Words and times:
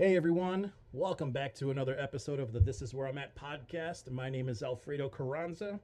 Hey 0.00 0.16
everyone, 0.16 0.72
welcome 0.94 1.30
back 1.30 1.54
to 1.56 1.70
another 1.70 1.94
episode 2.00 2.40
of 2.40 2.54
the 2.54 2.58
This 2.58 2.80
Is 2.80 2.94
Where 2.94 3.06
I'm 3.06 3.18
At 3.18 3.36
podcast. 3.36 4.10
My 4.10 4.30
name 4.30 4.48
is 4.48 4.62
Alfredo 4.62 5.10
Carranza. 5.10 5.78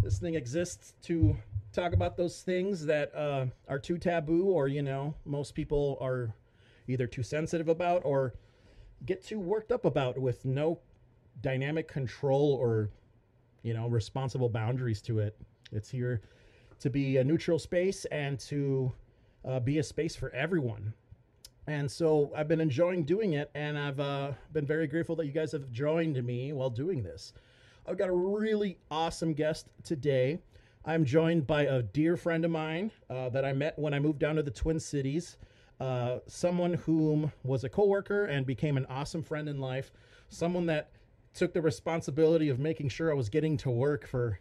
This 0.00 0.20
thing 0.20 0.36
exists 0.36 0.94
to 1.02 1.36
talk 1.72 1.92
about 1.92 2.16
those 2.16 2.42
things 2.42 2.86
that 2.86 3.12
uh, 3.16 3.46
are 3.68 3.80
too 3.80 3.98
taboo, 3.98 4.44
or 4.44 4.68
you 4.68 4.80
know, 4.80 5.16
most 5.24 5.56
people 5.56 5.98
are 6.00 6.32
either 6.86 7.08
too 7.08 7.24
sensitive 7.24 7.66
about 7.66 8.02
or 8.04 8.32
get 9.06 9.24
too 9.24 9.40
worked 9.40 9.72
up 9.72 9.86
about 9.86 10.16
with 10.16 10.44
no 10.44 10.78
dynamic 11.40 11.88
control 11.88 12.56
or 12.60 12.90
you 13.64 13.74
know 13.74 13.88
responsible 13.88 14.50
boundaries 14.50 15.02
to 15.02 15.18
it. 15.18 15.36
It's 15.72 15.90
here 15.90 16.20
to 16.78 16.90
be 16.90 17.16
a 17.16 17.24
neutral 17.24 17.58
space 17.58 18.04
and 18.04 18.38
to 18.38 18.92
uh, 19.44 19.58
be 19.58 19.80
a 19.80 19.82
space 19.82 20.14
for 20.14 20.30
everyone. 20.30 20.94
And 21.66 21.90
so 21.90 22.32
I've 22.36 22.48
been 22.48 22.60
enjoying 22.60 23.04
doing 23.04 23.34
it, 23.34 23.50
and 23.54 23.78
I've 23.78 24.00
uh, 24.00 24.32
been 24.52 24.66
very 24.66 24.86
grateful 24.86 25.14
that 25.16 25.26
you 25.26 25.32
guys 25.32 25.52
have 25.52 25.70
joined 25.70 26.22
me 26.24 26.52
while 26.52 26.70
doing 26.70 27.02
this. 27.02 27.32
I've 27.86 27.98
got 27.98 28.08
a 28.08 28.14
really 28.14 28.78
awesome 28.90 29.32
guest 29.32 29.68
today. 29.84 30.40
I'm 30.84 31.04
joined 31.04 31.46
by 31.46 31.62
a 31.62 31.82
dear 31.82 32.16
friend 32.16 32.44
of 32.44 32.50
mine 32.50 32.90
uh, 33.08 33.28
that 33.28 33.44
I 33.44 33.52
met 33.52 33.78
when 33.78 33.94
I 33.94 34.00
moved 34.00 34.18
down 34.18 34.36
to 34.36 34.42
the 34.42 34.50
Twin 34.50 34.80
Cities. 34.80 35.36
Uh, 35.78 36.18
someone 36.26 36.74
whom 36.74 37.32
was 37.44 37.64
a 37.64 37.68
coworker 37.68 38.26
and 38.26 38.46
became 38.46 38.76
an 38.76 38.86
awesome 38.86 39.22
friend 39.22 39.48
in 39.48 39.60
life. 39.60 39.92
Someone 40.28 40.66
that 40.66 40.90
took 41.34 41.52
the 41.52 41.62
responsibility 41.62 42.48
of 42.48 42.58
making 42.58 42.88
sure 42.88 43.10
I 43.10 43.14
was 43.14 43.28
getting 43.28 43.56
to 43.58 43.70
work 43.70 44.06
for 44.06 44.38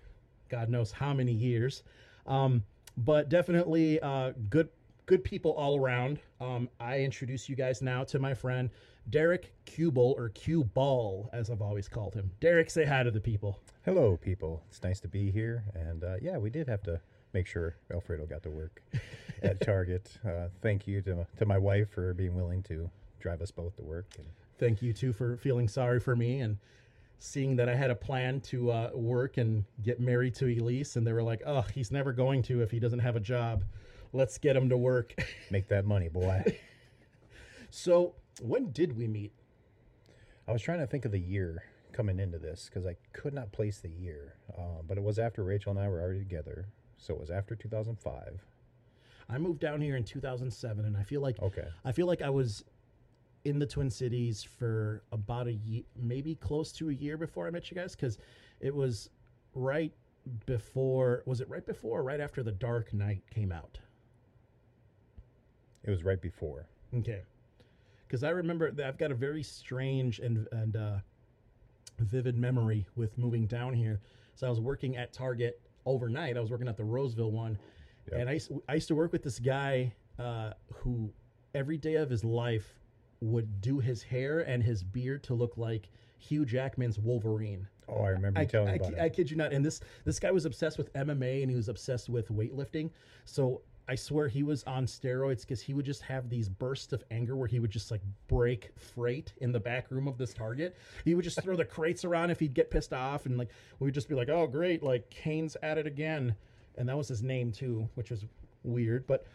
God 0.50 0.70
knows 0.70 0.92
how 0.92 1.14
many 1.14 1.32
years. 1.32 1.84
Um, 2.28 2.64
but 2.98 3.30
definitely 3.30 4.00
uh, 4.02 4.34
good 4.50 4.70
good 5.12 5.24
people 5.26 5.52
all 5.52 5.78
around. 5.78 6.22
Um, 6.40 6.70
I 6.80 7.00
introduce 7.00 7.50
you 7.50 7.56
guys 7.58 7.82
now 7.82 8.06
to 8.06 8.18
my 8.18 8.34
friend 8.34 8.70
Derek 9.10 9.52
Cubel 9.66 10.16
or 10.18 10.30
Q 10.30 10.64
Ball, 10.64 11.30
as 11.34 11.50
I've 11.50 11.62
always 11.62 11.90
called 11.90 12.14
him. 12.14 12.32
Derek, 12.40 12.70
say 12.70 12.86
hi 12.86 13.04
to 13.04 13.12
the 13.12 13.20
people. 13.20 13.60
Hello, 13.84 14.16
people. 14.16 14.64
It's 14.70 14.82
nice 14.82 15.02
to 15.02 15.10
be 15.10 15.30
here. 15.30 15.66
And 15.76 16.06
uh, 16.06 16.16
yeah, 16.22 16.38
we 16.38 16.50
did 16.50 16.66
have 16.70 16.82
to 16.84 17.02
make 17.34 17.46
sure 17.46 17.76
Alfredo 17.94 18.26
got 18.26 18.42
to 18.44 18.50
work 18.50 18.82
at 19.44 19.60
Target. 19.60 20.18
Uh, 20.26 20.48
thank 20.62 20.88
you 20.88 21.02
to, 21.02 21.28
to 21.40 21.46
my 21.46 21.58
wife 21.58 21.90
for 21.90 22.14
being 22.14 22.34
willing 22.34 22.64
to 22.64 22.90
drive 23.20 23.42
us 23.42 23.52
both 23.52 23.76
to 23.76 23.84
work. 23.84 24.06
And 24.18 24.28
Thank 24.60 24.82
you 24.82 24.94
too 24.94 25.12
for 25.12 25.36
feeling 25.36 25.68
sorry 25.68 26.00
for 26.00 26.16
me 26.16 26.40
and 26.40 26.58
seeing 27.20 27.58
that 27.58 27.68
I 27.68 27.76
had 27.76 27.92
a 27.92 27.96
plan 27.96 28.40
to 28.44 28.72
uh, 28.72 28.92
work 28.94 29.36
and 29.36 29.66
get 29.84 30.00
married 30.00 30.36
to 30.36 30.46
Elise, 30.46 30.96
and 30.96 31.06
they 31.06 31.12
were 31.12 31.22
like, 31.22 31.42
"Oh, 31.46 31.66
he's 31.74 31.92
never 31.92 32.14
going 32.14 32.44
to 32.44 32.62
if 32.62 32.72
he 32.72 32.80
doesn't 32.80 33.00
have 33.00 33.18
a 33.18 33.20
job. 33.20 33.66
Let's 34.14 34.38
get 34.38 34.56
him 34.56 34.70
to 34.70 34.78
work." 34.78 35.14
make 35.52 35.68
that 35.70 35.86
money, 35.86 36.10
boy. 36.10 36.44
so, 37.70 38.16
when 38.42 38.72
did 38.72 38.98
we 38.98 39.08
meet? 39.08 39.34
I 40.48 40.52
was 40.52 40.62
trying 40.62 40.80
to 40.80 40.88
think 40.88 41.06
of 41.06 41.12
the 41.12 41.20
year 41.20 41.64
coming 41.94 42.20
into 42.20 42.40
this 42.40 42.70
because 42.70 42.86
I 42.86 42.96
could 43.14 43.34
not 43.34 43.52
place 43.52 43.80
the 43.80 43.90
year. 43.90 44.36
Uh, 44.58 44.82
but 44.88 44.98
it 44.98 45.04
was 45.04 45.20
after 45.20 45.44
Rachel 45.44 45.72
and 45.72 45.80
I 45.80 45.88
were 45.88 46.02
already 46.02 46.20
together. 46.20 46.68
So 46.98 47.14
it 47.14 47.20
was 47.20 47.30
after 47.32 47.56
2005. 47.56 48.42
I 49.30 49.38
moved 49.38 49.60
down 49.60 49.82
here 49.82 49.96
in 49.96 50.04
2007, 50.04 50.86
and 50.86 50.98
I 50.98 51.04
feel 51.04 51.22
like 51.22 51.40
Okay. 51.42 51.68
I 51.86 51.92
feel 51.92 52.06
like 52.08 52.22
I 52.22 52.30
was 52.30 52.66
in 53.46 53.60
the 53.60 53.66
Twin 53.66 53.90
Cities 53.90 54.44
for 54.44 55.04
about 55.12 55.48
a 55.48 55.54
year, 55.54 55.84
maybe 55.96 56.36
close 56.36 56.72
to 56.74 56.90
a 56.90 56.94
year 56.94 57.18
before 57.18 57.48
I 57.48 57.50
met 57.50 57.72
you 57.72 57.76
guys, 57.76 57.96
because 57.96 58.18
it 58.60 58.76
was 58.76 59.10
right 59.56 59.94
before. 60.46 61.24
Was 61.26 61.40
it 61.42 61.50
right 61.50 61.66
before 61.66 62.00
or 62.00 62.04
right 62.04 62.20
after 62.20 62.44
The 62.44 62.52
Dark 62.52 62.94
Knight 62.94 63.24
came 63.34 63.52
out? 63.52 63.80
It 65.84 65.90
was 65.90 66.04
right 66.04 66.22
before. 66.22 66.68
Okay, 66.96 67.22
because 68.08 68.24
I 68.24 68.30
remember 68.30 68.72
that 68.72 68.86
I've 68.86 68.98
got 68.98 69.12
a 69.12 69.16
very 69.16 69.44
strange 69.44 70.20
and 70.20 70.48
and 70.52 70.76
uh, 70.76 70.98
vivid 72.00 72.38
memory 72.38 72.86
with 72.96 73.18
moving 73.18 73.46
down 73.48 73.74
here. 73.74 74.00
So 74.36 74.48
I 74.48 74.50
was 74.50 74.60
working 74.60 74.98
at 74.98 75.14
Target 75.14 75.60
overnight. 75.86 76.38
I 76.38 76.40
was 76.40 76.52
working 76.52 76.68
at 76.68 76.78
the 76.78 76.84
Roseville 76.84 77.32
one, 77.32 77.58
Yep. 78.12 78.20
and 78.20 78.30
I 78.30 78.34
used, 78.34 78.52
I 78.68 78.74
used 78.76 78.88
to 78.88 78.96
work 78.96 79.12
with 79.12 79.24
this 79.24 79.40
guy 79.40 79.94
uh, 80.20 80.52
who 80.74 81.12
every 81.54 81.78
day 81.78 81.96
of 81.96 82.10
his 82.10 82.24
life 82.24 82.76
would 83.22 83.62
do 83.62 83.80
his 83.80 84.02
hair 84.02 84.40
and 84.40 84.64
his 84.64 84.84
beard 84.84 85.24
to 85.24 85.34
look 85.34 85.58
like 85.58 85.90
Hugh 86.18 86.46
Jackman's 86.46 86.98
Wolverine. 86.98 87.68
Oh, 87.88 88.02
I 88.04 88.10
remember 88.10 88.40
I, 88.40 88.44
you 88.44 88.48
telling 88.48 88.70
I, 88.70 88.76
about 88.76 89.00
I 89.00 89.06
it. 89.06 89.14
kid 89.14 89.30
you 89.30 89.38
not. 89.38 89.52
And 89.54 89.64
this 89.66 89.82
this 90.06 90.20
guy 90.20 90.32
was 90.32 90.46
obsessed 90.46 90.78
with 90.78 90.92
MMA 90.94 91.42
and 91.42 91.50
he 91.52 91.56
was 91.56 91.68
obsessed 91.70 92.10
with 92.10 92.30
weightlifting. 92.30 92.90
So 93.26 93.62
I 93.92 93.96
swear 93.96 94.30
he 94.30 94.42
was 94.42 94.64
on 94.64 94.86
steroids 94.86 95.42
because 95.42 95.60
he 95.60 95.74
would 95.74 95.84
just 95.84 96.02
have 96.04 96.30
these 96.30 96.48
bursts 96.48 96.94
of 96.94 97.04
anger 97.12 97.36
where 97.36 97.50
he 97.50 97.60
would 97.60 97.72
just 97.72 97.92
like 97.92 98.00
break 98.30 98.72
freight 98.80 99.34
in 99.42 99.52
the 99.52 99.60
back 99.60 99.92
room 99.92 100.08
of 100.08 100.18
this 100.18 100.34
Target. 100.34 100.78
He 101.04 101.14
would 101.14 101.26
just 101.26 101.42
throw 101.44 101.58
the 101.58 101.66
crates 101.66 102.06
around 102.06 102.30
if 102.30 102.40
he'd 102.40 102.54
get 102.54 102.72
pissed 102.72 102.94
off, 102.94 103.26
and 103.26 103.38
like 103.38 103.50
we 103.80 103.88
would 103.88 103.94
just 103.94 104.08
be 104.08 104.16
like, 104.16 104.30
"Oh, 104.30 104.48
great! 104.48 104.82
Like 104.82 105.10
Kane's 105.10 105.58
at 105.62 105.78
it 105.78 105.88
again," 105.88 106.34
and 106.78 106.88
that 106.88 106.96
was 106.96 107.10
his 107.10 107.22
name 107.22 107.52
too, 107.52 107.90
which 107.96 108.12
was 108.12 108.24
weird. 108.64 109.06
But 109.08 109.26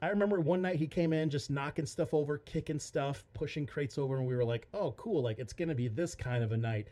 I 0.00 0.08
remember 0.08 0.40
one 0.40 0.62
night 0.62 0.76
he 0.76 0.86
came 0.86 1.12
in 1.12 1.28
just 1.28 1.50
knocking 1.50 1.84
stuff 1.84 2.14
over, 2.14 2.38
kicking 2.38 2.78
stuff, 2.78 3.22
pushing 3.34 3.66
crates 3.66 3.98
over, 3.98 4.16
and 4.16 4.26
we 4.26 4.34
were 4.34 4.46
like, 4.46 4.66
"Oh, 4.72 4.92
cool! 4.92 5.22
Like 5.22 5.38
it's 5.38 5.52
gonna 5.52 5.74
be 5.74 5.88
this 5.88 6.14
kind 6.14 6.42
of 6.42 6.52
a 6.52 6.56
night." 6.56 6.88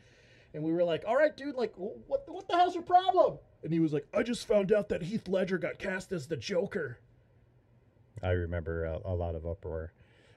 And 0.53 0.63
we 0.63 0.75
were 0.75 0.85
like, 0.85 1.05
"All 1.07 1.17
right, 1.17 1.35
dude. 1.35 1.55
Like, 1.55 1.73
wh- 1.77 2.07
what? 2.07 2.31
What 2.31 2.47
the 2.49 2.57
hell's 2.57 2.75
your 2.75 2.85
problem?" 2.85 3.39
And 3.63 3.73
he 3.73 3.81
was 3.81 3.95
like, 3.95 4.07
"I 4.13 4.23
just 4.23 4.47
found 4.47 4.73
out 4.73 4.91
that 4.91 5.01
Heath 5.01 5.27
Ledger 5.27 5.57
got 5.57 5.79
cast 5.79 6.13
as 6.13 6.27
the 6.27 6.37
Joker." 6.37 6.99
I 8.23 8.31
remember 8.31 8.85
a, 8.85 8.99
a 9.05 9.15
lot 9.15 9.35
of 9.35 9.47
uproar. 9.47 9.93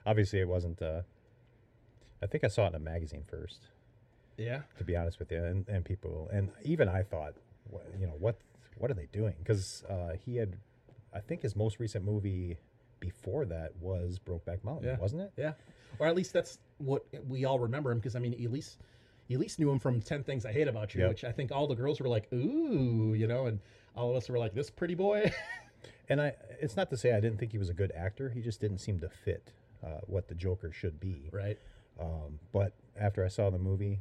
Obviously, 0.05 0.39
it 0.39 0.47
wasn't. 0.47 0.81
Uh, 0.81 1.01
I 2.21 2.25
think 2.27 2.43
I 2.43 2.47
saw 2.47 2.65
it 2.65 2.69
in 2.69 2.75
a 2.75 2.79
magazine 2.79 3.23
first. 3.27 3.59
Yeah. 4.37 4.61
to 4.77 4.83
be 4.83 4.95
honest 4.95 5.17
with 5.17 5.31
you, 5.31 5.43
and, 5.43 5.67
and 5.67 5.83
people, 5.83 6.29
and 6.31 6.51
even 6.63 6.87
I 6.87 7.01
thought, 7.01 7.33
what, 7.71 7.85
you 7.99 8.05
know, 8.05 8.13
what 8.19 8.35
what 8.77 8.91
are 8.91 8.93
they 8.93 9.07
doing? 9.11 9.33
Because 9.39 9.83
uh, 9.89 10.13
he 10.23 10.35
had, 10.37 10.55
I 11.11 11.19
think 11.19 11.41
his 11.41 11.55
most 11.55 11.79
recent 11.79 12.05
movie 12.05 12.57
before 12.99 13.45
that 13.45 13.75
was 13.81 14.19
Brokeback 14.23 14.63
Mountain, 14.63 14.89
Yeah. 14.89 14.97
wasn't 14.99 15.23
it? 15.23 15.31
Yeah. 15.37 15.53
Or 15.97 16.05
at 16.05 16.15
least 16.15 16.33
that's 16.33 16.59
what 16.77 17.03
we 17.27 17.45
all 17.45 17.57
remember 17.57 17.91
him 17.91 17.97
because 17.97 18.15
I 18.15 18.19
mean, 18.19 18.35
Elise, 18.45 18.77
Elise 19.31 19.57
knew 19.57 19.71
him 19.71 19.79
from 19.79 20.01
Ten 20.01 20.23
Things 20.23 20.45
I 20.45 20.51
Hate 20.51 20.67
About 20.67 20.93
You, 20.93 21.01
Yep. 21.01 21.09
which 21.09 21.23
I 21.23 21.31
think 21.31 21.51
all 21.51 21.65
the 21.65 21.73
girls 21.75 21.99
were 21.99 22.07
like, 22.07 22.31
"Ooh," 22.31 23.15
you 23.15 23.25
know, 23.25 23.47
and 23.47 23.59
all 23.95 24.11
of 24.11 24.15
us 24.17 24.29
were 24.29 24.37
like, 24.37 24.53
"This 24.53 24.69
pretty 24.69 24.93
boy." 24.95 25.31
And 26.09 26.21
I, 26.21 26.33
it's 26.61 26.75
not 26.77 26.89
to 26.91 26.97
say 26.97 27.13
I 27.13 27.19
didn't 27.19 27.37
think 27.37 27.51
he 27.51 27.57
was 27.57 27.69
a 27.69 27.73
good 27.73 27.91
actor. 27.95 28.29
He 28.29 28.41
just 28.41 28.61
didn't 28.61 28.77
seem 28.79 28.99
to 29.01 29.09
fit 29.09 29.51
uh, 29.85 29.99
what 30.07 30.27
the 30.27 30.35
Joker 30.35 30.71
should 30.71 30.99
be. 30.99 31.29
right. 31.31 31.57
Um, 31.99 32.39
but 32.53 32.73
after 32.99 33.25
I 33.25 33.27
saw 33.27 33.49
the 33.49 33.57
movie, 33.57 33.99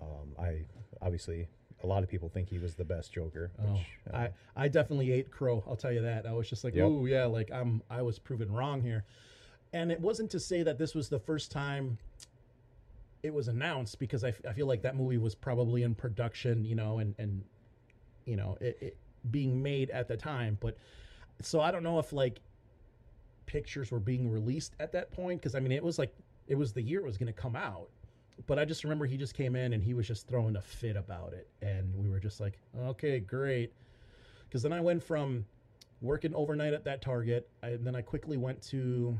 um, 0.00 0.32
I 0.38 0.62
obviously 1.02 1.48
a 1.84 1.86
lot 1.86 2.02
of 2.02 2.08
people 2.08 2.28
think 2.30 2.48
he 2.48 2.58
was 2.58 2.74
the 2.74 2.84
best 2.84 3.12
Joker. 3.12 3.50
Oh, 3.62 3.78
uh, 4.12 4.16
I 4.16 4.30
I 4.56 4.68
definitely 4.68 5.12
ate 5.12 5.30
crow. 5.30 5.62
I'll 5.68 5.76
tell 5.76 5.92
you 5.92 6.00
that. 6.02 6.24
I 6.26 6.32
was 6.32 6.48
just 6.48 6.64
like, 6.64 6.74
Yep. 6.74 6.86
"Ooh, 6.88 7.06
yeah," 7.06 7.26
like 7.26 7.50
I'm 7.52 7.82
I 7.90 8.00
was 8.02 8.18
proven 8.18 8.50
wrong 8.50 8.80
here. 8.80 9.04
And 9.74 9.92
it 9.92 10.00
wasn't 10.00 10.30
to 10.30 10.40
say 10.40 10.62
that 10.62 10.78
this 10.78 10.94
was 10.94 11.10
the 11.10 11.18
first 11.18 11.52
time 11.52 11.98
it 13.22 13.34
was 13.34 13.48
announced 13.48 13.98
because 13.98 14.24
I, 14.24 14.28
f- 14.28 14.40
I 14.48 14.52
feel 14.54 14.66
like 14.66 14.80
that 14.82 14.96
movie 14.96 15.18
was 15.18 15.34
probably 15.34 15.82
in 15.82 15.94
production, 15.94 16.64
you 16.64 16.74
know, 16.74 16.98
and 17.00 17.14
and 17.18 17.44
you 18.24 18.36
know, 18.36 18.56
it, 18.62 18.78
it 18.80 18.96
being 19.30 19.62
made 19.62 19.90
at 19.90 20.08
the 20.08 20.16
time, 20.16 20.56
but 20.60 20.78
so 21.42 21.60
I 21.60 21.70
don't 21.70 21.82
know 21.82 21.98
if 21.98 22.12
like 22.12 22.40
pictures 23.46 23.90
were 23.90 24.00
being 24.00 24.30
released 24.30 24.74
at 24.80 24.92
that 24.92 25.10
point 25.12 25.40
because 25.40 25.54
I 25.54 25.60
mean 25.60 25.72
it 25.72 25.82
was 25.82 25.98
like 25.98 26.12
it 26.48 26.56
was 26.56 26.72
the 26.72 26.82
year 26.82 27.00
it 27.00 27.06
was 27.06 27.18
going 27.18 27.32
to 27.32 27.40
come 27.40 27.56
out. 27.56 27.88
But 28.46 28.58
I 28.58 28.64
just 28.64 28.84
remember 28.84 29.06
he 29.06 29.16
just 29.16 29.34
came 29.34 29.56
in 29.56 29.72
and 29.72 29.82
he 29.82 29.94
was 29.94 30.06
just 30.06 30.28
throwing 30.28 30.56
a 30.56 30.60
fit 30.60 30.96
about 30.96 31.32
it, 31.32 31.48
and 31.62 31.94
we 31.96 32.10
were 32.10 32.20
just 32.20 32.38
like, 32.38 32.58
okay, 32.78 33.18
great. 33.18 33.72
Because 34.44 34.62
then 34.62 34.72
I 34.72 34.80
went 34.80 35.02
from 35.02 35.46
working 36.02 36.34
overnight 36.34 36.74
at 36.74 36.84
that 36.84 37.00
Target, 37.00 37.48
I, 37.62 37.68
and 37.68 37.86
then 37.86 37.96
I 37.96 38.02
quickly 38.02 38.36
went 38.36 38.60
to, 38.64 39.18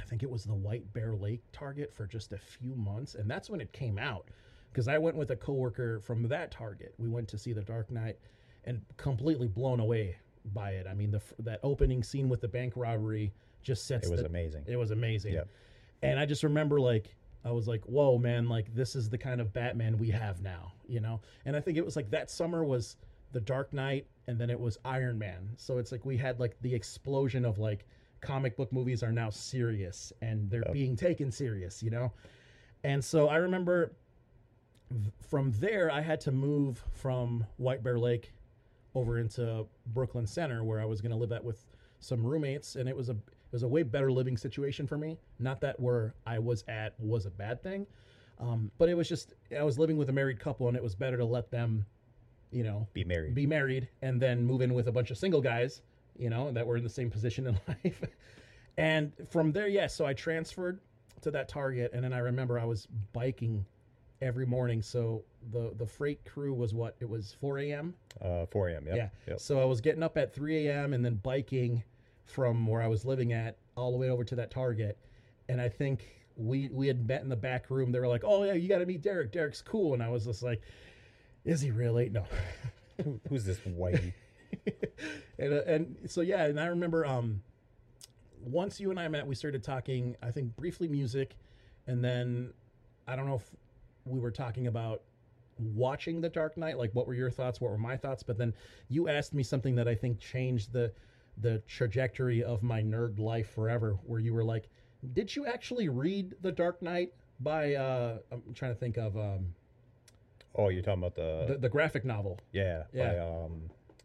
I 0.00 0.02
think 0.02 0.24
it 0.24 0.30
was 0.30 0.44
the 0.44 0.54
White 0.54 0.92
Bear 0.92 1.14
Lake 1.14 1.42
Target 1.52 1.94
for 1.94 2.06
just 2.06 2.32
a 2.32 2.38
few 2.38 2.74
months, 2.74 3.14
and 3.14 3.30
that's 3.30 3.48
when 3.48 3.60
it 3.60 3.72
came 3.72 3.98
out. 3.98 4.26
Because 4.72 4.88
I 4.88 4.98
went 4.98 5.16
with 5.16 5.30
a 5.30 5.36
coworker 5.36 6.00
from 6.00 6.26
that 6.26 6.50
Target. 6.50 6.92
We 6.98 7.08
went 7.08 7.28
to 7.28 7.38
see 7.38 7.52
The 7.52 7.62
Dark 7.62 7.88
Knight, 7.92 8.18
and 8.64 8.82
completely 8.96 9.46
blown 9.46 9.78
away 9.78 10.16
by 10.52 10.72
it. 10.72 10.86
I 10.86 10.94
mean, 10.94 11.10
the 11.10 11.20
that 11.40 11.60
opening 11.62 12.02
scene 12.02 12.28
with 12.28 12.40
the 12.40 12.48
bank 12.48 12.74
robbery 12.76 13.32
just 13.62 13.86
sets 13.86 14.08
it 14.08 14.10
was 14.10 14.20
the, 14.20 14.26
amazing. 14.26 14.64
it 14.66 14.76
was 14.76 14.90
amazing. 14.90 15.34
Yep. 15.34 15.48
And 16.02 16.18
I 16.18 16.26
just 16.26 16.42
remember 16.42 16.80
like 16.80 17.14
I 17.44 17.50
was 17.50 17.66
like, 17.66 17.82
"Whoa, 17.84 18.18
man, 18.18 18.48
like 18.48 18.74
this 18.74 18.94
is 18.94 19.08
the 19.08 19.18
kind 19.18 19.40
of 19.40 19.52
Batman 19.52 19.98
we 19.98 20.10
have 20.10 20.42
now," 20.42 20.72
you 20.86 21.00
know? 21.00 21.20
And 21.44 21.56
I 21.56 21.60
think 21.60 21.78
it 21.78 21.84
was 21.84 21.96
like 21.96 22.10
that 22.10 22.30
summer 22.30 22.64
was 22.64 22.96
The 23.32 23.40
Dark 23.40 23.72
Knight 23.72 24.06
and 24.26 24.38
then 24.38 24.50
it 24.50 24.58
was 24.58 24.78
Iron 24.84 25.18
Man. 25.18 25.50
So 25.56 25.78
it's 25.78 25.92
like 25.92 26.04
we 26.04 26.16
had 26.16 26.40
like 26.40 26.56
the 26.60 26.74
explosion 26.74 27.44
of 27.44 27.58
like 27.58 27.86
comic 28.20 28.56
book 28.56 28.72
movies 28.72 29.02
are 29.02 29.12
now 29.12 29.30
serious 29.30 30.12
and 30.22 30.50
they're 30.50 30.64
being 30.72 30.96
taken 30.96 31.30
serious, 31.30 31.82
you 31.82 31.90
know? 31.90 32.12
And 32.82 33.04
so 33.04 33.28
I 33.28 33.36
remember 33.36 33.92
from 35.28 35.52
there 35.52 35.90
I 35.90 36.00
had 36.00 36.20
to 36.22 36.32
move 36.32 36.82
from 36.92 37.44
White 37.56 37.82
Bear 37.82 37.98
Lake 37.98 38.32
over 38.94 39.18
into 39.18 39.66
Brooklyn 39.86 40.26
Center 40.26 40.62
where 40.64 40.80
I 40.80 40.84
was 40.84 41.00
going 41.00 41.10
to 41.12 41.16
live 41.16 41.32
at 41.32 41.42
with 41.44 41.64
some 42.00 42.24
roommates 42.24 42.76
and 42.76 42.88
it 42.88 42.96
was 42.96 43.08
a 43.08 43.12
it 43.12 43.52
was 43.52 43.62
a 43.62 43.68
way 43.68 43.82
better 43.84 44.10
living 44.10 44.36
situation 44.36 44.86
for 44.86 44.98
me. 44.98 45.16
Not 45.38 45.60
that 45.60 45.78
where 45.78 46.14
I 46.26 46.38
was 46.40 46.64
at 46.68 46.94
was 46.98 47.24
a 47.26 47.30
bad 47.30 47.62
thing, 47.62 47.86
um, 48.40 48.70
but 48.78 48.88
it 48.88 48.94
was 48.96 49.08
just 49.08 49.34
I 49.56 49.62
was 49.62 49.78
living 49.78 49.96
with 49.96 50.08
a 50.08 50.12
married 50.12 50.40
couple, 50.40 50.66
and 50.68 50.76
it 50.76 50.82
was 50.82 50.94
better 50.96 51.16
to 51.18 51.24
let 51.24 51.50
them, 51.52 51.86
you 52.50 52.64
know, 52.64 52.88
Be 52.94 53.04
married. 53.04 53.34
be 53.34 53.46
married 53.46 53.88
and 54.02 54.20
then 54.20 54.44
move 54.44 54.60
in 54.60 54.74
with 54.74 54.88
a 54.88 54.92
bunch 54.92 55.10
of 55.12 55.18
single 55.18 55.40
guys, 55.40 55.82
you 56.18 56.30
know, 56.30 56.50
that 56.50 56.66
were 56.66 56.76
in 56.78 56.82
the 56.82 56.90
same 56.90 57.10
position 57.10 57.46
in 57.46 57.54
life. 57.84 58.02
and 58.76 59.12
from 59.30 59.52
there, 59.52 59.68
yes, 59.68 59.94
so 59.94 60.04
I 60.04 60.14
transferred 60.14 60.80
to 61.20 61.30
that 61.30 61.48
Target, 61.48 61.92
and 61.94 62.02
then 62.02 62.12
I 62.12 62.18
remember 62.18 62.58
I 62.58 62.64
was 62.64 62.88
biking 63.12 63.64
every 64.24 64.46
morning. 64.46 64.82
So 64.82 65.22
the 65.52 65.72
the 65.76 65.86
freight 65.86 66.24
crew 66.24 66.54
was 66.54 66.74
what 66.74 66.96
it 67.00 67.08
was 67.08 67.36
4 67.40 67.58
a.m. 67.60 67.94
uh, 68.20 68.46
4 68.46 68.70
a.m. 68.70 68.86
Yep. 68.86 68.96
Yeah. 68.96 69.08
Yep. 69.28 69.40
So 69.40 69.60
I 69.60 69.64
was 69.64 69.80
getting 69.80 70.02
up 70.02 70.16
at 70.16 70.34
3 70.34 70.66
a.m. 70.66 70.94
and 70.94 71.04
then 71.04 71.16
biking 71.16 71.84
from 72.24 72.66
where 72.66 72.82
I 72.82 72.88
was 72.88 73.04
living 73.04 73.32
at 73.32 73.58
all 73.76 73.92
the 73.92 73.98
way 73.98 74.08
over 74.08 74.24
to 74.24 74.34
that 74.36 74.50
Target. 74.50 74.98
And 75.48 75.60
I 75.60 75.68
think 75.68 76.06
we 76.36 76.68
we 76.72 76.86
had 76.86 77.06
met 77.06 77.22
in 77.22 77.28
the 77.28 77.36
back 77.36 77.70
room. 77.70 77.92
They 77.92 78.00
were 78.00 78.08
like, 78.08 78.24
"Oh 78.24 78.44
yeah, 78.44 78.54
you 78.54 78.68
got 78.68 78.78
to 78.78 78.86
meet 78.86 79.02
Derek. 79.02 79.30
Derek's 79.30 79.62
cool." 79.62 79.94
And 79.94 80.02
I 80.02 80.08
was 80.08 80.24
just 80.24 80.42
like, 80.42 80.62
"Is 81.44 81.60
he 81.60 81.70
really?" 81.70 82.08
No. 82.08 82.24
Who, 83.04 83.20
who's 83.28 83.44
this 83.44 83.58
whitey? 83.58 84.12
and 85.38 85.52
uh, 85.52 85.62
and 85.66 85.96
so 86.06 86.20
yeah, 86.20 86.44
and 86.44 86.60
I 86.60 86.66
remember 86.66 87.04
um 87.04 87.42
once 88.40 88.78
you 88.78 88.90
and 88.90 89.00
I 89.00 89.08
met, 89.08 89.26
we 89.26 89.34
started 89.34 89.62
talking. 89.62 90.16
I 90.22 90.30
think 90.30 90.54
briefly 90.56 90.86
music, 90.86 91.34
and 91.88 92.04
then 92.04 92.52
I 93.06 93.16
don't 93.16 93.26
know 93.26 93.36
if 93.36 93.50
we 94.04 94.18
were 94.20 94.30
talking 94.30 94.66
about 94.66 95.02
watching 95.58 96.20
The 96.20 96.28
Dark 96.28 96.56
Knight. 96.56 96.78
Like, 96.78 96.94
what 96.94 97.06
were 97.06 97.14
your 97.14 97.30
thoughts? 97.30 97.60
What 97.60 97.70
were 97.70 97.78
my 97.78 97.96
thoughts? 97.96 98.22
But 98.22 98.38
then 98.38 98.52
you 98.88 99.08
asked 99.08 99.34
me 99.34 99.42
something 99.42 99.74
that 99.76 99.88
I 99.88 99.94
think 99.94 100.18
changed 100.18 100.72
the 100.72 100.92
the 101.38 101.58
trajectory 101.66 102.44
of 102.44 102.62
my 102.62 102.80
nerd 102.82 103.18
life 103.18 103.50
forever. 103.50 103.98
Where 104.04 104.20
you 104.20 104.34
were 104.34 104.44
like, 104.44 104.68
"Did 105.14 105.34
you 105.34 105.46
actually 105.46 105.88
read 105.88 106.34
The 106.42 106.52
Dark 106.52 106.80
Knight?" 106.82 107.12
By 107.40 107.74
uh, 107.74 108.18
I'm 108.30 108.42
trying 108.54 108.72
to 108.72 108.78
think 108.78 108.96
of 108.96 109.16
um, 109.16 109.46
Oh, 110.54 110.68
you're 110.68 110.82
talking 110.82 111.02
about 111.02 111.16
the, 111.16 111.46
the 111.54 111.58
the 111.58 111.68
graphic 111.68 112.04
novel. 112.04 112.38
yeah, 112.52 112.84
Yeah. 112.92 113.12
by 113.14 113.18
um, 113.18 113.62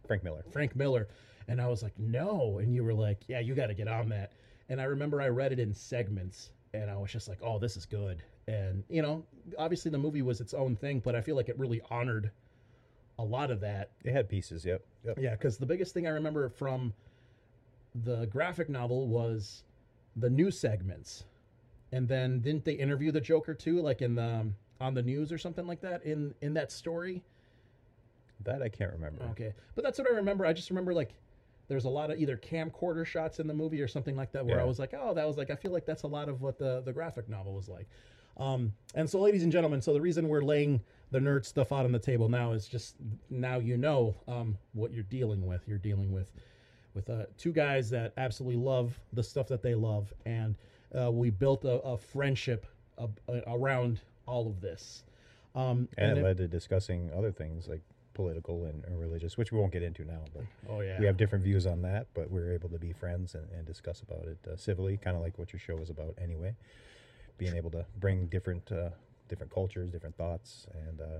Frank 0.07 0.23
Miller. 0.23 0.43
Frank 0.51 0.75
Miller. 0.75 1.07
And 1.47 1.59
I 1.59 1.67
was 1.67 1.81
like, 1.81 1.97
no. 1.97 2.59
And 2.59 2.75
you 2.75 2.83
were 2.83 2.93
like, 2.93 3.21
yeah, 3.27 3.39
you 3.39 3.55
got 3.55 3.67
to 3.67 3.73
get 3.73 3.87
on 3.87 4.09
that. 4.09 4.33
And 4.69 4.79
I 4.79 4.83
remember 4.83 5.19
I 5.19 5.29
read 5.29 5.51
it 5.51 5.57
in 5.59 5.73
segments 5.73 6.51
and 6.75 6.89
I 6.91 6.95
was 6.97 7.11
just 7.11 7.27
like, 7.27 7.39
oh, 7.41 7.57
this 7.57 7.75
is 7.75 7.85
good. 7.87 8.21
And, 8.49 8.83
you 8.89 9.03
know, 9.03 9.23
obviously 9.59 9.91
the 9.91 9.99
movie 9.99 10.23
was 10.23 10.41
its 10.41 10.55
own 10.55 10.75
thing, 10.75 10.99
but 10.99 11.15
I 11.15 11.21
feel 11.21 11.35
like 11.35 11.49
it 11.49 11.59
really 11.59 11.81
honored 11.91 12.31
a 13.19 13.23
lot 13.23 13.51
of 13.51 13.59
that. 13.61 13.91
It 14.03 14.11
had 14.11 14.27
pieces. 14.27 14.65
Yep. 14.65 14.83
Yep. 15.05 15.17
Yeah, 15.19 15.31
because 15.31 15.57
the 15.57 15.67
biggest 15.67 15.93
thing 15.93 16.07
I 16.07 16.11
remember 16.11 16.49
from 16.49 16.93
the 17.93 18.25
graphic 18.25 18.67
novel 18.67 19.07
was 19.07 19.63
the 20.15 20.31
news 20.31 20.59
segments. 20.59 21.25
And 21.91 22.07
then 22.07 22.39
didn't 22.39 22.65
they 22.65 22.73
interview 22.73 23.11
the 23.11 23.21
Joker 23.21 23.53
too, 23.53 23.81
like 23.81 24.01
in 24.01 24.15
the 24.15 24.23
um, 24.23 24.55
on 24.81 24.93
the 24.93 25.01
news 25.01 25.31
or 25.31 25.37
something 25.37 25.67
like 25.67 25.81
that 25.81 26.03
in 26.03 26.33
in 26.41 26.53
that 26.53 26.71
story? 26.71 27.23
That 28.43 28.61
I 28.61 28.69
can't 28.69 28.93
remember. 28.93 29.23
Okay, 29.31 29.53
but 29.75 29.83
that's 29.83 29.97
what 29.97 30.09
I 30.09 30.13
remember. 30.13 30.45
I 30.45 30.53
just 30.53 30.69
remember 30.69 30.93
like 30.93 31.15
there's 31.67 31.85
a 31.85 31.89
lot 31.89 32.11
of 32.11 32.19
either 32.19 32.37
camcorder 32.37 33.05
shots 33.05 33.39
in 33.39 33.47
the 33.47 33.53
movie 33.53 33.81
or 33.81 33.87
something 33.87 34.15
like 34.15 34.31
that 34.33 34.45
where 34.45 34.61
I 34.61 34.63
was 34.63 34.79
like, 34.79 34.93
oh, 34.97 35.13
that 35.15 35.27
was 35.27 35.37
like 35.37 35.49
I 35.49 35.55
feel 35.55 35.71
like 35.71 35.85
that's 35.85 36.03
a 36.03 36.07
lot 36.07 36.29
of 36.29 36.41
what 36.41 36.59
the 36.59 36.81
the 36.81 36.93
graphic 36.93 37.27
novel 37.27 37.53
was 37.53 37.67
like. 37.67 37.87
Um, 38.39 38.73
and 38.95 39.09
so, 39.09 39.19
ladies 39.19 39.43
and 39.43 39.51
gentlemen, 39.51 39.81
so 39.81 39.93
the 39.93 40.01
reason 40.01 40.27
we're 40.27 40.41
laying 40.41 40.81
the 41.11 41.19
nerd 41.19 41.45
stuff 41.45 41.71
out 41.71 41.85
on 41.85 41.91
the 41.91 41.99
table 41.99 42.29
now 42.29 42.51
is 42.53 42.67
just 42.67 42.95
now 43.29 43.57
you 43.59 43.77
know 43.77 44.15
um, 44.27 44.57
what 44.73 44.91
you're 44.93 45.03
dealing 45.03 45.45
with. 45.45 45.67
You're 45.67 45.77
dealing 45.77 46.11
with 46.11 46.31
with 46.93 47.09
uh, 47.09 47.25
two 47.37 47.51
guys 47.51 47.89
that 47.91 48.13
absolutely 48.17 48.61
love 48.63 48.99
the 49.13 49.23
stuff 49.23 49.47
that 49.49 49.61
they 49.61 49.75
love, 49.75 50.13
and 50.25 50.55
uh, 50.99 51.11
we 51.11 51.29
built 51.29 51.65
a, 51.65 51.79
a 51.81 51.97
friendship 51.97 52.65
ab- 52.99 53.19
uh, 53.29 53.41
around 53.47 53.99
all 54.25 54.47
of 54.47 54.61
this. 54.61 55.03
Um, 55.55 55.87
And, 55.97 56.11
it 56.11 56.21
it- 56.21 56.23
led 56.23 56.37
to 56.37 56.47
discussing 56.47 57.11
other 57.15 57.31
things 57.31 57.67
like 57.67 57.81
political 58.13 58.65
and, 58.65 58.83
and 58.85 58.99
religious, 58.99 59.37
which 59.37 59.51
we 59.51 59.59
won't 59.59 59.71
get 59.71 59.83
into 59.83 60.03
now. 60.05 60.21
But 60.33 60.43
oh 60.69 60.81
yeah, 60.81 60.99
we 60.99 61.05
have 61.05 61.17
different 61.17 61.43
views 61.43 61.65
on 61.67 61.81
that. 61.83 62.07
But 62.13 62.31
we 62.31 62.39
are 62.41 62.53
able 62.53 62.69
to 62.69 62.79
be 62.79 62.91
friends 62.93 63.35
and, 63.35 63.47
and 63.51 63.65
discuss 63.65 64.01
about 64.01 64.25
it 64.25 64.37
uh, 64.51 64.55
civilly, 64.55 64.97
kind 64.97 65.15
of 65.15 65.21
like 65.21 65.37
what 65.37 65.51
your 65.53 65.59
show 65.59 65.77
is 65.79 65.89
about 65.89 66.15
anyway. 66.21 66.55
Being 67.39 67.55
able 67.55 67.71
to 67.71 67.85
bring 67.99 68.27
different 68.27 68.71
uh, 68.71 68.89
different 69.27 69.51
cultures, 69.51 69.89
different 69.89 70.15
thoughts, 70.17 70.67
and 70.87 71.01
uh, 71.01 71.19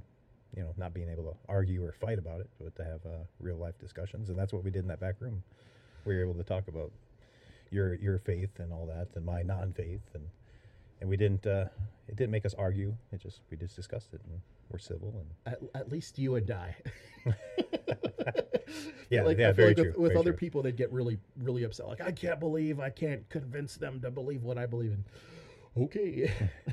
you 0.55 0.61
know, 0.61 0.73
not 0.77 0.93
being 0.93 1.09
able 1.09 1.23
to 1.23 1.33
argue 1.47 1.83
or 1.83 1.91
fight 1.93 2.19
about 2.19 2.41
it, 2.41 2.49
but 2.61 2.75
to 2.75 2.83
have 2.83 3.05
uh, 3.05 3.23
real 3.39 3.57
life 3.57 3.79
discussions. 3.79 4.29
And 4.29 4.37
that's 4.37 4.53
what 4.53 4.63
we 4.63 4.69
did 4.69 4.83
in 4.83 4.87
that 4.89 4.99
back 4.99 5.15
room. 5.19 5.41
We 6.05 6.15
were 6.15 6.21
able 6.21 6.35
to 6.35 6.43
talk 6.43 6.67
about 6.67 6.91
your 7.71 7.95
your 7.95 8.19
faith 8.19 8.59
and 8.59 8.71
all 8.71 8.85
that, 8.87 9.07
and 9.15 9.25
my 9.25 9.41
non-faith, 9.41 10.01
and 10.13 10.25
and 11.01 11.09
we 11.09 11.17
didn't. 11.17 11.47
Uh, 11.47 11.65
it 12.07 12.15
didn't 12.15 12.31
make 12.31 12.45
us 12.45 12.53
argue. 12.55 12.95
It 13.11 13.21
just 13.21 13.41
we 13.49 13.57
just 13.57 13.75
discussed 13.75 14.13
it, 14.13 14.21
and 14.29 14.39
we're 14.71 14.79
civil. 14.79 15.13
And 15.45 15.53
at, 15.53 15.81
at 15.81 15.91
least 15.91 16.19
you 16.19 16.35
and 16.35 16.51
I. 16.51 16.75
Yeah, 19.09 19.23
like, 19.23 19.39
yeah, 19.39 19.51
very 19.51 19.69
like 19.69 19.77
with, 19.77 19.85
true, 19.93 20.01
with 20.01 20.11
very 20.11 20.19
other 20.19 20.31
true. 20.31 20.37
people, 20.37 20.61
they'd 20.61 20.75
get 20.75 20.91
really, 20.91 21.17
really 21.41 21.63
upset. 21.63 21.87
Like, 21.87 22.01
I 22.01 22.11
can't 22.11 22.39
believe 22.39 22.79
I 22.79 22.91
can't 22.91 23.27
convince 23.29 23.75
them 23.75 23.99
to 24.01 24.11
believe 24.11 24.43
what 24.43 24.57
I 24.57 24.67
believe 24.67 24.91
in. 24.91 25.03
Okay, 25.77 26.31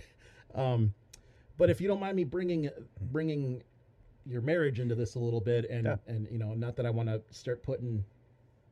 um, 0.55 0.93
but 1.59 1.71
if 1.71 1.81
you 1.81 1.89
don't 1.89 2.01
mind 2.01 2.17
me 2.17 2.25
bringing 2.25 2.71
bringing 3.13 3.63
your 4.27 4.41
marriage 4.43 4.81
into 4.81 4.95
this 4.95 5.15
a 5.15 5.19
little 5.19 5.41
bit, 5.41 5.69
and 5.71 5.85
Yeah. 5.85 5.97
and 6.07 6.27
you 6.31 6.39
know, 6.39 6.55
not 6.55 6.77
that 6.77 6.87
I 6.87 6.91
want 6.91 7.09
to 7.09 7.23
start 7.31 7.63
putting 7.63 8.05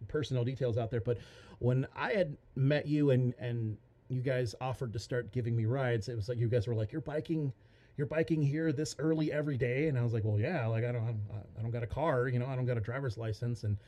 personal 0.08 0.44
details 0.44 0.76
out 0.76 0.90
there, 0.90 1.00
but 1.00 1.18
when 1.60 1.86
I 1.96 2.12
had 2.12 2.36
met 2.56 2.86
you 2.86 3.10
and 3.10 3.34
and 3.38 3.76
you 4.08 4.20
guys 4.20 4.54
offered 4.60 4.92
to 4.92 4.98
start 4.98 5.32
giving 5.32 5.56
me 5.56 5.64
rides, 5.66 6.08
it 6.08 6.16
was 6.16 6.28
like 6.28 6.38
you 6.38 6.48
guys 6.48 6.66
were 6.66 6.74
like, 6.74 6.92
"You're 6.92 7.00
biking, 7.00 7.52
you're 7.96 8.06
biking 8.06 8.42
here 8.42 8.72
this 8.72 8.94
early 8.98 9.32
every 9.32 9.56
day," 9.56 9.88
and 9.88 9.98
I 9.98 10.02
was 10.02 10.12
like, 10.12 10.24
"Well, 10.24 10.38
yeah, 10.38 10.66
like 10.66 10.84
I 10.84 10.92
don't 10.92 11.04
have, 11.06 11.16
I 11.58 11.62
don't 11.62 11.70
got 11.70 11.82
a 11.82 11.86
car, 11.86 12.28
you 12.28 12.38
know, 12.38 12.46
I 12.46 12.56
don't 12.56 12.66
got 12.66 12.76
a 12.76 12.80
driver's 12.80 13.16
license," 13.16 13.64
and 13.64 13.78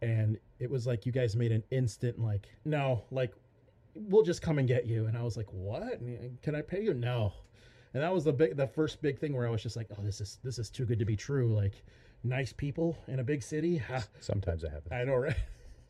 and 0.00 0.38
it 0.58 0.70
was 0.70 0.86
like 0.86 1.06
you 1.06 1.12
guys 1.12 1.36
made 1.36 1.52
an 1.52 1.62
instant 1.70 2.18
like, 2.18 2.48
"No, 2.64 3.04
like 3.10 3.34
we'll 3.94 4.22
just 4.22 4.42
come 4.42 4.58
and 4.58 4.66
get 4.68 4.86
you," 4.86 5.06
and 5.06 5.16
I 5.16 5.22
was 5.22 5.36
like, 5.36 5.52
"What? 5.52 6.00
Can 6.42 6.54
I 6.54 6.62
pay 6.62 6.82
you?" 6.82 6.94
No. 6.94 7.32
And 7.94 8.02
that 8.02 8.12
was 8.12 8.24
the 8.24 8.32
big, 8.32 8.56
the 8.56 8.66
first 8.66 9.02
big 9.02 9.18
thing 9.18 9.34
where 9.34 9.46
I 9.46 9.50
was 9.50 9.62
just 9.62 9.76
like, 9.76 9.88
"Oh, 9.96 10.02
this 10.02 10.20
is 10.20 10.38
this 10.42 10.58
is 10.58 10.70
too 10.70 10.84
good 10.86 10.98
to 10.98 11.04
be 11.04 11.16
true." 11.16 11.54
Like, 11.54 11.82
nice 12.24 12.52
people 12.52 12.96
in 13.06 13.20
a 13.20 13.24
big 13.24 13.42
city. 13.42 13.76
Ha, 13.88 14.02
sometimes 14.20 14.64
it 14.64 14.70
happens. 14.70 14.92
I 14.92 15.04
know, 15.04 15.16
right? 15.16 15.36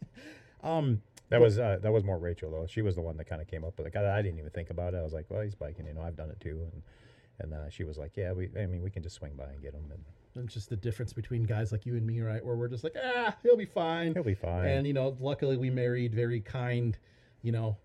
um, 0.63 1.01
That 1.29 1.41
was 1.41 1.59
uh, 1.59 1.79
that 1.83 1.93
was 1.93 2.05
more 2.05 2.19
Rachel 2.19 2.51
though. 2.51 2.67
She 2.67 2.83
was 2.83 2.95
the 2.97 3.03
one 3.03 3.17
that 3.19 3.27
kind 3.27 3.41
of 3.41 3.49
came 3.49 3.65
up 3.65 3.79
with 3.79 3.87
it. 3.87 3.97
I, 3.97 4.19
I 4.19 4.23
didn't 4.23 4.39
even 4.39 4.51
think 4.51 4.71
about 4.71 4.95
it. 4.95 4.99
I 4.99 5.03
was 5.03 5.13
like, 5.13 5.27
well, 5.29 5.43
he's 5.43 5.55
biking. 5.55 5.87
You 5.87 5.95
know, 5.95 6.03
I've 6.03 6.17
done 6.17 6.31
it 6.31 6.41
too. 6.41 6.67
And 6.73 6.83
and 7.39 7.55
uh, 7.55 7.71
she 7.71 7.85
was 7.85 7.99
like, 7.99 8.17
yeah, 8.17 8.33
we. 8.33 8.49
I 8.59 8.67
mean, 8.67 8.83
we 8.83 8.91
can 8.91 9.03
just 9.03 9.17
swing 9.17 9.33
by 9.37 9.45
and 9.45 9.63
get 9.63 9.75
him, 9.75 9.85
and 9.91 10.45
it's 10.45 10.55
just 10.55 10.71
the 10.71 10.77
difference 10.77 11.13
between 11.13 11.45
guys 11.45 11.73
like 11.73 11.87
you 11.87 11.97
and 11.97 12.07
me, 12.07 12.21
right? 12.21 12.45
Where 12.45 12.57
we're 12.57 12.69
just 12.69 12.85
like, 12.85 12.97
ah, 13.03 13.37
he'll 13.43 13.57
be 13.57 13.65
fine. 13.65 14.15
he'll 14.15 14.23
be 14.23 14.35
fine. 14.35 14.67
And 14.67 14.87
you 14.87 14.93
know, 14.93 15.17
luckily 15.21 15.57
we 15.57 15.71
married 15.71 16.15
very 16.15 16.41
kind, 16.41 16.97
you 17.43 17.53
know, 17.53 17.77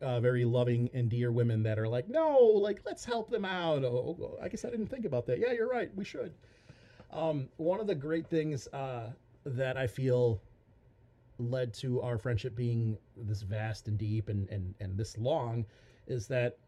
uh, 0.00 0.20
very 0.20 0.44
loving 0.44 0.90
and 0.94 1.08
dear 1.08 1.32
women 1.32 1.62
that 1.62 1.78
are 1.78 1.88
like, 1.88 2.08
no, 2.08 2.38
like 2.38 2.82
let's 2.84 3.04
help 3.04 3.30
them 3.30 3.44
out. 3.44 3.84
Oh, 3.84 4.16
oh, 4.20 4.38
I 4.42 4.48
guess 4.48 4.64
I 4.64 4.70
didn't 4.70 4.88
think 4.88 5.04
about 5.04 5.26
that. 5.26 5.38
Yeah, 5.38 5.52
you're 5.52 5.68
right. 5.68 5.90
We 5.94 6.04
should. 6.04 6.34
Um, 7.12 7.48
one 7.56 7.80
of 7.80 7.86
the 7.86 7.94
great 7.94 8.26
things 8.26 8.68
uh, 8.68 9.10
that 9.44 9.76
I 9.76 9.86
feel 9.86 10.40
led 11.38 11.72
to 11.72 12.02
our 12.02 12.18
friendship 12.18 12.54
being 12.54 12.98
this 13.16 13.42
vast 13.42 13.88
and 13.88 13.96
deep 13.96 14.28
and 14.28 14.48
and 14.50 14.74
and 14.80 14.96
this 14.96 15.16
long 15.16 15.64
is 16.06 16.26
that 16.26 16.58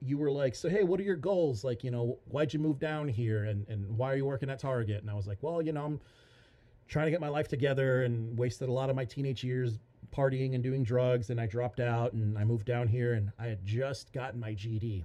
you 0.00 0.16
were 0.16 0.30
like, 0.30 0.54
so 0.54 0.68
hey, 0.68 0.84
what 0.84 1.00
are 1.00 1.04
your 1.04 1.16
goals? 1.16 1.64
Like, 1.64 1.82
you 1.82 1.90
know, 1.90 2.18
why'd 2.26 2.52
you 2.52 2.60
move 2.60 2.78
down 2.78 3.08
here, 3.08 3.44
and 3.44 3.66
and 3.68 3.96
why 3.96 4.12
are 4.12 4.16
you 4.16 4.26
working 4.26 4.50
at 4.50 4.60
Target? 4.60 5.00
And 5.00 5.10
I 5.10 5.14
was 5.14 5.26
like, 5.26 5.38
well, 5.42 5.60
you 5.60 5.72
know, 5.72 5.84
I'm 5.84 6.00
trying 6.86 7.06
to 7.06 7.10
get 7.10 7.20
my 7.20 7.28
life 7.28 7.48
together 7.48 8.04
and 8.04 8.38
wasted 8.38 8.68
a 8.68 8.72
lot 8.72 8.90
of 8.90 8.96
my 8.96 9.04
teenage 9.04 9.44
years 9.44 9.78
partying 10.10 10.54
and 10.54 10.62
doing 10.62 10.82
drugs 10.82 11.30
and 11.30 11.40
I 11.40 11.46
dropped 11.46 11.80
out 11.80 12.12
and 12.12 12.38
I 12.38 12.44
moved 12.44 12.66
down 12.66 12.88
here 12.88 13.14
and 13.14 13.30
I 13.38 13.46
had 13.46 13.64
just 13.64 14.12
gotten 14.12 14.40
my 14.40 14.54
GED. 14.54 15.04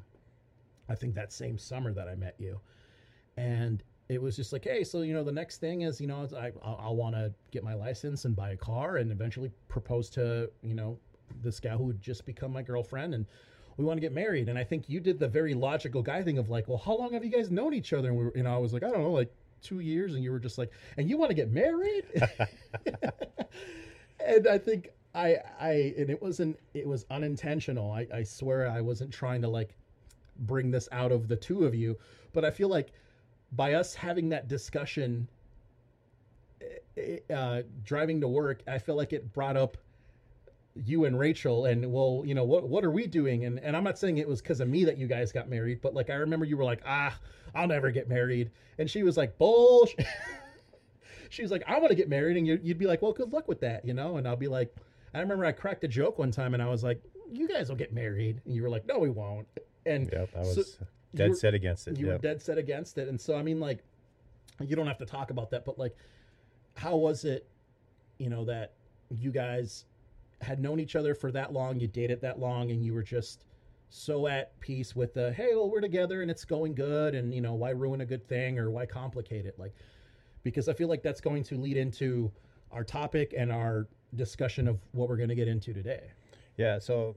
I 0.89 0.95
think 0.95 1.15
that 1.15 1.31
same 1.31 1.57
summer 1.57 1.93
that 1.93 2.07
I 2.07 2.15
met 2.15 2.35
you. 2.37 2.59
And 3.37 3.83
it 4.09 4.21
was 4.21 4.35
just 4.35 4.53
like, 4.53 4.63
hey, 4.63 4.83
so 4.83 5.01
you 5.01 5.13
know, 5.13 5.23
the 5.23 5.31
next 5.31 5.57
thing 5.57 5.81
is, 5.81 5.99
you 5.99 6.07
know, 6.07 6.27
I 6.37 6.51
I, 6.63 6.71
I 6.71 6.89
want 6.89 7.15
to 7.15 7.33
get 7.51 7.63
my 7.63 7.73
license 7.73 8.25
and 8.25 8.35
buy 8.35 8.51
a 8.51 8.57
car 8.57 8.97
and 8.97 9.11
eventually 9.11 9.51
propose 9.67 10.09
to, 10.11 10.49
you 10.61 10.75
know, 10.75 10.97
this 11.41 11.59
guy 11.59 11.71
who 11.71 11.83
would 11.85 12.01
just 12.01 12.25
become 12.25 12.51
my 12.51 12.61
girlfriend 12.61 13.13
and 13.13 13.25
we 13.77 13.85
want 13.85 13.97
to 13.97 14.01
get 14.01 14.13
married. 14.13 14.49
And 14.49 14.57
I 14.57 14.63
think 14.63 14.87
you 14.87 14.99
did 14.99 15.19
the 15.19 15.27
very 15.27 15.53
logical 15.53 16.01
guy 16.01 16.21
thing 16.21 16.37
of 16.37 16.49
like, 16.49 16.67
well, 16.67 16.77
how 16.77 16.95
long 16.95 17.13
have 17.13 17.23
you 17.23 17.31
guys 17.31 17.49
known 17.49 17.73
each 17.73 17.93
other? 17.93 18.09
And 18.09 18.17
we 18.17 18.25
were, 18.25 18.33
you 18.35 18.43
know, 18.43 18.53
I 18.53 18.57
was 18.57 18.73
like, 18.73 18.83
I 18.83 18.89
don't 18.89 19.01
know, 19.01 19.11
like 19.11 19.33
two 19.61 19.79
years. 19.79 20.13
And 20.13 20.23
you 20.23 20.31
were 20.31 20.39
just 20.39 20.57
like, 20.57 20.71
and 20.97 21.09
you 21.09 21.17
want 21.17 21.29
to 21.29 21.35
get 21.35 21.51
married? 21.51 22.05
and 24.25 24.47
I 24.47 24.57
think 24.57 24.89
I 25.15 25.37
I 25.59 25.93
and 25.97 26.09
it 26.09 26.21
wasn't 26.21 26.59
it 26.73 26.87
was 26.87 27.05
unintentional. 27.11 27.91
I, 27.91 28.07
I 28.13 28.23
swear 28.23 28.69
I 28.69 28.81
wasn't 28.81 29.11
trying 29.11 29.41
to 29.41 29.47
like 29.47 29.75
bring 30.39 30.71
this 30.71 30.89
out 30.91 31.11
of 31.11 31.27
the 31.27 31.35
two 31.35 31.65
of 31.65 31.75
you, 31.75 31.97
but 32.33 32.43
I 32.43 32.51
feel 32.51 32.69
like 32.69 32.91
by 33.51 33.73
us 33.73 33.93
having 33.93 34.29
that 34.29 34.47
discussion 34.47 35.27
eh, 36.97 37.19
uh, 37.33 37.61
driving 37.83 38.19
to 38.21 38.27
work, 38.27 38.63
I 38.67 38.79
feel 38.79 38.95
like 38.95 39.13
it 39.13 39.31
brought 39.33 39.57
up 39.57 39.77
you 40.75 41.05
and 41.05 41.19
Rachel 41.19 41.65
and 41.65 41.91
well, 41.91 42.23
you 42.25 42.33
know, 42.33 42.43
what 42.43 42.67
what 42.67 42.83
are 42.83 42.91
we 42.91 43.05
doing? 43.05 43.45
And 43.45 43.59
and 43.59 43.77
I'm 43.77 43.83
not 43.83 43.99
saying 43.99 44.17
it 44.17 44.27
was 44.27 44.41
because 44.41 44.59
of 44.59 44.67
me 44.67 44.85
that 44.85 44.97
you 44.97 45.07
guys 45.07 45.31
got 45.31 45.49
married, 45.49 45.81
but 45.81 45.93
like 45.93 46.09
I 46.09 46.15
remember 46.15 46.45
you 46.45 46.57
were 46.57 46.63
like, 46.63 46.81
ah, 46.85 47.15
I'll 47.53 47.67
never 47.67 47.91
get 47.91 48.09
married, 48.09 48.49
and 48.79 48.89
she 48.89 49.03
was 49.03 49.17
like, 49.17 49.37
bullshit. 49.37 50.05
she 51.33 51.41
was 51.41 51.51
like, 51.51 51.63
I 51.67 51.79
want 51.79 51.89
to 51.89 51.95
get 51.95 52.07
married, 52.09 52.37
and 52.37 52.45
you'd, 52.45 52.63
you'd 52.63 52.77
be 52.77 52.85
like, 52.85 53.01
well, 53.01 53.11
good 53.11 53.33
luck 53.33 53.47
with 53.47 53.59
that, 53.61 53.83
you 53.85 53.93
know. 53.93 54.17
And 54.17 54.27
I'll 54.27 54.35
be 54.35 54.47
like, 54.47 54.73
I 55.13 55.19
remember 55.19 55.45
I 55.45 55.51
cracked 55.51 55.83
a 55.83 55.87
joke 55.87 56.19
one 56.19 56.31
time, 56.31 56.53
and 56.53 56.61
I 56.61 56.67
was 56.69 56.83
like, 56.83 57.01
you 57.31 57.47
guys 57.47 57.69
will 57.69 57.75
get 57.75 57.91
married, 57.93 58.39
and 58.45 58.53
you 58.55 58.61
were 58.61 58.69
like, 58.69 58.85
no, 58.87 58.99
we 58.99 59.09
won't. 59.09 59.47
And 59.85 60.09
Yep, 60.13 60.29
I 60.37 60.43
so 60.43 60.47
was 60.57 60.79
dead 61.15 61.29
were- 61.31 61.35
set 61.35 61.53
against 61.55 61.87
it. 61.87 61.97
you 61.99 62.05
were 62.07 62.17
dead 62.19 62.41
set 62.41 62.57
against 62.57 62.97
it, 62.99 63.07
and 63.09 63.19
so 63.19 63.35
I 63.35 63.41
mean, 63.41 63.59
like, 63.59 63.79
you 64.61 64.75
don't 64.75 64.85
have 64.87 64.99
to 64.99 65.05
talk 65.05 65.31
about 65.31 65.49
that, 65.51 65.65
but 65.65 65.79
like, 65.79 65.95
how 66.75 66.95
was 66.95 67.25
it, 67.25 67.47
you 68.19 68.29
know, 68.29 68.45
that 68.45 68.73
you 69.09 69.31
guys 69.31 69.85
had 70.41 70.59
known 70.59 70.79
each 70.79 70.95
other 70.95 71.15
for 71.15 71.31
that 71.31 71.51
long, 71.51 71.79
you 71.79 71.87
dated 71.87 72.21
that 72.21 72.39
long, 72.39 72.69
and 72.71 72.85
you 72.85 72.93
were 72.93 73.03
just 73.03 73.45
so 73.89 74.27
at 74.27 74.59
peace 74.59 74.95
with 74.95 75.13
the 75.15 75.31
hey, 75.33 75.49
well, 75.55 75.69
we're 75.69 75.81
together 75.81 76.21
and 76.21 76.29
it's 76.29 76.45
going 76.45 76.75
good, 76.75 77.15
and 77.15 77.33
you 77.33 77.41
know, 77.41 77.53
why 77.55 77.71
ruin 77.71 78.01
a 78.01 78.05
good 78.05 78.27
thing 78.27 78.59
or 78.59 78.69
why 78.69 78.85
complicate 78.85 79.45
it, 79.47 79.57
like, 79.57 79.73
because 80.43 80.67
I 80.69 80.73
feel 80.73 80.87
like 80.87 81.01
that's 81.01 81.21
going 81.21 81.43
to 81.45 81.57
lead 81.57 81.77
into 81.77 82.31
our 82.71 82.83
topic 82.83 83.33
and 83.37 83.51
our 83.51 83.87
discussion 84.15 84.67
of 84.67 84.79
what 84.91 85.09
we're 85.09 85.17
going 85.17 85.29
to 85.29 85.35
get 85.35 85.47
into 85.47 85.73
today. 85.73 86.11
Yeah, 86.57 86.79
so 86.79 87.15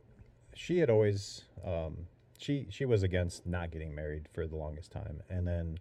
she 0.54 0.78
had 0.78 0.88
always 0.88 1.44
um, 1.64 1.96
she 2.38 2.66
she 2.70 2.84
was 2.84 3.02
against 3.02 3.46
not 3.46 3.70
getting 3.70 3.94
married 3.94 4.28
for 4.32 4.46
the 4.46 4.56
longest 4.56 4.92
time, 4.92 5.22
and 5.28 5.46
then 5.46 5.78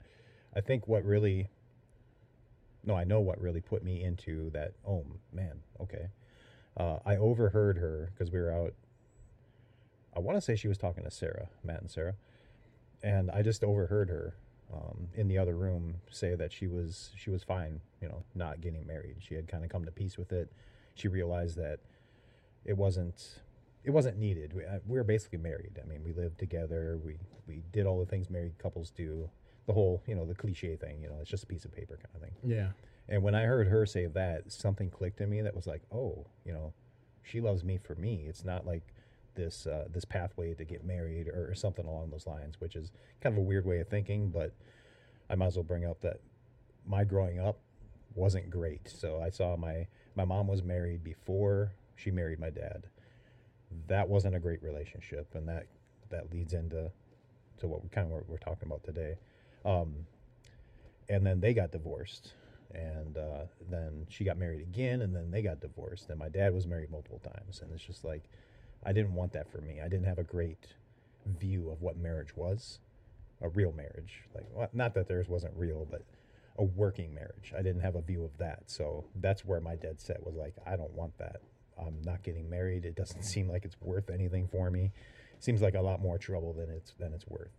I 0.56 0.62
think 0.62 0.88
what 0.88 1.04
really 1.06 1.50
no, 2.84 2.96
I 2.96 3.04
know 3.04 3.20
what 3.20 3.40
really 3.42 3.62
put 3.62 3.84
me 3.84 4.04
into 4.04 4.50
that. 4.52 4.74
Oh 4.88 5.06
man, 5.32 5.62
okay. 5.82 6.08
Uh, 6.78 7.00
I 7.06 7.16
overheard 7.16 7.78
her 7.78 8.12
because 8.14 8.32
we 8.32 8.40
were 8.40 8.52
out. 8.52 8.74
I 10.16 10.20
want 10.20 10.38
to 10.38 10.42
say 10.42 10.56
she 10.56 10.68
was 10.68 10.78
talking 10.78 11.04
to 11.04 11.12
Sarah, 11.12 11.48
Matt 11.64 11.82
and 11.82 11.90
Sarah, 11.90 12.16
and 13.02 13.32
I 13.32 13.42
just 13.42 13.64
overheard 13.64 14.10
her 14.10 14.36
um, 14.74 15.08
in 15.16 15.28
the 15.28 15.38
other 15.38 15.56
room 15.56 15.96
say 16.10 16.36
that 16.36 16.52
she 16.52 16.68
was 16.68 17.12
she 17.16 17.30
was 17.30 17.44
fine, 17.44 17.82
you 18.02 18.08
know, 18.08 18.24
not 18.34 18.62
getting 18.62 18.86
married. 18.86 19.18
She 19.20 19.36
had 19.36 19.48
kind 19.48 19.64
of 19.64 19.70
come 19.70 19.86
to 19.86 19.92
peace 19.92 20.18
with 20.18 20.32
it. 20.32 20.52
She 20.96 21.08
realized 21.08 21.58
that 21.58 21.80
it 22.64 22.78
wasn't 22.78 23.40
it 23.84 23.92
wasn't 23.92 24.18
needed. 24.18 24.54
We, 24.54 24.66
uh, 24.66 24.80
we 24.88 24.98
were 24.98 25.04
basically 25.04 25.38
married. 25.38 25.80
I 25.82 25.88
mean, 25.88 26.04
we 26.04 26.14
lived 26.14 26.40
together. 26.40 27.00
We 27.04 27.18
we 27.48 27.62
did 27.72 27.86
all 27.86 28.00
the 28.00 28.06
things 28.06 28.30
married 28.30 28.58
couples 28.58 28.90
do. 28.90 29.30
The 29.68 29.74
whole, 29.74 30.04
you 30.08 30.16
know, 30.16 30.26
the 30.26 30.36
cliche 30.36 30.76
thing. 30.76 31.02
You 31.02 31.10
know, 31.10 31.16
it's 31.22 31.30
just 31.30 31.44
a 31.44 31.48
piece 31.48 31.66
of 31.66 31.74
paper 31.74 31.98
kind 31.98 32.16
of 32.16 32.22
thing. 32.22 32.36
Yeah. 32.44 32.70
And 33.08 33.22
when 33.22 33.36
I 33.36 33.44
heard 33.44 33.68
her 33.68 33.86
say 33.86 34.08
that, 34.08 34.52
something 34.52 34.90
clicked 34.90 35.22
in 35.22 35.30
me 35.30 35.42
that 35.42 35.56
was 35.56 35.68
like, 35.68 35.82
oh, 35.92 36.26
you 36.44 36.54
know, 36.54 36.74
she 37.22 37.40
loves 37.40 37.64
me 37.64 37.78
for 37.78 37.96
me. 37.96 38.26
It's 38.28 38.44
not 38.44 38.66
like 38.66 38.95
this 39.36 39.68
uh, 39.68 39.86
this 39.92 40.06
pathway 40.06 40.54
to 40.54 40.64
get 40.64 40.84
married 40.84 41.28
or, 41.28 41.50
or 41.52 41.56
something 41.56 41.86
along 41.86 42.10
those 42.10 42.28
lines, 42.28 42.56
which 42.60 42.76
is 42.76 42.92
kind 43.22 43.34
of 43.34 43.40
a 43.40 43.46
weird 43.46 43.66
way 43.66 43.80
of 43.80 43.88
thinking. 43.88 44.30
But 44.30 44.54
I 45.30 45.36
might 45.36 45.48
as 45.48 45.56
well 45.56 45.64
bring 45.64 45.86
up 45.86 46.02
that 46.02 46.20
my 46.86 47.04
growing 47.04 47.40
up 47.40 47.60
wasn't 48.14 48.50
great. 48.50 48.88
So 48.88 49.22
I 49.22 49.30
saw 49.30 49.56
my 49.56 49.88
my 50.16 50.26
mom 50.26 50.48
was 50.48 50.64
married 50.64 51.04
before 51.04 51.74
she 51.96 52.12
married 52.12 52.40
my 52.40 52.50
dad. 52.50 52.88
That 53.88 54.08
wasn't 54.08 54.36
a 54.36 54.40
great 54.40 54.64
relationship, 54.64 55.36
and 55.36 55.48
that 55.48 55.68
that 56.10 56.32
leads 56.32 56.54
into 56.54 56.92
to 57.60 57.68
what 57.68 57.84
we 57.84 57.90
kind 57.90 58.08
of 58.08 58.14
what 58.14 58.30
we're 58.30 58.38
talking 58.38 58.68
about 58.68 58.84
today. 58.84 59.18
Um, 59.64 60.06
and 61.10 61.26
then 61.26 61.40
they 61.40 61.54
got 61.54 61.72
divorced 61.72 62.34
and 62.74 63.18
uh, 63.18 63.46
then 63.70 64.06
she 64.10 64.24
got 64.24 64.38
married 64.38 64.62
again 64.62 65.02
and 65.02 65.16
then 65.16 65.32
they 65.32 65.42
got 65.42 65.60
divorced 65.60 66.10
and 66.10 66.20
my 66.20 66.30
dad 66.30 66.54
was 66.54 66.68
married 66.68 66.92
multiple 66.92 67.20
times 67.20 67.62
and 67.62 67.72
it's 67.72 67.84
just 67.84 68.04
like 68.04 68.24
i 68.86 68.94
didn't 68.94 69.14
want 69.14 69.34
that 69.34 69.52
for 69.52 69.62
me. 69.62 69.82
I 69.82 69.88
didn't 69.88 70.06
have 70.06 70.20
a 70.20 70.24
great 70.24 70.68
view 71.40 71.70
of 71.72 71.82
what 71.82 71.98
marriage 71.98 72.36
was 72.36 72.80
a 73.42 73.50
real 73.50 73.72
marriage. 73.74 74.24
Like 74.34 74.46
well, 74.52 74.70
not 74.74 74.94
that 74.94 75.08
theirs 75.08 75.28
wasn't 75.28 75.54
real 75.56 75.88
but 75.90 76.04
a 76.58 76.64
working 76.64 77.14
marriage. 77.14 77.54
I 77.58 77.62
didn't 77.62 77.82
have 77.82 77.96
a 77.96 78.02
view 78.02 78.24
of 78.24 78.38
that. 78.38 78.64
So 78.68 79.04
that's 79.16 79.44
where 79.44 79.60
my 79.60 79.76
dead 79.76 80.00
set 80.00 80.26
was 80.26 80.36
like 80.36 80.54
i 80.66 80.76
don't 80.76 80.94
want 80.94 81.18
that. 81.18 81.42
I'm 81.78 82.02
not 82.04 82.24
getting 82.24 82.50
married. 82.50 82.86
It 82.86 82.96
doesn't 82.96 83.24
seem 83.34 83.50
like 83.50 83.66
it's 83.66 83.76
worth 83.82 84.10
anything 84.10 84.48
for 84.48 84.70
me. 84.72 84.92
Seems 85.40 85.62
like 85.62 85.76
a 85.76 85.82
lot 85.82 86.02
more 86.02 86.18
trouble 86.18 86.54
than 86.54 86.70
it's 86.70 86.94
than 87.00 87.14
it's 87.14 87.28
worth. 87.28 87.52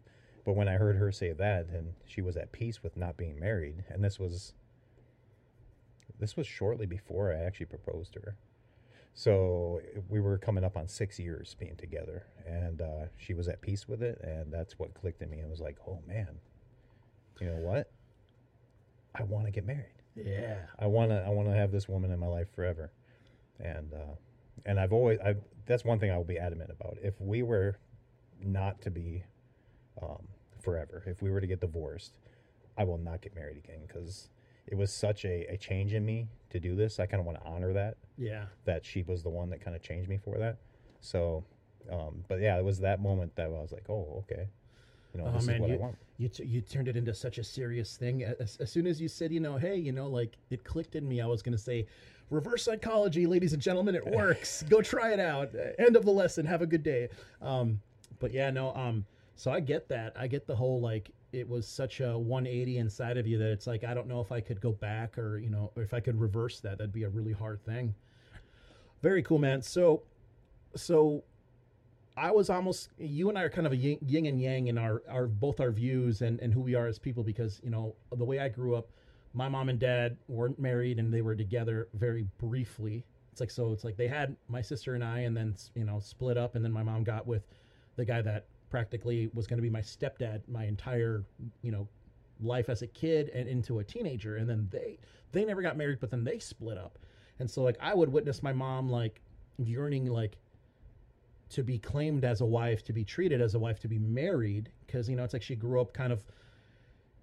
But 0.44 0.54
when 0.54 0.68
I 0.68 0.74
heard 0.74 0.96
her 0.96 1.10
say 1.10 1.32
that, 1.32 1.66
and 1.70 1.92
she 2.06 2.22
was 2.22 2.36
at 2.36 2.52
peace 2.52 2.82
with 2.82 2.96
not 2.96 3.16
being 3.16 3.38
married, 3.38 3.84
and 3.88 4.02
this 4.02 4.18
was 4.18 4.54
this 6.18 6.36
was 6.36 6.46
shortly 6.46 6.86
before 6.86 7.32
I 7.32 7.44
actually 7.44 7.66
proposed 7.66 8.12
to 8.14 8.20
her. 8.20 8.36
So 9.18 9.80
we 10.10 10.20
were 10.20 10.36
coming 10.36 10.62
up 10.62 10.76
on 10.76 10.86
six 10.86 11.18
years 11.18 11.56
being 11.58 11.74
together, 11.76 12.26
and 12.46 12.82
uh, 12.82 13.06
she 13.16 13.32
was 13.32 13.48
at 13.48 13.62
peace 13.62 13.88
with 13.88 14.02
it, 14.02 14.20
and 14.22 14.52
that's 14.52 14.78
what 14.78 14.92
clicked 14.92 15.22
in 15.22 15.30
me. 15.30 15.42
I 15.42 15.48
was 15.48 15.58
like, 15.58 15.78
"Oh 15.88 16.00
man, 16.06 16.28
you 17.40 17.46
know 17.46 17.56
what? 17.56 17.90
I 19.14 19.22
want 19.22 19.46
to 19.46 19.50
get 19.50 19.64
married. 19.64 20.02
Yeah. 20.14 20.58
I 20.78 20.86
want 20.86 21.12
to. 21.12 21.24
I 21.24 21.30
want 21.30 21.48
to 21.48 21.54
have 21.54 21.72
this 21.72 21.88
woman 21.88 22.10
in 22.10 22.20
my 22.20 22.26
life 22.26 22.54
forever." 22.54 22.92
And 23.58 23.90
uh, 23.94 24.16
and 24.66 24.78
I've 24.78 24.92
always. 24.92 25.18
I 25.20 25.36
that's 25.64 25.82
one 25.82 25.98
thing 25.98 26.10
I 26.10 26.18
will 26.18 26.24
be 26.24 26.38
adamant 26.38 26.70
about. 26.70 26.98
If 27.02 27.18
we 27.18 27.42
were 27.42 27.78
not 28.44 28.82
to 28.82 28.90
be 28.90 29.24
um, 30.02 30.28
forever. 30.60 31.02
If 31.06 31.22
we 31.22 31.30
were 31.30 31.40
to 31.40 31.46
get 31.46 31.60
divorced, 31.60 32.18
I 32.76 32.84
will 32.84 32.98
not 32.98 33.22
get 33.22 33.34
married 33.34 33.56
again 33.56 33.80
because 33.86 34.28
it 34.66 34.76
was 34.76 34.92
such 34.92 35.24
a, 35.24 35.46
a 35.52 35.56
change 35.56 35.94
in 35.94 36.04
me 36.04 36.28
to 36.50 36.60
do 36.60 36.74
this. 36.74 36.98
I 37.00 37.06
kind 37.06 37.20
of 37.20 37.26
want 37.26 37.38
to 37.40 37.46
honor 37.46 37.72
that, 37.72 37.96
Yeah. 38.18 38.46
that 38.64 38.84
she 38.84 39.02
was 39.02 39.22
the 39.22 39.28
one 39.30 39.50
that 39.50 39.60
kind 39.60 39.76
of 39.76 39.82
changed 39.82 40.08
me 40.08 40.16
for 40.18 40.38
that. 40.38 40.56
So, 41.00 41.44
um, 41.90 42.24
but 42.28 42.40
yeah, 42.40 42.58
it 42.58 42.64
was 42.64 42.78
that 42.80 43.00
moment 43.00 43.34
that 43.36 43.46
I 43.46 43.48
was 43.48 43.72
like, 43.72 43.88
oh, 43.88 44.24
okay. 44.28 44.48
You 45.14 45.20
know, 45.22 45.28
Oh, 45.28 45.32
this 45.36 45.46
man, 45.46 45.56
is 45.56 45.60
what 45.62 45.70
I 45.70 45.76
want. 45.76 45.96
You, 46.18 46.28
t- 46.28 46.44
you 46.44 46.60
turned 46.60 46.88
it 46.88 46.96
into 46.96 47.14
such 47.14 47.38
a 47.38 47.44
serious 47.44 47.96
thing. 47.96 48.22
As, 48.24 48.56
as 48.60 48.70
soon 48.70 48.86
as 48.86 49.00
you 49.00 49.08
said, 49.08 49.32
you 49.32 49.40
know, 49.40 49.56
hey, 49.56 49.76
you 49.76 49.92
know, 49.92 50.08
like 50.08 50.36
it 50.50 50.64
clicked 50.64 50.94
in 50.96 51.06
me, 51.08 51.20
I 51.20 51.26
was 51.26 51.42
going 51.42 51.56
to 51.56 51.62
say, 51.62 51.86
reverse 52.30 52.64
psychology, 52.64 53.26
ladies 53.26 53.52
and 53.52 53.62
gentlemen, 53.62 53.94
it 53.94 54.04
works. 54.14 54.62
Go 54.68 54.82
try 54.82 55.12
it 55.12 55.20
out. 55.20 55.50
End 55.78 55.94
of 55.96 56.04
the 56.04 56.10
lesson. 56.10 56.44
Have 56.46 56.62
a 56.62 56.66
good 56.66 56.82
day. 56.82 57.08
Um, 57.40 57.80
but 58.18 58.32
yeah, 58.32 58.50
no, 58.50 58.74
um, 58.74 59.04
so 59.36 59.50
I 59.50 59.60
get 59.60 59.88
that. 59.90 60.14
I 60.18 60.26
get 60.26 60.46
the 60.46 60.56
whole 60.56 60.80
like 60.80 61.10
it 61.36 61.48
was 61.48 61.68
such 61.68 62.00
a 62.00 62.18
180 62.18 62.78
inside 62.78 63.18
of 63.18 63.26
you 63.26 63.36
that 63.38 63.50
it's 63.50 63.66
like 63.66 63.84
I 63.84 63.92
don't 63.92 64.08
know 64.08 64.20
if 64.20 64.32
I 64.32 64.40
could 64.40 64.60
go 64.60 64.72
back 64.72 65.18
or 65.18 65.38
you 65.38 65.50
know 65.50 65.70
or 65.76 65.82
if 65.82 65.92
I 65.92 66.00
could 66.00 66.18
reverse 66.18 66.60
that. 66.60 66.78
That'd 66.78 66.92
be 66.92 67.04
a 67.04 67.10
really 67.10 67.32
hard 67.32 67.62
thing. 67.64 67.94
Very 69.02 69.22
cool, 69.22 69.38
man. 69.38 69.60
So, 69.60 70.02
so 70.74 71.22
I 72.16 72.30
was 72.30 72.48
almost 72.48 72.88
you 72.98 73.28
and 73.28 73.38
I 73.38 73.42
are 73.42 73.50
kind 73.50 73.66
of 73.66 73.74
a 73.74 73.76
yin, 73.76 74.26
and 74.26 74.40
yang 74.40 74.68
in 74.68 74.78
our 74.78 75.02
our 75.08 75.26
both 75.26 75.60
our 75.60 75.70
views 75.70 76.22
and 76.22 76.40
and 76.40 76.54
who 76.54 76.60
we 76.60 76.74
are 76.74 76.86
as 76.86 76.98
people 76.98 77.22
because 77.22 77.60
you 77.62 77.70
know 77.70 77.94
the 78.16 78.24
way 78.24 78.38
I 78.38 78.48
grew 78.48 78.74
up, 78.74 78.88
my 79.34 79.48
mom 79.48 79.68
and 79.68 79.78
dad 79.78 80.16
weren't 80.28 80.58
married 80.58 80.98
and 80.98 81.12
they 81.12 81.20
were 81.20 81.36
together 81.36 81.88
very 81.92 82.26
briefly. 82.38 83.04
It's 83.30 83.40
like 83.40 83.50
so 83.50 83.72
it's 83.72 83.84
like 83.84 83.98
they 83.98 84.08
had 84.08 84.34
my 84.48 84.62
sister 84.62 84.94
and 84.94 85.04
I 85.04 85.20
and 85.20 85.36
then 85.36 85.54
you 85.74 85.84
know 85.84 86.00
split 86.00 86.38
up 86.38 86.54
and 86.54 86.64
then 86.64 86.72
my 86.72 86.82
mom 86.82 87.04
got 87.04 87.26
with 87.26 87.42
the 87.96 88.06
guy 88.06 88.22
that 88.22 88.46
practically 88.70 89.30
was 89.34 89.46
going 89.46 89.58
to 89.58 89.62
be 89.62 89.70
my 89.70 89.80
stepdad 89.80 90.40
my 90.48 90.64
entire 90.64 91.24
you 91.62 91.70
know 91.70 91.88
life 92.40 92.68
as 92.68 92.82
a 92.82 92.86
kid 92.86 93.30
and 93.30 93.48
into 93.48 93.78
a 93.78 93.84
teenager 93.84 94.36
and 94.36 94.48
then 94.48 94.68
they 94.70 94.98
they 95.32 95.44
never 95.44 95.62
got 95.62 95.76
married 95.76 95.98
but 96.00 96.10
then 96.10 96.24
they 96.24 96.38
split 96.38 96.76
up. 96.78 96.98
And 97.38 97.50
so 97.50 97.62
like 97.62 97.76
i 97.80 97.94
would 97.94 98.10
witness 98.10 98.42
my 98.42 98.52
mom 98.52 98.88
like 98.88 99.20
yearning 99.58 100.06
like 100.06 100.36
to 101.50 101.62
be 101.62 101.78
claimed 101.78 102.24
as 102.24 102.40
a 102.40 102.44
wife 102.44 102.82
to 102.84 102.92
be 102.92 103.04
treated 103.04 103.40
as 103.40 103.54
a 103.54 103.58
wife 103.58 103.78
to 103.80 103.88
be 103.88 103.98
married 103.98 104.70
because 104.86 105.08
you 105.08 105.16
know 105.16 105.24
it's 105.24 105.32
like 105.32 105.42
she 105.42 105.54
grew 105.54 105.80
up 105.80 105.92
kind 105.92 106.12
of 106.12 106.24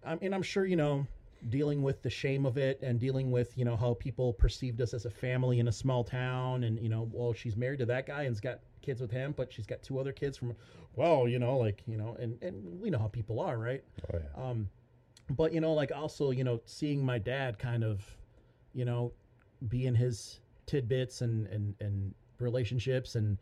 i 0.05 0.15
mean 0.15 0.33
i'm 0.33 0.41
sure 0.41 0.65
you 0.65 0.75
know 0.75 1.05
dealing 1.50 1.81
with 1.81 2.01
the 2.01 2.09
shame 2.09 2.45
of 2.45 2.57
it 2.57 2.79
and 2.81 3.00
dealing 3.00 3.31
with 3.31 3.57
you 3.57 3.65
know 3.65 3.75
how 3.75 3.93
people 3.95 4.33
perceived 4.33 4.79
us 4.81 4.93
as 4.93 5.05
a 5.05 5.09
family 5.09 5.59
in 5.59 5.67
a 5.67 5.71
small 5.71 6.03
town 6.03 6.63
and 6.63 6.79
you 6.79 6.89
know 6.89 7.09
well 7.12 7.33
she's 7.33 7.57
married 7.57 7.79
to 7.79 7.85
that 7.85 8.05
guy 8.07 8.23
and's 8.23 8.39
got 8.39 8.59
kids 8.81 9.01
with 9.01 9.12
him 9.12 9.33
but 9.35 9.51
she's 9.51 9.65
got 9.65 9.81
two 9.83 10.00
other 10.00 10.12
kids 10.12 10.38
from 10.38 10.55
well 10.95 11.27
you 11.27 11.39
know 11.39 11.57
like 11.57 11.83
you 11.85 11.97
know 11.97 12.15
and 12.19 12.41
and 12.41 12.79
we 12.81 12.89
know 12.89 12.97
how 12.97 13.07
people 13.07 13.39
are 13.39 13.57
right 13.57 13.83
Oh 14.13 14.17
yeah. 14.19 14.43
um, 14.50 14.69
but 15.29 15.53
you 15.53 15.62
know, 15.62 15.73
like 15.73 15.91
also, 15.95 16.31
you 16.31 16.43
know, 16.43 16.59
seeing 16.65 17.03
my 17.03 17.17
dad 17.17 17.57
kind 17.57 17.83
of, 17.83 18.03
you 18.73 18.85
know, 18.85 19.13
be 19.69 19.85
in 19.85 19.95
his 19.95 20.39
tidbits 20.65 21.21
and 21.21 21.47
and 21.47 21.75
and 21.79 22.13
relationships 22.39 23.15
and 23.15 23.38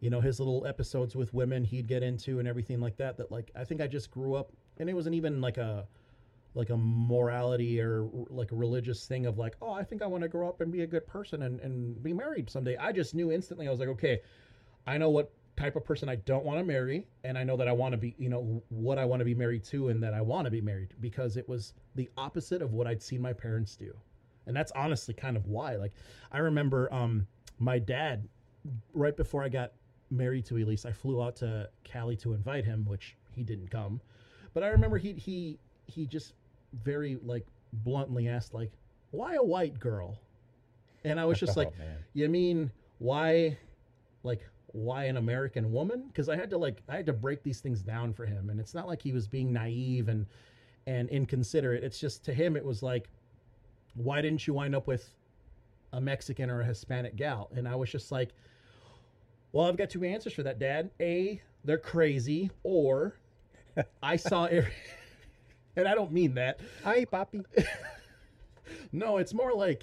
you 0.00 0.08
know 0.10 0.20
his 0.20 0.38
little 0.38 0.64
episodes 0.66 1.14
with 1.14 1.34
women 1.34 1.64
he'd 1.64 1.86
get 1.86 2.02
into 2.02 2.38
and 2.38 2.48
everything 2.48 2.80
like 2.80 2.96
that. 2.96 3.16
That 3.18 3.30
like 3.30 3.50
I 3.54 3.64
think 3.64 3.80
I 3.80 3.86
just 3.86 4.10
grew 4.10 4.34
up, 4.34 4.52
and 4.78 4.88
it 4.88 4.94
wasn't 4.94 5.14
even 5.16 5.40
like 5.40 5.58
a 5.58 5.86
like 6.54 6.70
a 6.70 6.76
morality 6.76 7.80
or 7.80 8.08
like 8.30 8.52
a 8.52 8.56
religious 8.56 9.06
thing 9.06 9.26
of 9.26 9.38
like, 9.38 9.56
oh, 9.62 9.72
I 9.72 9.84
think 9.84 10.02
I 10.02 10.06
want 10.06 10.22
to 10.22 10.28
grow 10.28 10.48
up 10.48 10.60
and 10.60 10.72
be 10.72 10.82
a 10.82 10.86
good 10.86 11.06
person 11.06 11.42
and 11.42 11.60
and 11.60 12.02
be 12.02 12.12
married 12.12 12.50
someday. 12.50 12.76
I 12.76 12.92
just 12.92 13.14
knew 13.14 13.30
instantly. 13.30 13.68
I 13.68 13.70
was 13.70 13.80
like, 13.80 13.88
okay, 13.90 14.20
I 14.86 14.98
know 14.98 15.10
what 15.10 15.32
type 15.56 15.76
of 15.76 15.84
person 15.84 16.08
I 16.08 16.16
don't 16.16 16.44
want 16.44 16.58
to 16.58 16.64
marry, 16.64 17.06
and 17.24 17.36
I 17.36 17.44
know 17.44 17.56
that 17.56 17.68
I 17.68 17.72
want 17.72 17.92
to 17.92 17.98
be, 17.98 18.14
you 18.16 18.28
know, 18.28 18.62
what 18.68 18.98
I 18.98 19.04
want 19.04 19.20
to 19.20 19.24
be 19.24 19.34
married 19.34 19.64
to, 19.64 19.88
and 19.88 20.02
that 20.02 20.14
I 20.14 20.20
want 20.20 20.44
to 20.44 20.50
be 20.50 20.60
married 20.60 20.94
because 21.00 21.36
it 21.36 21.48
was 21.48 21.74
the 21.94 22.08
opposite 22.16 22.62
of 22.62 22.72
what 22.72 22.86
I'd 22.86 23.02
seen 23.02 23.20
my 23.20 23.32
parents 23.32 23.76
do, 23.76 23.94
and 24.46 24.56
that's 24.56 24.72
honestly 24.72 25.14
kind 25.14 25.36
of 25.36 25.46
why. 25.46 25.76
Like, 25.76 25.92
I 26.32 26.38
remember 26.38 26.92
um, 26.92 27.26
my 27.58 27.78
dad 27.78 28.28
right 28.92 29.16
before 29.16 29.42
I 29.42 29.48
got 29.48 29.72
married 30.10 30.46
to 30.46 30.56
Elise, 30.56 30.84
I 30.84 30.92
flew 30.92 31.22
out 31.22 31.36
to 31.36 31.68
Cali 31.84 32.16
to 32.16 32.32
invite 32.32 32.64
him, 32.64 32.84
which 32.84 33.16
he 33.34 33.42
didn't 33.42 33.70
come. 33.70 34.00
But 34.54 34.62
I 34.62 34.68
remember 34.68 34.98
he 34.98 35.12
he 35.12 35.58
he 35.88 36.06
just 36.06 36.34
very 36.84 37.18
like 37.22 37.46
bluntly 37.72 38.28
asked 38.28 38.54
like, 38.54 38.70
"Why 39.10 39.34
a 39.34 39.42
white 39.42 39.78
girl?" 39.80 40.20
And 41.04 41.18
I 41.18 41.24
was 41.24 41.38
just 41.44 41.56
like, 41.56 41.68
Oh, 41.68 41.78
man. 41.78 41.96
"You 42.14 42.28
mean 42.28 42.70
why 42.98 43.58
like 44.22 44.46
why 44.68 45.04
an 45.04 45.16
American 45.16 45.72
woman?" 45.72 46.10
Cuz 46.14 46.28
I 46.28 46.36
had 46.36 46.50
to 46.50 46.58
like 46.58 46.82
I 46.88 46.96
had 46.96 47.06
to 47.06 47.12
break 47.12 47.42
these 47.42 47.60
things 47.60 47.82
down 47.82 48.12
for 48.12 48.26
him 48.26 48.50
and 48.50 48.60
it's 48.60 48.74
not 48.74 48.86
like 48.86 49.02
he 49.02 49.12
was 49.12 49.26
being 49.26 49.52
naive 49.52 50.08
and 50.08 50.26
and 50.86 51.08
inconsiderate. 51.10 51.82
It's 51.84 51.98
just 51.98 52.24
to 52.26 52.34
him 52.34 52.56
it 52.56 52.64
was 52.64 52.82
like 52.82 53.10
why 53.94 54.20
didn't 54.20 54.46
you 54.46 54.54
wind 54.54 54.74
up 54.74 54.86
with 54.86 55.14
a 55.92 56.00
Mexican 56.00 56.50
or 56.50 56.60
a 56.60 56.64
Hispanic 56.64 57.16
gal? 57.16 57.50
And 57.54 57.66
I 57.66 57.74
was 57.74 57.90
just 57.90 58.12
like, 58.12 58.30
well, 59.52 59.66
I've 59.66 59.76
got 59.76 59.90
two 59.90 60.04
answers 60.04 60.32
for 60.34 60.42
that, 60.44 60.58
Dad. 60.58 60.90
A, 61.00 61.40
they're 61.64 61.78
crazy, 61.78 62.50
or 62.62 63.16
I 64.02 64.16
saw 64.16 64.44
every. 64.50 64.72
And 65.78 65.88
I 65.88 65.94
don't 65.94 66.12
mean 66.12 66.34
that. 66.34 66.60
Hi, 66.84 67.04
Poppy. 67.04 67.42
No, 68.92 69.18
it's 69.18 69.34
more 69.34 69.52
like 69.54 69.82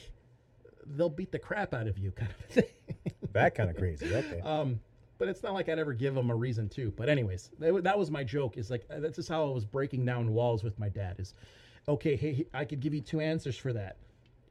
they'll 0.86 1.10
beat 1.10 1.32
the 1.32 1.40
crap 1.40 1.74
out 1.74 1.88
of 1.88 1.98
you, 1.98 2.12
kind 2.12 2.32
of 2.32 2.46
thing. 2.46 2.64
that 3.34 3.56
kind 3.56 3.70
of 3.70 3.76
crazy. 3.78 4.14
Okay. 4.14 4.42
Um, 4.42 4.80
but 5.18 5.28
it's 5.28 5.42
not 5.44 5.54
like 5.54 5.70
I'd 5.70 5.80
ever 5.80 5.94
give 5.94 6.14
them 6.14 6.30
a 6.30 6.36
reason 6.36 6.70
to. 6.70 6.92
But 6.92 7.10
anyways, 7.10 7.52
that, 7.60 7.84
that 7.84 7.98
was 7.98 8.12
my 8.12 8.24
joke. 8.24 8.58
Is 8.58 8.70
like 8.70 8.86
that's 8.88 9.16
just 9.16 9.30
how 9.30 9.48
I 9.48 9.52
was 9.52 9.66
breaking 9.66 10.06
down 10.06 10.32
walls 10.34 10.64
with 10.64 10.78
my 10.78 10.90
dad. 10.90 11.16
Is 11.20 11.34
okay. 11.88 12.16
Hey, 12.16 12.46
I 12.54 12.66
could 12.66 12.80
give 12.80 12.94
you 12.94 13.02
two 13.02 13.22
answers 13.22 13.58
for 13.58 13.74
that. 13.74 13.98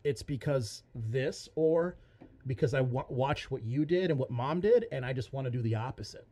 It's 0.04 0.22
because 0.22 0.82
this, 0.94 1.48
or 1.54 1.96
because 2.46 2.74
I 2.74 2.80
wa- 2.80 3.06
watched 3.08 3.50
what 3.50 3.62
you 3.62 3.84
did 3.84 4.10
and 4.10 4.18
what 4.18 4.30
mom 4.30 4.60
did, 4.60 4.86
and 4.92 5.04
I 5.04 5.12
just 5.12 5.32
want 5.32 5.46
to 5.46 5.50
do 5.50 5.62
the 5.62 5.74
opposite. 5.74 6.26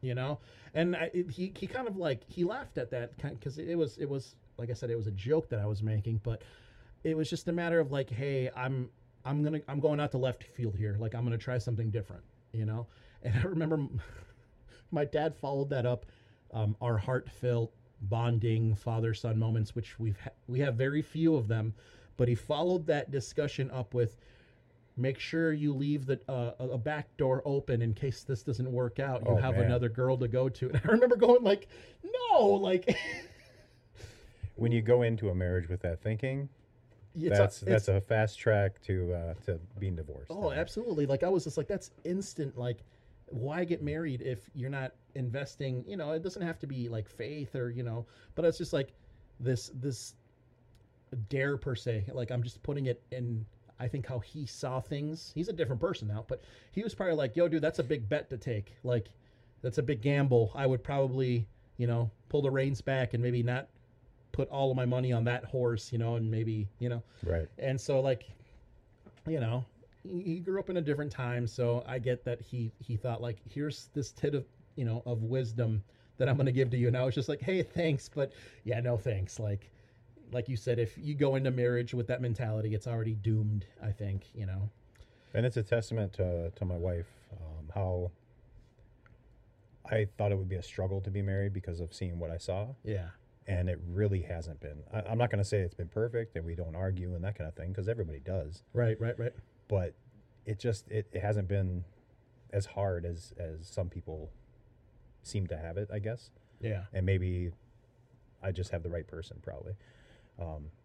You 0.00 0.14
know, 0.14 0.40
and 0.74 0.96
I, 0.96 1.10
he 1.30 1.52
he 1.56 1.66
kind 1.66 1.86
of 1.86 1.96
like 1.96 2.22
he 2.28 2.44
laughed 2.44 2.76
at 2.78 2.90
that 2.90 3.16
because 3.22 3.58
it 3.58 3.76
was 3.76 3.98
it 3.98 4.08
was 4.08 4.34
like 4.58 4.70
I 4.70 4.74
said 4.74 4.90
it 4.90 4.96
was 4.96 5.06
a 5.06 5.12
joke 5.12 5.48
that 5.50 5.58
I 5.60 5.66
was 5.66 5.82
making, 5.82 6.20
but 6.22 6.42
it 7.04 7.16
was 7.16 7.28
just 7.30 7.48
a 7.48 7.52
matter 7.52 7.80
of 7.80 7.90
like, 7.92 8.10
hey, 8.10 8.50
I'm 8.56 8.88
I'm 9.24 9.42
gonna 9.42 9.60
I'm 9.68 9.80
going 9.80 10.00
out 10.00 10.10
to 10.12 10.18
left 10.18 10.44
field 10.44 10.76
here. 10.76 10.96
Like 10.98 11.14
I'm 11.14 11.24
gonna 11.24 11.38
try 11.38 11.58
something 11.58 11.90
different, 11.90 12.22
you 12.52 12.64
know. 12.64 12.86
And 13.24 13.36
I 13.38 13.42
remember 13.42 13.78
my 14.90 15.04
dad 15.04 15.36
followed 15.36 15.70
that 15.70 15.86
up, 15.86 16.06
um, 16.52 16.74
our 16.80 16.98
heartfelt 16.98 17.72
bonding 18.02 18.74
father 18.74 19.14
son 19.14 19.38
moments, 19.38 19.76
which 19.76 19.96
we've 20.00 20.18
ha- 20.18 20.30
we 20.48 20.58
have 20.58 20.74
very 20.74 21.02
few 21.02 21.36
of 21.36 21.46
them, 21.46 21.72
but 22.16 22.26
he 22.26 22.34
followed 22.34 22.86
that 22.86 23.10
discussion 23.10 23.70
up 23.70 23.94
with. 23.94 24.16
Make 24.96 25.18
sure 25.18 25.54
you 25.54 25.72
leave 25.72 26.04
the 26.04 26.20
uh, 26.28 26.50
a 26.58 26.76
back 26.76 27.16
door 27.16 27.40
open 27.46 27.80
in 27.80 27.94
case 27.94 28.24
this 28.24 28.42
doesn't 28.42 28.70
work 28.70 28.98
out. 29.00 29.22
You 29.24 29.32
Oh, 29.32 29.36
have 29.36 29.56
man. 29.56 29.64
another 29.64 29.88
girl 29.88 30.18
to 30.18 30.28
go 30.28 30.50
to. 30.50 30.68
And 30.74 30.80
I 30.84 30.88
remember 30.92 31.16
going 31.16 31.42
like, 31.42 31.68
no, 32.04 32.44
like 32.46 32.94
when 34.56 34.72
you 34.72 34.82
go 34.82 35.02
into 35.02 35.30
a 35.30 35.34
marriage 35.34 35.68
with 35.68 35.80
that 35.82 36.00
thinking, 36.02 36.48
it's 37.14 37.38
that's 37.38 37.62
it's- 37.62 37.86
that's 37.86 37.88
a 37.88 38.00
fast 38.00 38.38
track 38.38 38.80
to 38.82 39.12
uh, 39.12 39.34
to 39.46 39.58
being 39.78 39.96
divorced. 39.96 40.30
Oh, 40.30 40.50
mean, 40.50 40.58
absolutely. 40.58 41.06
Like 41.06 41.22
I 41.22 41.28
was 41.28 41.44
just 41.44 41.56
like, 41.56 41.68
that's 41.68 41.90
instant. 42.04 42.56
Like, 42.56 42.78
why 43.26 43.64
get 43.64 43.82
married 43.82 44.20
if 44.22 44.50
you're 44.54 44.70
not 44.70 44.92
investing? 45.14 45.84
You 45.86 45.96
know, 45.96 46.12
it 46.12 46.22
doesn't 46.22 46.42
have 46.42 46.58
to 46.60 46.66
be 46.66 46.88
like 46.88 47.08
faith 47.08 47.54
or 47.54 47.70
you 47.70 47.82
know, 47.82 48.06
but 48.34 48.44
it's 48.44 48.58
just 48.58 48.72
like 48.72 48.92
this 49.40 49.70
this 49.74 50.14
dare 51.28 51.56
per 51.56 51.74
se. 51.74 52.04
Like 52.12 52.30
I'm 52.30 52.42
just 52.42 52.62
putting 52.62 52.86
it 52.86 53.02
in. 53.10 53.44
I 53.80 53.88
think 53.88 54.06
how 54.06 54.20
he 54.20 54.46
saw 54.46 54.80
things. 54.80 55.32
He's 55.34 55.48
a 55.48 55.52
different 55.52 55.80
person 55.80 56.06
now, 56.06 56.24
but 56.28 56.44
he 56.70 56.82
was 56.84 56.94
probably 56.94 57.16
like, 57.16 57.36
"Yo, 57.36 57.48
dude, 57.48 57.62
that's 57.62 57.80
a 57.80 57.84
big 57.84 58.08
bet 58.08 58.30
to 58.30 58.36
take. 58.36 58.74
Like, 58.84 59.08
that's 59.60 59.78
a 59.78 59.82
big 59.82 60.00
gamble. 60.02 60.52
I 60.54 60.66
would 60.66 60.84
probably, 60.84 61.48
you 61.78 61.88
know, 61.88 62.10
pull 62.28 62.42
the 62.42 62.50
reins 62.50 62.80
back 62.80 63.12
and 63.14 63.22
maybe 63.22 63.42
not 63.42 63.68
put 64.32 64.48
all 64.48 64.70
of 64.70 64.76
my 64.76 64.86
money 64.86 65.12
on 65.12 65.24
that 65.24 65.44
horse, 65.44 65.92
you 65.92 65.98
know, 65.98 66.16
and 66.16 66.30
maybe, 66.30 66.68
you 66.78 66.88
know, 66.88 67.02
Right. 67.24 67.48
and 67.58 67.80
so 67.80 68.00
like 68.00 68.24
you 69.28 69.38
know 69.38 69.64
he, 70.02 70.40
grew 70.40 70.58
up 70.58 70.68
in 70.68 70.78
a 70.78 70.80
different 70.80 71.12
time 71.12 71.46
so 71.46 71.84
i 71.86 71.96
get 71.96 72.24
that 72.24 72.40
he 72.40 72.72
he 72.80 72.96
thought 72.96 73.22
like 73.22 73.36
here's 73.48 73.88
this 73.94 74.10
tit 74.10 74.34
of 74.34 74.44
you 74.74 74.84
know 74.84 75.00
of 75.06 75.22
wisdom 75.22 75.80
that 76.18 76.28
i'm 76.28 76.34
going 76.34 76.46
to 76.46 76.50
give 76.52 76.70
to 76.70 76.76
you. 76.76 76.88
And 76.88 76.96
i 76.96 77.04
was 77.04 77.14
just 77.14 77.28
like 77.28 77.40
hey 77.40 77.62
thanks 77.62 78.10
but 78.12 78.32
yeah 78.64 78.80
no 78.80 78.96
thanks. 78.96 79.38
Like 79.38 79.70
like 80.32 80.48
you 80.48 80.56
said 80.56 80.80
if 80.80 80.98
you 80.98 81.14
go 81.14 81.36
into 81.36 81.52
marriage 81.52 81.94
with 81.94 82.08
that 82.08 82.20
mentality 82.20 82.74
it's 82.74 82.88
already 82.88 83.14
doomed 83.14 83.64
i 83.80 83.92
think 83.92 84.24
you 84.34 84.46
know. 84.46 84.68
And 85.34 85.46
it's 85.46 85.56
a 85.56 85.62
testament 85.62 86.12
to 86.14 86.50
to 86.50 86.64
my 86.64 86.76
wife 86.76 87.06
um, 87.32 87.70
how 87.72 88.10
I 89.90 90.06
thought 90.16 90.32
it 90.32 90.38
would 90.38 90.48
be 90.48 90.56
a 90.56 90.62
struggle 90.62 91.00
to 91.02 91.10
be 91.10 91.22
married 91.22 91.52
because 91.52 91.80
of 91.80 91.92
seeing 91.94 92.18
what 92.18 92.30
I 92.30 92.38
saw, 92.38 92.68
yeah 92.84 93.08
and 93.46 93.68
it 93.68 93.78
really 93.88 94.22
hasn't 94.22 94.60
been. 94.60 94.78
I, 94.92 95.00
I'm 95.02 95.18
not 95.18 95.30
going 95.30 95.42
to 95.42 95.48
say 95.48 95.58
it's 95.60 95.74
been 95.74 95.88
perfect 95.88 96.36
and 96.36 96.44
we 96.44 96.54
don't 96.54 96.76
argue 96.76 97.14
and 97.14 97.24
that 97.24 97.36
kind 97.36 97.48
of 97.48 97.54
thing 97.54 97.68
because 97.70 97.88
everybody 97.88 98.20
does, 98.20 98.62
right 98.72 99.00
right 99.00 99.18
right. 99.18 99.32
But 99.68 99.94
it 100.46 100.58
just 100.58 100.88
it, 100.90 101.06
it 101.12 101.20
hasn't 101.22 101.48
been 101.48 101.84
as 102.52 102.66
hard 102.66 103.04
as 103.04 103.32
as 103.38 103.66
some 103.66 103.88
people 103.88 104.30
seem 105.22 105.46
to 105.48 105.56
have 105.56 105.76
it, 105.76 105.88
I 105.92 105.98
guess. 105.98 106.30
yeah. 106.60 106.82
And 106.92 107.06
maybe 107.06 107.50
I 108.42 108.50
just 108.52 108.70
have 108.72 108.82
the 108.82 108.90
right 108.90 109.06
person 109.06 109.36
probably. 109.42 109.74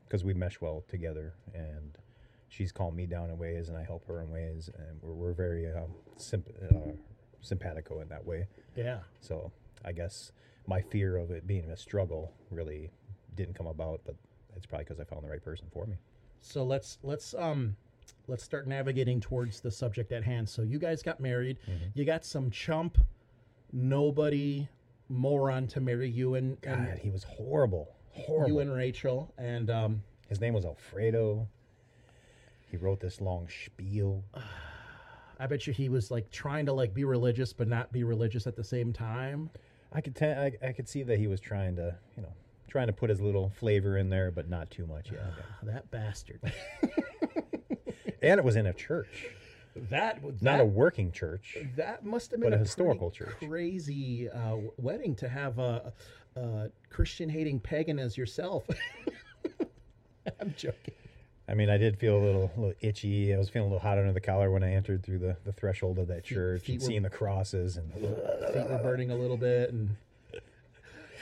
Because 0.06 0.24
we 0.24 0.34
mesh 0.34 0.62
well 0.62 0.84
together 0.88 1.34
and 1.54 1.98
she's 2.50 2.72
calmed 2.72 2.96
me 2.96 3.06
down 3.08 3.30
in 3.30 3.38
ways 3.38 3.68
and 3.70 3.78
I 3.78 3.84
help 3.84 4.06
her 4.08 4.22
in 4.22 4.30
ways 4.30 4.70
and 4.78 5.02
we're, 5.02 5.14
we're 5.14 5.34
very 5.34 5.68
um, 5.74 5.90
symp- 6.18 6.50
uh, 6.72 6.92
simpatico 7.42 8.00
in 8.02 8.10
that 8.10 8.26
way. 8.26 8.48
Yeah. 8.76 9.00
So 9.22 9.52
I 9.84 9.92
guess 9.92 10.32
my 10.68 10.82
fear 10.82 11.18
of 11.18 11.32
it 11.32 11.48
being 11.48 11.70
a 11.72 11.78
struggle 11.78 12.34
really 12.52 12.92
didn't 13.36 13.56
come 13.56 13.68
about 13.68 14.02
but 14.06 14.16
it's 14.56 14.66
probably 14.66 14.86
because 14.86 15.00
I 15.00 15.04
found 15.04 15.24
the 15.24 15.30
right 15.30 15.44
person 15.44 15.68
for 15.72 15.86
me. 15.86 15.96
So 16.40 16.64
let's 16.64 16.98
let's 17.04 17.34
um 17.36 17.76
let's 18.28 18.44
start 18.44 18.68
navigating 18.68 19.20
towards 19.20 19.60
the 19.62 19.72
subject 19.72 20.12
at 20.12 20.24
hand. 20.24 20.48
So 20.50 20.62
you 20.62 20.80
guys 20.80 21.02
got 21.02 21.20
married. 21.20 21.60
You 21.94 22.06
got 22.06 22.26
some 22.26 22.50
chump 22.52 22.98
nobody 23.72 24.68
moron 25.10 25.68
to 25.68 25.80
marry 25.80 26.10
you 26.10 26.36
and, 26.36 26.58
and 26.64 26.88
God 26.88 27.00
he 27.00 27.10
was 27.10 27.24
horrible 27.24 27.98
horrible. 28.18 28.48
you 28.48 28.60
and 28.60 28.74
Rachel, 28.74 29.34
and 29.38 29.70
um, 29.70 30.04
his 30.28 30.42
name 30.42 30.54
was 30.54 30.66
Alfredo. 30.66 31.48
He 32.70 32.78
wrote 32.78 33.00
this 33.00 33.22
long 33.22 33.48
spiel. 33.66 34.24
I 35.40 35.46
bet 35.46 35.68
you 35.68 35.74
he 35.74 35.88
was 35.88 36.10
like 36.10 36.32
trying 36.32 36.66
to 36.66 36.74
like 36.74 36.96
be 36.96 37.04
religious 37.04 37.54
but 37.54 37.68
not 37.68 37.92
be 37.92 38.04
religious 38.04 38.48
at 38.48 38.56
the 38.56 38.64
same 38.64 38.92
time. 38.92 39.52
I 39.94 40.02
could 40.02 40.16
te- 40.16 40.26
I, 40.26 40.52
I 40.62 40.72
could 40.74 40.88
see 40.88 41.04
that 41.04 41.18
he 41.20 41.28
was 41.28 41.40
trying 41.40 41.76
to, 41.78 41.96
you 42.16 42.24
know, 42.24 42.34
trying 42.68 42.88
to 42.88 42.94
put 42.94 43.10
his 43.10 43.22
little 43.22 43.50
flavor 43.50 43.98
in 43.98 44.10
there, 44.10 44.32
but 44.32 44.50
not 44.50 44.70
too 44.70 44.86
much. 44.86 45.12
Yeah, 45.12 45.20
That 45.64 45.90
bastard. 45.92 46.42
and 48.22 48.40
it 48.40 48.44
was 48.44 48.56
in 48.56 48.66
a 48.68 48.74
church, 48.74 49.28
that 49.90 50.22
that, 50.22 50.42
not 50.42 50.60
a 50.60 50.66
working 50.66 51.12
church. 51.12 51.58
that 51.76 52.04
must 52.06 52.32
have 52.32 52.42
been 52.42 52.50
but 52.52 52.56
a 52.56 52.60
historical 52.60 53.12
church. 53.12 53.36
crazy 53.48 54.30
uh, 54.30 54.50
w- 54.50 54.72
wedding 54.78 55.16
to 55.16 55.30
have 55.30 55.60
a, 55.60 55.94
a 56.36 56.70
Christian 56.90 57.30
hating 57.30 57.60
pagan 57.60 58.00
as 58.00 58.18
yourself. 58.18 58.66
I'm 60.42 60.54
joking. 60.58 60.94
I 61.50 61.54
mean, 61.54 61.70
I 61.70 61.78
did 61.78 61.98
feel 61.98 62.18
a 62.18 62.24
little, 62.24 62.52
little 62.58 62.74
itchy. 62.82 63.34
I 63.34 63.38
was 63.38 63.50
feeling 63.50 63.70
a 63.70 63.74
little 63.74 63.88
hot 63.88 63.98
under 63.98 64.12
the 64.12 64.20
collar 64.20 64.52
when 64.52 64.64
I 64.64 64.74
entered 64.74 65.04
through 65.04 65.20
the, 65.20 65.38
the 65.46 65.54
threshold 65.54 65.98
of 65.98 66.08
that 66.10 66.24
church 66.26 66.64
feet 66.64 66.74
and 66.74 66.82
were- 66.82 66.88
seeing 66.88 67.02
the 67.04 67.10
crosses 67.10 67.78
and 67.78 67.94
feet 67.94 68.04
were 68.04 68.80
burning 68.84 69.12
a 69.12 69.16
little 69.16 69.38
bit 69.38 69.72
and 69.72 69.96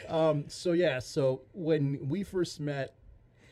um 0.10 0.44
so 0.48 0.74
yeah 0.74 1.00
so 1.00 1.42
when 1.54 1.98
we 2.10 2.22
first 2.24 2.60
met 2.60 2.94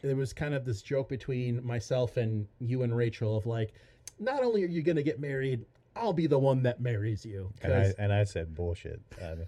there 0.01 0.15
was 0.15 0.33
kind 0.33 0.53
of 0.53 0.65
this 0.65 0.81
joke 0.81 1.09
between 1.09 1.65
myself 1.65 2.17
and 2.17 2.45
you 2.59 2.83
and 2.83 2.95
rachel 2.95 3.37
of 3.37 3.45
like 3.45 3.73
not 4.19 4.43
only 4.43 4.63
are 4.63 4.67
you 4.67 4.81
gonna 4.83 5.01
get 5.01 5.19
married 5.19 5.65
i'll 5.95 6.13
be 6.13 6.27
the 6.27 6.37
one 6.37 6.61
that 6.61 6.79
marries 6.81 7.25
you 7.25 7.49
and 7.61 7.73
I 7.73 7.93
and 7.97 8.11
I 8.13 8.23
said 8.25 8.53
bullshit. 8.53 8.99
I 9.23 9.35
mean, 9.35 9.47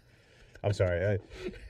I'm 0.63 0.73
sorry. 0.73 1.05
I, 1.05 1.19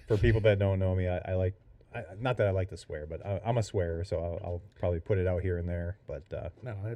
for 0.08 0.16
people 0.18 0.40
that 0.42 0.58
don't 0.60 0.80
know 0.80 0.96
me, 0.96 1.08
I, 1.10 1.20
I 1.26 1.34
like. 1.34 1.54
I, 1.96 2.04
not 2.20 2.38
that 2.38 2.48
I 2.48 2.52
like 2.52 2.70
to 2.70 2.78
swear, 2.78 3.06
but 3.06 3.26
I, 3.26 3.40
I'm 3.46 3.58
a 3.58 3.64
swearer, 3.64 4.04
so 4.04 4.18
I'll, 4.18 4.40
I'll 4.44 4.62
probably 4.80 5.00
put 5.00 5.18
it 5.18 5.28
out 5.28 5.42
here 5.42 5.58
and 5.58 5.68
there. 5.68 5.98
But 6.08 6.24
uh, 6.34 6.50
no 6.64 6.72
I, 6.72 6.96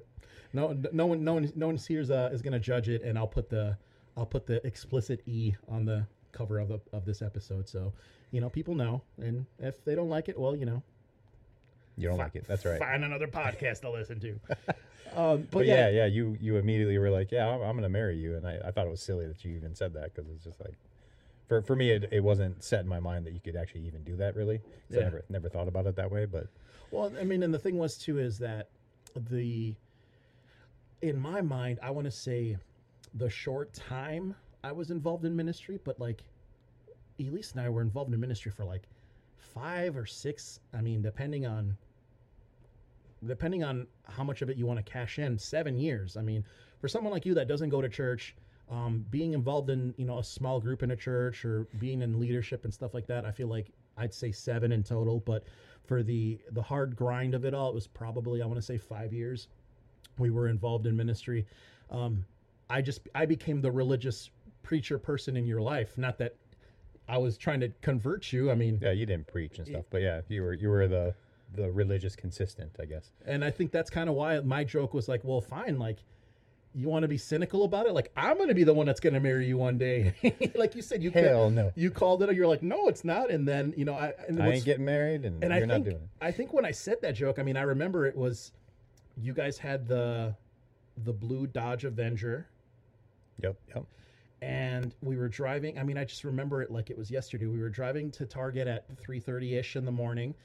no 0.54 0.78
no 0.92 1.06
one 1.06 1.24
no 1.24 1.34
one 1.34 1.52
no 1.56 1.68
one 1.68 1.78
here 1.78 2.02
is, 2.02 2.12
uh, 2.12 2.30
is 2.32 2.42
gonna 2.42 2.60
judge 2.60 2.90
it 2.90 3.04
and 3.04 3.18
i'll 3.18 3.28
put 3.28 3.50
the 3.50 3.78
i'll 4.18 4.26
put 4.26 4.46
the 4.46 4.66
explicit 4.66 5.22
e 5.26 5.54
on 5.68 5.86
the 5.86 6.06
cover 6.32 6.60
of 6.60 6.68
the 6.68 6.80
of 6.94 7.06
this 7.06 7.22
episode 7.22 7.68
so 7.68 7.94
you 8.32 8.42
know 8.42 8.50
people 8.50 8.76
know 8.76 9.02
and 9.18 9.46
if 9.60 9.84
they 9.86 9.96
don't 9.96 10.10
like 10.10 10.30
it 10.30 10.40
well 10.40 10.56
you 10.56 10.66
know 10.66 10.82
you 11.98 12.08
don't 12.08 12.18
like 12.18 12.36
it. 12.36 12.46
That's 12.48 12.64
right. 12.64 12.80
find 12.80 13.04
another 13.04 13.28
podcast 13.28 13.82
to 13.82 13.92
listen 13.92 14.22
to 14.22 14.30
um 15.18 15.42
but, 15.42 15.52
But 15.52 15.66
yeah, 15.66 15.90
yeah, 15.90 15.90
yeah, 15.90 16.06
you 16.06 16.38
you 16.40 16.56
immediately 16.56 16.98
were 16.98 17.10
like, 17.10 17.30
yeah, 17.30 17.46
I'm, 17.48 17.62
I'm 17.62 17.72
going 17.72 17.84
to 17.84 17.90
marry 17.90 18.16
you, 18.18 18.38
and 18.38 18.48
I, 18.48 18.58
I 18.64 18.72
thought 18.72 18.88
it 18.88 18.90
was 18.90 19.02
silly 19.02 19.28
that 19.28 19.44
you 19.44 19.54
even 19.56 19.76
said 19.76 19.94
that 19.96 20.16
because 20.16 20.30
it's 20.32 20.46
just 20.46 20.62
like, 20.62 20.76
for 21.50 21.62
for 21.64 21.76
me, 21.76 21.90
it, 21.92 22.08
it 22.14 22.24
wasn't 22.24 22.64
set 22.64 22.82
in 22.82 22.88
my 22.88 23.00
mind 23.02 23.26
that 23.26 23.34
you 23.34 23.42
could 23.42 23.58
actually 23.58 23.82
even 23.82 24.04
do 24.04 24.16
that. 24.16 24.36
Really, 24.36 24.60
'Cause 24.60 24.68
Yeah. 24.92 25.00
I 25.02 25.04
never 25.06 25.26
never 25.30 25.50
thought 25.50 25.68
about 25.68 25.86
it 25.88 25.96
that 25.98 26.10
way. 26.10 26.26
But 26.26 26.48
Well, 26.92 27.12
I 27.20 27.24
mean, 27.26 27.44
and 27.44 27.54
the 27.54 27.60
thing 27.60 27.78
was 27.78 27.98
too 27.98 28.20
is 28.20 28.38
that 28.40 28.70
the 29.16 29.76
in 31.02 31.20
my 31.20 31.42
mind, 31.42 31.80
I 31.82 31.92
want 31.92 32.06
to 32.06 32.12
say 32.12 32.58
the 33.16 33.30
short 33.30 33.74
time 33.74 34.36
I 34.64 34.72
was 34.72 34.92
involved 34.92 35.26
in 35.26 35.36
ministry, 35.36 35.80
but 35.84 36.00
like 36.00 36.24
Elise 37.20 37.52
and 37.54 37.62
I 37.62 37.70
were 37.70 37.82
involved 37.82 38.14
in 38.14 38.20
ministry 38.20 38.52
for 38.52 38.64
like 38.66 38.88
five 39.38 39.98
or 39.98 40.06
six. 40.06 40.60
I 40.74 40.82
mean, 40.82 41.02
depending 41.02 41.46
on 41.46 41.76
depending 43.26 43.64
on 43.64 43.86
how 44.08 44.24
much 44.24 44.42
of 44.42 44.50
it 44.50 44.56
you 44.58 44.66
want 44.66 44.84
to 44.84 44.90
cash 44.92 45.20
in, 45.20 45.38
seven 45.38 45.78
years. 45.78 46.16
I 46.16 46.22
mean, 46.22 46.46
for 46.80 46.88
someone 46.88 47.12
like 47.12 47.26
you 47.26 47.34
that 47.34 47.48
doesn't 47.50 47.68
go 47.70 47.82
to 47.82 47.90
church, 47.90 48.34
um, 48.70 49.06
being 49.10 49.34
involved 49.34 49.70
in 49.70 49.94
you 49.98 50.06
know 50.06 50.20
a 50.20 50.24
small 50.24 50.60
group 50.60 50.84
in 50.84 50.92
a 50.92 50.96
church 50.96 51.44
or 51.46 51.68
being 51.80 52.02
in 52.02 52.20
leadership 52.20 52.64
and 52.66 52.74
stuff 52.74 52.94
like 52.94 53.08
that, 53.08 53.26
I 53.26 53.32
feel 53.32 53.48
like 53.48 53.72
I'd 53.98 54.14
say 54.14 54.32
seven 54.32 54.72
in 54.72 54.84
total. 54.84 55.20
But 55.20 55.44
for 55.86 56.04
the 56.04 56.40
the 56.52 56.62
hard 56.62 56.96
grind 56.96 57.34
of 57.34 57.46
it 57.46 57.54
all, 57.54 57.70
it 57.70 57.76
was 57.76 57.88
probably 57.88 58.42
I 58.42 58.46
want 58.46 58.58
to 58.58 58.66
say 58.66 58.78
five 58.78 59.12
years. 59.14 59.48
We 60.18 60.30
were 60.30 60.48
involved 60.48 60.86
in 60.86 60.96
ministry. 60.96 61.46
Um, 61.90 62.26
I 62.70 62.82
just 62.82 63.02
I 63.16 63.26
became 63.26 63.62
the 63.62 63.72
religious 63.72 64.30
preacher 64.62 65.00
person 65.00 65.36
in 65.36 65.46
your 65.46 65.62
life. 65.62 65.98
Not 65.98 66.18
that 66.20 66.36
I 67.08 67.18
was 67.18 67.38
trying 67.38 67.62
to 67.62 67.70
convert 67.82 68.32
you. 68.32 68.52
I 68.52 68.56
mean, 68.56 68.78
Yeah, 68.82 68.92
you 68.92 69.08
didn't 69.08 69.28
preach 69.28 69.58
and 69.58 69.68
stuff, 69.68 69.86
but 69.90 70.02
yeah, 70.02 70.22
you 70.28 70.44
were 70.44 70.54
you 70.54 70.70
were 70.70 70.88
the 70.88 71.16
the 71.56 71.72
religious 71.72 72.16
consistent, 72.16 72.76
I 72.80 72.86
guess. 72.86 73.10
and 73.26 73.44
I 73.44 73.50
think 73.50 73.72
that's 73.72 73.90
kind 73.90 74.08
of 74.08 74.14
why 74.16 74.40
my 74.42 74.64
joke 74.64 74.94
was 74.94 75.08
like, 75.08 75.24
well, 75.24 75.42
fine, 75.42 75.80
like 75.80 75.98
you 76.80 76.88
want 76.88 77.04
to 77.04 77.10
be 77.10 77.18
cynical 77.18 77.66
about 77.66 77.88
it, 77.88 77.94
like 77.94 78.10
I'm 78.16 78.38
going 78.38 78.48
to 78.48 78.56
be 78.56 78.64
the 78.64 78.74
one 78.74 78.86
that's 78.86 79.02
going 79.02 79.14
to 79.14 79.20
marry 79.20 79.46
you 79.46 79.58
one 79.58 79.78
day. 79.78 80.14
like 80.56 80.76
you 80.76 80.82
said, 80.82 81.04
you 81.04 81.12
Hell 81.12 81.50
no. 81.50 81.74
you 81.76 81.92
called 81.92 82.24
it, 82.24 82.34
you're 82.34 82.48
like, 82.48 82.64
no, 82.64 82.88
it's 82.88 83.04
not. 83.04 83.30
And 83.30 83.46
then 83.46 83.74
you 83.76 83.84
know, 83.84 83.96
I 83.96 84.14
and 84.30 84.42
I 84.42 84.52
ain't 84.52 84.64
getting 84.64 84.86
married, 84.86 85.26
and, 85.26 85.44
and 85.44 85.54
you're 85.54 85.64
I 85.64 85.66
not 85.66 85.74
think 85.74 85.86
doing 85.86 85.98
it. 85.98 86.10
I 86.22 86.32
think 86.32 86.54
when 86.54 86.64
I 86.64 86.72
said 86.72 87.02
that 87.02 87.16
joke, 87.16 87.38
I 87.38 87.44
mean, 87.44 87.58
I 87.58 87.64
remember 87.64 88.06
it 88.06 88.16
was 88.16 88.54
you 89.18 89.34
guys 89.34 89.58
had 89.58 89.88
the 89.88 90.36
the 91.04 91.12
blue 91.12 91.48
Dodge 91.48 91.84
Avenger. 91.84 92.48
Yep, 93.42 93.58
yep. 93.74 93.86
and 94.42 94.94
we 95.02 95.16
were 95.16 95.30
driving 95.30 95.80
i 95.80 95.84
mean 95.84 95.98
i 95.98 96.04
just 96.04 96.26
remember 96.26 96.62
it 96.62 96.70
like 96.70 96.90
it 96.90 96.98
was 96.98 97.10
yesterday 97.10 97.46
we 97.46 97.58
were 97.58 97.70
driving 97.70 98.12
to 98.12 98.26
target 98.26 98.68
at 98.68 98.86
3.30ish 99.02 99.78
in 99.78 99.86
the 99.86 99.92
morning 99.94 100.36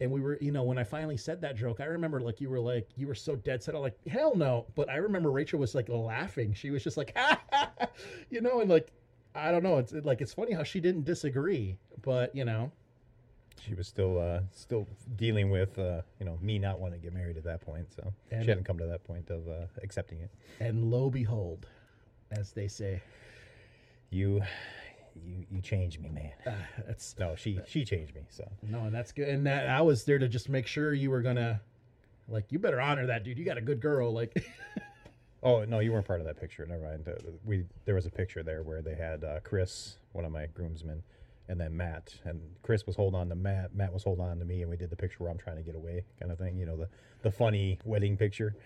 and 0.00 0.10
we 0.10 0.20
were 0.20 0.36
you 0.40 0.50
know 0.52 0.62
when 0.64 0.76
i 0.78 0.84
finally 0.84 1.16
said 1.16 1.40
that 1.40 1.56
joke 1.56 1.80
i 1.80 1.84
remember 1.84 2.20
like 2.20 2.40
you 2.40 2.50
were 2.50 2.58
like 2.60 2.88
you 2.96 3.06
were 3.06 3.14
so 3.14 3.36
dead 3.36 3.62
set. 3.62 3.74
I'm 3.74 3.80
like 3.80 3.96
hell 4.08 4.34
no. 4.34 4.66
But 4.74 4.88
i 4.90 4.96
remember 4.96 5.30
rachel 5.30 5.58
was 5.58 5.74
like 5.74 5.88
laughing. 5.88 6.52
She 6.54 6.70
was 6.70 6.82
just 6.82 6.96
like 6.96 7.16
you 8.30 8.40
know 8.40 8.60
and 8.60 8.68
like 8.70 8.92
i 9.34 9.50
don't 9.50 9.62
know. 9.62 9.78
It's 9.78 9.92
like 9.92 10.20
it's 10.20 10.32
funny 10.34 10.52
how 10.52 10.62
she 10.64 10.80
didn't 10.80 11.04
disagree 11.04 11.76
but 12.02 12.34
you 12.34 12.44
know. 12.44 12.70
She 13.64 13.72
was 13.74 13.86
still 13.86 14.20
uh, 14.20 14.40
still 14.52 14.86
dealing 15.16 15.48
with 15.48 15.78
uh, 15.78 16.02
you 16.18 16.26
know 16.26 16.36
me 16.42 16.58
not 16.58 16.80
wanting 16.80 17.00
to 17.00 17.04
get 17.04 17.14
married 17.14 17.36
at 17.36 17.44
that 17.44 17.60
point, 17.62 17.86
so 17.94 18.12
And- 18.30 18.42
she 18.44 18.50
hadn't 18.50 18.64
come 18.64 18.78
to 18.78 18.86
that 18.86 19.04
point 19.04 19.30
of 19.30 19.48
uh, 19.48 19.66
accepting 19.82 20.18
it. 20.20 20.30
and 20.60 20.90
lo 20.90 21.08
behold 21.08 21.66
as 22.32 22.52
they 22.52 22.66
say 22.68 23.00
You, 24.10 24.42
you, 25.22 25.46
you 25.50 25.60
changed 25.60 26.00
me, 26.00 26.10
man. 26.10 26.32
uh, 26.46 26.82
that's 26.86 27.14
No, 27.18 27.34
she 27.36 27.60
she 27.66 27.84
changed 27.84 28.14
me. 28.14 28.22
So 28.28 28.48
no 28.62 28.80
and 28.84 28.94
that's 28.94 29.12
good 29.12 29.28
and 29.28 29.46
that 29.46 29.68
i 29.68 29.80
was 29.80 30.04
there 30.04 30.18
to 30.18 30.28
just 30.28 30.48
make 30.48 30.66
sure 30.66 30.92
you 30.92 31.10
were 31.10 31.22
gonna 31.22 31.60
like 32.28 32.50
you 32.50 32.58
better 32.58 32.80
honor 32.80 33.06
that 33.06 33.24
dude 33.24 33.38
you 33.38 33.44
got 33.44 33.58
a 33.58 33.62
good 33.62 33.80
girl 33.80 34.12
like 34.12 34.44
oh 35.44 35.64
no, 35.64 35.78
you 35.78 35.92
weren't 35.92 36.06
part 36.06 36.20
of 36.20 36.26
that 36.26 36.40
picture. 36.40 36.66
Never 36.66 36.84
mind. 36.84 37.06
Uh, 37.06 37.12
we 37.44 37.64
there 37.84 37.94
was 37.94 38.06
a 38.06 38.10
picture 38.10 38.42
there 38.42 38.62
where 38.62 38.82
they 38.82 38.94
had 38.94 39.22
uh, 39.22 39.40
Chris, 39.44 39.98
one 40.12 40.24
of 40.24 40.32
my 40.32 40.46
groomsmen, 40.46 41.02
and 41.48 41.60
then 41.60 41.76
Matt, 41.76 42.14
and 42.24 42.40
Chris 42.62 42.86
was 42.86 42.96
holding 42.96 43.18
on 43.18 43.28
to 43.28 43.34
Matt. 43.34 43.74
Matt 43.74 43.92
was 43.92 44.02
holding 44.02 44.24
on 44.24 44.38
to 44.38 44.44
me, 44.44 44.62
and 44.62 44.70
we 44.70 44.76
did 44.76 44.90
the 44.90 44.96
picture 44.96 45.18
where 45.18 45.30
I'm 45.30 45.38
trying 45.38 45.56
to 45.56 45.62
get 45.62 45.74
away, 45.74 46.04
kind 46.18 46.32
of 46.32 46.38
thing. 46.38 46.56
You 46.58 46.66
know, 46.66 46.76
the 46.76 46.88
the 47.22 47.30
funny 47.30 47.78
wedding 47.84 48.16
picture. 48.16 48.56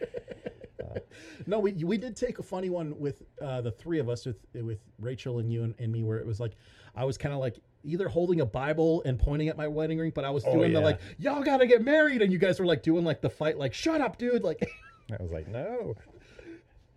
No, 1.47 1.59
we 1.59 1.73
we 1.73 1.99
did 1.99 2.17
take 2.17 2.39
a 2.39 2.43
funny 2.43 2.71
one 2.71 2.99
with 2.99 3.23
uh, 3.43 3.61
the 3.61 3.71
three 3.71 3.99
of 3.99 4.09
us 4.09 4.25
with 4.25 4.39
with 4.55 4.79
Rachel 4.99 5.39
and 5.39 5.53
you 5.53 5.65
and, 5.65 5.75
and 5.79 5.93
me, 5.93 6.03
where 6.03 6.19
it 6.19 6.27
was 6.27 6.41
like 6.41 6.53
I 6.95 7.05
was 7.05 7.19
kind 7.19 7.35
of 7.35 7.41
like 7.41 7.57
either 7.85 8.09
holding 8.09 8.41
a 8.41 8.47
Bible 8.47 9.03
and 9.05 9.19
pointing 9.19 9.49
at 9.49 9.57
my 9.57 9.69
wedding 9.69 9.99
ring, 9.99 10.13
but 10.15 10.25
I 10.25 10.31
was 10.31 10.45
Oh, 10.47 10.53
doing 10.55 10.73
the 10.73 10.81
like 10.81 10.99
y'all 11.19 11.43
gotta 11.43 11.67
get 11.67 11.83
married, 11.85 12.23
and 12.23 12.33
you 12.33 12.39
guys 12.39 12.59
were 12.59 12.67
like 12.67 12.83
doing 12.83 13.05
like 13.05 13.21
the 13.21 13.29
fight, 13.31 13.59
like 13.59 13.75
shut 13.75 14.01
up, 14.01 14.19
dude, 14.19 14.43
like 14.43 14.67
I 15.13 15.23
was 15.23 15.31
like, 15.33 15.49
no. 15.49 15.95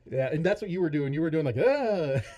yeah, 0.10 0.30
and 0.32 0.44
that's 0.46 0.62
what 0.62 0.72
you 0.72 0.82
were 0.82 0.90
doing. 0.90 1.14
You 1.14 1.22
were 1.22 1.30
doing 1.32 1.46
like 1.46 1.58
ah. 1.58 2.22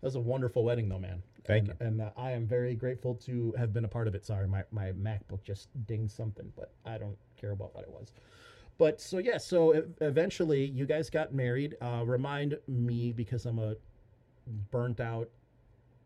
That 0.00 0.06
was 0.06 0.14
a 0.14 0.20
wonderful 0.20 0.62
wedding, 0.62 0.88
though, 0.88 1.00
man. 1.00 1.22
Thank 1.48 1.68
and, 1.68 1.80
And 1.80 2.00
uh, 2.02 2.10
I 2.16 2.32
am 2.32 2.46
very 2.46 2.74
grateful 2.74 3.14
to 3.26 3.52
have 3.58 3.72
been 3.72 3.84
a 3.84 3.88
part 3.88 4.06
of 4.06 4.14
it. 4.14 4.24
Sorry, 4.24 4.46
my, 4.46 4.62
my 4.70 4.92
MacBook 4.92 5.42
just 5.42 5.68
dinged 5.86 6.14
something, 6.14 6.52
but 6.54 6.72
I 6.84 6.98
don't 6.98 7.16
care 7.40 7.52
about 7.52 7.74
what 7.74 7.84
it 7.84 7.90
was. 7.90 8.12
But 8.76 9.00
so 9.00 9.18
yeah, 9.18 9.38
so 9.38 9.82
eventually 10.00 10.64
you 10.66 10.86
guys 10.86 11.10
got 11.10 11.34
married. 11.34 11.76
Uh, 11.80 12.04
remind 12.06 12.58
me 12.68 13.12
because 13.12 13.44
I'm 13.46 13.58
a 13.58 13.74
burnt 14.70 15.00
out 15.00 15.28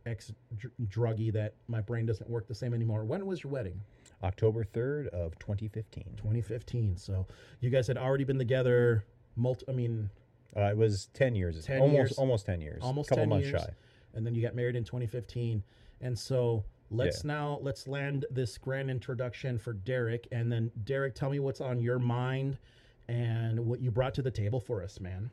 ex 0.07 0.33
dr- 0.57 0.73
druggie 0.89 1.33
that 1.33 1.55
my 1.69 1.81
brain 1.81 2.07
doesn't 2.07 2.31
work 2.31 2.49
the 2.49 2.55
same 2.55 2.73
anymore. 2.73 3.05
When 3.05 3.27
was 3.27 3.43
your 3.43 3.53
wedding? 3.53 3.81
October 4.23 4.65
third 4.65 5.09
of 5.09 5.39
2015. 5.41 6.05
2015. 6.17 6.97
So 6.97 7.27
you 7.61 7.69
guys 7.69 7.87
had 7.89 7.99
already 7.99 8.25
been 8.25 8.39
together. 8.39 9.05
Multi, 9.37 9.65
I 9.69 9.73
mean, 9.73 10.09
Uh, 10.57 10.63
it 10.63 10.77
was 10.77 11.07
10 11.15 11.35
years. 11.35 11.65
10 11.65 11.81
almost 11.81 11.97
years. 11.97 12.13
almost 12.19 12.47
10 12.47 12.61
years. 12.61 12.83
almost 12.83 13.09
couple 13.09 13.23
10 13.25 13.29
months 13.29 13.49
years. 13.49 13.63
shy. 13.63 13.71
And 14.15 14.27
then 14.27 14.35
you 14.35 14.43
got 14.43 14.55
married 14.55 14.77
in 14.77 14.85
2015 14.85 15.63
and 16.01 16.19
so 16.19 16.65
let's 16.91 17.25
now 17.25 17.59
let's 17.63 17.87
land 17.87 18.27
this 18.31 18.59
grand 18.59 18.91
introduction 18.91 19.59
for 19.59 19.73
derek 19.73 20.27
and 20.33 20.51
then 20.53 20.71
derek 20.85 21.15
tell 21.15 21.31
me 21.31 21.39
what's 21.39 21.61
on 21.61 21.81
your 21.81 21.99
mind 21.99 22.59
and 23.09 23.59
what 23.59 23.81
you 23.81 23.91
brought 23.91 24.15
to 24.15 24.23
the 24.23 24.31
table 24.31 24.61
for 24.61 24.83
us 24.83 25.01
man 25.01 25.31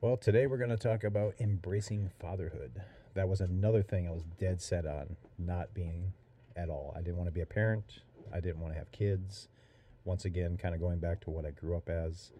Well, 0.00 0.16
today 0.18 0.46
we're 0.46 0.58
going 0.58 0.70
to 0.70 0.76
talk 0.76 1.02
about 1.02 1.34
embracing 1.40 2.10
fatherhood. 2.20 2.82
That 3.14 3.28
was 3.28 3.40
another 3.40 3.82
thing 3.82 4.06
I 4.06 4.10
was 4.10 4.24
dead 4.38 4.60
set 4.60 4.84
on 4.84 5.16
not 5.38 5.72
being 5.72 6.12
at 6.56 6.68
all. 6.68 6.92
I 6.94 7.00
didn't 7.00 7.16
want 7.16 7.28
to 7.28 7.32
be 7.32 7.40
a 7.40 7.46
parent. 7.46 8.00
I 8.32 8.40
didn't 8.40 8.60
want 8.60 8.74
to 8.74 8.78
have 8.78 8.92
kids. 8.92 9.48
Once 10.04 10.24
again, 10.26 10.58
kind 10.58 10.74
of 10.74 10.80
going 10.80 10.98
back 10.98 11.20
to 11.22 11.30
what 11.30 11.46
I 11.46 11.52
grew 11.52 11.74
up 11.76 11.88
as, 11.88 12.32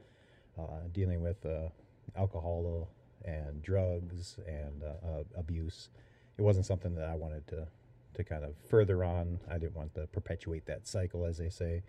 uh, 0.58 0.88
dealing 0.92 1.22
with 1.22 1.46
uh, 1.46 1.68
alcohol 2.16 2.88
and 3.24 3.62
drugs 3.62 4.36
and 4.46 4.82
uh, 4.82 5.06
uh, 5.06 5.22
abuse. 5.36 5.88
It 6.36 6.42
wasn't 6.42 6.66
something 6.66 6.94
that 6.96 7.08
I 7.08 7.14
wanted 7.14 7.46
to 7.48 7.66
to 8.14 8.24
kind 8.24 8.44
of 8.44 8.54
further 8.68 9.02
on. 9.02 9.40
I 9.50 9.58
didn't 9.58 9.74
want 9.74 9.94
to 9.94 10.06
perpetuate 10.06 10.66
that 10.66 10.86
cycle, 10.86 11.24
as 11.24 11.36
they 11.36 11.48
say, 11.48 11.82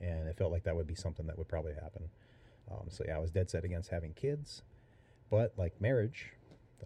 and 0.00 0.28
it 0.28 0.36
felt 0.36 0.50
like 0.50 0.64
that 0.64 0.74
would 0.74 0.88
be 0.88 0.96
something 0.96 1.26
that 1.26 1.38
would 1.38 1.48
probably 1.48 1.74
happen. 1.74 2.08
Um, 2.70 2.86
so 2.88 3.04
yeah, 3.06 3.16
I 3.16 3.18
was 3.18 3.30
dead 3.30 3.48
set 3.50 3.64
against 3.64 3.90
having 3.90 4.12
kids. 4.14 4.62
But 5.30 5.52
like 5.56 5.80
marriage, 5.80 6.32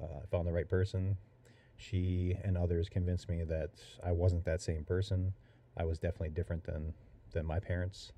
uh, 0.00 0.18
I 0.22 0.26
found 0.30 0.46
the 0.46 0.52
right 0.52 0.68
person. 0.68 1.16
She 1.76 2.36
and 2.44 2.56
others 2.56 2.88
convinced 2.88 3.28
me 3.28 3.44
that 3.44 3.70
I 4.04 4.12
wasn't 4.12 4.44
that 4.44 4.62
same 4.62 4.84
person. 4.84 5.32
I 5.76 5.84
was 5.84 5.98
definitely 5.98 6.30
different 6.30 6.64
than 6.64 6.94
than 7.32 7.44
my 7.44 7.58
parents, 7.58 8.12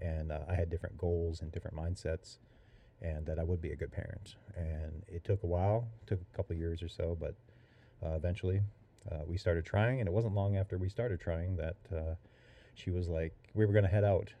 and 0.00 0.30
uh, 0.32 0.40
I 0.48 0.54
had 0.54 0.68
different 0.68 0.98
goals 0.98 1.40
and 1.40 1.50
different 1.52 1.76
mindsets, 1.76 2.38
and 3.02 3.24
that 3.26 3.38
I 3.38 3.44
would 3.44 3.60
be 3.60 3.70
a 3.72 3.76
good 3.76 3.92
parent. 3.92 4.36
And 4.56 5.02
it 5.08 5.24
took 5.24 5.42
a 5.42 5.46
while, 5.46 5.86
took 6.06 6.20
a 6.20 6.36
couple 6.36 6.56
years 6.56 6.82
or 6.82 6.88
so, 6.88 7.16
but 7.18 7.34
uh, 8.04 8.14
eventually 8.14 8.60
uh, 9.10 9.18
we 9.26 9.36
started 9.36 9.64
trying. 9.64 10.00
And 10.00 10.08
it 10.08 10.12
wasn't 10.12 10.34
long 10.34 10.56
after 10.56 10.78
we 10.78 10.88
started 10.88 11.20
trying 11.20 11.56
that 11.56 11.76
uh, 11.94 12.14
she 12.74 12.90
was 12.90 13.08
like, 13.08 13.34
we 13.54 13.64
were 13.66 13.72
going 13.72 13.84
to 13.84 13.90
head 13.90 14.04
out 14.04 14.32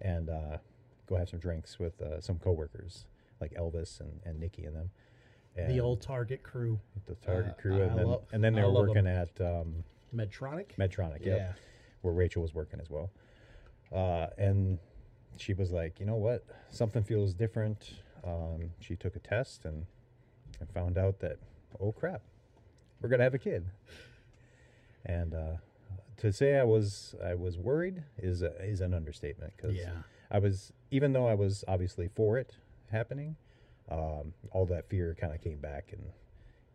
and 0.00 0.28
uh, 0.30 0.58
go 1.06 1.16
have 1.16 1.28
some 1.28 1.38
drinks 1.38 1.78
with 1.78 2.00
uh, 2.02 2.20
some 2.20 2.38
coworkers 2.38 3.06
like 3.40 3.54
Elvis 3.54 4.00
and, 4.00 4.20
and 4.24 4.38
Nikki 4.38 4.64
and 4.64 4.76
them. 4.76 4.90
And 5.56 5.70
the 5.70 5.80
old 5.80 6.00
target 6.00 6.42
crew 6.42 6.78
the 7.06 7.14
Target 7.16 7.54
uh, 7.58 7.60
crew, 7.62 7.82
and 7.82 7.98
then 7.98 8.06
love- 8.06 8.22
and 8.32 8.44
then 8.44 8.54
they 8.54 8.60
I 8.62 8.66
were 8.66 8.72
working 8.86 9.06
at 9.08 9.30
um, 9.40 9.82
medtronic 10.14 10.76
Medtronic, 10.78 11.24
yeah 11.24 11.52
where 12.02 12.14
Rachel 12.14 12.42
was 12.42 12.54
working 12.54 12.78
as 12.80 12.88
well. 12.88 13.10
Uh, 13.92 14.28
and 14.38 14.78
she 15.36 15.54
was 15.54 15.70
like, 15.70 16.00
you 16.00 16.06
know 16.06 16.16
what, 16.16 16.44
something 16.70 17.02
feels 17.02 17.34
different. 17.34 17.94
Um, 18.24 18.70
she 18.80 18.96
took 18.96 19.16
a 19.16 19.20
test 19.20 19.64
and 19.64 19.86
and 20.60 20.68
found 20.70 20.98
out 20.98 21.20
that 21.20 21.38
oh 21.80 21.92
crap, 21.92 22.22
we're 23.00 23.08
gonna 23.08 23.22
have 23.24 23.34
a 23.34 23.38
kid. 23.38 23.66
And 25.04 25.34
uh, 25.34 25.56
to 26.18 26.32
say 26.32 26.56
I 26.56 26.64
was 26.64 27.14
I 27.24 27.34
was 27.34 27.56
worried 27.56 28.02
is 28.18 28.42
a, 28.42 28.52
is 28.62 28.80
an 28.80 28.94
understatement 28.94 29.52
because 29.56 29.76
yeah 29.76 30.02
I 30.30 30.38
was, 30.38 30.72
even 30.90 31.12
though 31.12 31.26
I 31.26 31.34
was 31.34 31.64
obviously 31.66 32.08
for 32.14 32.38
it 32.38 32.56
happening, 32.90 33.36
um, 33.90 34.34
all 34.50 34.66
that 34.66 34.88
fear 34.88 35.16
kind 35.18 35.34
of 35.34 35.40
came 35.40 35.58
back 35.58 35.90
and, 35.92 36.02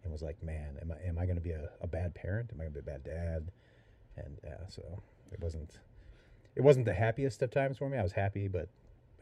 and 0.03 0.11
was 0.11 0.21
like, 0.21 0.41
man, 0.41 0.77
am 0.81 0.91
I, 0.91 1.07
am 1.07 1.19
I 1.19 1.25
going 1.25 1.35
to 1.37 1.41
be 1.41 1.51
a, 1.51 1.69
a 1.81 1.87
bad 1.87 2.15
parent? 2.15 2.49
Am 2.51 2.59
I 2.59 2.63
going 2.63 2.73
to 2.73 2.81
be 2.81 2.91
a 2.91 2.93
bad 2.93 3.03
dad? 3.03 3.51
And 4.17 4.37
yeah, 4.43 4.67
so 4.69 4.81
it 5.31 5.39
wasn't, 5.39 5.77
it 6.55 6.61
wasn't 6.61 6.85
the 6.85 6.93
happiest 6.93 7.41
of 7.41 7.51
times 7.51 7.77
for 7.77 7.89
me. 7.89 7.97
I 7.97 8.03
was 8.03 8.11
happy, 8.11 8.47
but 8.47 8.69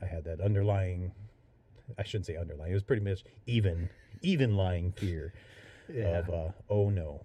I 0.01 0.05
had 0.05 0.23
that 0.25 0.41
underlying, 0.41 1.11
I 1.97 2.03
shouldn't 2.03 2.25
say 2.25 2.35
underlying, 2.35 2.71
it 2.71 2.75
was 2.75 2.83
pretty 2.83 3.03
much 3.03 3.23
even, 3.45 3.89
even 4.21 4.55
lying 4.55 4.91
fear 4.91 5.33
yeah 5.91 6.19
of, 6.19 6.29
uh, 6.29 6.49
oh 6.69 6.89
no, 6.89 7.23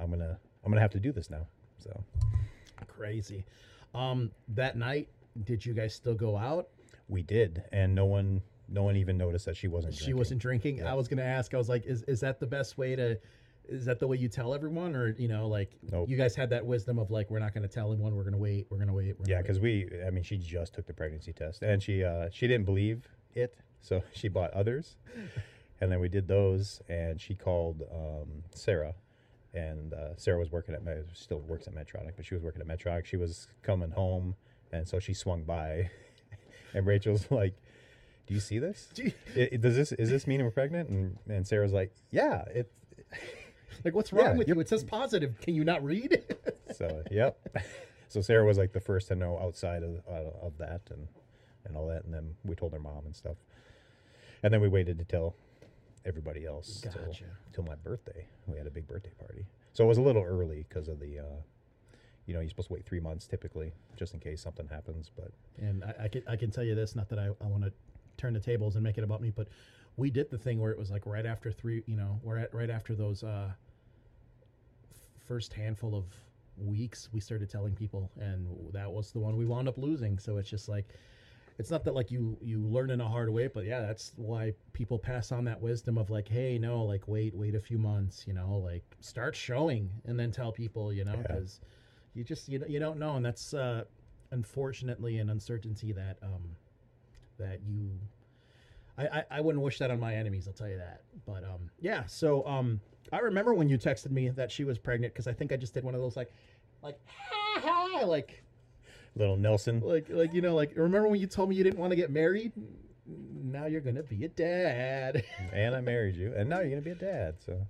I'm 0.00 0.08
going 0.08 0.20
to, 0.20 0.36
I'm 0.64 0.70
going 0.70 0.76
to 0.76 0.80
have 0.80 0.90
to 0.92 1.00
do 1.00 1.12
this 1.12 1.30
now. 1.30 1.46
So 1.78 2.04
crazy 2.86 3.44
um 3.94 4.30
that 4.48 4.76
night 4.76 5.08
did 5.44 5.64
you 5.64 5.72
guys 5.72 5.94
still 5.94 6.14
go 6.14 6.36
out 6.36 6.68
we 7.12 7.22
did. 7.22 7.62
And 7.72 7.94
no 7.94 8.06
one 8.06 8.42
no 8.68 8.82
one 8.82 8.96
even 8.96 9.18
noticed 9.18 9.44
that 9.44 9.56
she 9.56 9.68
wasn't. 9.68 9.94
she 9.94 9.98
drinking. 10.04 10.16
wasn't 10.16 10.40
drinking. 10.42 10.76
Yeah. 10.78 10.90
I 10.90 10.94
was 10.94 11.08
gonna 11.08 11.22
ask. 11.22 11.54
I 11.54 11.58
was 11.58 11.68
like, 11.68 11.84
is 11.84 12.02
is 12.04 12.20
that 12.20 12.40
the 12.40 12.46
best 12.46 12.78
way 12.78 12.96
to? 12.96 13.18
Is 13.68 13.84
that 13.84 13.98
the 14.00 14.06
way 14.08 14.16
you 14.16 14.28
tell 14.28 14.54
everyone, 14.54 14.94
or 14.96 15.10
you 15.18 15.28
know, 15.28 15.46
like 15.48 15.70
Nope. 15.90 16.08
you 16.08 16.16
guys 16.16 16.34
had 16.34 16.50
that 16.50 16.66
wisdom 16.66 16.98
of 16.98 17.10
like, 17.10 17.30
we're 17.30 17.38
not 17.38 17.54
gonna 17.54 17.68
tell 17.68 17.92
anyone. 17.92 18.14
We're 18.16 18.24
gonna 18.24 18.36
wait. 18.36 18.66
We're 18.70 18.78
gonna 18.78 18.92
wait. 18.92 19.14
We're 19.18 19.26
Yeah, 19.26 19.40
because 19.40 19.60
we, 19.60 19.88
I 20.06 20.10
mean, 20.10 20.24
she 20.24 20.36
just 20.36 20.74
took 20.74 20.86
the 20.86 20.92
pregnancy 20.92 21.32
test, 21.32 21.62
and 21.62 21.82
she 21.82 22.02
uh, 22.04 22.28
she 22.32 22.46
didn't 22.48 22.66
believe 22.66 23.06
it, 23.34 23.56
so 23.80 24.02
she 24.12 24.28
bought 24.28 24.50
others, 24.52 24.96
and 25.80 25.90
then 25.92 26.00
we 26.00 26.08
did 26.08 26.26
those, 26.28 26.80
and 26.88 27.20
she 27.20 27.34
called 27.34 27.82
um, 27.92 28.42
Sarah, 28.54 28.94
and 29.54 29.94
uh, 29.94 30.16
Sarah 30.16 30.38
was 30.38 30.50
working 30.50 30.74
at 30.74 30.82
Med- 30.84 31.06
still 31.14 31.38
works 31.40 31.66
at 31.68 31.74
Medtronic, 31.74 32.12
but 32.16 32.26
she 32.26 32.34
was 32.34 32.42
working 32.42 32.60
at 32.62 32.66
Medtronic. 32.68 33.04
She 33.06 33.16
was 33.16 33.46
coming 33.62 33.92
home, 33.92 34.34
and 34.72 34.86
so 34.88 34.98
she 34.98 35.14
swung 35.14 35.44
by, 35.44 35.88
and 36.74 36.84
Rachel's 36.84 37.30
like, 37.30 37.54
"Do 38.26 38.34
you 38.34 38.40
see 38.40 38.58
this? 38.58 38.88
It, 38.96 39.14
it- 39.36 39.60
does 39.60 39.76
this 39.76 39.92
is 39.92 40.10
this 40.10 40.26
mean 40.26 40.42
we're 40.42 40.50
pregnant?" 40.50 40.88
And 40.90 41.16
and 41.28 41.46
Sarah's 41.46 41.72
like, 41.72 41.92
"Yeah, 42.10 42.42
it." 42.52 42.70
Like, 43.84 43.94
what's 43.94 44.12
wrong 44.12 44.24
Yeah, 44.26 44.36
with 44.36 44.48
you? 44.48 44.58
It 44.60 44.68
says 44.68 44.84
positive. 44.84 45.40
Can 45.40 45.54
you 45.54 45.64
not 45.64 45.84
read? 45.84 46.22
So 46.74 47.02
yep. 47.10 47.36
so 48.08 48.22
Sarah 48.22 48.46
was 48.46 48.56
like 48.56 48.72
the 48.72 48.80
first 48.80 49.08
to 49.08 49.14
know 49.14 49.38
outside 49.38 49.82
of 49.82 50.00
uh, 50.10 50.30
of 50.46 50.56
that 50.56 50.80
and 50.90 51.06
and 51.66 51.76
all 51.76 51.86
that, 51.88 52.04
and 52.04 52.14
then 52.14 52.34
we 52.44 52.54
told 52.54 52.72
her 52.72 52.78
mom 52.78 53.04
and 53.04 53.14
stuff, 53.14 53.36
and 54.42 54.54
then 54.54 54.62
we 54.62 54.68
waited 54.68 54.98
to 54.98 55.04
tell 55.04 55.34
everybody 56.06 56.46
else 56.46 56.80
till, 56.80 57.14
till 57.52 57.64
my 57.64 57.74
birthday. 57.74 58.26
We 58.46 58.56
had 58.56 58.66
a 58.66 58.70
big 58.70 58.88
birthday 58.88 59.12
party, 59.18 59.44
so 59.74 59.84
it 59.84 59.86
was 59.86 59.98
a 59.98 60.02
little 60.02 60.22
early 60.24 60.64
because 60.66 60.88
of 60.88 60.98
the. 60.98 61.18
Uh, 61.18 61.24
you 62.24 62.32
know, 62.34 62.40
you're 62.40 62.48
supposed 62.48 62.68
to 62.68 62.74
wait 62.74 62.86
three 62.86 63.00
months 63.00 63.26
typically, 63.26 63.72
just 63.96 64.14
in 64.14 64.20
case 64.20 64.40
something 64.40 64.68
happens. 64.68 65.10
But 65.14 65.32
And 65.58 65.84
I, 65.84 66.04
I 66.04 66.08
can 66.08 66.22
I 66.28 66.36
can 66.36 66.50
tell 66.50 66.64
you 66.64 66.74
this, 66.74 66.94
not 66.96 67.08
that 67.10 67.18
I, 67.18 67.26
I 67.42 67.46
want 67.48 67.64
to 67.64 67.72
turn 68.16 68.32
the 68.32 68.40
tables 68.40 68.76
and 68.76 68.82
make 68.84 68.96
it 68.96 69.04
about 69.04 69.20
me, 69.20 69.30
but 69.30 69.48
we 69.96 70.10
did 70.10 70.30
the 70.30 70.38
thing 70.38 70.60
where 70.60 70.70
it 70.72 70.78
was 70.78 70.90
like 70.90 71.06
right 71.06 71.26
after 71.26 71.50
three, 71.52 71.82
you 71.86 71.96
know, 71.96 72.18
we're 72.22 72.38
at 72.38 72.52
right 72.54 72.70
after 72.70 72.94
those 72.94 73.22
uh, 73.22 73.50
first 75.18 75.52
handful 75.52 75.94
of 75.94 76.04
weeks, 76.56 77.08
we 77.12 77.20
started 77.20 77.48
telling 77.50 77.74
people, 77.74 78.10
and 78.20 78.46
that 78.72 78.90
was 78.90 79.12
the 79.12 79.18
one 79.18 79.36
we 79.36 79.44
wound 79.44 79.68
up 79.68 79.78
losing. 79.78 80.18
So 80.18 80.36
it's 80.38 80.48
just 80.50 80.68
like, 80.68 80.86
it's 81.58 81.70
not 81.70 81.84
that 81.84 81.94
like 81.94 82.10
you 82.10 82.36
you 82.40 82.60
learn 82.66 82.90
in 82.90 83.00
a 83.00 83.08
hard 83.08 83.30
way, 83.30 83.46
but 83.46 83.64
yeah, 83.64 83.80
that's 83.80 84.12
why 84.16 84.54
people 84.72 84.98
pass 84.98 85.30
on 85.32 85.44
that 85.44 85.60
wisdom 85.60 85.98
of 85.98 86.10
like, 86.10 86.28
hey, 86.28 86.58
no, 86.58 86.82
like 86.84 87.06
wait, 87.06 87.34
wait 87.34 87.54
a 87.54 87.60
few 87.60 87.78
months, 87.78 88.24
you 88.26 88.32
know, 88.32 88.56
like 88.64 88.84
start 89.00 89.36
showing 89.36 89.90
and 90.06 90.18
then 90.18 90.30
tell 90.32 90.50
people, 90.52 90.92
you 90.92 91.04
know, 91.04 91.12
Yeah. 91.16 91.22
because 91.22 91.60
you 92.14 92.24
just 92.24 92.48
you, 92.48 92.58
know 92.58 92.66
you 92.66 92.78
don't 92.78 92.98
know, 92.98 93.16
and 93.16 93.24
that's 93.24 93.52
uh, 93.54 93.84
unfortunately 94.30 95.18
an 95.18 95.28
uncertainty 95.30 95.92
that 95.92 96.18
um, 96.22 96.56
that 97.38 97.60
you 97.66 97.90
I, 99.02 99.18
I, 99.18 99.24
I 99.30 99.40
wouldn't 99.40 99.62
wish 99.62 99.78
that 99.78 99.90
on 99.90 100.00
my 100.00 100.14
enemies 100.14 100.46
i'll 100.46 100.54
tell 100.54 100.68
you 100.68 100.78
that. 100.78 101.02
But 101.26 101.44
um 101.44 101.70
yeah 101.80 102.04
so 102.06 102.46
um 102.46 102.80
i 103.12 103.18
remember 103.18 103.54
when 103.54 103.68
you 103.68 103.78
texted 103.78 104.10
me 104.10 104.28
that 104.30 104.50
she 104.50 104.64
was 104.64 104.78
pregnant 104.78 105.12
because 105.12 105.26
i 105.26 105.32
think 105.32 105.52
i 105.52 105.56
just 105.56 105.74
did 105.74 105.84
one 105.84 105.94
of 105.94 106.00
those 106.00 106.16
like 106.16 106.32
like 106.82 106.98
ha, 107.06 107.60
ha, 107.60 108.04
like 108.04 108.42
little 109.16 109.36
Nelson, 109.36 109.80
like 109.80 110.06
like 110.08 110.32
you 110.32 110.40
know 110.40 110.54
like 110.54 110.72
remember 110.76 111.08
when 111.08 111.20
you 111.20 111.26
told 111.26 111.48
me 111.48 111.56
you 111.56 111.64
didn't 111.64 111.78
want 111.78 111.90
to 111.90 111.96
get 111.96 112.10
married? 112.10 112.52
Now 113.06 113.66
you're 113.66 113.80
gonna 113.80 114.02
be 114.02 114.24
a 114.24 114.28
dad. 114.28 115.24
And 115.52 115.74
I 115.74 115.80
married 115.80 116.16
you, 116.16 116.32
and 116.34 116.48
now 116.48 116.60
you're 116.60 116.70
gonna 116.70 116.80
be 116.80 116.92
a 116.92 116.94
dad. 116.94 117.36
So. 117.44 117.66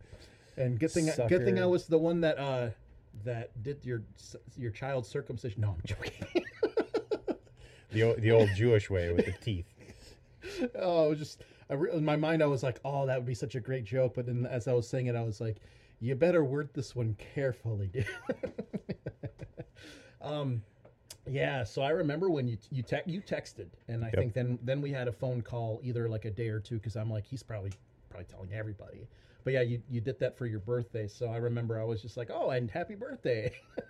And 0.57 0.79
good 0.79 0.91
thing 0.91 1.11
good 1.29 1.45
thing 1.45 1.59
i 1.59 1.67
was 1.67 1.87
the 1.87 1.99
one 1.99 2.21
that 2.21 2.39
uh 2.39 2.69
that 3.25 3.63
did 3.63 3.85
your 3.85 4.03
your 4.57 4.71
child's 4.71 5.09
circumcision 5.09 5.63
no 5.63 5.71
i'm 5.71 5.83
joking. 5.85 6.27
The 7.93 8.15
the 8.19 8.31
old 8.31 8.49
Jewish 8.57 8.89
way 8.89 9.13
with 9.13 9.27
the 9.27 9.33
teeth. 9.33 9.67
oh, 10.79 11.07
it 11.07 11.11
was 11.11 11.19
just 11.19 11.43
I 11.71 11.75
re- 11.75 11.93
in 11.93 12.05
my 12.05 12.17
mind. 12.17 12.43
I 12.43 12.47
was 12.47 12.63
like, 12.63 12.81
"Oh, 12.85 13.07
that 13.07 13.17
would 13.19 13.27
be 13.27 13.35
such 13.35 13.55
a 13.55 13.61
great 13.61 13.85
joke." 13.85 14.15
But 14.15 14.27
then, 14.27 14.47
as 14.47 14.69
I 14.69 14.73
was 14.73 14.89
saying 14.89 15.07
it, 15.07 15.17
I 15.17 15.23
was 15.23 15.41
like, 15.41 15.59
"You 16.01 16.15
better 16.15 16.45
word 16.45 16.71
this 16.75 16.95
one 16.97 17.17
carefully, 17.35 17.89
dude." 17.89 18.07
um, 20.21 20.63
yeah. 21.31 21.65
So 21.65 21.83
I 21.83 21.91
remember 21.91 22.31
when 22.31 22.49
you 22.49 22.59
you 22.71 22.83
te- 22.83 23.03
you 23.07 23.21
texted, 23.23 23.69
and 23.89 24.05
I 24.05 24.09
Yep. 24.09 24.15
think 24.17 24.35
then 24.35 24.59
then 24.63 24.81
we 24.81 24.91
had 24.91 25.09
a 25.09 25.13
phone 25.13 25.43
call 25.43 25.81
either 25.83 26.09
like 26.09 26.25
a 26.25 26.31
day 26.31 26.49
or 26.49 26.61
two 26.61 26.77
because 26.77 26.97
I'm 26.97 27.11
like, 27.11 27.25
he's 27.25 27.43
probably 27.43 27.73
probably 28.11 28.27
telling 28.27 28.53
everybody. 28.53 29.09
But 29.45 29.55
yeah, 29.55 29.63
you 29.63 29.83
you 29.89 30.01
did 30.01 30.19
that 30.21 30.37
for 30.37 30.47
your 30.47 30.61
birthday, 30.61 31.09
so 31.09 31.27
I 31.29 31.37
remember 31.39 31.81
I 31.81 31.85
was 31.85 32.03
just 32.03 32.17
like, 32.17 32.31
"Oh, 32.33 32.51
and 32.51 32.71
happy 32.71 32.95
birthday!" 32.95 33.53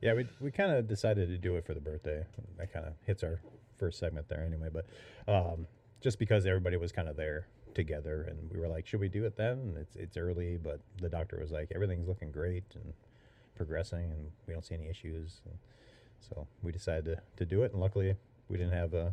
Yeah, 0.00 0.14
we 0.14 0.26
we 0.40 0.50
kind 0.50 0.72
of 0.72 0.88
decided 0.88 1.28
to 1.28 1.38
do 1.38 1.54
it 1.54 1.64
for 1.64 1.74
the 1.74 1.80
birthday. 1.80 2.26
That 2.58 2.72
kind 2.72 2.86
of 2.86 2.94
hits 3.06 3.22
our 3.22 3.40
first 3.82 3.98
segment 3.98 4.28
there 4.28 4.44
anyway. 4.44 4.68
But 4.72 4.86
um, 5.26 5.66
just 6.00 6.20
because 6.20 6.46
everybody 6.46 6.76
was 6.76 6.92
kind 6.92 7.08
of 7.08 7.16
there 7.16 7.48
together, 7.74 8.28
and 8.28 8.38
we 8.52 8.60
were 8.60 8.68
like, 8.68 8.86
should 8.86 9.00
we 9.00 9.08
do 9.08 9.24
it 9.24 9.36
then? 9.36 9.58
And 9.58 9.76
it's 9.76 9.96
it's 9.96 10.16
early, 10.16 10.56
but 10.56 10.78
the 11.00 11.08
doctor 11.08 11.38
was 11.40 11.50
like, 11.50 11.72
everything's 11.74 12.06
looking 12.06 12.30
great 12.30 12.62
and 12.76 12.92
progressing, 13.56 14.12
and 14.12 14.30
we 14.46 14.52
don't 14.54 14.64
see 14.64 14.76
any 14.76 14.88
issues. 14.88 15.40
And 15.46 15.58
so 16.20 16.46
we 16.62 16.70
decided 16.70 17.06
to, 17.06 17.16
to 17.38 17.44
do 17.44 17.64
it, 17.64 17.72
and 17.72 17.80
luckily 17.80 18.14
we 18.48 18.56
didn't 18.56 18.72
have 18.72 18.94
uh, 18.94 19.10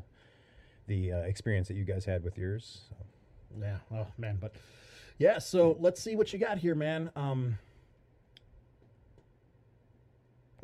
the 0.85 1.13
uh, 1.13 1.17
experience 1.21 1.67
that 1.69 1.75
you 1.75 1.83
guys 1.83 2.05
had 2.05 2.23
with 2.23 2.37
yours. 2.37 2.81
So, 2.89 2.95
Yeah. 3.59 3.77
Oh 3.91 4.07
man, 4.19 4.37
but 4.39 4.53
yeah. 5.17 5.39
So 5.39 5.77
let's 5.79 5.99
see 5.99 6.15
what 6.15 6.31
you 6.31 6.37
got 6.37 6.59
here, 6.59 6.75
man. 6.75 7.09
Um, 7.15 7.57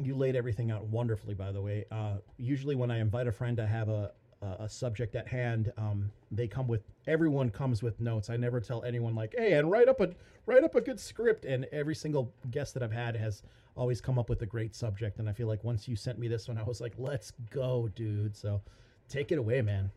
you 0.02 0.16
laid 0.16 0.36
everything 0.36 0.72
out 0.72 0.86
wonderfully, 0.86 1.34
by 1.34 1.52
the 1.52 1.62
way. 1.62 1.86
Uh, 1.92 2.16
usually, 2.38 2.76
when 2.76 2.92
I 2.92 3.00
invite 3.00 3.28
a 3.28 3.32
friend 3.32 3.58
to 3.58 3.66
have 3.68 3.90
a 3.90 4.12
a, 4.42 4.64
a 4.66 4.70
subject 4.70 5.16
at 5.16 5.28
hand, 5.28 5.72
um, 5.78 6.12
they 6.32 6.48
come 6.48 6.68
with 6.68 6.84
everyone 7.08 7.50
comes 7.50 7.82
with 7.82 8.00
notes. 8.00 8.30
I 8.30 8.38
never 8.38 8.60
tell 8.60 8.84
anyone 8.84 9.16
like, 9.16 9.34
"Hey, 9.38 9.54
and 9.54 9.72
write 9.72 9.88
up 9.88 10.02
a 10.02 10.10
write 10.46 10.64
up 10.64 10.76
a 10.76 10.82
good 10.82 11.00
script." 11.00 11.46
And 11.46 11.66
every 11.72 11.96
single 11.96 12.34
guest 12.52 12.74
that 12.74 12.84
I've 12.84 12.92
had 12.92 13.16
has 13.16 13.44
always 13.78 14.02
come 14.02 14.20
up 14.20 14.30
with 14.30 14.42
a 14.42 14.46
great 14.46 14.76
subject. 14.76 15.20
And 15.20 15.30
I 15.30 15.34
feel 15.34 15.48
like 15.48 15.64
once 15.64 15.88
you 15.88 15.96
sent 15.96 16.20
me 16.20 16.28
this 16.28 16.48
one, 16.48 16.58
I 16.58 16.64
was 16.64 16.82
like, 16.82 16.94
"Let's 16.98 17.32
go, 17.50 17.88
dude!" 17.96 18.36
So 18.36 18.62
take 19.10 19.32
it 19.32 19.38
away, 19.38 19.62
man. 19.62 19.92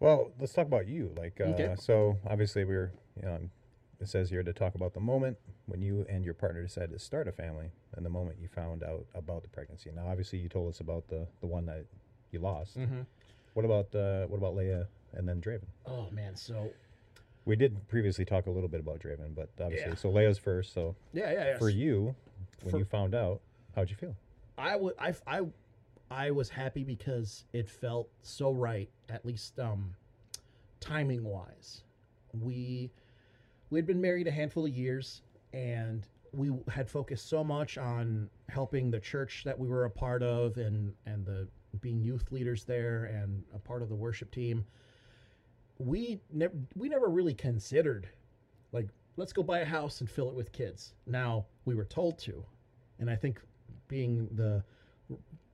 Well, 0.00 0.30
let's 0.38 0.52
talk 0.54 0.66
about 0.66 0.88
you. 0.88 1.12
Like, 1.16 1.40
uh, 1.40 1.44
Okay. 1.44 1.74
so 1.78 2.16
obviously 2.26 2.64
we're, 2.64 2.90
you 3.16 3.22
know, 3.28 3.38
it 4.00 4.08
says 4.08 4.30
here 4.30 4.42
to 4.42 4.52
talk 4.52 4.74
about 4.74 4.94
the 4.94 5.00
moment 5.00 5.36
when 5.66 5.82
you 5.82 6.06
and 6.08 6.24
your 6.24 6.34
partner 6.34 6.62
decided 6.62 6.90
to 6.92 6.98
start 6.98 7.28
a 7.28 7.32
family, 7.32 7.70
and 7.96 8.04
the 8.04 8.10
moment 8.10 8.36
you 8.40 8.48
found 8.48 8.82
out 8.82 9.04
about 9.14 9.42
the 9.42 9.48
pregnancy. 9.48 9.90
Now, 9.94 10.06
obviously, 10.08 10.38
you 10.38 10.48
told 10.48 10.70
us 10.72 10.80
about 10.80 11.06
the 11.08 11.26
the 11.40 11.46
one 11.46 11.66
that 11.66 11.84
you 12.32 12.38
lost. 12.40 12.78
Mm-hmm. 12.78 13.00
What 13.54 13.64
about 13.64 13.94
uh, 13.94 14.26
what 14.26 14.38
about 14.38 14.54
Leia 14.54 14.86
and 15.14 15.28
then 15.28 15.40
Draven? 15.40 15.66
Oh 15.86 16.08
man, 16.10 16.34
so 16.36 16.70
We 17.46 17.56
did 17.56 17.88
previously 17.88 18.24
talk 18.24 18.46
a 18.46 18.50
little 18.50 18.68
bit 18.68 18.80
about 18.80 19.00
Draven, 19.00 19.34
but 19.34 19.48
obviously, 19.60 19.88
Yeah. 19.90 19.94
so 19.96 20.10
Leia's 20.10 20.38
first. 20.38 20.72
So 20.72 20.94
yeah, 21.12 21.32
yeah, 21.32 21.44
yeah. 21.46 21.58
for 21.58 21.68
you, 21.68 22.14
when 22.62 22.72
For- 22.72 22.78
you 22.78 22.84
found 22.84 23.14
out, 23.14 23.40
how'd 23.74 23.90
you 23.90 23.96
feel? 23.96 24.14
I 24.58 24.76
would 24.76 24.94
I 24.98 25.14
I 25.26 25.40
I 26.10 26.30
was 26.30 26.48
happy 26.50 26.84
because 26.84 27.44
it 27.52 27.68
felt 27.68 28.08
so 28.22 28.52
right, 28.52 28.88
at 29.08 29.24
least 29.26 29.58
um 29.58 29.94
timing 30.80 31.24
wise. 31.24 31.82
We 32.38 32.90
we 33.70 33.78
had 33.78 33.86
been 33.86 34.00
married 34.00 34.26
a 34.26 34.30
handful 34.30 34.66
of 34.66 34.72
years 34.72 35.22
and 35.52 36.06
we 36.32 36.50
had 36.68 36.88
focused 36.88 37.28
so 37.28 37.42
much 37.42 37.78
on 37.78 38.28
helping 38.48 38.90
the 38.90 39.00
church 39.00 39.42
that 39.44 39.58
we 39.58 39.68
were 39.68 39.84
a 39.84 39.90
part 39.90 40.22
of 40.22 40.56
and 40.58 40.92
and 41.06 41.24
the 41.24 41.48
being 41.80 42.02
youth 42.02 42.30
leaders 42.30 42.64
there 42.64 43.04
and 43.04 43.42
a 43.54 43.58
part 43.58 43.82
of 43.82 43.88
the 43.88 43.94
worship 43.94 44.30
team. 44.30 44.64
We 45.78 46.20
never 46.32 46.54
we 46.76 46.88
never 46.88 47.08
really 47.08 47.34
considered 47.34 48.08
like 48.72 48.88
let's 49.16 49.32
go 49.32 49.42
buy 49.42 49.60
a 49.60 49.64
house 49.64 50.00
and 50.00 50.10
fill 50.10 50.28
it 50.28 50.34
with 50.34 50.52
kids. 50.52 50.94
Now, 51.06 51.46
we 51.64 51.74
were 51.74 51.84
told 51.84 52.18
to. 52.20 52.44
And 52.98 53.10
I 53.10 53.16
think 53.16 53.40
being 53.88 54.28
the 54.32 54.62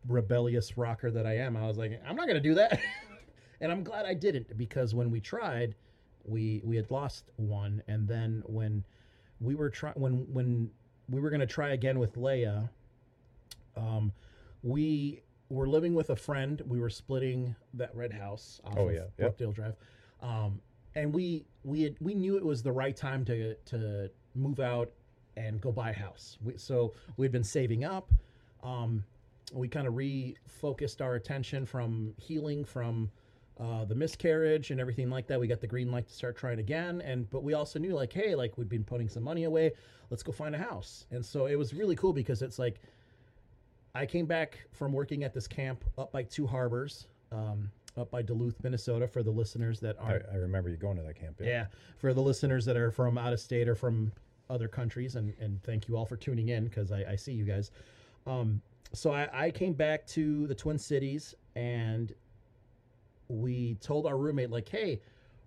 rebellious 0.06 0.76
rocker 0.76 1.10
that 1.10 1.26
I 1.26 1.38
am, 1.38 1.56
I 1.56 1.66
was 1.66 1.76
like, 1.78 2.00
I'm 2.06 2.16
not 2.16 2.26
going 2.26 2.40
to 2.40 2.48
do 2.48 2.54
that. 2.54 2.80
and 3.60 3.72
I'm 3.72 3.82
glad 3.82 4.06
I 4.06 4.14
didn't 4.14 4.56
because 4.56 4.94
when 4.94 5.10
we 5.10 5.20
tried, 5.20 5.74
we 6.26 6.60
we 6.64 6.76
had 6.76 6.90
lost 6.90 7.30
one, 7.36 7.82
and 7.88 8.06
then 8.08 8.42
when 8.46 8.84
we 9.40 9.54
were 9.54 9.70
trying 9.70 9.94
when 9.94 10.26
when 10.32 10.70
we 11.08 11.20
were 11.20 11.30
going 11.30 11.40
to 11.40 11.46
try 11.46 11.70
again 11.70 11.98
with 11.98 12.14
Leia, 12.16 12.68
um, 13.76 14.12
we 14.62 15.22
were 15.48 15.68
living 15.68 15.94
with 15.94 16.10
a 16.10 16.16
friend. 16.16 16.62
We 16.66 16.80
were 16.80 16.90
splitting 16.90 17.54
that 17.74 17.94
red 17.94 18.12
house 18.12 18.60
off 18.64 18.74
Oh, 18.76 18.88
of 18.88 18.94
yeah. 18.94 19.04
Yep. 19.18 19.54
Drive, 19.54 19.76
um, 20.20 20.60
and 20.94 21.14
we 21.14 21.44
we 21.64 21.82
had, 21.82 21.96
we 22.00 22.14
knew 22.14 22.36
it 22.36 22.44
was 22.44 22.62
the 22.62 22.72
right 22.72 22.96
time 22.96 23.24
to 23.26 23.54
to 23.66 24.10
move 24.34 24.60
out 24.60 24.90
and 25.36 25.60
go 25.60 25.70
buy 25.70 25.90
a 25.90 25.94
house. 25.94 26.38
We, 26.42 26.56
so 26.56 26.94
we'd 27.16 27.32
been 27.32 27.44
saving 27.44 27.84
up. 27.84 28.10
Um, 28.62 29.04
we 29.52 29.68
kind 29.68 29.86
of 29.86 29.94
refocused 29.94 31.00
our 31.00 31.14
attention 31.14 31.66
from 31.66 32.14
healing 32.16 32.64
from 32.64 33.10
uh, 33.58 33.84
the 33.84 33.94
miscarriage 33.94 34.70
and 34.70 34.80
everything 34.80 35.08
like 35.08 35.26
that. 35.26 35.40
We 35.40 35.46
got 35.46 35.60
the 35.60 35.66
green 35.66 35.90
light 35.90 36.06
to 36.08 36.12
start 36.12 36.36
trying 36.36 36.58
again, 36.58 37.00
and 37.00 37.28
but 37.30 37.42
we 37.42 37.54
also 37.54 37.78
knew 37.78 37.94
like, 37.94 38.12
hey, 38.12 38.34
like 38.34 38.58
we'd 38.58 38.68
been 38.68 38.84
putting 38.84 39.08
some 39.08 39.22
money 39.22 39.44
away. 39.44 39.72
Let's 40.10 40.22
go 40.22 40.32
find 40.32 40.54
a 40.54 40.58
house. 40.58 41.06
And 41.10 41.24
so 41.24 41.46
it 41.46 41.56
was 41.56 41.74
really 41.74 41.96
cool 41.96 42.12
because 42.12 42.42
it's 42.42 42.58
like 42.58 42.80
I 43.94 44.04
came 44.06 44.26
back 44.26 44.58
from 44.72 44.92
working 44.92 45.24
at 45.24 45.32
this 45.32 45.46
camp 45.46 45.84
up 45.96 46.12
by 46.12 46.22
Two 46.24 46.46
Harbors, 46.46 47.06
um, 47.32 47.70
up 47.96 48.10
by 48.10 48.20
Duluth, 48.20 48.62
Minnesota, 48.62 49.08
for 49.08 49.22
the 49.22 49.30
listeners 49.30 49.80
that 49.80 49.96
aren't. 49.98 50.26
I 50.30 50.36
remember 50.36 50.68
you 50.68 50.76
going 50.76 50.98
to 50.98 51.02
that 51.02 51.18
camp. 51.18 51.36
yeah, 51.40 51.66
for 51.98 52.12
the 52.12 52.20
listeners 52.20 52.64
that 52.66 52.76
are 52.76 52.90
from 52.90 53.16
out 53.16 53.32
of 53.32 53.40
state 53.40 53.68
or 53.68 53.74
from 53.74 54.12
other 54.50 54.68
countries, 54.68 55.16
and, 55.16 55.32
and 55.40 55.62
thank 55.62 55.88
you 55.88 55.96
all 55.96 56.04
for 56.04 56.16
tuning 56.16 56.50
in 56.50 56.64
because 56.64 56.92
I, 56.92 57.04
I 57.12 57.16
see 57.16 57.32
you 57.32 57.44
guys. 57.44 57.70
Um, 58.26 58.60
so 58.92 59.12
I, 59.12 59.46
I 59.46 59.50
came 59.50 59.72
back 59.72 60.06
to 60.08 60.46
the 60.46 60.54
Twin 60.54 60.78
Cities 60.78 61.34
and 61.54 62.14
we 63.28 63.74
told 63.80 64.06
our 64.06 64.16
roommate 64.16 64.50
like, 64.50 64.68
hey, 64.68 65.00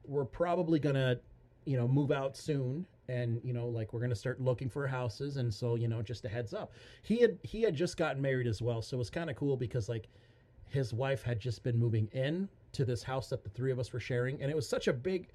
we're 0.05 0.25
probably 0.25 0.79
gonna, 0.79 1.19
you 1.65 1.77
know, 1.77 1.87
move 1.87 2.11
out 2.11 2.35
soon, 2.35 2.85
and 3.07 3.41
you 3.43 3.53
know, 3.53 3.67
like 3.67 3.93
we're 3.93 4.01
gonna 4.01 4.15
start 4.15 4.41
looking 4.41 4.69
for 4.69 4.87
houses, 4.87 5.37
and 5.37 5.53
so 5.53 5.75
you 5.75 5.87
know, 5.87 6.01
just 6.01 6.25
a 6.25 6.29
heads 6.29 6.53
up. 6.53 6.71
He 7.03 7.19
had 7.19 7.37
he 7.43 7.61
had 7.61 7.75
just 7.75 7.97
gotten 7.97 8.21
married 8.21 8.47
as 8.47 8.61
well, 8.61 8.81
so 8.81 8.97
it 8.97 8.99
was 8.99 9.09
kind 9.09 9.29
of 9.29 9.35
cool 9.35 9.57
because 9.57 9.89
like 9.89 10.07
his 10.69 10.93
wife 10.93 11.23
had 11.23 11.39
just 11.39 11.63
been 11.63 11.77
moving 11.77 12.07
in 12.13 12.47
to 12.71 12.85
this 12.85 13.01
house 13.03 13.29
that 13.29 13.43
the 13.43 13.49
three 13.49 13.71
of 13.71 13.79
us 13.79 13.91
were 13.91 13.99
sharing, 13.99 14.41
and 14.41 14.51
it 14.51 14.55
was 14.55 14.67
such 14.67 14.87
a 14.87 14.93
big, 14.93 15.29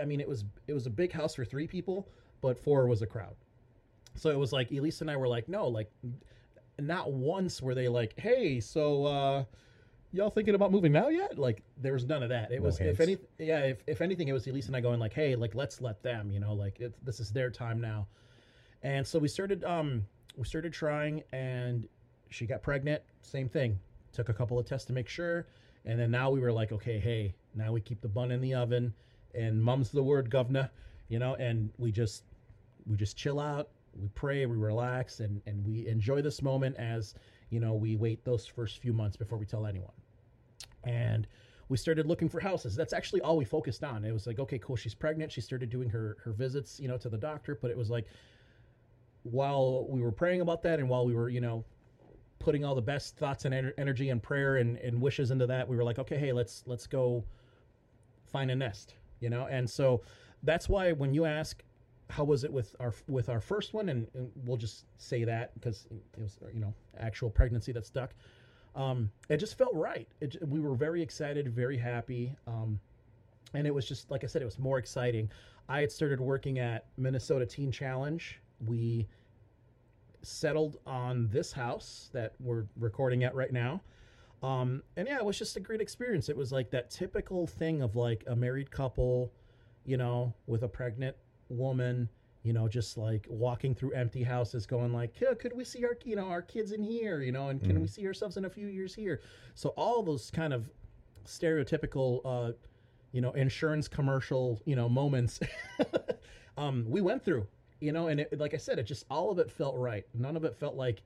I 0.00 0.04
mean, 0.04 0.20
it 0.20 0.28
was 0.28 0.44
it 0.66 0.72
was 0.72 0.86
a 0.86 0.90
big 0.90 1.12
house 1.12 1.34
for 1.34 1.44
three 1.44 1.66
people, 1.66 2.08
but 2.40 2.58
four 2.58 2.86
was 2.86 3.02
a 3.02 3.06
crowd. 3.06 3.36
So 4.16 4.30
it 4.30 4.38
was 4.38 4.52
like 4.52 4.70
Elise 4.70 5.00
and 5.00 5.10
I 5.10 5.16
were 5.16 5.28
like, 5.28 5.48
no, 5.48 5.66
like, 5.66 5.90
not 6.78 7.12
once 7.12 7.60
were 7.60 7.74
they 7.74 7.88
like, 7.88 8.18
hey, 8.18 8.60
so 8.60 9.04
uh, 9.04 9.44
y'all 10.14 10.30
thinking 10.30 10.54
about 10.54 10.70
moving 10.72 10.92
now 10.92 11.08
yet? 11.08 11.38
Like, 11.38 11.62
there 11.76 11.92
was 11.92 12.04
none 12.06 12.22
of 12.22 12.28
that. 12.28 12.52
It 12.52 12.60
No 12.60 12.66
was 12.66 12.78
if 12.80 12.98
hints. 12.98 13.00
any, 13.00 13.18
yeah, 13.38 13.60
if, 13.60 13.82
if 13.86 14.00
anything, 14.00 14.28
it 14.28 14.32
was 14.32 14.46
Elise 14.46 14.68
and 14.68 14.76
I 14.76 14.80
going 14.80 15.00
like, 15.00 15.12
hey, 15.12 15.34
like 15.34 15.54
let's 15.54 15.80
let 15.80 16.02
them, 16.02 16.30
you 16.30 16.40
know, 16.40 16.54
like 16.54 16.80
it, 16.80 16.94
this 17.04 17.20
is 17.20 17.30
their 17.32 17.50
time 17.50 17.80
now. 17.80 18.06
And 18.82 19.06
so 19.06 19.18
we 19.18 19.28
started, 19.28 19.64
um, 19.64 20.04
we 20.36 20.44
started 20.44 20.72
trying, 20.72 21.22
and 21.32 21.88
she 22.30 22.46
got 22.46 22.62
pregnant. 22.62 23.02
Same 23.22 23.48
thing. 23.48 23.78
Took 24.12 24.28
a 24.28 24.34
couple 24.34 24.58
of 24.58 24.66
tests 24.66 24.86
to 24.86 24.92
make 24.92 25.08
sure, 25.08 25.46
and 25.84 25.98
then 25.98 26.10
now 26.10 26.30
we 26.30 26.40
were 26.40 26.52
like, 26.52 26.70
okay, 26.70 26.98
hey, 27.00 27.34
now 27.54 27.72
we 27.72 27.80
keep 27.80 28.00
the 28.00 28.08
bun 28.08 28.30
in 28.30 28.40
the 28.40 28.54
oven, 28.54 28.94
and 29.34 29.62
mum's 29.62 29.90
the 29.90 30.02
word, 30.02 30.30
governor, 30.30 30.70
you 31.08 31.18
know, 31.18 31.34
and 31.36 31.70
we 31.78 31.90
just 31.90 32.24
we 32.86 32.96
just 32.96 33.16
chill 33.16 33.40
out 33.40 33.70
we 34.00 34.08
pray 34.08 34.44
we 34.46 34.56
relax 34.56 35.20
and 35.20 35.40
and 35.46 35.64
we 35.64 35.86
enjoy 35.86 36.20
this 36.20 36.42
moment 36.42 36.76
as 36.76 37.14
you 37.50 37.60
know 37.60 37.74
we 37.74 37.96
wait 37.96 38.24
those 38.24 38.46
first 38.46 38.78
few 38.78 38.92
months 38.92 39.16
before 39.16 39.38
we 39.38 39.46
tell 39.46 39.66
anyone 39.66 39.92
and 40.84 41.26
we 41.68 41.76
started 41.76 42.06
looking 42.06 42.28
for 42.28 42.40
houses. 42.40 42.76
That's 42.76 42.92
actually 42.92 43.22
all 43.22 43.36
we 43.36 43.44
focused 43.44 43.84
on. 43.84 44.04
It 44.04 44.12
was 44.12 44.26
like 44.26 44.38
okay 44.38 44.58
cool 44.58 44.76
she's 44.76 44.94
pregnant. 44.94 45.32
She 45.32 45.40
started 45.40 45.70
doing 45.70 45.88
her 45.90 46.16
her 46.24 46.32
visits 46.32 46.78
you 46.80 46.88
know 46.88 46.98
to 46.98 47.08
the 47.08 47.18
doctor 47.18 47.58
but 47.60 47.70
it 47.70 47.76
was 47.76 47.90
like 47.90 48.06
while 49.22 49.86
we 49.88 50.00
were 50.00 50.12
praying 50.12 50.42
about 50.42 50.62
that 50.62 50.78
and 50.78 50.88
while 50.88 51.06
we 51.06 51.14
were 51.14 51.28
you 51.28 51.40
know 51.40 51.64
putting 52.38 52.64
all 52.64 52.74
the 52.74 52.82
best 52.82 53.16
thoughts 53.16 53.46
and 53.46 53.54
ener- 53.54 53.72
energy 53.78 54.10
and 54.10 54.22
prayer 54.22 54.56
and, 54.56 54.76
and 54.78 55.00
wishes 55.00 55.30
into 55.30 55.46
that 55.46 55.66
we 55.66 55.76
were 55.76 55.84
like 55.84 55.98
okay 55.98 56.18
hey 56.18 56.32
let's 56.32 56.62
let's 56.66 56.86
go 56.86 57.24
find 58.26 58.50
a 58.50 58.54
nest 58.54 58.94
you 59.24 59.30
know? 59.30 59.46
And 59.50 59.68
so 59.68 60.02
that's 60.42 60.68
why 60.68 60.92
when 60.92 61.14
you 61.14 61.24
ask 61.24 61.62
how 62.10 62.22
was 62.24 62.44
it 62.44 62.52
with 62.52 62.76
our 62.78 62.92
with 63.08 63.30
our 63.30 63.40
first 63.40 63.72
one? 63.72 63.88
And, 63.88 64.06
and 64.14 64.30
we'll 64.44 64.58
just 64.58 64.84
say 64.98 65.24
that 65.24 65.54
because 65.54 65.86
it 65.90 66.20
was 66.20 66.38
you 66.52 66.60
know 66.60 66.74
actual 66.98 67.30
pregnancy 67.30 67.72
that 67.72 67.86
stuck 67.86 68.14
um, 68.74 69.10
it 69.28 69.36
just 69.36 69.56
felt 69.56 69.74
right. 69.74 70.08
It, 70.20 70.36
we 70.48 70.60
were 70.60 70.74
very 70.74 71.02
excited 71.02 71.48
very 71.48 71.78
happy 71.78 72.34
um, 72.46 72.80
and 73.54 73.66
it 73.66 73.74
was 73.74 73.86
just 73.86 74.10
like 74.10 74.24
i 74.24 74.26
said 74.26 74.42
it 74.42 74.46
was 74.46 74.58
more 74.58 74.78
exciting. 74.78 75.30
I 75.68 75.80
had 75.80 75.92
started 75.92 76.20
working 76.20 76.58
at 76.58 76.86
minnesota 76.96 77.46
teen 77.46 77.70
challenge. 77.72 78.40
We 78.66 79.06
settled 80.22 80.78
on 80.86 81.28
this 81.28 81.52
house 81.52 82.10
that 82.12 82.34
we're 82.40 82.64
recording 82.76 83.24
at 83.24 83.34
right 83.34 83.52
now. 83.52 83.82
Um, 84.42 84.82
and 84.96 85.06
yeah 85.08 85.16
it 85.16 85.24
was 85.24 85.38
just 85.38 85.56
a 85.56 85.60
great 85.60 85.80
experience. 85.80 86.28
It 86.28 86.36
was 86.36 86.52
like 86.52 86.70
that 86.70 86.90
typical 86.90 87.46
thing 87.46 87.82
of 87.82 87.96
like 87.96 88.24
a 88.26 88.36
married 88.36 88.70
couple 88.70 89.32
you 89.84 89.96
know 89.96 90.32
with 90.46 90.62
a 90.62 90.68
pregnant 90.68 91.16
woman 91.48 92.08
you 92.44 92.52
know 92.52 92.68
just 92.68 92.96
like 92.96 93.26
walking 93.28 93.74
through 93.74 93.90
empty 93.92 94.22
houses 94.22 94.66
going 94.66 94.92
like 94.92 95.18
"Yeah, 95.20 95.34
could 95.34 95.52
we 95.56 95.64
see 95.64 95.84
our 95.84 95.98
you 96.04 96.14
know 96.14 96.28
our 96.28 96.42
kids 96.42 96.70
in 96.72 96.82
here 96.84 97.20
you 97.22 97.32
know 97.32 97.48
and 97.48 97.60
can 97.60 97.80
we 97.80 97.88
see 97.88 98.06
ourselves 98.06 98.36
in 98.36 98.44
a 98.44 98.50
few 98.50 98.68
years 98.68 98.94
here? 98.94 99.20
So 99.54 99.70
all 99.70 100.02
those 100.02 100.30
kind 100.30 100.52
of 100.52 100.70
stereotypical 101.24 102.20
uh 102.24 102.52
you 103.12 103.20
know 103.22 103.32
insurance 103.32 103.88
commercial 103.88 104.60
you 104.66 104.76
know 104.76 104.88
moments 104.90 105.40
um 106.58 106.84
we 106.86 107.00
went 107.00 107.24
through 107.24 107.46
you 107.80 107.92
know 107.92 108.08
and 108.08 108.20
it, 108.20 108.38
like 108.38 108.52
i 108.52 108.58
said 108.58 108.78
it 108.78 108.82
just 108.84 109.04
all 109.10 109.30
of 109.30 109.38
it 109.38 109.50
felt 109.50 109.74
right. 109.76 110.04
None 110.14 110.36
of 110.36 110.44
it 110.44 110.54
felt 110.54 110.74
like 110.76 111.02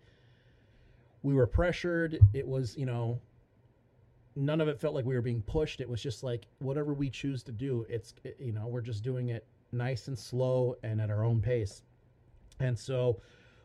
we 1.23 1.35
were 1.35 1.47
pressured. 1.47 2.19
It 2.35 2.47
was 2.47 2.77
you 2.77 2.87
know 2.87 3.21
none 4.37 4.61
of 4.61 4.69
it 4.69 4.81
felt 4.81 4.95
like 4.95 5.05
we 5.05 5.15
were 5.15 5.23
being 5.23 5.43
pushed. 5.43 5.81
It 5.81 5.89
was 5.89 6.03
just 6.03 6.23
like 6.23 6.47
whatever 6.59 6.93
we 6.95 7.11
choose 7.11 7.43
to 7.45 7.53
do 7.53 7.87
it's 7.89 8.15
it- 8.25 8.37
you 8.41 8.53
know 8.53 8.67
we're 8.67 8.81
just 8.81 9.03
doing 9.05 9.29
it 9.29 9.47
nice 9.73 10.09
and 10.09 10.19
slow 10.19 10.75
and 10.83 11.01
at 11.01 11.11
our 11.11 11.25
own 11.25 11.41
pace 11.41 11.83
and 12.61 12.79
so 12.79 13.21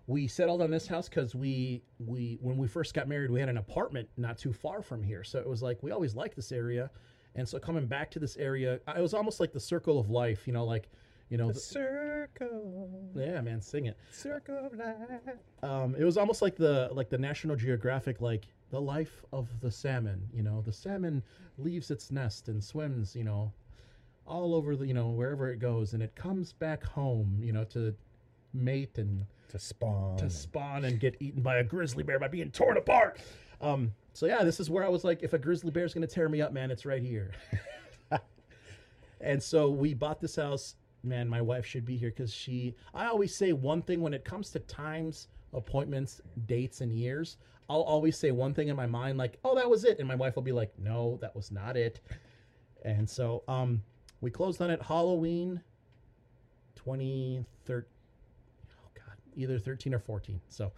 we 0.08 0.28
settled 0.28 0.62
on 0.62 0.70
this 0.70 0.86
house 0.86 1.08
because 1.08 1.34
we 1.34 1.82
we 2.00 2.38
when 2.42 2.58
we 2.58 2.68
first 2.68 2.94
got 2.94 3.08
married 3.08 3.32
we 3.32 3.40
had 3.40 3.50
an 3.50 3.58
apartment 3.58 4.08
not 4.18 4.38
too 4.38 4.52
far 4.52 4.82
from 4.82 5.02
here 5.02 5.24
so 5.24 5.40
it 5.40 5.48
was 5.48 5.62
like 5.64 5.82
we 5.82 5.92
always 5.92 6.14
liked 6.16 6.36
this 6.36 6.52
area 6.52 6.90
and 7.36 7.48
so 7.48 7.58
coming 7.58 7.86
back 7.88 8.12
to 8.12 8.20
this 8.20 8.36
area 8.38 8.80
it 8.96 9.02
was 9.02 9.14
almost 9.14 9.40
like 9.40 9.54
the 9.54 9.60
circle 9.60 9.98
of 10.00 10.10
life 10.10 10.46
you 10.46 10.52
know 10.54 10.66
like 10.66 10.90
you 11.30 11.38
know 11.38 11.48
The 11.48 11.54
the- 11.54 11.60
circle, 11.60 12.90
yeah 13.16 13.42
man 13.42 13.62
sing 13.62 13.86
it 13.86 13.98
circle 14.12 14.58
of 14.66 14.74
life. 14.78 15.38
um, 15.64 15.96
it 15.98 16.04
was 16.04 16.18
almost 16.18 16.42
like 16.42 16.56
the 16.58 16.90
like 16.92 17.10
the 17.10 17.18
National 17.18 17.56
Geographic, 17.56 18.22
like 18.22 18.46
the 18.70 18.82
life 18.82 19.24
of 19.32 19.48
the 19.62 19.72
salmon. 19.72 20.28
You 20.34 20.44
know, 20.44 20.62
the 20.62 20.74
salmon 20.74 21.24
leaves 21.58 21.92
its 21.92 22.12
nest 22.12 22.50
and 22.50 22.64
swims. 22.64 23.16
You 23.16 23.24
know, 23.24 23.54
all 24.26 24.56
over 24.56 24.76
the 24.76 24.86
you 24.88 24.94
know 24.94 25.10
wherever 25.10 25.52
it 25.52 25.60
goes, 25.60 25.94
and 25.94 26.02
it 26.04 26.16
comes 26.16 26.54
back 26.54 26.84
home. 26.84 27.40
You 27.42 27.52
know, 27.54 27.64
to 27.66 27.94
mate 28.54 28.98
and 28.98 29.26
To 29.50 29.60
spawn. 29.60 30.18
to 30.18 30.30
spawn 30.30 30.86
and 30.86 31.00
get 31.00 31.16
eaten 31.20 31.42
by 31.42 31.58
a 31.58 31.64
grizzly 31.64 32.04
bear 32.04 32.20
by 32.20 32.28
being 32.28 32.52
torn 32.52 32.78
apart. 32.78 33.20
Um, 33.62 33.94
so 34.14 34.26
yeah, 34.26 34.44
this 34.44 34.60
is 34.60 34.70
where 34.70 34.84
I 34.84 34.90
was 34.90 35.04
like, 35.04 35.24
if 35.24 35.34
a 35.34 35.40
grizzly 35.40 35.72
bear's 35.72 35.94
gonna 35.94 36.08
tear 36.08 36.30
me 36.30 36.42
up, 36.42 36.52
man, 36.54 36.70
it's 36.72 36.86
right 36.86 37.02
here. 37.02 37.32
and 39.22 39.42
so 39.42 39.70
we 39.70 39.94
bought 39.94 40.20
this 40.20 40.36
house. 40.36 40.76
Man, 41.06 41.28
my 41.28 41.42
wife 41.42 41.66
should 41.66 41.86
be 41.86 41.98
here 41.98 42.10
because 42.12 42.34
she. 42.34 42.76
I 42.94 43.08
always 43.08 43.36
say 43.36 43.52
one 43.52 43.82
thing 43.82 44.00
when 44.02 44.14
it 44.14 44.24
comes 44.24 44.52
to 44.52 44.60
times, 44.60 45.28
appointments, 45.54 46.22
dates, 46.46 46.80
and 46.82 46.92
years. 46.94 47.38
I'll 47.70 47.82
always 47.82 48.18
say 48.18 48.32
one 48.32 48.54
thing 48.54 48.68
in 48.70 48.76
my 48.76 48.86
mind, 48.86 49.18
like, 49.18 49.38
"Oh, 49.44 49.56
that 49.56 49.70
was 49.70 49.84
it," 49.84 50.00
and 50.00 50.08
my 50.08 50.16
wife 50.16 50.36
will 50.36 50.44
be 50.44 50.52
like, 50.54 50.72
"No, 50.80 51.18
that 51.22 51.36
was 51.36 51.52
not 51.52 51.76
it." 51.76 52.00
And 52.86 53.10
so, 53.10 53.44
um, 53.48 53.82
we 54.24 54.32
closed 54.32 54.62
on 54.62 54.72
it 54.72 54.82
Halloween, 54.82 55.62
2013 56.76 57.86
oh 58.72 58.90
god 58.96 59.16
either 59.36 59.60
13 59.60 59.94
or 59.94 60.00
14 60.00 60.42
so 60.50 60.72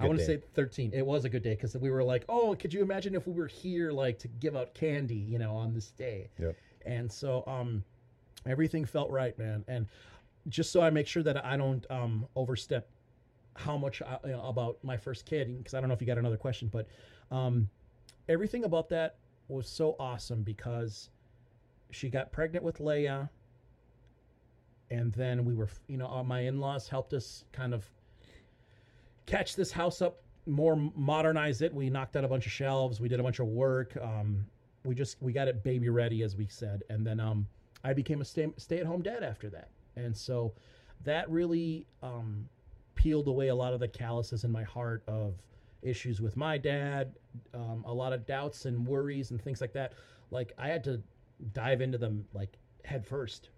i 0.00 0.06
want 0.06 0.18
to 0.18 0.24
say 0.24 0.40
13 0.54 0.92
it 0.94 1.04
was 1.04 1.24
a 1.24 1.28
good 1.28 1.42
day 1.42 1.54
because 1.54 1.76
we 1.76 1.90
were 1.90 2.04
like 2.04 2.24
oh 2.28 2.54
could 2.54 2.72
you 2.72 2.82
imagine 2.82 3.14
if 3.14 3.26
we 3.26 3.32
were 3.32 3.46
here 3.46 3.90
like 3.90 4.18
to 4.18 4.28
give 4.28 4.54
out 4.54 4.72
candy 4.74 5.14
you 5.14 5.38
know 5.38 5.56
on 5.56 5.74
this 5.74 5.90
day? 5.90 6.28
Yep. 6.38 6.56
and 6.86 7.10
so 7.10 7.42
um 7.46 7.82
everything 8.46 8.84
felt 8.84 9.10
right 9.10 9.36
man. 9.38 9.64
And 9.66 9.86
just 10.48 10.72
so 10.72 10.80
i 10.80 10.88
make 10.88 11.06
sure 11.06 11.22
that 11.22 11.44
i 11.44 11.56
don't 11.56 11.84
um 11.90 12.26
overstep 12.36 12.88
how 13.54 13.76
much 13.76 14.00
I, 14.00 14.18
you 14.24 14.30
know, 14.30 14.42
about 14.42 14.78
my 14.82 14.96
first 14.96 15.26
kid 15.26 15.58
because 15.58 15.74
i 15.74 15.80
don't 15.80 15.88
know 15.88 15.94
if 15.94 16.00
you 16.00 16.06
got 16.06 16.18
another 16.18 16.38
question 16.38 16.70
but 16.72 16.86
um 17.30 17.68
everything 18.28 18.64
about 18.64 18.88
that 18.90 19.16
was 19.48 19.68
so 19.68 19.96
awesome 19.98 20.42
because 20.42 21.10
she 21.90 22.08
got 22.08 22.32
pregnant 22.32 22.64
with 22.64 22.78
leia 22.78 23.28
and 24.90 25.12
then 25.12 25.44
we 25.44 25.54
were 25.54 25.68
you 25.86 25.96
know 25.96 26.22
my 26.24 26.40
in-laws 26.40 26.88
helped 26.88 27.12
us 27.12 27.44
kind 27.52 27.72
of 27.74 27.88
catch 29.26 29.54
this 29.56 29.70
house 29.70 30.02
up 30.02 30.22
more 30.46 30.76
modernize 30.94 31.62
it. 31.62 31.72
We 31.72 31.90
knocked 31.90 32.16
out 32.16 32.24
a 32.24 32.28
bunch 32.28 32.46
of 32.46 32.52
shelves. 32.52 33.00
We 33.00 33.08
did 33.08 33.20
a 33.20 33.22
bunch 33.22 33.38
of 33.38 33.46
work. 33.46 33.96
Um, 34.00 34.46
we 34.84 34.94
just 34.94 35.16
we 35.20 35.32
got 35.32 35.48
it 35.48 35.62
baby 35.62 35.88
ready 35.88 36.22
as 36.22 36.36
we 36.36 36.46
said. 36.46 36.82
And 36.88 37.06
then 37.06 37.20
um, 37.20 37.46
i 37.84 37.92
became 37.92 38.20
a 38.20 38.24
stay, 38.24 38.48
stay-at-home 38.56 39.02
dad 39.02 39.22
after 39.22 39.48
that. 39.50 39.70
And 39.96 40.16
so 40.16 40.52
that 41.04 41.30
really 41.30 41.86
um, 42.02 42.48
peeled 42.94 43.28
away 43.28 43.48
a 43.48 43.54
lot 43.54 43.72
of 43.72 43.80
the 43.80 43.88
calluses 43.88 44.44
in 44.44 44.50
my 44.50 44.62
heart 44.62 45.02
of 45.06 45.34
issues 45.82 46.20
with 46.20 46.36
my 46.36 46.58
dad 46.58 47.14
um, 47.54 47.82
a 47.86 47.92
lot 47.92 48.12
of 48.12 48.26
doubts 48.26 48.66
and 48.66 48.86
worries 48.86 49.30
and 49.30 49.40
things 49.40 49.60
like 49.60 49.72
that. 49.72 49.92
Like 50.30 50.52
i 50.58 50.68
had 50.68 50.84
to 50.84 51.02
dive 51.52 51.80
into 51.80 51.98
them 51.98 52.24
like 52.32 52.58
head 52.84 53.06
first 53.06 53.50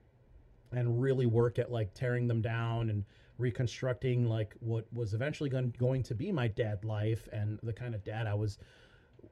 and 0.73 1.01
really 1.01 1.27
work 1.27 1.59
at 1.59 1.71
like 1.71 1.93
tearing 1.95 2.27
them 2.27 2.41
down 2.41 2.91
and 2.91 3.05
reconstructing 3.39 4.29
like 4.29 4.55
what 4.61 4.87
was 4.93 5.15
eventually 5.15 5.51
going, 5.51 5.75
going 5.79 6.03
to 6.03 6.15
be 6.15 6.33
my 6.33 6.49
dad 6.49 6.85
life 6.85 7.29
and 7.33 7.59
the 7.63 7.73
kind 7.73 7.95
of 7.95 8.05
dad 8.05 8.27
I 8.27 8.35
was 8.35 8.59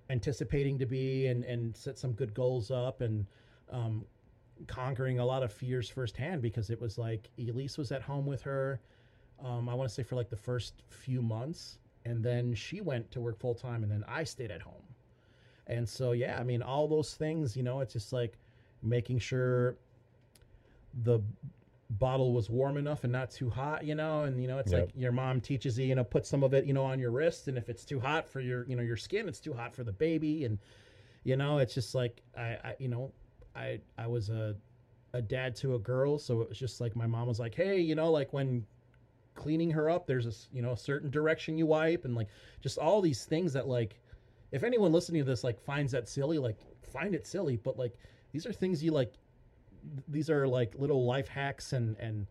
anticipating 0.09 0.79
to 0.79 0.87
be 0.87 1.27
and, 1.27 1.45
and 1.45 1.77
set 1.77 1.99
some 1.99 2.13
good 2.13 2.35
goals 2.35 2.71
up 2.71 3.01
and 3.01 3.27
um, 3.71 4.05
conquering 4.67 5.19
a 5.19 5.25
lot 5.25 5.43
of 5.43 5.53
fears 5.53 5.89
firsthand 5.89 6.43
because 6.43 6.71
it 6.71 6.81
was 6.81 6.99
like 6.99 7.31
Elise 7.39 7.79
was 7.79 7.93
at 7.93 8.03
home 8.03 8.27
with 8.27 8.43
her. 8.43 8.81
Um, 9.43 9.69
I 9.69 9.75
want 9.75 9.89
to 9.89 9.95
say 9.95 10.03
for 10.03 10.17
like 10.17 10.29
the 10.29 10.37
first 10.37 10.83
few 10.91 11.23
months 11.23 11.79
and 12.05 12.23
then 12.23 12.55
she 12.55 12.81
went 12.81 13.11
to 13.13 13.21
work 13.21 13.39
full 13.39 13.55
time 13.55 13.83
and 13.83 13.91
then 13.91 14.05
I 14.09 14.25
stayed 14.25 14.51
at 14.51 14.63
home. 14.63 14.83
And 15.67 15.89
so, 15.89 16.13
yeah, 16.13 16.39
I 16.39 16.43
mean, 16.43 16.63
all 16.63 16.89
those 16.89 17.15
things, 17.15 17.57
you 17.57 17.63
know, 17.63 17.81
it's 17.81 17.93
just 17.93 18.13
like 18.13 18.37
making 18.83 19.19
sure 19.19 19.77
the 21.03 21.21
bottle 21.91 22.33
was 22.33 22.49
warm 22.49 22.77
enough 22.77 23.05
and 23.05 23.13
not 23.13 23.31
too 23.31 23.51
hot, 23.51 23.85
you 23.85 23.95
know, 23.95 24.23
and 24.23 24.41
you 24.41 24.49
know, 24.49 24.59
it's 24.59 24.73
Yep. 24.73 24.73
like 24.73 24.91
your 24.95 25.13
mom 25.13 25.41
teaches 25.41 25.79
you, 25.79 25.87
you 25.87 25.95
know, 25.95 26.05
put 26.05 26.25
some 26.27 26.43
of 26.43 26.55
it, 26.55 26.65
you 26.65 26.73
know, 26.73 26.85
on 26.85 26.99
your 26.99 27.11
wrist, 27.11 27.49
and 27.49 27.59
if 27.59 27.69
it's 27.69 27.85
too 27.85 27.99
hot 28.01 28.29
for 28.29 28.41
your, 28.41 28.65
you 28.67 28.77
know, 28.77 28.83
your 28.83 28.97
skin, 28.97 29.29
it's 29.29 29.41
too 29.41 29.53
hot 29.53 29.75
for 29.75 29.83
the 29.85 29.93
baby, 29.93 30.45
and 30.45 30.59
you 31.25 31.37
know, 31.37 31.59
it's 31.59 31.75
just 31.75 31.95
like 31.95 32.23
I, 32.37 32.59
I 32.65 32.75
you 32.79 32.89
know, 32.89 33.13
I 33.57 33.81
I 33.99 34.07
was 34.07 34.31
a 34.31 34.57
a 35.13 35.21
dad 35.21 35.57
to 35.57 35.75
a 35.75 35.79
girl, 35.79 36.19
so 36.19 36.41
it 36.43 36.49
was 36.49 36.59
just 36.59 36.81
like 36.81 36.95
my 36.95 37.07
mom 37.07 37.27
was 37.27 37.41
like, 37.41 37.55
hey, 37.55 37.81
you 37.81 37.95
know, 37.97 38.11
like 38.11 38.33
when 38.33 38.65
cleaning 39.35 39.71
her 39.71 39.91
up, 39.91 40.07
there's 40.07 40.27
a 40.27 40.55
you 40.55 40.63
know 40.63 40.73
a 40.73 40.77
certain 40.77 41.11
direction 41.11 41.59
you 41.59 41.67
wipe, 41.67 42.05
and 42.05 42.15
like 42.15 42.29
just 42.61 42.79
all 42.79 43.01
these 43.01 43.25
things 43.25 43.53
that 43.55 43.67
like, 43.67 43.99
if 44.53 44.63
anyone 44.63 44.93
listening 44.93 45.23
to 45.23 45.29
this 45.29 45.43
like 45.43 45.61
finds 45.61 45.93
that 45.93 46.09
silly, 46.09 46.39
like 46.39 46.57
find 46.93 47.15
it 47.15 47.27
silly, 47.27 47.57
but 47.57 47.77
like 47.79 47.95
these 48.33 48.47
are 48.47 48.53
things 48.53 48.83
you 48.83 48.93
like 48.93 49.15
these 50.09 50.29
are 50.31 50.47
like 50.47 50.75
little 50.79 51.05
life 51.05 51.29
hacks 51.29 51.73
and 51.73 51.97
and 51.99 52.27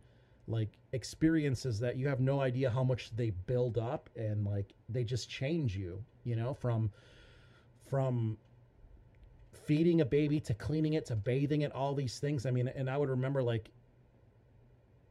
like 0.46 0.68
experiences 0.92 1.78
that 1.78 1.96
you 1.96 2.08
have 2.08 2.20
no 2.20 2.40
idea 2.40 2.70
how 2.70 2.82
much 2.82 3.14
they 3.16 3.30
build 3.30 3.78
up 3.78 4.08
and 4.16 4.44
like 4.44 4.72
they 4.88 5.04
just 5.04 5.28
change 5.28 5.76
you 5.76 6.02
you 6.24 6.36
know 6.36 6.54
from 6.54 6.90
from 7.88 8.36
feeding 9.52 10.00
a 10.00 10.04
baby 10.04 10.40
to 10.40 10.54
cleaning 10.54 10.94
it 10.94 11.06
to 11.06 11.14
bathing 11.14 11.62
it 11.62 11.72
all 11.72 11.94
these 11.94 12.18
things. 12.18 12.46
I 12.46 12.50
mean 12.50 12.68
and 12.68 12.88
i 12.90 12.96
would 12.96 13.08
remember 13.08 13.42
like 13.42 13.70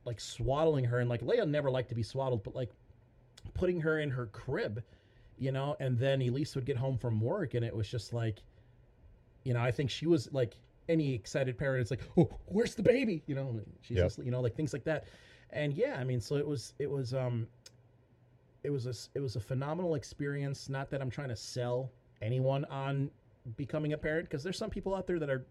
like 0.05 0.19
swaddling 0.19 0.85
her 0.85 0.99
and 0.99 1.09
like 1.09 1.21
leia 1.21 1.47
never 1.47 1.69
liked 1.69 1.89
to 1.89 1.95
be 1.95 2.03
swaddled 2.03 2.43
but 2.43 2.55
like 2.55 2.71
putting 3.53 3.79
her 3.79 3.99
in 3.99 4.09
her 4.09 4.25
crib 4.27 4.83
you 5.37 5.51
know 5.51 5.75
and 5.79 5.97
then 5.97 6.21
elise 6.21 6.55
would 6.55 6.65
get 6.65 6.77
home 6.77 6.97
from 6.97 7.19
work 7.21 7.53
and 7.53 7.63
it 7.63 7.75
was 7.75 7.87
just 7.87 8.13
like 8.13 8.39
you 9.43 9.53
know 9.53 9.61
i 9.61 9.71
think 9.71 9.89
she 9.89 10.07
was 10.07 10.31
like 10.33 10.55
any 10.89 11.13
excited 11.13 11.57
parent 11.57 11.81
is 11.81 11.91
like 11.91 12.01
oh 12.17 12.29
where's 12.47 12.75
the 12.75 12.83
baby 12.83 13.23
you 13.27 13.35
know 13.35 13.57
she's 13.81 13.97
Yep. 13.97 14.05
just 14.07 14.17
you 14.25 14.31
know 14.31 14.41
like 14.41 14.55
things 14.55 14.73
like 14.73 14.83
that 14.83 15.05
and 15.51 15.73
yeah 15.73 15.95
i 15.99 16.03
mean 16.03 16.19
so 16.19 16.35
it 16.35 16.45
was 16.45 16.73
it 16.79 16.89
was 16.89 17.13
um 17.13 17.47
it 18.63 18.69
was 18.71 18.85
a 18.87 18.93
it 19.17 19.21
was 19.21 19.35
a 19.35 19.39
phenomenal 19.39 19.95
experience 19.95 20.67
not 20.67 20.89
that 20.89 21.01
i'm 21.01 21.09
trying 21.09 21.29
to 21.29 21.35
sell 21.35 21.91
anyone 22.21 22.65
on 22.65 23.09
becoming 23.55 23.93
a 23.93 23.97
parent 23.97 24.27
because 24.27 24.43
there's 24.43 24.57
some 24.57 24.69
people 24.69 24.93
out 24.95 25.07
there 25.07 25.19
that 25.19 25.29
are 25.29 25.45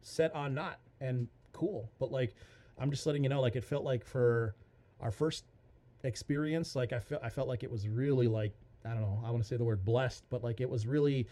set 0.00 0.34
on 0.34 0.54
not 0.54 0.78
and 1.00 1.28
cool 1.52 1.90
but 1.98 2.10
like 2.12 2.34
i'm 2.78 2.90
just 2.90 3.04
letting 3.06 3.22
you 3.22 3.28
know 3.28 3.40
like 3.40 3.56
it 3.56 3.64
felt 3.64 3.84
like 3.84 4.04
for 4.04 4.54
our 5.00 5.10
first 5.10 5.44
experience 6.04 6.74
like 6.76 6.92
i 6.92 6.98
felt 7.00 7.22
i 7.24 7.28
felt 7.28 7.48
like 7.48 7.62
it 7.62 7.70
was 7.70 7.88
really 7.88 8.26
like 8.28 8.52
i 8.84 8.90
don't 8.90 9.00
know 9.02 9.20
i 9.24 9.30
want 9.30 9.42
to 9.42 9.46
say 9.48 9.56
the 9.56 9.64
word 9.64 9.84
blessed 9.84 10.24
but 10.30 10.42
like 10.44 10.60
it 10.60 10.68
was 10.70 10.86
really 10.86 11.26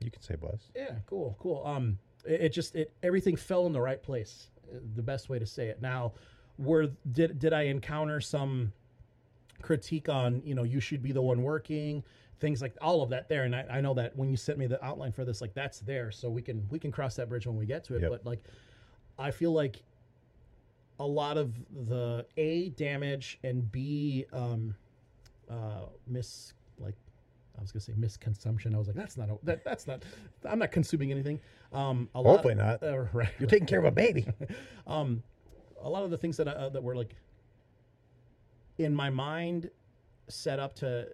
You 0.00 0.10
can 0.10 0.22
say 0.22 0.36
bless. 0.36 0.70
yeah, 0.76 0.94
cool, 1.06 1.36
cool. 1.40 1.62
Um, 1.66 1.98
it, 2.28 2.40
it 2.42 2.48
just 2.50 2.76
it 2.76 2.92
everything 3.02 3.36
fell 3.36 3.66
in 3.66 3.72
the 3.72 3.80
right 3.80 4.02
place. 4.02 4.50
The 4.96 5.02
best 5.02 5.28
way 5.28 5.38
to 5.38 5.46
say 5.46 5.68
it. 5.68 5.80
Now, 5.82 6.12
were 6.58 6.90
did 7.12 7.38
did 7.38 7.52
I 7.52 7.62
encounter 7.62 8.20
some 8.20 8.72
critique 9.62 10.08
on 10.08 10.40
you 10.44 10.54
know 10.54 10.62
you 10.62 10.78
should 10.80 11.02
be 11.02 11.10
the 11.10 11.20
one 11.22 11.42
working 11.42 12.04
things 12.38 12.62
like 12.62 12.76
all 12.80 13.02
of 13.02 13.10
that 13.10 13.28
there 13.28 13.42
and 13.42 13.56
I, 13.56 13.66
I 13.68 13.80
know 13.80 13.92
that 13.94 14.16
when 14.16 14.28
you 14.28 14.36
sent 14.36 14.56
me 14.56 14.68
the 14.68 14.82
outline 14.84 15.10
for 15.10 15.24
this 15.24 15.40
like 15.40 15.52
that's 15.52 15.80
there 15.80 16.12
so 16.12 16.30
we 16.30 16.40
can 16.42 16.64
we 16.70 16.78
can 16.78 16.92
cross 16.92 17.16
that 17.16 17.28
bridge 17.28 17.44
when 17.48 17.56
we 17.56 17.66
get 17.66 17.82
to 17.84 17.96
it 17.96 18.02
Yep. 18.02 18.10
but 18.12 18.24
like 18.24 18.38
i 19.18 19.32
feel 19.32 19.52
like 19.52 19.82
a 21.00 21.04
lot 21.04 21.36
of 21.36 21.52
the 21.88 22.24
a 22.36 22.68
damage 22.70 23.40
and 23.42 23.70
b 23.72 24.26
um 24.32 24.76
uh 25.50 25.86
mis 26.06 26.54
i 27.58 27.60
was 27.60 27.72
gonna 27.72 27.80
say 27.80 27.92
misconsumption 27.96 28.74
i 28.74 28.78
was 28.78 28.86
like 28.86 28.96
that's 28.96 29.16
not 29.16 29.28
a, 29.28 29.38
that 29.42 29.64
that's 29.64 29.86
not 29.86 30.02
i'm 30.48 30.58
not 30.58 30.70
consuming 30.72 31.10
anything 31.10 31.40
um 31.72 32.08
a 32.14 32.22
Hopefully 32.22 32.54
lot, 32.54 32.80
not. 32.80 32.88
uh, 32.88 32.98
right 33.12 33.28
You're 33.38 33.48
taking 33.48 33.66
care 33.66 33.78
of 33.78 33.84
a 33.84 33.90
baby. 33.90 34.26
um, 34.86 35.22
a 35.82 35.88
lot 35.88 36.02
of 36.02 36.10
the 36.10 36.16
things 36.16 36.36
that 36.38 36.48
uh, 36.48 36.68
that 36.70 36.82
were 36.82 36.96
like 36.96 37.14
in 38.78 38.94
my 38.94 39.10
mind 39.10 39.70
set 40.28 40.58
up 40.58 40.74
to 40.76 41.08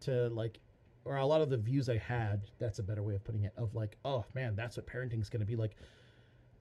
to 0.00 0.28
like 0.28 0.58
or 1.04 1.16
a 1.16 1.26
lot 1.26 1.40
of 1.40 1.50
the 1.50 1.56
views 1.56 1.88
I 1.88 1.96
had 1.96 2.42
that's 2.58 2.78
a 2.78 2.82
better 2.82 3.02
way 3.02 3.14
of 3.14 3.24
putting 3.24 3.44
it 3.44 3.52
of 3.56 3.74
like 3.74 3.96
oh 4.04 4.24
man 4.34 4.54
that's 4.54 4.76
what 4.76 4.86
parenting's 4.86 5.28
going 5.28 5.40
to 5.40 5.46
be 5.46 5.56
like 5.56 5.76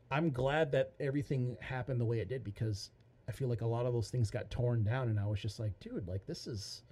I'm 0.09 0.29
glad 0.31 0.71
that 0.73 0.93
everything 0.99 1.57
happened 1.61 2.01
the 2.01 2.05
way 2.05 2.19
it 2.19 2.27
did 2.27 2.43
because 2.43 2.91
I 3.29 3.31
feel 3.31 3.47
like 3.47 3.61
a 3.61 3.67
lot 3.67 3.85
of 3.85 3.93
those 3.93 4.09
things 4.09 4.29
got 4.31 4.49
torn 4.49 4.83
down 4.83 5.09
and 5.09 5.19
I 5.19 5.25
was 5.27 5.39
just 5.39 5.59
like 5.59 5.79
dude 5.79 6.07
like 6.07 6.25
this 6.25 6.47
is 6.47 6.83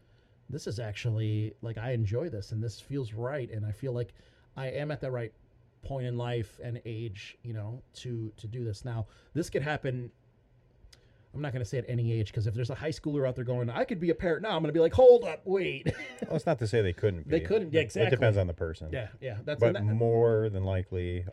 this 0.49 0.67
is 0.67 0.79
actually 0.79 1.53
like 1.61 1.77
I 1.77 1.91
enjoy 1.91 2.29
this 2.29 2.51
and 2.51 2.63
this 2.63 2.79
feels 2.79 3.13
right 3.13 3.49
and 3.51 3.65
I 3.65 3.71
feel 3.71 3.93
like 3.93 4.13
I 4.57 4.67
am 4.67 4.91
at 4.91 4.99
the 5.01 5.11
right 5.11 5.31
point 5.83 6.07
in 6.07 6.17
life 6.17 6.59
and 6.63 6.81
age, 6.85 7.37
you 7.43 7.53
know, 7.53 7.81
to 7.95 8.31
to 8.37 8.47
do 8.47 8.63
this. 8.63 8.83
Now, 8.85 9.07
this 9.33 9.49
could 9.49 9.61
happen. 9.61 10.11
I'm 11.33 11.41
not 11.41 11.53
going 11.53 11.63
to 11.63 11.69
say 11.69 11.77
at 11.77 11.85
any 11.87 12.11
age 12.11 12.27
because 12.27 12.47
if 12.47 12.55
there's 12.55 12.71
a 12.71 12.75
high 12.75 12.89
schooler 12.89 13.27
out 13.27 13.35
there 13.35 13.45
going, 13.45 13.69
I 13.69 13.83
could 13.83 13.99
be 13.99 14.09
a 14.09 14.15
parent 14.15 14.41
now, 14.41 14.49
I'm 14.49 14.63
going 14.63 14.69
to 14.69 14.73
be 14.73 14.79
like, 14.79 14.93
hold 14.93 15.23
up, 15.25 15.41
wait. 15.45 15.85
well, 16.27 16.35
it's 16.35 16.47
not 16.47 16.57
to 16.57 16.67
say 16.67 16.81
they 16.81 16.91
couldn't 16.91 17.29
be. 17.29 17.37
They 17.37 17.45
couldn't, 17.45 17.71
yeah, 17.71 17.81
It 17.81 18.09
depends 18.09 18.35
on 18.35 18.47
the 18.47 18.53
person. 18.55 18.89
yeah, 18.91 19.09
yeah, 19.21 19.37
that's 19.45 19.59
But 19.59 19.73
that- 19.73 19.83
more 19.83 20.49
than 20.49 20.63
likely, 20.63 21.25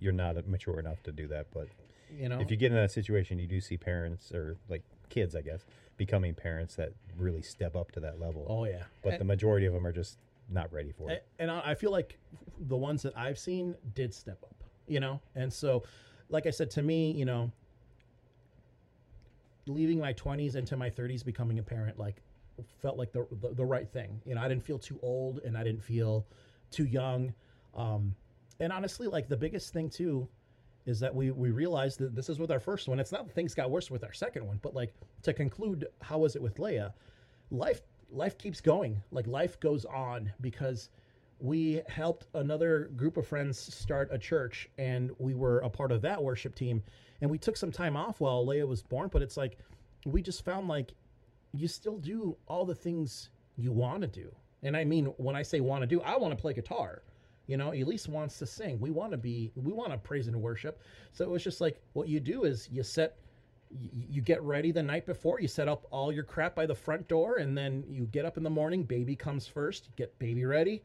you're 0.00 0.12
not 0.12 0.44
mature 0.48 0.80
enough 0.80 1.04
to 1.04 1.12
do 1.12 1.28
that. 1.28 1.46
But 1.54 1.68
you 2.12 2.28
know. 2.28 2.40
if 2.40 2.50
you 2.50 2.56
get 2.56 2.72
in 2.72 2.76
that 2.76 2.90
situation, 2.90 3.38
you 3.38 3.46
do 3.46 3.60
see 3.60 3.76
parents 3.76 4.32
or 4.32 4.56
like 4.68 4.82
kids, 5.08 5.36
I 5.36 5.42
guess, 5.42 5.64
becoming 5.96 6.34
parents 6.34 6.74
that 6.76 6.92
really 7.16 7.42
step 7.42 7.76
up 7.76 7.92
to 7.92 8.00
that 8.00 8.20
level. 8.20 8.46
oh 8.48 8.64
yeah, 8.64 8.82
but 9.02 9.12
and, 9.12 9.20
the 9.20 9.24
majority 9.24 9.66
of 9.66 9.72
them 9.72 9.86
are 9.86 9.92
just 9.92 10.18
not 10.50 10.72
ready 10.72 10.92
for 10.92 11.10
it. 11.10 11.26
and 11.38 11.50
I 11.50 11.62
I 11.64 11.74
feel 11.74 11.90
like 11.90 12.18
the 12.58 12.76
ones 12.76 13.02
that 13.02 13.16
I've 13.16 13.38
seen 13.38 13.74
did 13.94 14.12
step 14.14 14.38
up, 14.42 14.56
you 14.86 15.00
know, 15.00 15.20
and 15.34 15.52
so, 15.52 15.82
like 16.28 16.46
I 16.46 16.50
said, 16.50 16.70
to 16.72 16.82
me, 16.82 17.12
you 17.12 17.24
know, 17.24 17.50
leaving 19.66 19.98
my 19.98 20.12
20s 20.12 20.56
into 20.56 20.76
my 20.76 20.90
30s, 20.90 21.24
becoming 21.24 21.58
a 21.58 21.62
parent, 21.62 21.98
like 21.98 22.22
felt 22.80 22.96
like 22.96 23.12
the, 23.12 23.26
the 23.40 23.48
the 23.54 23.64
right 23.64 23.88
thing. 23.88 24.20
You 24.24 24.34
know, 24.34 24.40
I 24.40 24.48
didn't 24.48 24.64
feel 24.64 24.78
too 24.78 24.98
old 25.02 25.40
and 25.44 25.56
I 25.56 25.64
didn't 25.64 25.82
feel 25.82 26.24
too 26.70 26.84
young. 26.84 27.32
Um, 27.74 28.14
and 28.60 28.72
honestly, 28.72 29.06
like 29.06 29.28
the 29.28 29.36
biggest 29.36 29.72
thing 29.72 29.90
too 29.90 30.28
is 30.86 31.00
that 31.00 31.14
we 31.14 31.30
we 31.30 31.50
realized 31.50 31.98
that 31.98 32.14
this 32.14 32.28
is 32.28 32.38
with 32.38 32.50
our 32.50 32.60
first 32.60 32.88
one. 32.88 33.00
It's 33.00 33.12
not 33.12 33.26
that 33.26 33.34
things 33.34 33.54
got 33.54 33.70
worse 33.70 33.90
with 33.90 34.04
our 34.04 34.12
second 34.12 34.46
one, 34.46 34.58
but 34.62 34.74
like 34.74 34.94
to 35.22 35.32
conclude, 35.32 35.86
how 36.02 36.18
was 36.18 36.36
it 36.36 36.42
with 36.42 36.56
Leia? 36.56 36.92
Life 37.50 37.80
life 38.10 38.38
keeps 38.38 38.60
going. 38.60 39.02
Like 39.10 39.26
life 39.26 39.58
goes 39.60 39.84
on 39.84 40.32
because 40.40 40.90
we 41.40 41.82
helped 41.88 42.26
another 42.34 42.90
group 42.96 43.16
of 43.16 43.26
friends 43.26 43.58
start 43.58 44.08
a 44.12 44.18
church 44.18 44.68
and 44.78 45.10
we 45.18 45.34
were 45.34 45.58
a 45.60 45.70
part 45.70 45.92
of 45.92 46.00
that 46.02 46.22
worship 46.22 46.54
team 46.54 46.82
and 47.20 47.30
we 47.30 47.38
took 47.38 47.56
some 47.56 47.72
time 47.72 47.96
off 47.96 48.20
while 48.20 48.44
Leia 48.46 48.66
was 48.66 48.82
born, 48.82 49.08
but 49.12 49.22
it's 49.22 49.36
like 49.36 49.58
we 50.06 50.22
just 50.22 50.44
found 50.44 50.68
like 50.68 50.92
you 51.52 51.68
still 51.68 51.98
do 51.98 52.36
all 52.46 52.64
the 52.64 52.74
things 52.74 53.30
you 53.56 53.72
want 53.72 54.02
to 54.02 54.08
do. 54.08 54.34
And 54.62 54.76
I 54.76 54.84
mean, 54.84 55.06
when 55.16 55.36
I 55.36 55.42
say 55.42 55.60
want 55.60 55.82
to 55.82 55.86
do, 55.86 56.00
I 56.02 56.16
want 56.16 56.36
to 56.36 56.40
play 56.40 56.52
guitar. 56.52 57.02
You 57.46 57.56
know, 57.56 57.72
Elise 57.72 58.08
wants 58.08 58.38
to 58.38 58.46
sing. 58.46 58.80
We 58.80 58.90
want 58.90 59.12
to 59.12 59.18
be, 59.18 59.52
we 59.54 59.72
want 59.72 59.92
to 59.92 59.98
praise 59.98 60.28
and 60.28 60.40
worship. 60.40 60.80
So 61.12 61.24
it 61.24 61.30
was 61.30 61.44
just 61.44 61.60
like 61.60 61.80
what 61.92 62.08
you 62.08 62.20
do 62.20 62.44
is 62.44 62.68
you 62.72 62.82
set, 62.82 63.18
you, 63.70 64.22
get 64.22 64.42
ready 64.42 64.72
the 64.72 64.82
night 64.82 65.04
before, 65.04 65.40
you 65.40 65.48
set 65.48 65.68
up 65.68 65.86
all 65.90 66.12
your 66.12 66.22
crap 66.24 66.54
by 66.54 66.64
the 66.64 66.74
front 66.74 67.08
door, 67.08 67.36
and 67.36 67.56
then 67.56 67.84
you 67.88 68.06
get 68.06 68.24
up 68.24 68.36
in 68.36 68.42
the 68.42 68.50
morning. 68.50 68.84
Baby 68.84 69.16
comes 69.16 69.46
first. 69.46 69.90
Get 69.96 70.16
baby 70.18 70.44
ready, 70.44 70.82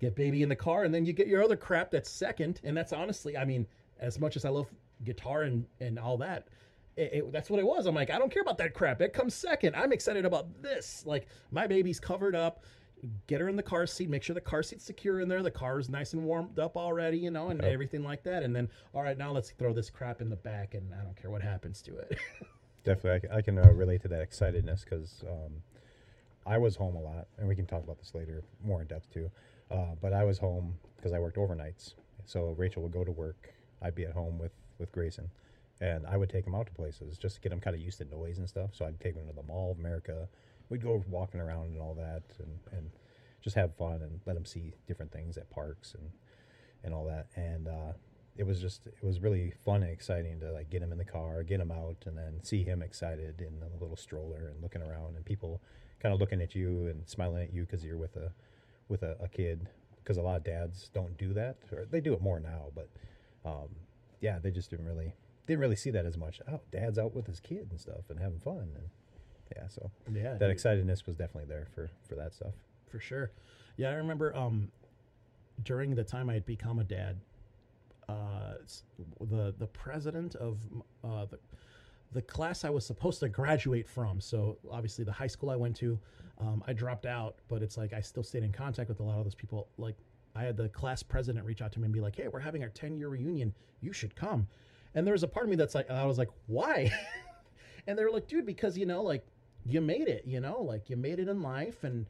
get 0.00 0.16
baby 0.16 0.42
in 0.42 0.48
the 0.48 0.56
car, 0.56 0.84
and 0.84 0.94
then 0.94 1.04
you 1.04 1.12
get 1.12 1.26
your 1.26 1.42
other 1.42 1.56
crap 1.56 1.90
that's 1.90 2.10
second. 2.10 2.60
And 2.64 2.76
that's 2.76 2.92
honestly, 2.92 3.36
I 3.36 3.44
mean, 3.44 3.66
as 4.00 4.18
much 4.18 4.36
as 4.36 4.44
I 4.44 4.48
love 4.48 4.66
guitar 5.04 5.42
and 5.42 5.66
and 5.80 5.98
all 5.98 6.16
that, 6.18 6.48
it, 6.96 7.10
it, 7.12 7.32
that's 7.32 7.50
what 7.50 7.60
it 7.60 7.66
was. 7.66 7.86
I'm 7.86 7.94
like, 7.94 8.10
I 8.10 8.18
don't 8.18 8.32
care 8.32 8.42
about 8.42 8.58
that 8.58 8.74
crap. 8.74 9.00
It 9.00 9.12
comes 9.12 9.34
second. 9.34 9.76
I'm 9.76 9.92
excited 9.92 10.24
about 10.24 10.62
this. 10.62 11.04
Like 11.06 11.26
my 11.50 11.66
baby's 11.66 12.00
covered 12.00 12.34
up. 12.34 12.64
Get 13.26 13.40
her 13.40 13.48
in 13.48 13.56
the 13.56 13.62
car 13.62 13.86
seat. 13.86 14.08
Make 14.08 14.22
sure 14.22 14.34
the 14.34 14.40
car 14.40 14.62
seat's 14.62 14.84
secure 14.84 15.20
in 15.20 15.28
there. 15.28 15.42
The 15.42 15.50
car 15.50 15.80
is 15.80 15.88
nice 15.88 16.12
and 16.12 16.24
warmed 16.24 16.58
up 16.58 16.76
already, 16.76 17.18
you 17.18 17.30
know, 17.30 17.48
and 17.48 17.60
Yep. 17.60 17.72
everything 17.72 18.04
like 18.04 18.22
that. 18.24 18.42
And 18.44 18.54
then, 18.54 18.68
all 18.94 19.02
right, 19.02 19.18
now 19.18 19.32
let's 19.32 19.50
throw 19.50 19.72
this 19.72 19.90
crap 19.90 20.20
in 20.20 20.30
the 20.30 20.36
back, 20.36 20.74
and 20.74 20.94
I 20.94 21.02
don't 21.02 21.16
care 21.20 21.30
what 21.30 21.42
happens 21.42 21.82
to 21.82 21.96
it. 21.96 22.16
Definitely, 22.84 23.10
I 23.12 23.18
can, 23.18 23.30
I 23.38 23.42
can 23.42 23.58
uh, 23.58 23.70
relate 23.72 24.02
to 24.02 24.08
that 24.08 24.28
excitedness 24.28 24.84
because 24.84 25.24
um, 25.28 25.62
I 26.46 26.58
was 26.58 26.76
home 26.76 26.94
a 26.96 27.00
lot, 27.00 27.26
and 27.38 27.48
we 27.48 27.54
can 27.56 27.66
talk 27.66 27.82
about 27.82 27.98
this 27.98 28.14
later 28.14 28.42
more 28.64 28.80
in 28.80 28.86
depth 28.86 29.10
too. 29.12 29.30
Uh, 29.70 29.94
but 30.00 30.12
I 30.12 30.24
was 30.24 30.38
home 30.38 30.74
because 30.96 31.12
I 31.12 31.18
worked 31.18 31.36
overnights, 31.38 31.94
so 32.24 32.54
Rachel 32.58 32.82
would 32.82 32.92
go 32.92 33.04
to 33.04 33.10
work. 33.12 33.52
I'd 33.80 33.94
be 33.94 34.04
at 34.04 34.12
home 34.12 34.38
with 34.38 34.52
with 34.78 34.92
Grayson, 34.92 35.30
and 35.80 36.06
I 36.06 36.16
would 36.16 36.28
take 36.30 36.46
him 36.46 36.54
out 36.54 36.66
to 36.66 36.72
places 36.72 37.18
just 37.18 37.36
to 37.36 37.40
get 37.40 37.52
him 37.52 37.60
kind 37.60 37.74
of 37.74 37.82
used 37.82 37.98
to 37.98 38.04
noise 38.04 38.38
and 38.38 38.48
stuff. 38.48 38.70
So 38.74 38.84
I'd 38.84 39.00
take 39.00 39.14
him 39.16 39.26
to 39.28 39.32
the 39.32 39.42
Mall 39.42 39.70
of 39.72 39.78
America. 39.78 40.28
We'd 40.72 40.82
go 40.82 41.04
walking 41.08 41.38
around 41.38 41.66
and 41.66 41.80
all 41.82 41.94
that, 41.94 42.22
and, 42.38 42.58
and 42.72 42.90
just 43.42 43.56
have 43.56 43.76
fun 43.76 44.00
and 44.00 44.20
let 44.24 44.36
him 44.36 44.46
see 44.46 44.72
different 44.86 45.12
things 45.12 45.36
at 45.36 45.50
parks 45.50 45.92
and 45.94 46.10
and 46.82 46.94
all 46.94 47.04
that. 47.04 47.26
And 47.36 47.68
uh, 47.68 47.92
it 48.38 48.46
was 48.46 48.58
just 48.58 48.86
it 48.86 49.04
was 49.04 49.20
really 49.20 49.52
fun 49.66 49.82
and 49.82 49.92
exciting 49.92 50.40
to 50.40 50.50
like 50.50 50.70
get 50.70 50.80
him 50.82 50.90
in 50.90 50.96
the 50.96 51.04
car, 51.04 51.42
get 51.42 51.60
him 51.60 51.70
out, 51.70 52.04
and 52.06 52.16
then 52.16 52.42
see 52.42 52.64
him 52.64 52.80
excited 52.80 53.42
in 53.42 53.60
the 53.60 53.68
little 53.80 53.96
stroller 53.96 54.48
and 54.48 54.62
looking 54.62 54.80
around, 54.80 55.16
and 55.16 55.24
people 55.26 55.60
kind 56.00 56.14
of 56.14 56.20
looking 56.20 56.40
at 56.40 56.54
you 56.54 56.86
and 56.86 57.06
smiling 57.06 57.42
at 57.42 57.52
you 57.52 57.62
because 57.62 57.84
you're 57.84 57.98
with 57.98 58.16
a 58.16 58.32
with 58.88 59.02
a, 59.02 59.16
a 59.20 59.28
kid 59.28 59.68
because 59.96 60.16
a 60.16 60.22
lot 60.22 60.36
of 60.36 60.44
dads 60.44 60.90
don't 60.94 61.18
do 61.18 61.34
that, 61.34 61.56
or 61.70 61.84
they 61.84 62.00
do 62.00 62.14
it 62.14 62.22
more 62.22 62.40
now. 62.40 62.70
But 62.74 62.88
um, 63.44 63.68
yeah, 64.22 64.38
they 64.38 64.50
just 64.50 64.70
didn't 64.70 64.86
really 64.86 65.12
didn't 65.46 65.60
really 65.60 65.76
see 65.76 65.90
that 65.90 66.06
as 66.06 66.16
much. 66.16 66.40
Oh, 66.50 66.60
dad's 66.70 66.98
out 66.98 67.14
with 67.14 67.26
his 67.26 67.40
kid 67.40 67.68
and 67.70 67.78
stuff 67.78 68.08
and 68.08 68.18
having 68.18 68.40
fun, 68.40 68.70
and 68.74 68.88
yeah, 69.56 69.68
so 69.68 69.90
Yeah, 70.12 70.34
that 70.34 70.38
dude. 70.40 70.56
excitedness 70.56 71.06
was 71.06 71.16
definitely 71.16 71.48
there 71.48 71.66
for 71.74 71.90
for 72.08 72.14
that 72.16 72.32
stuff. 72.34 72.54
for 72.90 72.98
sure. 73.00 73.30
Yeah, 73.76 73.90
I 73.90 73.94
remember 73.94 74.34
um, 74.36 74.70
during 75.64 75.94
the 75.94 76.04
time 76.04 76.28
I 76.30 76.34
had 76.34 76.44
become 76.46 76.78
a 76.78 76.84
dad, 76.84 77.20
uh, 78.08 78.54
the 79.20 79.54
the 79.58 79.66
president 79.68 80.34
of 80.36 80.58
uh, 81.04 81.26
the 81.26 81.38
the 82.12 82.22
class 82.22 82.64
I 82.64 82.70
was 82.70 82.84
supposed 82.84 83.20
to 83.20 83.28
graduate 83.28 83.88
from. 83.88 84.20
So 84.20 84.58
obviously 84.70 85.04
the 85.04 85.12
high 85.12 85.26
school 85.28 85.48
I 85.48 85.56
went 85.56 85.74
to, 85.76 85.98
um, 86.38 86.62
I 86.66 86.74
dropped 86.74 87.06
out, 87.06 87.36
but 87.48 87.62
it's 87.62 87.78
like 87.78 87.94
I 87.94 88.00
still 88.02 88.22
stayed 88.22 88.42
in 88.42 88.52
contact 88.52 88.90
with 88.90 89.00
a 89.00 89.02
lot 89.02 89.16
of 89.16 89.24
those 89.24 89.34
people. 89.34 89.68
Like 89.78 89.96
I 90.36 90.42
had 90.42 90.56
the 90.58 90.68
class 90.68 91.02
president 91.02 91.46
reach 91.46 91.62
out 91.62 91.72
to 91.72 91.80
me 91.80 91.86
and 91.86 91.94
be 91.94 92.00
like, 92.00 92.16
"Hey, 92.16 92.28
we're 92.28 92.40
having 92.40 92.62
our 92.62 92.68
ten 92.70 92.96
year 92.96 93.08
reunion. 93.08 93.54
You 93.80 93.92
should 93.92 94.14
come." 94.14 94.46
And 94.94 95.06
there 95.06 95.12
was 95.12 95.22
a 95.22 95.28
part 95.28 95.46
of 95.46 95.50
me 95.50 95.56
that's 95.56 95.74
like, 95.74 95.90
I 95.90 96.04
was 96.04 96.18
like, 96.18 96.28
"Why?" 96.46 96.92
and 97.86 97.98
they 97.98 98.04
were 98.04 98.10
like, 98.10 98.28
"Dude, 98.28 98.44
because 98.44 98.76
you 98.76 98.84
know, 98.84 99.02
like 99.02 99.24
you 99.66 99.80
made 99.80 100.08
it. 100.08 100.24
You 100.26 100.40
know, 100.40 100.62
like 100.62 100.90
you 100.90 100.96
made 100.96 101.18
it 101.18 101.28
in 101.28 101.42
life, 101.42 101.84
and 101.84 102.06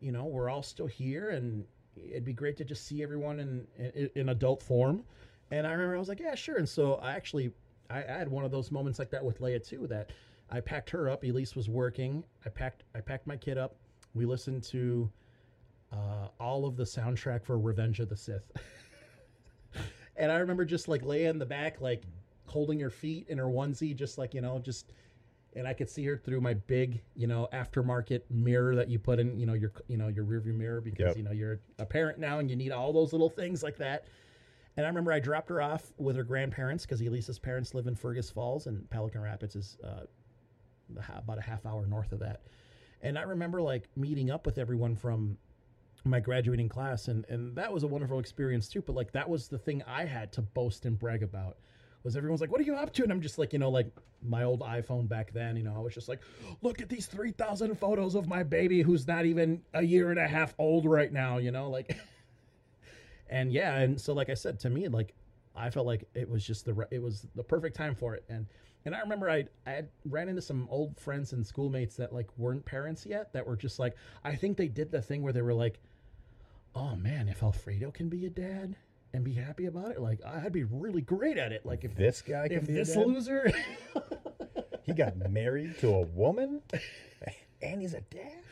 you 0.00 0.12
know 0.12 0.24
we're 0.24 0.48
all 0.48 0.62
still 0.62 0.86
here, 0.86 1.30
and 1.30 1.64
it'd 1.96 2.24
be 2.24 2.32
great 2.32 2.56
to 2.58 2.64
just 2.64 2.86
see 2.86 3.02
everyone 3.02 3.40
in 3.40 3.66
in, 3.78 4.10
in 4.14 4.28
adult 4.30 4.62
form." 4.62 5.04
And 5.50 5.66
I 5.66 5.72
remember 5.72 5.96
I 5.96 5.98
was 5.98 6.08
like, 6.08 6.20
"Yeah, 6.20 6.34
sure." 6.34 6.56
And 6.56 6.68
so 6.68 6.94
I 6.94 7.12
actually 7.12 7.52
I, 7.90 7.98
I 7.98 8.18
had 8.18 8.28
one 8.28 8.44
of 8.44 8.50
those 8.50 8.70
moments 8.70 8.98
like 8.98 9.10
that 9.10 9.24
with 9.24 9.40
Leia 9.40 9.66
too. 9.66 9.86
That 9.88 10.10
I 10.50 10.60
packed 10.60 10.90
her 10.90 11.08
up. 11.08 11.24
Elise 11.24 11.56
was 11.56 11.68
working. 11.68 12.24
I 12.46 12.48
packed 12.48 12.84
I 12.94 13.00
packed 13.00 13.26
my 13.26 13.36
kid 13.36 13.58
up. 13.58 13.76
We 14.14 14.26
listened 14.26 14.62
to 14.64 15.10
uh, 15.92 16.28
all 16.38 16.66
of 16.66 16.76
the 16.76 16.84
soundtrack 16.84 17.44
for 17.44 17.58
Revenge 17.58 18.00
of 18.00 18.08
the 18.08 18.16
Sith. 18.16 18.50
and 20.16 20.30
I 20.30 20.36
remember 20.36 20.64
just 20.64 20.88
like 20.88 21.02
Leia 21.02 21.30
in 21.30 21.38
the 21.38 21.46
back, 21.46 21.80
like 21.80 22.04
holding 22.46 22.80
her 22.80 22.90
feet 22.90 23.26
in 23.28 23.38
her 23.38 23.46
onesie, 23.46 23.94
just 23.94 24.18
like 24.18 24.34
you 24.34 24.40
know, 24.40 24.58
just. 24.58 24.92
And 25.54 25.68
I 25.68 25.74
could 25.74 25.90
see 25.90 26.04
her 26.06 26.16
through 26.16 26.40
my 26.40 26.54
big, 26.54 27.02
you 27.14 27.26
know, 27.26 27.46
aftermarket 27.52 28.22
mirror 28.30 28.74
that 28.74 28.88
you 28.88 28.98
put 28.98 29.18
in, 29.20 29.38
you 29.38 29.44
know, 29.44 29.52
your, 29.52 29.72
you 29.86 29.98
know, 29.98 30.08
your 30.08 30.24
rearview 30.24 30.54
mirror 30.54 30.80
because 30.80 31.08
Yep. 31.08 31.16
you 31.18 31.22
know 31.22 31.32
you're 31.32 31.60
a 31.78 31.84
parent 31.84 32.18
now 32.18 32.38
and 32.38 32.48
you 32.48 32.56
need 32.56 32.72
all 32.72 32.92
those 32.92 33.12
little 33.12 33.28
things 33.28 33.62
like 33.62 33.76
that. 33.76 34.06
And 34.76 34.86
I 34.86 34.88
remember 34.88 35.12
I 35.12 35.20
dropped 35.20 35.50
her 35.50 35.60
off 35.60 35.92
with 35.98 36.16
her 36.16 36.24
grandparents 36.24 36.86
because 36.86 37.02
Elise's 37.02 37.38
parents 37.38 37.74
live 37.74 37.86
in 37.86 37.94
Fergus 37.94 38.30
Falls 38.30 38.66
and 38.66 38.88
Pelican 38.88 39.20
Rapids 39.20 39.54
is 39.54 39.76
uh, 39.84 40.04
about 41.14 41.36
a 41.38 41.42
half 41.42 41.66
hour 41.66 41.86
north 41.86 42.12
of 42.12 42.20
that. 42.20 42.40
And 43.02 43.18
I 43.18 43.22
remember 43.22 43.60
like 43.60 43.88
meeting 43.96 44.30
up 44.30 44.46
with 44.46 44.56
everyone 44.58 44.96
from 44.96 45.36
my 46.04 46.20
graduating 46.20 46.68
class, 46.68 47.08
and 47.08 47.24
and 47.28 47.54
that 47.56 47.72
was 47.72 47.82
a 47.82 47.86
wonderful 47.86 48.18
experience 48.18 48.68
too. 48.68 48.80
But 48.82 48.94
like 48.94 49.12
that 49.12 49.28
was 49.28 49.48
the 49.48 49.58
thing 49.58 49.82
I 49.86 50.04
had 50.04 50.32
to 50.32 50.42
boast 50.42 50.86
and 50.86 50.98
brag 50.98 51.22
about. 51.22 51.58
Was 52.04 52.16
everyone's 52.16 52.40
like, 52.40 52.50
"What 52.50 52.60
are 52.60 52.64
you 52.64 52.74
up 52.74 52.92
to?" 52.94 53.02
And 53.02 53.12
I'm 53.12 53.20
just 53.20 53.38
like, 53.38 53.52
you 53.52 53.58
know, 53.58 53.70
like 53.70 53.88
my 54.22 54.42
old 54.42 54.60
iPhone 54.60 55.08
back 55.08 55.32
then. 55.32 55.56
You 55.56 55.62
know, 55.62 55.74
I 55.76 55.80
was 55.80 55.94
just 55.94 56.08
like, 56.08 56.20
"Look 56.60 56.80
at 56.82 56.88
these 56.88 57.06
three 57.06 57.32
thousand 57.32 57.78
photos 57.78 58.14
of 58.14 58.26
my 58.26 58.42
baby 58.42 58.82
who's 58.82 59.06
not 59.06 59.24
even 59.24 59.62
a 59.72 59.82
year 59.82 60.10
and 60.10 60.18
a 60.18 60.26
half 60.26 60.54
old 60.58 60.84
right 60.84 61.12
now." 61.12 61.38
You 61.38 61.52
know, 61.52 61.70
like 61.70 61.96
and 63.32 63.50
yeah 63.50 63.78
and 63.78 64.00
so 64.00 64.12
like 64.12 64.28
i 64.28 64.34
said 64.34 64.60
to 64.60 64.70
me 64.70 64.86
like 64.86 65.14
i 65.56 65.70
felt 65.70 65.86
like 65.86 66.04
it 66.14 66.28
was 66.28 66.46
just 66.46 66.64
the 66.66 66.86
it 66.90 67.02
was 67.02 67.26
the 67.34 67.42
perfect 67.42 67.74
time 67.74 67.94
for 67.94 68.14
it 68.14 68.24
and 68.28 68.46
and 68.84 68.94
i 68.94 69.00
remember 69.00 69.28
i 69.28 69.44
i 69.66 69.82
ran 70.04 70.28
into 70.28 70.42
some 70.42 70.68
old 70.70 70.96
friends 71.00 71.32
and 71.32 71.44
schoolmates 71.44 71.96
that 71.96 72.12
like 72.12 72.28
weren't 72.36 72.64
parents 72.64 73.06
yet 73.06 73.32
that 73.32 73.44
were 73.44 73.56
just 73.56 73.78
like 73.78 73.96
i 74.22 74.34
think 74.34 74.56
they 74.56 74.68
did 74.68 74.90
the 74.92 75.00
thing 75.00 75.22
where 75.22 75.32
they 75.32 75.42
were 75.42 75.54
like 75.54 75.80
oh 76.74 76.94
man 76.94 77.26
if 77.26 77.42
alfredo 77.42 77.90
can 77.90 78.08
be 78.08 78.26
a 78.26 78.30
dad 78.30 78.76
and 79.12 79.24
be 79.24 79.32
happy 79.32 79.66
about 79.66 79.90
it 79.90 80.00
like 80.00 80.20
i'd 80.24 80.52
be 80.52 80.64
really 80.64 81.02
great 81.02 81.36
at 81.36 81.52
it 81.52 81.64
like 81.66 81.84
if 81.84 81.94
This 81.94 82.22
guy 82.22 82.48
can 82.48 82.58
if 82.58 82.66
be 82.66 82.72
this 82.72 82.96
loser 82.96 83.52
He 84.84 84.92
got 84.92 85.16
married 85.30 85.78
to 85.78 85.88
a 85.94 86.02
woman, 86.02 86.60
and 87.62 87.80
he's 87.80 87.94
a 87.94 88.00
dad. 88.00 88.42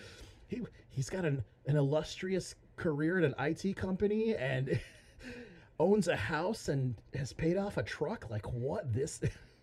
he 0.46 0.62
he's 0.88 1.10
got 1.10 1.24
an 1.24 1.42
an 1.66 1.76
illustrious 1.76 2.54
career 2.76 3.18
at 3.18 3.24
an 3.24 3.34
IT 3.38 3.76
company 3.76 4.36
and 4.36 4.80
owns 5.80 6.08
a 6.08 6.16
house 6.16 6.68
and 6.68 6.94
has 7.14 7.32
paid 7.32 7.56
off 7.56 7.78
a 7.78 7.82
truck. 7.82 8.30
Like 8.30 8.46
what 8.52 8.92
this? 8.92 9.20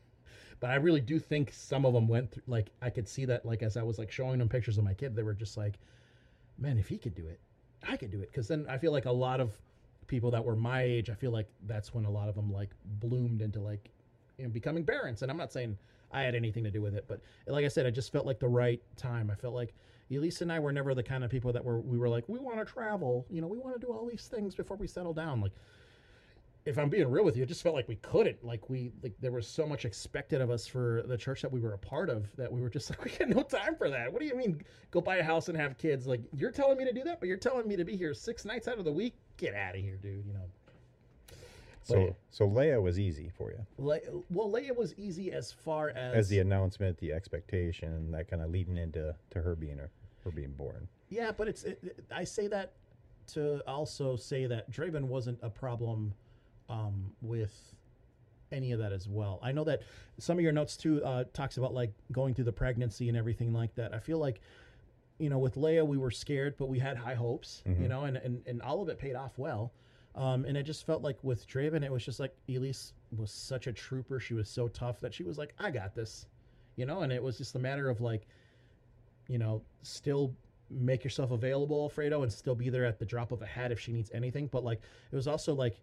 but 0.59 0.69
I 0.69 0.75
really 0.75 1.01
do 1.01 1.19
think 1.19 1.53
some 1.53 1.85
of 1.85 1.93
them 1.93 2.07
went 2.07 2.31
through. 2.31 2.43
Like 2.47 2.69
I 2.81 2.89
could 2.89 3.07
see 3.07 3.23
that. 3.25 3.45
Like 3.45 3.63
as 3.63 3.77
I 3.77 3.83
was 3.83 3.97
like 3.97 4.11
showing 4.11 4.39
them 4.39 4.49
pictures 4.49 4.77
of 4.77 4.83
my 4.83 4.93
kid, 4.93 5.15
they 5.15 5.23
were 5.23 5.33
just 5.33 5.55
like, 5.55 5.79
"Man, 6.57 6.77
if 6.77 6.89
he 6.89 6.97
could 6.97 7.15
do 7.15 7.27
it, 7.27 7.39
I 7.87 7.95
could 7.95 8.11
do 8.11 8.21
it." 8.21 8.29
Because 8.29 8.49
then 8.49 8.65
I 8.69 8.77
feel 8.77 8.91
like 8.91 9.05
a 9.05 9.11
lot 9.11 9.39
of 9.39 9.57
people 10.07 10.31
that 10.31 10.43
were 10.43 10.55
my 10.55 10.81
age, 10.81 11.09
I 11.09 11.13
feel 11.13 11.31
like 11.31 11.47
that's 11.67 11.93
when 11.93 12.05
a 12.05 12.09
lot 12.09 12.29
of 12.29 12.35
them 12.35 12.51
like 12.51 12.69
bloomed 12.99 13.41
into 13.41 13.59
like 13.59 13.89
you 14.37 14.45
know, 14.45 14.49
becoming 14.49 14.85
parents. 14.85 15.21
And 15.21 15.31
I'm 15.31 15.37
not 15.37 15.51
saying 15.51 15.77
I 16.11 16.21
had 16.21 16.35
anything 16.35 16.63
to 16.63 16.71
do 16.71 16.81
with 16.81 16.95
it, 16.95 17.05
but 17.07 17.21
like 17.47 17.65
I 17.65 17.67
said, 17.67 17.85
I 17.85 17.91
just 17.91 18.11
felt 18.11 18.25
like 18.25 18.39
the 18.39 18.47
right 18.47 18.81
time. 18.95 19.29
I 19.29 19.35
felt 19.35 19.53
like 19.53 19.73
Elise 20.11 20.41
and 20.41 20.51
I 20.51 20.59
were 20.59 20.71
never 20.71 20.93
the 20.95 21.03
kind 21.03 21.23
of 21.23 21.31
people 21.31 21.51
that 21.51 21.63
were 21.63 21.81
we 21.81 21.97
were 21.97 22.09
like 22.09 22.27
we 22.29 22.39
want 22.39 22.59
to 22.59 22.65
travel, 22.65 23.25
you 23.29 23.41
know, 23.41 23.47
we 23.47 23.57
want 23.57 23.79
to 23.79 23.85
do 23.85 23.91
all 23.91 24.07
these 24.09 24.27
things 24.27 24.55
before 24.55 24.77
we 24.77 24.87
settle 24.87 25.13
down. 25.13 25.41
Like, 25.41 25.51
if 26.65 26.77
I'm 26.77 26.89
being 26.89 27.09
real 27.09 27.23
with 27.23 27.37
you, 27.37 27.43
it 27.43 27.47
just 27.47 27.63
felt 27.63 27.75
like 27.75 27.87
we 27.87 27.95
couldn't. 27.97 28.43
Like 28.43 28.69
we 28.69 28.91
like 29.01 29.13
there 29.21 29.31
was 29.31 29.47
so 29.47 29.65
much 29.65 29.85
expected 29.85 30.41
of 30.41 30.49
us 30.49 30.67
for 30.67 31.03
the 31.07 31.17
church 31.17 31.41
that 31.41 31.51
we 31.51 31.61
were 31.61 31.73
a 31.73 31.77
part 31.77 32.09
of 32.09 32.33
that 32.35 32.51
we 32.51 32.61
were 32.61 32.69
just 32.69 32.89
like 32.91 33.03
we 33.03 33.11
had 33.11 33.29
no 33.35 33.43
time 33.43 33.75
for 33.75 33.89
that. 33.89 34.11
What 34.11 34.21
do 34.21 34.27
you 34.27 34.35
mean 34.35 34.61
go 34.91 35.01
buy 35.01 35.17
a 35.17 35.23
house 35.23 35.49
and 35.49 35.57
have 35.57 35.77
kids? 35.77 36.07
Like 36.07 36.21
you're 36.33 36.51
telling 36.51 36.77
me 36.77 36.85
to 36.85 36.93
do 36.93 37.03
that, 37.03 37.19
but 37.19 37.27
you're 37.27 37.37
telling 37.37 37.67
me 37.67 37.75
to 37.75 37.85
be 37.85 37.95
here 37.95 38.13
six 38.13 38.45
nights 38.45 38.67
out 38.67 38.79
of 38.79 38.85
the 38.85 38.91
week. 38.91 39.15
Get 39.37 39.53
out 39.55 39.75
of 39.75 39.81
here, 39.81 39.97
dude. 40.01 40.25
You 40.25 40.33
know. 40.33 40.39
So 41.83 42.15
so 42.31 42.49
Leia 42.49 42.81
was 42.81 42.99
easy 42.99 43.29
for 43.37 43.51
you, 43.51 43.65
Le- 43.77 43.99
well, 44.29 44.49
Leia 44.49 44.75
was 44.75 44.93
easy 44.97 45.31
as 45.31 45.53
far 45.53 45.89
as 45.89 46.15
as 46.15 46.29
the 46.29 46.39
announcement, 46.39 46.97
the 46.97 47.13
expectation, 47.13 48.11
that 48.11 48.29
kind 48.29 48.41
of 48.41 48.49
leading 48.49 48.77
into 48.77 49.15
to 49.29 49.41
her 49.41 49.55
being 49.55 49.77
her, 49.77 49.89
her 50.25 50.31
being 50.31 50.51
born. 50.51 50.89
Yeah, 51.09 51.31
but 51.31 51.47
it's 51.47 51.63
it, 51.63 51.79
it- 51.81 52.03
I 52.11 52.25
say 52.25 52.47
that 52.47 52.73
to 53.27 53.61
also 53.67 54.17
say 54.17 54.47
that 54.47 54.69
Draven 54.69 55.03
wasn't 55.03 55.39
a 55.41 55.49
problem 55.49 56.13
um, 56.69 57.11
with 57.21 57.53
any 58.51 58.73
of 58.73 58.79
that 58.79 58.91
as 58.91 59.07
well. 59.07 59.39
I 59.41 59.53
know 59.53 59.63
that 59.65 59.81
some 60.17 60.37
of 60.37 60.43
your 60.43 60.51
notes 60.53 60.75
too 60.75 61.01
uh, 61.05 61.23
talks 61.33 61.55
about 61.57 61.73
like 61.73 61.93
going 62.11 62.33
through 62.33 62.45
the 62.45 62.53
pregnancy 62.53 63.07
and 63.07 63.17
everything 63.17 63.53
like 63.53 63.75
that. 63.75 63.93
I 63.93 63.99
feel 63.99 64.17
like 64.17 64.41
you 65.19 65.29
know 65.29 65.39
with 65.39 65.55
Leia 65.55 65.85
we 65.85 65.97
were 65.97 66.11
scared, 66.11 66.55
but 66.57 66.67
we 66.67 66.79
had 66.79 66.97
high 66.97 67.15
hopes. 67.15 67.63
You 67.65 67.73
Mhm. 67.73 67.89
know, 67.89 68.03
and, 68.05 68.17
and 68.17 68.41
and 68.47 68.61
all 68.61 68.81
of 68.81 68.89
it 68.89 68.97
paid 68.99 69.15
off 69.15 69.37
well. 69.37 69.71
Um, 70.15 70.45
and 70.45 70.57
it 70.57 70.63
just 70.63 70.85
felt 70.85 71.03
like 71.03 71.23
with 71.23 71.47
Draven, 71.47 71.83
it 71.83 71.91
was 71.91 72.03
just 72.03 72.19
like 72.19 72.35
Elise 72.49 72.93
was 73.15 73.29
such 73.31 73.67
a 73.67 73.73
trooper. 73.73 74.19
She 74.19 74.33
was 74.33 74.49
so 74.49 74.67
tough 74.67 74.99
that 75.01 75.13
she 75.13 75.21
was 75.23 75.37
like, 75.37 75.53
I 75.59 75.69
got 75.69 75.93
this, 75.93 76.25
you 76.75 76.87
know. 76.87 77.01
And 77.01 77.13
it 77.13 77.21
was 77.21 77.37
just 77.37 77.55
a 77.55 77.59
matter 77.59 77.87
of 77.87 78.01
like, 78.01 78.25
you 79.27 79.37
know, 79.37 79.61
still 79.83 80.33
make 80.71 81.03
yourself 81.03 81.29
available, 81.31 81.81
Alfredo, 81.83 82.23
and 82.23 82.33
still 82.33 82.55
be 82.55 82.69
there 82.69 82.83
at 82.85 82.97
the 82.97 83.05
drop 83.05 83.31
of 83.31 83.41
a 83.43 83.45
hat 83.45 83.71
if 83.71 83.79
she 83.79 83.91
needs 83.93 84.09
anything. 84.11 84.47
But 84.47 84.63
like, 84.63 84.81
it 85.11 85.15
was 85.15 85.27
also 85.27 85.53
like, 85.53 85.79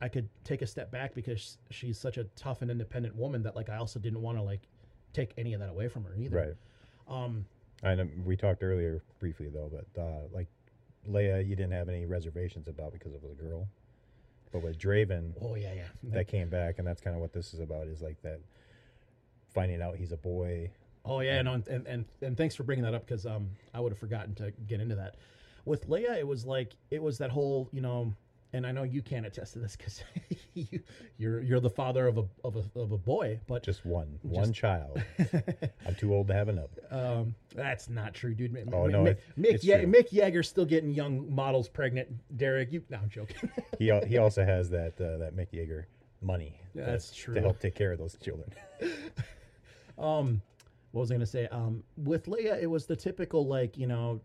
I 0.00 0.08
could 0.08 0.28
take 0.42 0.62
a 0.62 0.66
step 0.66 0.90
back 0.90 1.14
because 1.14 1.58
she's 1.70 1.98
such 1.98 2.16
a 2.16 2.24
tough 2.36 2.62
and 2.62 2.70
independent 2.70 3.14
woman 3.14 3.42
that 3.42 3.54
like 3.56 3.68
I 3.68 3.76
also 3.76 4.00
didn't 4.00 4.22
want 4.22 4.38
to 4.38 4.42
like 4.42 4.62
take 5.12 5.34
any 5.36 5.52
of 5.52 5.60
that 5.60 5.68
away 5.68 5.88
from 5.88 6.04
her 6.04 6.14
either. 6.16 6.56
Right. 7.08 7.14
Um, 7.24 7.44
I 7.82 7.94
know 7.94 8.08
we 8.24 8.36
talked 8.36 8.62
earlier 8.62 9.02
briefly 9.18 9.48
though, 9.48 9.70
but 9.72 10.00
uh, 10.00 10.22
like 10.32 10.48
Leia, 11.08 11.46
you 11.46 11.56
didn't 11.56 11.72
have 11.72 11.88
any 11.88 12.06
reservations 12.06 12.68
about 12.68 12.92
because 12.92 13.12
it 13.12 13.22
was 13.22 13.32
a 13.32 13.42
girl. 13.42 13.68
But 14.52 14.62
with 14.62 14.78
Draven, 14.78 15.32
oh 15.40 15.54
yeah, 15.54 15.72
yeah. 15.74 15.82
that 16.12 16.28
came 16.28 16.48
back, 16.48 16.78
and 16.78 16.86
that's 16.86 17.00
kind 17.00 17.14
of 17.14 17.22
what 17.22 17.32
this 17.32 17.54
is 17.54 17.60
about. 17.60 17.86
Is 17.86 18.02
like 18.02 18.20
that 18.22 18.40
finding 19.54 19.80
out 19.80 19.96
he's 19.96 20.12
a 20.12 20.16
boy. 20.16 20.70
Oh 21.04 21.20
yeah, 21.20 21.40
no, 21.42 21.54
and 21.54 21.68
and 21.68 21.86
and, 21.86 22.04
and 22.20 22.36
thanks 22.36 22.54
for 22.54 22.64
bringing 22.64 22.84
that 22.84 22.94
up 22.94 23.06
because 23.06 23.26
um 23.26 23.50
I 23.72 23.80
would 23.80 23.92
have 23.92 23.98
forgotten 23.98 24.34
to 24.36 24.50
get 24.66 24.80
into 24.80 24.96
that. 24.96 25.16
With 25.64 25.88
Leia, 25.88 26.18
it 26.18 26.26
was 26.26 26.44
like 26.44 26.74
it 26.90 27.02
was 27.02 27.18
that 27.18 27.30
whole 27.30 27.68
you 27.72 27.80
know, 27.80 28.12
and 28.52 28.66
I 28.66 28.72
know 28.72 28.82
you 28.82 29.00
can't 29.02 29.24
attest 29.26 29.52
to 29.54 29.58
this 29.60 29.76
because 29.76 30.02
you, 30.54 30.80
you're 31.18 31.40
you're 31.42 31.60
the 31.60 31.70
father 31.70 32.06
of 32.06 32.18
a 32.18 32.24
of 32.44 32.56
a 32.56 32.78
of 32.78 32.92
a 32.92 32.98
boy, 32.98 33.38
but 33.46 33.62
Just 33.62 33.84
one, 33.86 34.18
one 34.22 34.52
child. 34.52 35.02
I'm 35.86 35.94
too 35.96 36.12
old 36.14 36.28
to 36.28 36.34
have 36.34 36.48
another. 36.48 36.68
um 36.90 37.34
that's 37.54 37.88
not 37.88 38.14
true, 38.14 38.34
dude. 38.34 38.56
M- 38.56 38.68
Oh, 38.72 38.84
M- 38.86 38.92
no, 38.92 39.02
Mick, 39.04 39.10
it- 39.10 39.22
Mick, 39.38 39.60
true. 39.62 39.86
Mick 39.92 40.10
Jagger's 40.10 40.48
still 40.48 40.64
getting 40.66 40.90
young 40.90 41.32
models 41.34 41.68
pregnant. 41.68 42.08
Derek, 42.36 42.72
you 42.72 42.82
no, 42.90 42.98
I'm 42.98 43.08
joking. 43.08 43.50
He 43.78 43.90
he 44.06 44.18
also 44.18 44.44
has 44.44 44.70
that 44.70 45.00
uh, 45.00 45.18
that 45.18 45.34
Mick 45.36 45.52
Jagger 45.52 45.86
money. 46.20 46.60
Yeah, 46.74 46.86
to- 46.86 46.90
that's 46.92 47.14
true. 47.14 47.34
To 47.34 47.40
help 47.40 47.60
take 47.60 47.74
care 47.74 47.92
of 47.92 47.98
those 47.98 48.16
children. 48.16 48.50
Um, 49.98 50.40
what 50.92 51.02
was 51.02 51.10
I 51.10 51.14
going 51.14 51.20
to 51.20 51.26
say? 51.26 51.46
Um, 51.48 51.84
with 51.96 52.26
Leia, 52.26 52.60
it 52.60 52.66
was 52.66 52.86
the 52.86 52.96
typical 52.96 53.46
like 53.46 53.76
you 53.76 53.86
know, 53.86 54.20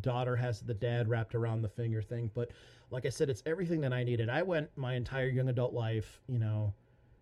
daughter 0.00 0.36
has 0.36 0.60
the 0.60 0.74
dad 0.74 1.08
wrapped 1.08 1.34
around 1.34 1.62
the 1.62 1.68
finger 1.68 2.02
thing. 2.02 2.30
But 2.34 2.50
like 2.92 3.06
I 3.06 3.08
said, 3.08 3.30
it's 3.30 3.42
everything 3.46 3.80
that 3.80 3.92
I 3.92 4.04
needed. 4.04 4.28
I 4.28 4.42
went 4.42 4.68
my 4.76 4.94
entire 4.94 5.28
young 5.28 5.48
adult 5.48 5.72
life, 5.72 6.20
you 6.28 6.38
know, 6.38 6.72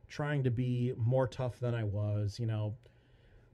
trying 0.08 0.42
to 0.42 0.50
be 0.50 0.92
more 0.96 1.26
tough 1.26 1.58
than 1.60 1.74
I 1.74 1.84
was. 1.84 2.38
You 2.38 2.46
know, 2.46 2.74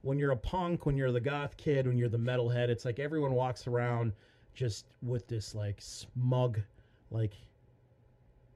when 0.01 0.17
you're 0.17 0.31
a 0.31 0.37
punk, 0.37 0.85
when 0.85 0.97
you're 0.97 1.11
the 1.11 1.21
goth 1.21 1.55
kid, 1.57 1.87
when 1.87 1.97
you're 1.97 2.09
the 2.09 2.17
metalhead, 2.17 2.69
it's 2.69 2.85
like 2.85 2.99
everyone 2.99 3.33
walks 3.33 3.67
around 3.67 4.13
just 4.53 4.87
with 5.03 5.27
this 5.27 5.53
like 5.53 5.77
smug 5.79 6.59
like 7.11 7.33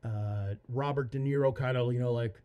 uh, 0.03 0.55
Robert 0.69 1.11
De 1.11 1.19
Niro 1.19 1.53
kind 1.53 1.77
of, 1.77 1.93
you 1.93 1.99
know, 1.99 2.11
like 2.11 2.41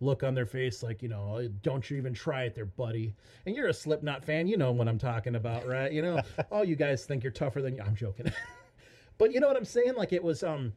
look 0.00 0.22
on 0.22 0.34
their 0.34 0.46
face, 0.46 0.82
like, 0.82 1.02
you 1.02 1.08
know, 1.08 1.48
don't 1.62 1.88
you 1.88 1.96
even 1.96 2.12
try 2.12 2.42
it 2.42 2.54
there, 2.54 2.66
buddy. 2.66 3.14
And 3.46 3.54
you're 3.54 3.68
a 3.68 3.74
Slipknot 3.74 4.24
fan, 4.24 4.46
you 4.46 4.56
know 4.56 4.72
what 4.72 4.88
I'm 4.88 4.98
talking 4.98 5.36
about, 5.36 5.66
right? 5.66 5.92
You 5.92 6.02
know, 6.02 6.20
oh, 6.50 6.62
you 6.62 6.76
guys 6.76 7.04
think 7.04 7.22
you're 7.22 7.32
tougher 7.32 7.62
than 7.62 7.76
you. 7.76 7.82
I'm 7.82 7.94
joking, 7.94 8.30
but 9.18 9.32
you 9.32 9.40
know 9.40 9.48
what 9.48 9.56
I'm 9.56 9.64
saying? 9.64 9.94
Like 9.96 10.12
it 10.12 10.22
was, 10.22 10.42
um, 10.42 10.72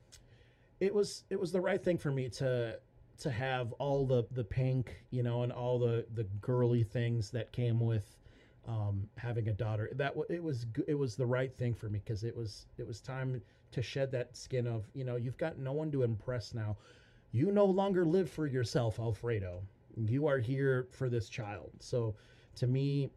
it 0.80 0.94
was, 0.94 1.24
it 1.30 1.40
was 1.40 1.52
the 1.52 1.62
right 1.62 1.84
thing 1.84 1.98
for 1.98 2.12
me 2.12 2.30
to 2.30 2.80
to 3.20 3.30
have 3.30 3.74
all 3.74 4.06
the 4.06 4.26
the 4.32 4.44
pink, 4.44 5.04
you 5.12 5.24
know, 5.24 5.44
and 5.44 5.52
all 5.52 5.78
the 5.78 6.06
the 6.16 6.24
girly 6.42 6.84
things 6.84 7.30
that 7.32 7.52
came 7.52 7.80
with 7.80 8.16
um, 8.68 9.08
having 9.18 9.50
a 9.50 9.54
daughter. 9.54 9.90
That 9.96 10.16
it 10.30 10.42
was 10.42 10.66
it 10.88 10.96
was 10.96 11.16
the 11.16 11.26
right 11.26 11.56
thing 11.58 11.74
for 11.74 11.90
me 11.90 12.00
because 12.04 12.24
it 12.24 12.36
was 12.36 12.68
it 12.78 12.88
was 12.88 13.02
time 13.02 13.42
to 13.72 13.82
shed 13.82 14.12
that 14.12 14.36
skin 14.36 14.66
of 14.68 14.86
you 14.94 15.04
know 15.04 15.18
you've 15.18 15.38
got 15.38 15.58
no 15.60 15.74
one 15.74 15.92
to 15.92 16.04
impress 16.04 16.54
now. 16.54 16.78
You 17.32 17.52
no 17.52 17.66
longer 17.66 18.06
live 18.06 18.30
for 18.30 18.48
yourself, 18.48 19.00
Alfredo. 19.00 19.62
You 19.96 20.26
are 20.28 20.40
here 20.40 20.88
for 20.92 21.10
this 21.10 21.30
child. 21.30 21.72
So 21.80 22.16
to 22.56 22.68
me, 22.68 23.12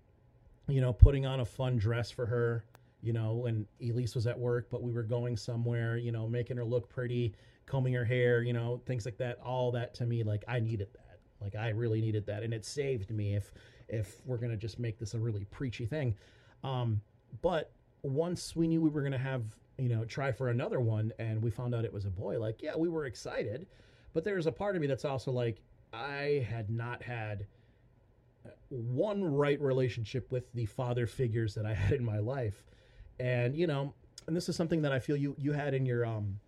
you 0.69 0.81
know, 0.81 0.93
putting 0.93 1.27
on 1.27 1.41
a 1.41 1.45
fun 1.45 1.79
dress 1.79 2.11
for 2.11 2.27
her, 2.27 2.65
you 3.03 3.13
know, 3.13 3.35
when 3.35 3.67
Elise 3.81 4.15
was 4.15 4.27
at 4.27 4.39
work, 4.39 4.69
but 4.71 4.83
we 4.83 4.93
were 4.93 5.03
going 5.03 5.37
somewhere, 5.37 5.97
you 5.97 6.13
know, 6.13 6.29
making 6.29 6.57
her 6.57 6.65
look 6.65 6.89
pretty, 6.89 7.35
combing 7.67 7.93
her 7.95 8.05
hair, 8.05 8.43
you 8.43 8.53
know, 8.53 8.81
things 8.87 9.05
like 9.05 9.19
that. 9.19 9.39
All 9.45 9.73
that 9.73 9.95
to 9.95 10.07
me, 10.07 10.23
like 10.23 10.45
I 10.47 10.61
needed 10.61 10.89
that. 10.95 11.19
Like 11.41 11.57
I 11.57 11.71
really 11.71 12.01
needed 12.01 12.25
that, 12.27 12.43
and 12.43 12.55
it 12.55 12.65
saved 12.65 13.11
me. 13.11 13.35
If 13.35 13.53
if 13.89 14.21
we're 14.25 14.37
gonna 14.37 14.57
just 14.57 14.79
make 14.79 14.99
this 14.99 15.15
a 15.15 15.19
really 15.19 15.45
preachy 15.47 15.87
thing, 15.87 16.15
um, 16.63 17.01
but 17.41 17.73
once 18.03 18.55
we 18.55 18.69
knew 18.69 18.81
we 18.81 18.91
were 18.91 19.03
gonna 19.03 19.19
have 19.19 19.43
you 19.79 19.89
know 19.89 20.05
try 20.05 20.31
for 20.31 20.51
another 20.51 20.79
one, 20.79 21.13
and 21.19 21.43
we 21.43 21.51
found 21.51 21.75
out 21.75 21.85
it 21.85 21.93
was 21.93 22.05
a 22.05 22.11
boy, 22.11 22.39
like 22.39 22.63
yeah, 22.63 22.77
we 22.77 22.89
were 22.89 23.07
excited, 23.07 23.67
but 24.15 24.23
there's 24.23 24.47
a 24.47 24.53
part 24.53 24.77
of 24.77 24.81
me 24.81 24.87
that's 24.87 25.05
also 25.05 25.33
like 25.33 25.61
I 25.93 26.47
had 26.49 26.71
not 26.71 27.03
had 27.03 27.47
one 28.69 29.23
right 29.23 29.61
relationship 29.61 30.31
with 30.31 30.51
the 30.55 30.67
father 30.67 31.07
figures 31.07 31.55
that 31.55 31.67
I 31.67 31.75
had 31.75 31.93
in 31.93 32.05
my 32.05 32.19
life, 32.19 32.65
and 33.21 33.57
you 33.57 33.67
know, 33.67 33.95
and 34.27 34.37
this 34.37 34.49
is 34.49 34.57
something 34.57 34.83
that 34.83 34.93
I 34.93 34.99
feel 34.99 35.17
you 35.17 35.35
you 35.39 35.53
had 35.53 35.75
in 35.75 35.87
your 35.87 36.05
um 36.05 36.39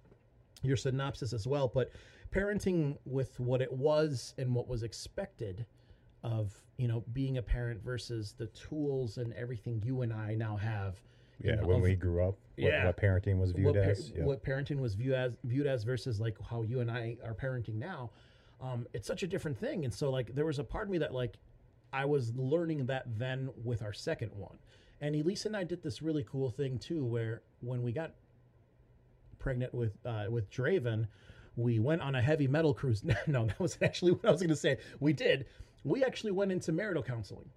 your 0.63 0.77
synopsis 0.77 1.33
as 1.33 1.47
well, 1.47 1.69
but 1.69 1.91
parenting 2.33 2.97
with 3.05 3.39
what 3.39 3.61
it 3.63 3.73
was 3.73 4.35
and 4.39 4.55
what 4.55 4.67
was 4.67 4.83
expected 4.83 5.67
of 6.23 6.53
you 6.79 6.89
know 6.89 7.05
being 7.13 7.39
a 7.39 7.43
parent 7.43 7.83
versus 7.83 8.35
the 8.37 8.47
tools 8.49 9.19
and 9.19 9.33
everything 9.35 9.83
you 9.85 10.03
and 10.03 10.13
I 10.13 10.35
now 10.35 10.57
have. 10.57 11.01
Yeah, 11.43 11.57
know, 11.57 11.67
when 11.67 11.77
of 11.79 11.83
we 11.83 11.97
grew 11.97 12.23
up, 12.23 12.37
what, 12.57 12.73
Yeah. 12.73 12.87
what 12.87 12.97
parenting 12.97 13.39
was 13.39 13.51
viewed 13.53 13.67
what, 13.67 13.77
as. 13.77 14.13
Yeah. 14.17 14.25
what 14.25 14.43
parenting 14.45 14.79
was 14.79 14.95
viewed 14.95 15.15
as 15.15 15.37
viewed 15.45 15.67
as 15.67 15.83
versus 15.85 16.21
like 16.21 16.37
how 16.49 16.63
you 16.63 16.81
and 16.81 16.91
I 16.91 17.17
are 17.25 17.35
parenting 17.35 17.75
now. 17.75 18.11
Um, 18.61 18.87
it's 18.95 19.07
such 19.07 19.23
a 19.25 19.27
different 19.27 19.59
thing, 19.59 19.85
and 19.85 19.93
so 19.93 20.11
like 20.11 20.35
there 20.35 20.47
was 20.47 20.59
a 20.59 20.65
part 20.65 20.85
of 20.85 20.91
me 20.91 20.99
that 20.99 21.13
like 21.13 21.35
I 21.93 22.05
was 22.05 22.33
learning 22.35 22.87
that 22.87 23.05
then 23.19 23.51
with 23.63 23.83
our 23.83 23.93
second 23.93 24.31
one, 24.35 24.57
and 25.05 25.15
Elisa 25.15 25.49
and 25.49 25.57
I 25.57 25.65
did 25.65 25.83
this 25.83 26.01
really 26.03 26.25
cool 26.31 26.51
thing 26.51 26.79
too, 26.79 27.05
where 27.05 27.43
when 27.61 27.83
we 27.83 27.93
got 27.93 28.13
pregnant 29.39 29.75
with 29.75 29.93
uh, 30.07 30.27
with 30.31 30.51
Draven, 30.51 31.07
we 31.57 31.79
went 31.79 32.01
on 32.03 32.15
a 32.15 32.23
heavy 32.23 32.49
metal 32.49 32.73
cruise. 32.75 33.05
no, 33.27 33.47
that 33.47 33.61
was 33.61 33.79
actually 33.83 34.13
what 34.13 34.25
I 34.27 34.31
was 34.31 34.41
going 34.41 34.51
to 34.51 34.57
say. 34.57 34.79
We 35.01 35.13
did. 35.13 35.47
We 35.85 36.03
actually 36.03 36.33
went 36.33 36.51
into 36.53 36.73
marital 36.73 37.03
counseling, 37.03 37.51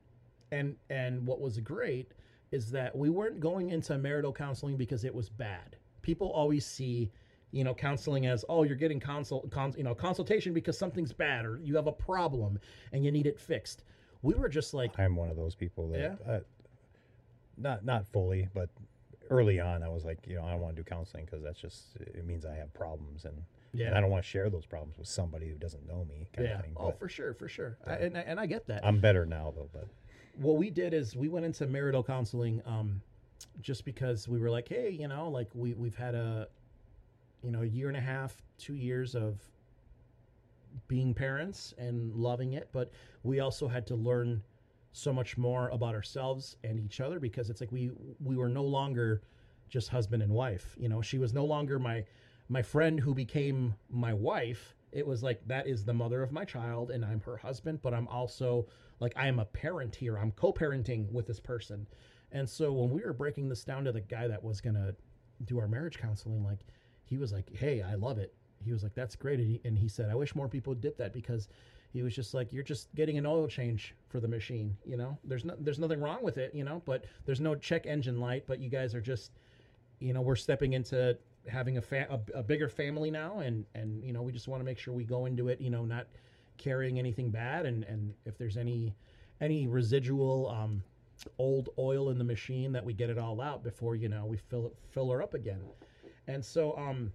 and 0.51 0.75
and 0.89 1.25
what 1.25 1.39
was 1.39 1.57
great 1.59 2.11
is 2.51 2.71
that 2.71 2.95
we 2.95 3.09
weren't 3.09 3.39
going 3.39 3.69
into 3.69 3.97
marital 3.97 4.33
counseling 4.33 4.77
because 4.77 5.03
it 5.03 5.13
was 5.13 5.29
bad. 5.29 5.75
People 6.01 6.29
always 6.31 6.65
see, 6.65 7.11
you 7.51 7.63
know, 7.63 7.73
counseling 7.73 8.25
as 8.25 8.43
oh 8.49 8.63
you're 8.63 8.75
getting 8.75 8.99
consult, 8.99 9.49
cons, 9.51 9.75
you 9.77 9.83
know, 9.83 9.95
consultation 9.95 10.53
because 10.53 10.77
something's 10.77 11.13
bad 11.13 11.45
or 11.45 11.59
you 11.63 11.75
have 11.75 11.87
a 11.87 11.91
problem 11.91 12.59
and 12.91 13.03
you 13.05 13.11
need 13.11 13.25
it 13.27 13.39
fixed. 13.39 13.83
We 14.23 14.33
were 14.33 14.49
just 14.49 14.73
like, 14.73 14.97
I'm 14.99 15.15
one 15.15 15.29
of 15.29 15.35
those 15.37 15.55
people 15.55 15.89
that, 15.89 15.99
Yeah? 15.99 16.33
uh, 16.33 16.39
not 17.57 17.83
not 17.85 18.05
fully, 18.07 18.47
but 18.53 18.69
early 19.29 19.59
on, 19.59 19.83
I 19.83 19.89
was 19.89 20.05
like, 20.05 20.19
you 20.27 20.35
know, 20.35 20.45
I 20.45 20.51
don't 20.51 20.61
want 20.61 20.75
to 20.75 20.81
do 20.81 20.85
counseling 20.89 21.25
because 21.25 21.43
that's 21.43 21.59
just 21.59 21.95
it 21.97 22.25
means 22.25 22.45
I 22.45 22.55
have 22.55 22.73
problems, 22.73 23.25
and, 23.25 23.35
Yeah. 23.73 23.87
and 23.87 23.95
I 23.95 23.99
don't 24.01 24.09
want 24.09 24.23
to 24.23 24.29
share 24.29 24.49
those 24.49 24.65
problems 24.65 24.97
with 24.97 25.07
somebody 25.07 25.49
who 25.49 25.55
doesn't 25.55 25.85
know 25.87 26.05
me, 26.05 26.27
kind 26.33 26.47
yeah, 26.47 26.55
of 26.59 26.61
thing. 26.63 26.73
oh 26.77 26.91
for 26.91 27.09
sure, 27.09 27.33
for 27.33 27.47
sure, 27.49 27.77
I, 27.85 27.95
and 27.95 28.17
I- 28.17 28.21
and 28.21 28.39
I 28.39 28.45
get 28.45 28.67
that. 28.67 28.85
I'm 28.85 28.99
better 28.99 29.25
now, 29.25 29.51
though. 29.55 29.69
But 29.73 29.87
what 30.37 30.57
we 30.57 30.69
did 30.69 30.93
is 30.93 31.15
we 31.15 31.27
went 31.29 31.45
into 31.45 31.65
marital 31.67 32.03
counseling 32.03 32.61
um, 32.65 33.01
just 33.61 33.83
because 33.85 34.27
we 34.27 34.39
were 34.39 34.49
like, 34.49 34.67
hey, 34.69 34.89
you 34.91 35.07
know, 35.07 35.29
like 35.29 35.49
we 35.53 35.73
we've 35.73 35.95
had 35.97 36.15
a, 36.15 36.47
you 37.43 37.51
know, 37.51 37.63
a 37.63 37.65
year 37.65 37.87
and 37.89 37.97
a 37.97 38.01
half, 38.01 38.41
two 38.57 38.75
years 38.75 39.13
of 39.15 39.41
being 40.87 41.13
parents 41.13 41.73
and 41.77 42.15
loving 42.15 42.53
it, 42.53 42.69
but 42.71 42.91
we 43.23 43.39
also 43.39 43.67
had 43.67 43.85
to 43.87 43.95
learn 43.95 44.41
so 44.97 45.13
much 45.13 45.37
more 45.37 45.69
about 45.69 45.93
ourselves 45.93 46.57
and 46.63 46.79
each 46.79 46.99
other 46.99 47.19
because 47.19 47.49
it's 47.49 47.61
like 47.61 47.71
we 47.71 47.91
we 48.19 48.35
were 48.35 48.49
no 48.49 48.63
longer 48.63 49.21
just 49.69 49.89
husband 49.89 50.23
and 50.23 50.31
wife. 50.31 50.75
You 50.79 50.89
know, 50.89 51.01
she 51.01 51.19
was 51.19 51.33
no 51.33 51.45
longer 51.45 51.77
my 51.77 52.03
my 52.49 52.61
friend 52.61 52.99
who 52.99 53.13
became 53.13 53.75
my 53.89 54.13
wife. 54.13 54.75
It 54.91 55.05
was 55.05 55.21
like 55.21 55.47
that 55.47 55.67
is 55.67 55.85
the 55.85 55.93
mother 55.93 56.23
of 56.23 56.31
my 56.31 56.45
child 56.45 56.89
and 56.89 57.05
I'm 57.05 57.21
her 57.21 57.37
husband, 57.37 57.79
but 57.83 57.93
I'm 57.93 58.07
also 58.07 58.67
like 58.99 59.13
I 59.15 59.27
am 59.27 59.39
a 59.39 59.45
parent 59.45 59.95
here. 59.95 60.17
I'm 60.17 60.31
co-parenting 60.31 61.11
with 61.11 61.27
this 61.27 61.39
person. 61.39 61.85
And 62.31 62.49
so 62.49 62.71
when 62.73 62.89
we 62.89 63.03
were 63.03 63.13
breaking 63.13 63.49
this 63.49 63.63
down 63.63 63.83
to 63.85 63.91
the 63.91 64.01
guy 64.01 64.27
that 64.27 64.43
was 64.43 64.61
going 64.61 64.75
to 64.75 64.95
do 65.45 65.59
our 65.59 65.67
marriage 65.67 65.99
counseling 65.99 66.43
like 66.43 66.65
he 67.05 67.17
was 67.17 67.31
like, 67.31 67.55
"Hey, 67.55 67.81
I 67.81 67.93
love 67.95 68.17
it." 68.17 68.33
He 68.63 68.73
was 68.73 68.83
like, 68.83 68.95
"That's 68.95 69.15
great." 69.15 69.39
And 69.39 69.47
he, 69.47 69.61
and 69.63 69.77
he 69.77 69.87
said, 69.87 70.09
"I 70.09 70.15
wish 70.15 70.35
more 70.35 70.49
people 70.49 70.73
did 70.73 70.97
that 70.97 71.13
because 71.13 71.47
he 71.93 72.03
was 72.03 72.15
just 72.15 72.33
like, 72.33 72.51
you're 72.51 72.63
just 72.63 72.93
getting 72.95 73.17
an 73.17 73.25
oil 73.25 73.47
change 73.47 73.95
for 74.09 74.19
the 74.19 74.27
machine, 74.27 74.75
you 74.85 74.97
know. 74.97 75.17
There's 75.23 75.45
no, 75.45 75.55
there's 75.59 75.79
nothing 75.79 76.01
wrong 76.01 76.19
with 76.21 76.37
it, 76.37 76.53
you 76.53 76.63
know, 76.63 76.81
but 76.85 77.05
there's 77.25 77.41
no 77.41 77.55
check 77.55 77.85
engine 77.85 78.19
light. 78.19 78.43
But 78.47 78.59
you 78.59 78.69
guys 78.69 78.93
are 78.93 79.01
just, 79.01 79.31
you 79.99 80.13
know, 80.13 80.21
we're 80.21 80.35
stepping 80.35 80.73
into 80.73 81.17
having 81.47 81.77
a, 81.77 81.81
fa- 81.81 82.07
a, 82.09 82.39
a 82.39 82.43
bigger 82.43 82.69
family 82.69 83.09
now, 83.09 83.39
and 83.39 83.65
and 83.73 84.03
you 84.03 84.13
know, 84.13 84.21
we 84.21 84.31
just 84.31 84.47
want 84.47 84.59
to 84.59 84.65
make 84.65 84.77
sure 84.77 84.93
we 84.93 85.05
go 85.05 85.25
into 85.25 85.47
it, 85.47 85.61
you 85.61 85.69
know, 85.69 85.85
not 85.85 86.07
carrying 86.57 86.99
anything 86.99 87.29
bad, 87.29 87.65
and 87.65 87.83
and 87.85 88.13
if 88.25 88.37
there's 88.37 88.57
any 88.57 88.93
any 89.39 89.67
residual 89.67 90.49
um, 90.49 90.83
old 91.37 91.69
oil 91.79 92.09
in 92.09 92.17
the 92.17 92.23
machine, 92.23 92.71
that 92.73 92.83
we 92.83 92.93
get 92.93 93.09
it 93.09 93.17
all 93.17 93.39
out 93.41 93.63
before 93.63 93.95
you 93.95 94.09
know 94.09 94.25
we 94.25 94.37
fill 94.37 94.67
it 94.67 94.75
fill 94.91 95.09
her 95.11 95.21
up 95.21 95.33
again. 95.33 95.61
And 96.27 96.43
so, 96.43 96.77
um, 96.77 97.11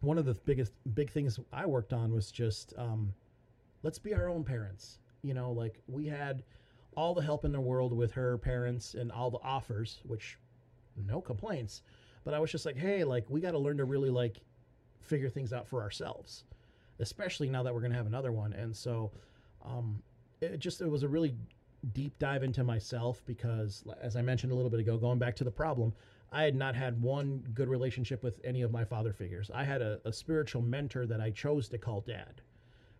one 0.00 0.16
of 0.16 0.24
the 0.24 0.34
biggest 0.34 0.72
big 0.94 1.10
things 1.10 1.38
I 1.52 1.66
worked 1.66 1.92
on 1.92 2.12
was 2.12 2.30
just 2.30 2.72
um, 2.78 3.12
let's 3.82 3.98
be 3.98 4.14
our 4.14 4.28
own 4.28 4.44
parents. 4.44 4.98
You 5.22 5.34
know, 5.34 5.52
like 5.52 5.80
we 5.86 6.06
had 6.06 6.42
all 6.96 7.14
the 7.14 7.22
help 7.22 7.44
in 7.44 7.52
the 7.52 7.60
world 7.60 7.92
with 7.92 8.12
her 8.12 8.38
parents 8.38 8.94
and 8.94 9.12
all 9.12 9.30
the 9.30 9.38
offers, 9.42 10.00
which 10.04 10.38
no 11.06 11.20
complaints. 11.20 11.82
But 12.24 12.34
I 12.34 12.40
was 12.40 12.50
just 12.50 12.66
like, 12.66 12.76
hey, 12.76 13.04
like 13.04 13.24
we 13.28 13.40
got 13.40 13.52
to 13.52 13.58
learn 13.58 13.76
to 13.78 13.84
really 13.84 14.10
like 14.10 14.38
figure 15.00 15.28
things 15.28 15.52
out 15.52 15.66
for 15.66 15.82
ourselves, 15.82 16.44
especially 16.98 17.48
now 17.48 17.62
that 17.62 17.74
we're 17.74 17.80
gonna 17.80 17.94
have 17.94 18.06
another 18.06 18.32
one. 18.32 18.52
And 18.52 18.74
so, 18.74 19.10
um, 19.64 20.02
it 20.40 20.58
just 20.58 20.80
it 20.80 20.88
was 20.88 21.02
a 21.02 21.08
really 21.08 21.34
deep 21.92 22.18
dive 22.18 22.42
into 22.42 22.64
myself 22.64 23.22
because, 23.26 23.84
as 24.00 24.16
I 24.16 24.22
mentioned 24.22 24.52
a 24.52 24.54
little 24.54 24.70
bit 24.70 24.80
ago, 24.80 24.96
going 24.96 25.18
back 25.18 25.36
to 25.36 25.44
the 25.44 25.50
problem, 25.50 25.92
I 26.32 26.42
had 26.42 26.54
not 26.54 26.74
had 26.74 27.00
one 27.00 27.42
good 27.54 27.68
relationship 27.68 28.22
with 28.22 28.40
any 28.44 28.62
of 28.62 28.70
my 28.70 28.84
father 28.84 29.12
figures. 29.12 29.50
I 29.54 29.64
had 29.64 29.80
a, 29.80 30.00
a 30.04 30.12
spiritual 30.12 30.62
mentor 30.62 31.06
that 31.06 31.20
I 31.20 31.30
chose 31.30 31.68
to 31.68 31.78
call 31.78 32.02
dad 32.02 32.42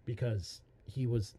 because 0.05 0.62
he 0.89 1.07
was 1.07 1.36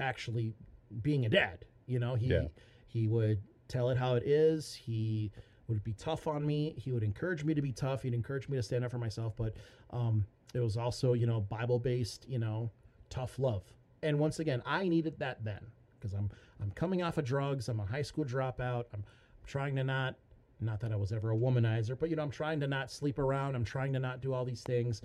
actually 0.00 0.54
being 1.02 1.26
a 1.26 1.28
dad. 1.28 1.64
You 1.86 1.98
know, 1.98 2.14
he 2.14 2.26
Yeah. 2.28 2.48
he 2.88 3.06
would 3.08 3.40
tell 3.68 3.90
it 3.90 3.96
how 3.96 4.14
it 4.14 4.22
is. 4.24 4.74
He 4.74 5.30
would 5.68 5.82
be 5.84 5.92
tough 5.94 6.26
on 6.26 6.46
me. 6.46 6.74
He 6.78 6.92
would 6.92 7.02
encourage 7.02 7.44
me 7.44 7.54
to 7.54 7.62
be 7.62 7.72
tough. 7.72 8.02
He'd 8.02 8.14
encourage 8.14 8.48
me 8.48 8.56
to 8.56 8.62
stand 8.62 8.84
up 8.84 8.90
for 8.90 8.98
myself. 8.98 9.34
But 9.36 9.54
um, 9.90 10.24
it 10.54 10.60
was 10.60 10.76
also, 10.76 11.12
you 11.12 11.26
know, 11.26 11.40
Bible 11.40 11.78
based, 11.78 12.26
you 12.28 12.38
know, 12.38 12.70
tough 13.10 13.38
love. 13.38 13.64
And 14.02 14.18
once 14.18 14.38
again, 14.38 14.62
I 14.64 14.88
needed 14.88 15.18
that 15.18 15.44
then 15.44 15.60
because 15.98 16.12
I'm 16.14 16.30
I'm 16.60 16.70
coming 16.72 17.02
off 17.02 17.18
of 17.18 17.24
drugs. 17.24 17.68
I'm 17.68 17.80
a 17.80 17.86
high 17.86 18.02
school 18.02 18.24
dropout. 18.24 18.84
I'm 18.94 19.04
trying 19.46 19.76
to 19.76 19.84
not 19.84 20.16
not 20.60 20.80
that 20.80 20.90
I 20.92 20.96
was 20.96 21.12
ever 21.12 21.32
a 21.32 21.36
womanizer, 21.36 21.98
but 21.98 22.08
you 22.08 22.16
know, 22.16 22.22
I'm 22.22 22.30
trying 22.30 22.60
to 22.60 22.66
not 22.66 22.90
sleep 22.90 23.18
around. 23.18 23.54
I'm 23.56 23.64
trying 23.64 23.92
to 23.92 23.98
not 23.98 24.20
do 24.22 24.32
all 24.32 24.44
these 24.44 24.62
things. 24.62 25.02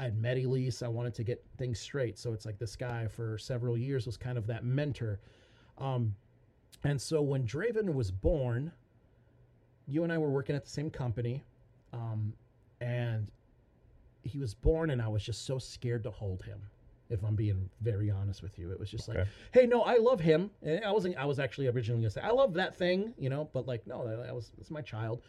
I 0.00 0.04
had 0.04 0.18
met 0.18 0.38
Elise. 0.38 0.82
I 0.82 0.88
wanted 0.88 1.14
to 1.16 1.24
get 1.24 1.44
things 1.58 1.78
straight. 1.78 2.18
So 2.18 2.32
it's 2.32 2.46
like 2.46 2.58
this 2.58 2.74
guy 2.74 3.06
for 3.06 3.36
several 3.36 3.76
years 3.76 4.06
was 4.06 4.16
kind 4.16 4.38
of 4.38 4.46
that 4.46 4.64
mentor. 4.64 5.20
Um, 5.76 6.14
and 6.84 6.98
so 6.98 7.20
when 7.20 7.46
Draven 7.46 7.92
was 7.92 8.10
born, 8.10 8.72
you 9.86 10.02
and 10.02 10.10
I 10.10 10.16
were 10.16 10.30
working 10.30 10.56
at 10.56 10.64
the 10.64 10.70
same 10.70 10.88
company. 10.88 11.44
Um, 11.92 12.32
and 12.80 13.28
he 14.22 14.38
was 14.38 14.54
born, 14.54 14.88
and 14.88 15.02
I 15.02 15.08
was 15.08 15.22
just 15.22 15.44
so 15.44 15.58
scared 15.58 16.02
to 16.04 16.10
hold 16.10 16.42
him. 16.42 16.62
If 17.10 17.22
I'm 17.22 17.34
being 17.34 17.68
very 17.82 18.10
honest 18.10 18.42
with 18.42 18.58
you, 18.58 18.70
it 18.70 18.80
was 18.80 18.90
just 18.90 19.06
like, 19.06 19.18
hey, 19.52 19.66
no, 19.66 19.82
I 19.82 19.98
love 19.98 20.20
him. 20.20 20.50
And 20.62 20.82
I 20.82 20.92
wasn't. 20.92 21.16
I 21.18 21.26
was 21.26 21.38
actually 21.38 21.66
originally 21.66 22.00
gonna 22.00 22.10
say 22.10 22.22
I 22.22 22.30
love 22.30 22.54
that 22.54 22.74
thing, 22.74 23.12
you 23.18 23.28
know. 23.28 23.50
But 23.52 23.66
like, 23.66 23.86
no, 23.86 24.08
that, 24.08 24.24
that 24.24 24.34
was 24.34 24.52
that's 24.56 24.70
my 24.70 24.80
child. 24.80 25.20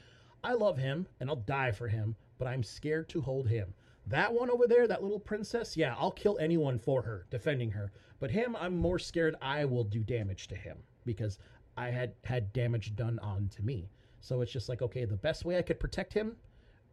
I 0.45 0.53
love 0.53 0.77
him, 0.77 1.07
and 1.19 1.29
I'll 1.29 1.35
die 1.35 1.71
for 1.71 1.89
him. 1.89 2.15
But 2.37 2.47
I'm 2.47 2.63
scared 2.63 3.09
to 3.09 3.19
hold 3.19 3.49
him. 3.49 3.73
That 4.07 4.33
one 4.33 4.49
over 4.49 4.67
there, 4.67 4.87
that 4.87 5.03
little 5.03 5.19
princess, 5.19 5.77
yeah, 5.77 5.95
I'll 5.97 6.11
kill 6.11 6.37
anyone 6.39 6.79
for 6.79 7.01
her, 7.01 7.25
defending 7.29 7.71
her. 7.71 7.91
But 8.19 8.31
him, 8.31 8.55
I'm 8.59 8.77
more 8.77 8.99
scared 8.99 9.35
I 9.41 9.65
will 9.65 9.83
do 9.83 9.99
damage 9.99 10.47
to 10.49 10.55
him 10.55 10.77
because 11.05 11.39
I 11.77 11.89
had 11.89 12.13
had 12.23 12.53
damage 12.53 12.95
done 12.95 13.19
on 13.19 13.49
to 13.55 13.63
me. 13.63 13.89
So 14.19 14.41
it's 14.41 14.51
just 14.51 14.69
like, 14.69 14.81
okay, 14.81 15.05
the 15.05 15.15
best 15.15 15.45
way 15.45 15.57
I 15.57 15.61
could 15.61 15.79
protect 15.79 16.13
him 16.13 16.35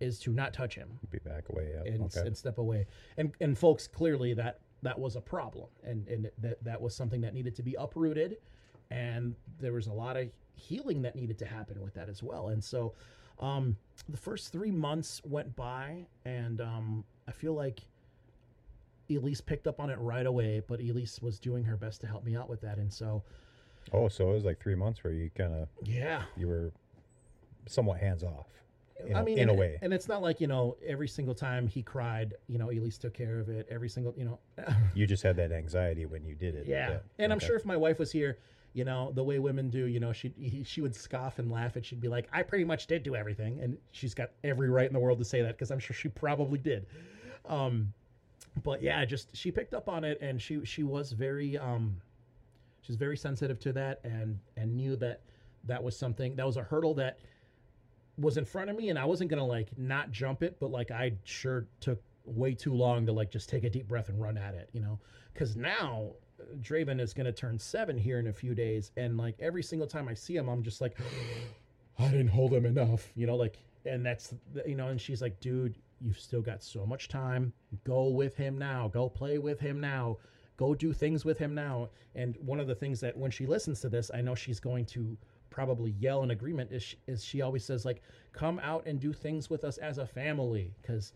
is 0.00 0.18
to 0.20 0.32
not 0.32 0.52
touch 0.52 0.74
him 0.74 0.88
Be 1.10 1.18
back 1.18 1.48
away. 1.50 1.72
Yeah. 1.74 1.92
and, 1.92 2.04
okay. 2.04 2.26
and 2.26 2.36
step 2.36 2.58
away. 2.58 2.86
And 3.16 3.32
and 3.40 3.58
folks, 3.58 3.86
clearly 3.86 4.34
that 4.34 4.60
that 4.82 4.98
was 4.98 5.16
a 5.16 5.20
problem, 5.20 5.68
and 5.82 6.06
and 6.08 6.30
that 6.38 6.62
that 6.64 6.80
was 6.80 6.94
something 6.94 7.20
that 7.22 7.34
needed 7.34 7.54
to 7.56 7.62
be 7.62 7.74
uprooted, 7.74 8.38
and 8.90 9.34
there 9.58 9.72
was 9.72 9.88
a 9.88 9.92
lot 9.92 10.16
of 10.16 10.28
healing 10.54 11.02
that 11.02 11.14
needed 11.16 11.38
to 11.38 11.46
happen 11.46 11.80
with 11.80 11.94
that 11.94 12.08
as 12.08 12.22
well. 12.22 12.48
And 12.48 12.62
so, 12.62 12.94
um, 13.40 13.76
the 14.08 14.16
first 14.16 14.52
three 14.52 14.70
months 14.70 15.20
went 15.24 15.54
by, 15.54 16.06
and 16.24 16.60
um, 16.60 17.04
I 17.26 17.32
feel 17.32 17.54
like 17.54 17.80
Elise 19.10 19.40
picked 19.40 19.66
up 19.66 19.80
on 19.80 19.90
it 19.90 19.98
right 19.98 20.26
away, 20.26 20.62
but 20.66 20.80
Elise 20.80 21.20
was 21.22 21.38
doing 21.38 21.64
her 21.64 21.76
best 21.76 22.00
to 22.02 22.06
help 22.06 22.24
me 22.24 22.36
out 22.36 22.48
with 22.48 22.60
that, 22.62 22.78
and 22.78 22.92
so 22.92 23.22
oh, 23.92 24.08
so 24.08 24.30
it 24.30 24.34
was 24.34 24.44
like 24.44 24.60
three 24.60 24.74
months 24.74 25.02
where 25.04 25.12
you 25.12 25.30
kind 25.36 25.54
of 25.54 25.68
yeah, 25.84 26.22
you 26.36 26.48
were 26.48 26.72
somewhat 27.66 28.00
hands 28.00 28.22
off. 28.22 28.46
In, 29.06 29.14
I 29.14 29.22
mean, 29.22 29.38
in 29.38 29.48
and, 29.48 29.56
a 29.56 29.60
way, 29.60 29.78
and 29.80 29.94
it's 29.94 30.08
not 30.08 30.22
like 30.22 30.40
you 30.40 30.48
know 30.48 30.76
every 30.84 31.08
single 31.08 31.34
time 31.34 31.68
he 31.68 31.82
cried, 31.82 32.34
you 32.48 32.58
know, 32.58 32.70
Elise 32.70 32.98
took 32.98 33.14
care 33.14 33.38
of 33.38 33.48
it. 33.48 33.66
Every 33.70 33.88
single, 33.88 34.12
you 34.16 34.24
know, 34.24 34.38
you 34.94 35.06
just 35.06 35.22
had 35.22 35.36
that 35.36 35.52
anxiety 35.52 36.04
when 36.06 36.24
you 36.24 36.34
did 36.34 36.54
it. 36.54 36.66
Yeah, 36.66 36.98
and 37.18 37.32
I'm 37.32 37.38
sure 37.38 37.56
if 37.56 37.64
my 37.64 37.76
wife 37.76 37.98
was 37.98 38.10
here, 38.10 38.38
you 38.72 38.84
know, 38.84 39.12
the 39.14 39.24
way 39.24 39.38
women 39.38 39.70
do, 39.70 39.86
you 39.86 40.00
know, 40.00 40.12
she 40.12 40.32
he, 40.38 40.62
she 40.62 40.80
would 40.80 40.94
scoff 40.94 41.38
and 41.38 41.50
laugh, 41.50 41.76
and 41.76 41.84
she'd 41.84 42.00
be 42.00 42.08
like, 42.08 42.28
"I 42.32 42.42
pretty 42.42 42.64
much 42.64 42.86
did 42.86 43.02
do 43.02 43.16
everything," 43.16 43.60
and 43.60 43.76
she's 43.92 44.14
got 44.14 44.30
every 44.44 44.68
right 44.68 44.86
in 44.86 44.92
the 44.92 44.98
world 44.98 45.18
to 45.18 45.24
say 45.24 45.42
that 45.42 45.56
because 45.56 45.70
I'm 45.70 45.78
sure 45.78 45.94
she 45.94 46.08
probably 46.08 46.58
did. 46.58 46.86
Um, 47.46 47.92
but 48.62 48.82
yeah, 48.82 49.04
just 49.04 49.36
she 49.36 49.50
picked 49.50 49.74
up 49.74 49.88
on 49.88 50.04
it, 50.04 50.18
and 50.20 50.40
she 50.40 50.64
she 50.64 50.82
was 50.82 51.12
very 51.12 51.56
um, 51.56 51.96
she's 52.82 52.96
very 52.96 53.16
sensitive 53.16 53.58
to 53.60 53.72
that, 53.72 54.00
and 54.04 54.38
and 54.56 54.76
knew 54.76 54.96
that 54.96 55.22
that 55.64 55.82
was 55.82 55.96
something 55.96 56.36
that 56.36 56.46
was 56.46 56.56
a 56.56 56.62
hurdle 56.62 56.94
that 56.94 57.18
was 58.18 58.36
in 58.36 58.44
front 58.44 58.70
of 58.70 58.76
me, 58.76 58.90
and 58.90 58.98
I 58.98 59.04
wasn't 59.04 59.30
gonna 59.30 59.46
like 59.46 59.76
not 59.78 60.10
jump 60.10 60.42
it, 60.42 60.56
but 60.60 60.70
like 60.70 60.90
I 60.90 61.12
sure 61.24 61.66
took 61.80 62.02
way 62.24 62.54
too 62.54 62.74
long 62.74 63.06
to 63.06 63.12
like 63.12 63.30
just 63.30 63.48
take 63.48 63.64
a 63.64 63.70
deep 63.70 63.88
breath 63.88 64.08
and 64.08 64.20
run 64.20 64.36
at 64.36 64.54
it, 64.54 64.68
you 64.72 64.80
know, 64.80 64.98
because 65.32 65.56
now 65.56 66.10
Draven 66.60 67.00
is 67.00 67.12
going 67.12 67.26
to 67.26 67.32
turn 67.32 67.58
seven 67.58 67.96
here 67.96 68.18
in 68.18 68.28
a 68.28 68.32
few 68.32 68.54
days, 68.54 68.92
and 68.96 69.16
like 69.16 69.34
every 69.40 69.62
single 69.62 69.88
time 69.88 70.08
I 70.08 70.14
see 70.14 70.36
him, 70.36 70.48
I'm 70.48 70.62
just 70.62 70.80
like, 70.80 70.96
I 71.98 72.08
didn't 72.08 72.28
hold 72.28 72.52
him 72.52 72.64
enough, 72.64 73.08
you 73.14 73.26
know, 73.26 73.36
like, 73.36 73.58
and 73.84 74.04
that's 74.04 74.34
you 74.66 74.74
know, 74.76 74.88
and 74.88 75.00
she's 75.00 75.22
like, 75.22 75.40
dude, 75.40 75.76
you've 76.00 76.18
still 76.18 76.42
got 76.42 76.62
so 76.62 76.86
much 76.86 77.08
time. 77.08 77.52
Go 77.84 78.08
with 78.08 78.36
him 78.36 78.58
now. 78.58 78.88
Go 78.88 79.08
play 79.08 79.38
with 79.38 79.58
him 79.60 79.80
now. 79.80 80.18
Go 80.56 80.74
do 80.74 80.92
things 80.92 81.24
with 81.24 81.38
him 81.38 81.54
now. 81.54 81.88
And 82.14 82.36
one 82.40 82.60
of 82.60 82.66
the 82.66 82.74
things 82.74 83.00
that 83.00 83.16
when 83.16 83.30
she 83.30 83.46
listens 83.46 83.80
to 83.80 83.88
this, 83.88 84.10
I 84.12 84.20
know 84.20 84.34
she's 84.34 84.60
going 84.60 84.86
to 84.86 85.16
probably 85.50 85.92
yell 85.92 86.22
in 86.22 86.30
agreement 86.30 86.70
is 86.72 86.82
she, 86.82 86.96
is 87.06 87.24
she 87.24 87.42
always 87.42 87.64
says 87.64 87.84
like, 87.84 88.02
come 88.32 88.60
out 88.62 88.86
and 88.86 89.00
do 89.00 89.12
things 89.12 89.48
with 89.50 89.64
us 89.64 89.78
as 89.78 89.98
a 89.98 90.06
family, 90.06 90.74
because. 90.82 91.12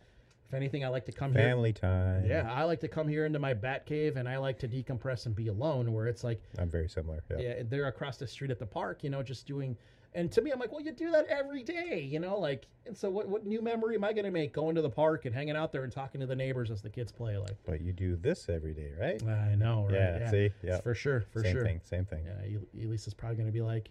If 0.52 0.56
anything, 0.56 0.84
I 0.84 0.88
like 0.88 1.06
to 1.06 1.12
come 1.12 1.32
here. 1.32 1.42
family 1.42 1.72
time. 1.72 2.26
Yeah, 2.26 2.52
I 2.52 2.64
like 2.64 2.78
to 2.80 2.88
come 2.88 3.08
here 3.08 3.24
into 3.24 3.38
my 3.38 3.54
bat 3.54 3.86
cave 3.86 4.18
and 4.18 4.28
I 4.28 4.36
like 4.36 4.58
to 4.58 4.68
decompress 4.68 5.24
and 5.24 5.34
be 5.34 5.48
alone. 5.48 5.94
Where 5.94 6.06
it's 6.06 6.22
like, 6.22 6.42
I'm 6.58 6.68
very 6.68 6.90
similar. 6.90 7.24
Yeah. 7.30 7.38
yeah, 7.38 7.62
they're 7.66 7.86
across 7.86 8.18
the 8.18 8.26
street 8.26 8.50
at 8.50 8.58
the 8.58 8.66
park, 8.66 9.02
you 9.02 9.08
know, 9.08 9.22
just 9.22 9.46
doing. 9.46 9.78
And 10.14 10.30
to 10.32 10.42
me, 10.42 10.50
I'm 10.50 10.60
like, 10.60 10.70
well, 10.70 10.82
you 10.82 10.92
do 10.92 11.10
that 11.12 11.24
every 11.28 11.62
day, 11.62 12.06
you 12.06 12.20
know, 12.20 12.38
like. 12.38 12.66
And 12.84 12.94
so, 12.94 13.08
what 13.08 13.28
what 13.28 13.46
new 13.46 13.62
memory 13.62 13.94
am 13.94 14.04
I 14.04 14.12
going 14.12 14.26
to 14.26 14.30
make 14.30 14.52
going 14.52 14.74
to 14.74 14.82
the 14.82 14.90
park 14.90 15.24
and 15.24 15.34
hanging 15.34 15.56
out 15.56 15.72
there 15.72 15.84
and 15.84 15.92
talking 15.92 16.20
to 16.20 16.26
the 16.26 16.36
neighbors 16.36 16.70
as 16.70 16.82
the 16.82 16.90
kids 16.90 17.12
play? 17.12 17.38
Like, 17.38 17.56
But 17.64 17.80
you 17.80 17.94
do 17.94 18.16
this 18.16 18.50
every 18.50 18.74
day, 18.74 18.92
right? 19.00 19.22
I 19.26 19.54
know, 19.54 19.84
right? 19.84 19.94
Yeah, 19.94 20.30
see? 20.30 20.50
Yeah. 20.62 20.80
for 20.82 20.94
sure, 20.94 21.24
for 21.32 21.38
sure. 21.38 21.44
same 21.44 21.54
sure. 21.54 21.64
thing. 21.64 21.80
Same 21.82 22.04
thing. 22.04 22.24
Yeah, 22.26 22.58
El- 22.58 22.84
Elise 22.84 23.06
is 23.06 23.14
probably 23.14 23.36
going 23.36 23.48
to 23.48 23.52
be 23.52 23.62
like, 23.62 23.88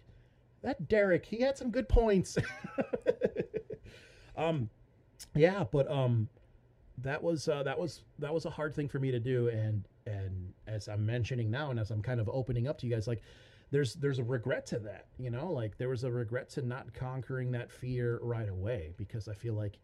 that 0.62 0.88
Derek, 0.88 1.26
he 1.26 1.40
had 1.40 1.58
some 1.58 1.70
good 1.70 1.88
points. 1.88 2.38
um, 4.36 4.70
yeah, 5.34 5.64
but 5.70 5.90
um, 5.90 6.28
that 7.02 7.22
was 7.22 7.48
uh, 7.48 7.62
that 7.62 7.78
was 7.78 8.02
that 8.18 8.32
was 8.32 8.44
a 8.46 8.50
hard 8.50 8.74
thing 8.74 8.88
for 8.88 8.98
me 8.98 9.10
to 9.10 9.20
do, 9.20 9.48
and 9.48 9.86
and 10.06 10.52
as 10.66 10.88
I'm 10.88 11.04
mentioning 11.04 11.50
now, 11.50 11.70
and 11.70 11.78
as 11.78 11.90
I'm 11.90 12.02
kind 12.02 12.20
of 12.20 12.28
opening 12.28 12.66
up 12.68 12.78
to 12.78 12.86
you 12.86 12.94
guys, 12.94 13.06
like. 13.06 13.22
There's 13.70 13.94
there's 13.94 14.18
a 14.18 14.24
regret 14.24 14.66
to 14.66 14.78
that, 14.80 15.06
you 15.18 15.30
know, 15.30 15.50
like 15.50 15.78
there 15.78 15.88
was 15.88 16.04
a 16.04 16.12
regret 16.12 16.50
to 16.50 16.60
not 16.60 16.92
conquering 16.92 17.50
that 17.52 17.72
fear 17.72 18.18
right 18.20 18.50
away 18.50 18.92
because 18.98 19.28
I 19.28 19.32
feel 19.32 19.54
like 19.54 19.78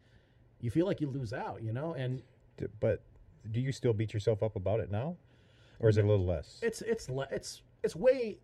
you 0.61 0.71
feel 0.71 0.85
like 0.85 1.01
you 1.01 1.09
lose 1.09 1.33
out, 1.33 1.63
you 1.63 1.73
know, 1.73 1.95
and 1.95 2.23
But 2.81 3.01
do 3.51 3.63
you 3.63 3.73
still 3.73 3.95
beat 3.95 4.13
yourself 4.13 4.43
up 4.43 4.57
about 4.57 4.81
it 4.81 4.91
now, 4.91 5.17
or 5.81 5.89
is 5.89 5.97
it 5.97 6.05
a 6.05 6.07
little 6.07 6.27
less? 6.27 6.59
it's 6.63 6.83
it's 6.83 7.09
it's 7.31 7.63
it's 7.83 7.97
way 7.97 8.41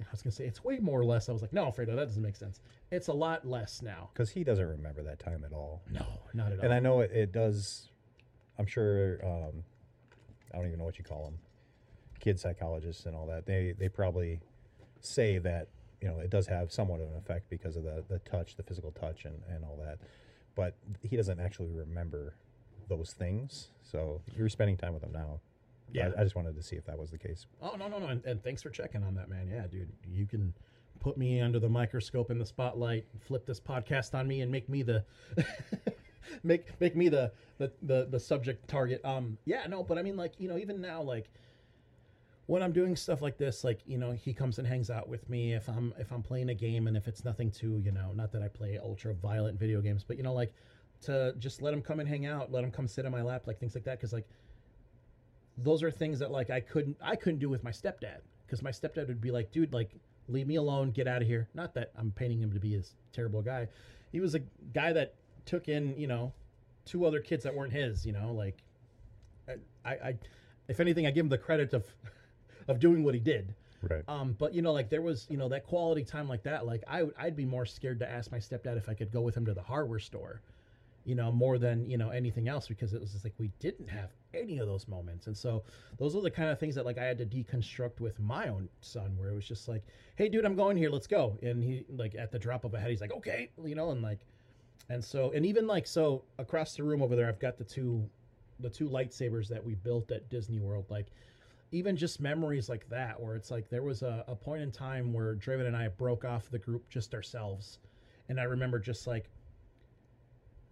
I 0.00 0.10
was 0.10 0.22
gonna 0.22 0.32
say 0.32 0.44
it's 0.44 0.62
way 0.64 0.78
more 0.78 1.00
or 1.00 1.04
less. 1.04 1.28
I 1.28 1.32
was 1.32 1.42
like, 1.42 1.52
no, 1.52 1.66
Fredo, 1.66 1.96
that 1.96 2.06
doesn't 2.06 2.22
make 2.22 2.36
sense. 2.36 2.60
It's 2.90 3.08
a 3.08 3.12
lot 3.12 3.46
less 3.46 3.82
now. 3.82 4.10
Because 4.12 4.30
he 4.30 4.44
doesn't 4.44 4.66
remember 4.66 5.02
that 5.02 5.18
time 5.18 5.44
at 5.44 5.52
all. 5.52 5.82
No, 5.90 6.06
not 6.34 6.52
at 6.52 6.58
all. 6.58 6.64
And 6.64 6.72
I 6.72 6.80
know 6.80 7.00
it, 7.00 7.10
it 7.12 7.32
does. 7.32 7.88
I'm 8.58 8.66
sure. 8.66 9.20
Um, 9.24 9.64
I 10.52 10.56
don't 10.56 10.66
even 10.66 10.78
know 10.78 10.84
what 10.84 10.98
you 10.98 11.04
call 11.04 11.24
them. 11.24 11.38
Kid 12.20 12.38
psychologists 12.40 13.06
and 13.06 13.14
all 13.14 13.26
that. 13.26 13.46
They 13.46 13.74
they 13.78 13.88
probably 13.88 14.40
say 15.00 15.38
that 15.38 15.68
you 16.00 16.08
know 16.08 16.18
it 16.18 16.30
does 16.30 16.46
have 16.46 16.72
somewhat 16.72 17.00
of 17.00 17.08
an 17.08 17.16
effect 17.16 17.50
because 17.50 17.76
of 17.76 17.84
the 17.84 18.04
the 18.08 18.18
touch, 18.20 18.56
the 18.56 18.62
physical 18.62 18.92
touch, 18.92 19.24
and 19.24 19.40
and 19.48 19.64
all 19.64 19.78
that. 19.84 19.98
But 20.54 20.76
he 21.02 21.16
doesn't 21.16 21.38
actually 21.38 21.70
remember 21.70 22.34
those 22.88 23.12
things. 23.12 23.68
So 23.82 24.20
you're 24.36 24.48
spending 24.48 24.76
time 24.76 24.94
with 24.94 25.02
him 25.02 25.12
now. 25.12 25.40
Yeah. 25.92 26.10
I, 26.16 26.20
I 26.20 26.24
just 26.24 26.36
wanted 26.36 26.56
to 26.56 26.62
see 26.62 26.76
if 26.76 26.84
that 26.86 26.98
was 26.98 27.10
the 27.10 27.18
case. 27.18 27.46
oh 27.62 27.74
no, 27.78 27.88
no, 27.88 27.98
no. 27.98 28.06
And, 28.06 28.24
and 28.24 28.42
thanks 28.42 28.62
for 28.62 28.70
checking 28.70 29.02
on 29.02 29.14
that, 29.14 29.28
man. 29.28 29.48
Yeah, 29.50 29.66
dude, 29.66 29.90
you 30.06 30.26
can 30.26 30.54
put 31.00 31.16
me 31.16 31.40
under 31.40 31.58
the 31.58 31.68
microscope 31.68 32.30
in 32.30 32.38
the 32.38 32.46
spotlight, 32.46 33.06
flip 33.20 33.46
this 33.46 33.60
podcast 33.60 34.14
on 34.14 34.26
me, 34.26 34.40
and 34.40 34.50
make 34.50 34.68
me 34.68 34.82
the 34.82 35.04
make 36.42 36.80
make 36.80 36.96
me 36.96 37.08
the, 37.08 37.32
the 37.58 37.72
the 37.82 38.08
the 38.10 38.20
subject 38.20 38.68
target. 38.68 39.04
Um, 39.04 39.38
yeah, 39.44 39.66
no, 39.66 39.82
but 39.82 39.98
I 39.98 40.02
mean, 40.02 40.16
like 40.16 40.34
you 40.38 40.48
know, 40.48 40.58
even 40.58 40.80
now, 40.80 41.02
like 41.02 41.30
when 42.46 42.62
I'm 42.62 42.72
doing 42.72 42.96
stuff 42.96 43.22
like 43.22 43.36
this, 43.38 43.64
like 43.64 43.80
you 43.86 43.98
know, 43.98 44.12
he 44.12 44.32
comes 44.32 44.58
and 44.58 44.66
hangs 44.66 44.90
out 44.90 45.08
with 45.08 45.28
me 45.28 45.54
if 45.54 45.68
I'm 45.68 45.92
if 45.98 46.12
I'm 46.12 46.22
playing 46.22 46.50
a 46.50 46.54
game 46.54 46.86
and 46.86 46.96
if 46.96 47.06
it's 47.08 47.24
nothing 47.24 47.50
too, 47.50 47.80
you 47.84 47.92
know, 47.92 48.12
not 48.14 48.32
that 48.32 48.42
I 48.42 48.48
play 48.48 48.78
ultra 48.78 49.14
violent 49.14 49.58
video 49.58 49.80
games, 49.80 50.04
but 50.06 50.16
you 50.16 50.22
know, 50.22 50.32
like 50.34 50.52
to 51.02 51.34
just 51.38 51.62
let 51.62 51.72
him 51.72 51.82
come 51.82 52.00
and 52.00 52.08
hang 52.08 52.26
out, 52.26 52.50
let 52.50 52.64
him 52.64 52.70
come 52.70 52.88
sit 52.88 53.06
on 53.06 53.12
my 53.12 53.22
lap, 53.22 53.46
like 53.46 53.60
things 53.60 53.74
like 53.74 53.84
that, 53.84 53.98
because 53.98 54.12
like 54.12 54.28
those 55.62 55.82
are 55.82 55.90
things 55.90 56.18
that 56.20 56.30
like 56.30 56.50
I 56.50 56.60
couldn't 56.60 56.96
I 57.02 57.16
couldn't 57.16 57.40
do 57.40 57.48
with 57.48 57.64
my 57.64 57.70
stepdad 57.70 58.18
because 58.46 58.62
my 58.62 58.70
stepdad 58.70 59.08
would 59.08 59.20
be 59.20 59.30
like, 59.30 59.50
dude, 59.50 59.72
like 59.72 59.90
leave 60.28 60.46
me 60.46 60.56
alone, 60.56 60.90
get 60.90 61.06
out 61.08 61.22
of 61.22 61.28
here. 61.28 61.48
Not 61.54 61.74
that 61.74 61.90
I'm 61.96 62.10
painting 62.12 62.40
him 62.40 62.52
to 62.52 62.60
be 62.60 62.76
this 62.76 62.94
terrible 63.12 63.42
guy. 63.42 63.68
He 64.12 64.20
was 64.20 64.34
a 64.34 64.40
guy 64.72 64.92
that 64.92 65.14
took 65.44 65.68
in, 65.68 65.98
you 65.98 66.06
know, 66.06 66.32
two 66.84 67.04
other 67.04 67.20
kids 67.20 67.44
that 67.44 67.54
weren't 67.54 67.72
his. 67.72 68.06
You 68.06 68.12
know, 68.12 68.32
like 68.32 68.62
I, 69.84 69.90
I 69.90 70.18
if 70.68 70.80
anything, 70.80 71.06
I 71.06 71.10
give 71.10 71.24
him 71.24 71.30
the 71.30 71.38
credit 71.38 71.72
of 71.72 71.86
of 72.68 72.78
doing 72.80 73.02
what 73.04 73.14
he 73.14 73.20
did. 73.20 73.54
Right. 73.82 74.02
Um, 74.08 74.34
but 74.38 74.54
you 74.54 74.62
know, 74.62 74.72
like 74.72 74.90
there 74.90 75.02
was, 75.02 75.26
you 75.30 75.36
know, 75.36 75.48
that 75.50 75.64
quality 75.64 76.02
time 76.04 76.28
like 76.28 76.42
that. 76.42 76.66
Like 76.66 76.82
I, 76.88 77.04
would- 77.04 77.14
I'd 77.18 77.36
be 77.36 77.44
more 77.44 77.64
scared 77.64 78.00
to 78.00 78.10
ask 78.10 78.30
my 78.32 78.38
stepdad 78.38 78.76
if 78.76 78.88
I 78.88 78.94
could 78.94 79.12
go 79.12 79.20
with 79.20 79.36
him 79.36 79.46
to 79.46 79.54
the 79.54 79.62
hardware 79.62 80.00
store, 80.00 80.42
you 81.08 81.14
know, 81.14 81.32
more 81.32 81.56
than 81.56 81.88
you 81.88 81.96
know 81.96 82.10
anything 82.10 82.48
else 82.48 82.68
because 82.68 82.92
it 82.92 83.00
was 83.00 83.12
just 83.12 83.24
like 83.24 83.32
we 83.38 83.50
didn't 83.60 83.88
have 83.88 84.10
any 84.34 84.58
of 84.58 84.66
those 84.66 84.86
moments, 84.86 85.26
and 85.26 85.34
so 85.34 85.64
those 85.96 86.14
are 86.14 86.20
the 86.20 86.30
kind 86.30 86.50
of 86.50 86.60
things 86.60 86.74
that 86.74 86.84
like 86.84 86.98
I 86.98 87.04
had 87.04 87.16
to 87.16 87.24
deconstruct 87.24 87.98
with 87.98 88.20
my 88.20 88.48
own 88.48 88.68
son, 88.82 89.16
where 89.16 89.30
it 89.30 89.34
was 89.34 89.48
just 89.48 89.68
like, 89.68 89.82
hey, 90.16 90.28
dude, 90.28 90.44
I'm 90.44 90.54
going 90.54 90.76
here, 90.76 90.90
let's 90.90 91.06
go, 91.06 91.38
and 91.42 91.64
he 91.64 91.86
like 91.88 92.14
at 92.14 92.30
the 92.30 92.38
drop 92.38 92.64
of 92.64 92.74
a 92.74 92.78
hat, 92.78 92.90
he's 92.90 93.00
like, 93.00 93.12
okay, 93.12 93.48
you 93.64 93.74
know, 93.74 93.90
and 93.90 94.02
like, 94.02 94.20
and 94.90 95.02
so, 95.02 95.32
and 95.34 95.46
even 95.46 95.66
like 95.66 95.86
so 95.86 96.24
across 96.38 96.76
the 96.76 96.82
room 96.82 97.00
over 97.00 97.16
there, 97.16 97.26
I've 97.26 97.40
got 97.40 97.56
the 97.56 97.64
two, 97.64 98.06
the 98.60 98.68
two 98.68 98.90
lightsabers 98.90 99.48
that 99.48 99.64
we 99.64 99.76
built 99.76 100.12
at 100.12 100.28
Disney 100.28 100.60
World, 100.60 100.84
like 100.90 101.06
even 101.72 101.96
just 101.96 102.20
memories 102.20 102.68
like 102.68 102.86
that 102.90 103.18
where 103.18 103.34
it's 103.34 103.50
like 103.50 103.70
there 103.70 103.82
was 103.82 104.02
a, 104.02 104.24
a 104.28 104.34
point 104.34 104.60
in 104.60 104.70
time 104.70 105.14
where 105.14 105.34
Draven 105.36 105.66
and 105.66 105.76
I 105.76 105.88
broke 105.88 106.26
off 106.26 106.50
the 106.50 106.58
group 106.58 106.86
just 106.90 107.14
ourselves. 107.14 107.78
And 108.28 108.38
I 108.38 108.44
remember 108.44 108.78
just 108.78 109.06
like 109.06 109.30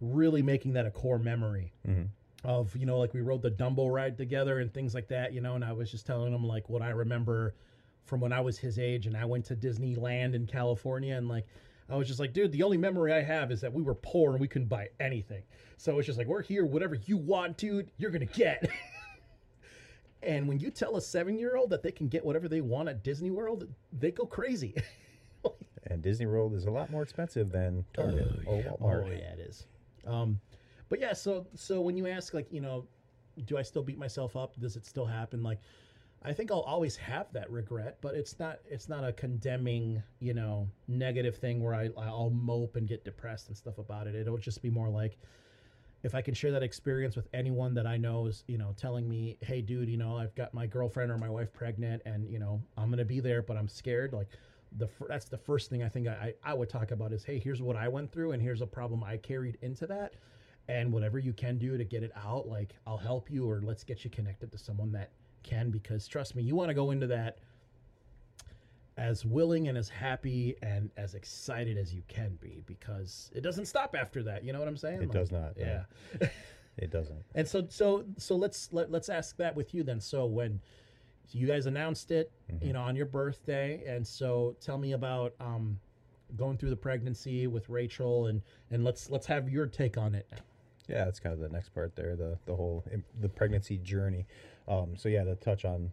really 0.01 0.41
making 0.41 0.73
that 0.73 0.85
a 0.85 0.91
core 0.91 1.19
memory 1.19 1.73
Mhm. 1.87 2.07
of 2.43 2.75
you 2.75 2.85
know 2.85 2.99
like 2.99 3.13
we 3.13 3.21
rode 3.21 3.41
the 3.41 3.51
Dumbo 3.51 3.91
ride 3.91 4.17
together 4.17 4.59
and 4.59 4.71
things 4.73 4.93
like 4.93 5.07
that 5.07 5.33
you 5.33 5.41
know 5.41 5.55
and 5.55 5.65
I 5.65 5.71
was 5.73 5.89
just 5.89 6.05
telling 6.05 6.33
him 6.33 6.45
like 6.45 6.69
what 6.69 6.81
I 6.81 6.89
remember 6.89 7.55
from 8.05 8.19
when 8.21 8.31
I 8.31 8.39
was 8.41 8.57
his 8.59 8.77
age 8.79 9.07
and 9.07 9.17
I 9.17 9.25
went 9.25 9.45
to 9.45 9.55
Disneyland 9.55 10.33
in 10.35 10.45
California 10.45 11.15
and 11.15 11.27
like 11.27 11.45
I 11.89 11.95
was 11.95 12.07
just 12.07 12.19
like 12.19 12.33
dude 12.33 12.51
the 12.51 12.63
only 12.63 12.77
memory 12.77 13.11
I 13.13 13.21
have 13.23 13.51
is 13.51 13.59
that 13.61 13.73
we 13.73 13.81
were 13.81 13.95
poor 13.95 14.31
and 14.31 14.39
we 14.39 14.47
couldn't 14.47 14.67
buy 14.67 14.89
anything 14.99 15.43
so 15.77 15.97
it's 15.97 16.05
just 16.05 16.17
like 16.19 16.27
we're 16.27 16.41
here 16.43 16.63
whatever 16.65 16.95
you 17.05 17.17
want 17.17 17.57
dude 17.57 17.89
you're 17.97 18.11
gonna 18.11 18.25
get 18.25 18.69
And 20.23 20.47
when 20.47 20.59
you 20.59 20.71
tell 20.71 20.97
a 20.97 21.01
seven 21.01 21.37
year 21.37 21.55
old 21.55 21.69
that 21.69 21.83
they 21.83 21.91
can 21.91 22.07
get 22.07 22.25
whatever 22.25 22.47
they 22.49 22.59
want 22.59 22.89
at 22.89 23.03
Disney 23.03 23.29
World, 23.29 23.67
they 23.93 24.11
go 24.11 24.25
crazy. 24.25 24.75
And 25.89 26.01
Disney 26.01 26.25
World 26.25 26.53
is 26.53 26.65
a 26.65 26.71
lot 26.71 26.89
more 26.91 27.01
expensive 27.01 27.49
than 27.49 27.85
Target 27.93 28.27
or 28.45 28.61
Walmart. 28.61 29.05
Oh, 29.05 29.09
yeah, 29.09 29.31
it 29.31 29.39
is. 29.39 29.67
Um, 30.07 30.39
but 30.89 30.99
yeah, 30.99 31.13
so 31.13 31.45
so 31.55 31.81
when 31.81 31.97
you 31.97 32.07
ask 32.07 32.33
like 32.33 32.51
you 32.51 32.61
know, 32.61 32.85
do 33.45 33.57
I 33.57 33.61
still 33.61 33.83
beat 33.83 33.97
myself 33.97 34.35
up? 34.35 34.59
Does 34.59 34.75
it 34.75 34.85
still 34.85 35.05
happen? 35.05 35.43
Like, 35.43 35.59
I 36.23 36.33
think 36.33 36.51
I'll 36.51 36.61
always 36.61 36.95
have 36.97 37.31
that 37.33 37.49
regret, 37.51 37.97
but 38.01 38.15
it's 38.15 38.39
not 38.39 38.59
it's 38.69 38.89
not 38.89 39.03
a 39.03 39.11
condemning 39.13 40.01
you 40.19 40.33
know 40.33 40.67
negative 40.87 41.37
thing 41.37 41.61
where 41.61 41.73
I 41.73 41.89
I'll 41.97 42.29
mope 42.29 42.75
and 42.75 42.87
get 42.87 43.03
depressed 43.05 43.47
and 43.49 43.57
stuff 43.57 43.77
about 43.77 44.07
it. 44.07 44.15
It'll 44.15 44.37
just 44.37 44.61
be 44.61 44.69
more 44.69 44.89
like 44.89 45.17
if 46.03 46.15
I 46.15 46.21
can 46.21 46.33
share 46.33 46.51
that 46.51 46.63
experience 46.63 47.15
with 47.15 47.27
anyone 47.33 47.73
that 47.73 47.87
I 47.87 47.97
know 47.97 48.27
is, 48.27 48.43
you 48.47 48.57
know, 48.57 48.73
telling 48.77 49.09
me, 49.09 49.37
"Hey, 49.41 49.61
dude, 49.61 49.89
you 49.89 49.97
know, 49.97 50.15
I've 50.17 50.33
got 50.35 50.53
my 50.53 50.67
girlfriend 50.67 51.11
or 51.11 51.17
my 51.17 51.29
wife 51.29 51.51
pregnant, 51.53 52.03
and 52.05 52.29
you 52.29 52.39
know, 52.39 52.61
I'm 52.77 52.89
gonna 52.89 53.05
be 53.05 53.19
there, 53.19 53.41
but 53.41 53.57
I'm 53.57 53.67
scared." 53.67 54.13
Like, 54.13 54.27
the 54.77 54.87
that's 55.07 55.25
the 55.25 55.37
first 55.37 55.69
thing 55.69 55.83
I 55.83 55.89
think 55.89 56.07
I 56.07 56.33
I 56.43 56.53
would 56.53 56.69
talk 56.69 56.91
about 56.91 57.13
is, 57.13 57.23
"Hey, 57.23 57.39
here's 57.39 57.61
what 57.61 57.75
I 57.75 57.87
went 57.87 58.11
through, 58.11 58.31
and 58.33 58.41
here's 58.41 58.61
a 58.61 58.67
problem 58.67 59.03
I 59.03 59.17
carried 59.17 59.57
into 59.61 59.87
that, 59.87 60.15
and 60.67 60.91
whatever 60.91 61.19
you 61.19 61.33
can 61.33 61.57
do 61.57 61.77
to 61.77 61.83
get 61.83 62.03
it 62.03 62.11
out, 62.15 62.47
like 62.47 62.75
I'll 62.85 62.97
help 62.97 63.31
you, 63.31 63.49
or 63.49 63.61
let's 63.61 63.83
get 63.83 64.03
you 64.03 64.09
connected 64.09 64.51
to 64.51 64.57
someone 64.57 64.91
that 64.93 65.11
can, 65.43 65.69
because 65.69 66.07
trust 66.07 66.35
me, 66.35 66.43
you 66.43 66.55
want 66.55 66.69
to 66.69 66.75
go 66.75 66.91
into 66.91 67.07
that." 67.07 67.39
as 68.97 69.23
willing 69.23 69.67
and 69.67 69.77
as 69.77 69.87
happy 69.87 70.55
and 70.63 70.89
as 70.97 71.13
excited 71.13 71.77
as 71.77 71.93
you 71.93 72.01
can 72.07 72.35
be 72.41 72.63
because 72.65 73.29
it 73.35 73.41
doesn't 73.41 73.67
stop 73.67 73.95
after 73.95 74.23
that. 74.23 74.43
You 74.43 74.53
know 74.53 74.59
what 74.59 74.67
I'm 74.67 74.75
saying? 74.75 75.03
It 75.03 75.11
does 75.11 75.31
not, 75.31 75.55
no. 75.55 75.83
Yeah. 76.19 76.27
It 76.77 76.91
doesn't. 76.91 77.23
and 77.33 77.47
so 77.47 77.65
so 77.69 78.05
so 78.19 78.35
let's 78.35 78.69
let, 78.71 78.91
let's 78.91 79.09
ask 79.09 79.35
that 79.37 79.55
with 79.55 79.73
you 79.73 79.81
then. 79.81 79.99
So 79.99 80.25
when 80.25 80.61
you 81.35 81.47
guys 81.47 81.65
announced 81.65 82.11
it, 82.11 82.31
you 82.61 82.73
know, 82.73 82.81
on 82.81 82.95
your 82.95 83.05
birthday, 83.05 83.83
and 83.85 84.05
so 84.05 84.55
tell 84.61 84.77
me 84.77 84.93
about 84.93 85.33
um, 85.39 85.79
going 86.35 86.57
through 86.57 86.69
the 86.69 86.75
pregnancy 86.75 87.47
with 87.47 87.69
Rachel, 87.69 88.27
and 88.27 88.41
and 88.71 88.83
let's 88.83 89.09
let's 89.09 89.25
have 89.27 89.49
your 89.49 89.65
take 89.65 89.97
on 89.97 90.15
it. 90.15 90.27
Yeah, 90.87 91.05
that's 91.05 91.19
kind 91.19 91.33
of 91.33 91.39
the 91.39 91.49
next 91.49 91.69
part 91.69 91.95
there, 91.95 92.15
the 92.15 92.37
the 92.45 92.55
whole 92.55 92.83
the 93.19 93.29
pregnancy 93.29 93.77
journey. 93.77 94.25
Um, 94.67 94.95
so 94.95 95.09
yeah, 95.09 95.23
to 95.23 95.35
touch 95.35 95.65
on 95.65 95.91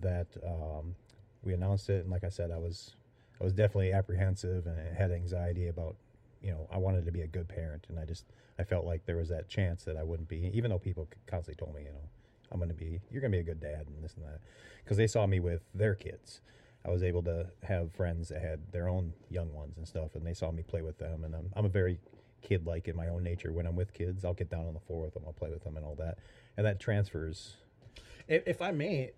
that, 0.00 0.26
um, 0.46 0.94
we 1.42 1.52
announced 1.52 1.90
it, 1.90 2.02
and 2.02 2.10
like 2.10 2.24
I 2.24 2.28
said, 2.28 2.50
I 2.50 2.58
was 2.58 2.94
I 3.40 3.44
was 3.44 3.52
definitely 3.52 3.92
apprehensive 3.92 4.66
and 4.66 4.96
had 4.96 5.10
anxiety 5.10 5.68
about, 5.68 5.96
you 6.42 6.50
know, 6.50 6.68
I 6.70 6.78
wanted 6.78 7.04
to 7.06 7.12
be 7.12 7.22
a 7.22 7.26
good 7.26 7.48
parent, 7.48 7.86
and 7.88 7.98
I 7.98 8.04
just 8.04 8.24
I 8.58 8.64
felt 8.64 8.84
like 8.84 9.04
there 9.06 9.16
was 9.16 9.28
that 9.30 9.48
chance 9.48 9.84
that 9.84 9.96
I 9.96 10.02
wouldn't 10.02 10.28
be, 10.28 10.50
even 10.54 10.70
though 10.70 10.78
people 10.78 11.08
constantly 11.26 11.62
told 11.62 11.74
me, 11.74 11.82
you 11.82 11.90
know, 11.90 12.08
I'm 12.52 12.58
going 12.58 12.68
to 12.68 12.74
be, 12.74 13.00
you're 13.10 13.20
going 13.20 13.32
to 13.32 13.36
be 13.36 13.40
a 13.40 13.44
good 13.44 13.60
dad 13.60 13.86
and 13.86 14.04
this 14.04 14.14
and 14.14 14.24
that, 14.24 14.40
because 14.84 14.96
they 14.96 15.06
saw 15.06 15.26
me 15.26 15.40
with 15.40 15.62
their 15.74 15.94
kids. 15.94 16.40
I 16.84 16.90
was 16.90 17.02
able 17.02 17.22
to 17.24 17.46
have 17.62 17.92
friends 17.92 18.28
that 18.28 18.42
had 18.42 18.60
their 18.72 18.88
own 18.88 19.12
young 19.30 19.52
ones 19.52 19.76
and 19.78 19.86
stuff, 19.86 20.14
and 20.14 20.26
they 20.26 20.34
saw 20.34 20.50
me 20.50 20.62
play 20.62 20.82
with 20.82 20.98
them. 20.98 21.24
And 21.24 21.34
I'm, 21.34 21.50
I'm 21.56 21.64
a 21.64 21.68
very 21.68 21.98
kid 22.42 22.66
like 22.66 22.88
in 22.88 22.96
my 22.96 23.08
own 23.08 23.22
nature. 23.22 23.52
When 23.52 23.66
I'm 23.66 23.76
with 23.76 23.92
kids, 23.92 24.24
I'll 24.24 24.34
get 24.34 24.50
down 24.50 24.66
on 24.66 24.74
the 24.74 24.80
floor 24.80 25.02
with 25.02 25.14
them, 25.14 25.22
I'll 25.26 25.32
play 25.32 25.50
with 25.50 25.64
them 25.64 25.76
and 25.76 25.86
all 25.86 25.94
that. 25.96 26.18
And 26.56 26.66
that 26.66 26.80
transfers. 26.80 27.56
If, 28.28 28.42
if 28.46 28.62
I 28.62 28.72
may, 28.72 29.12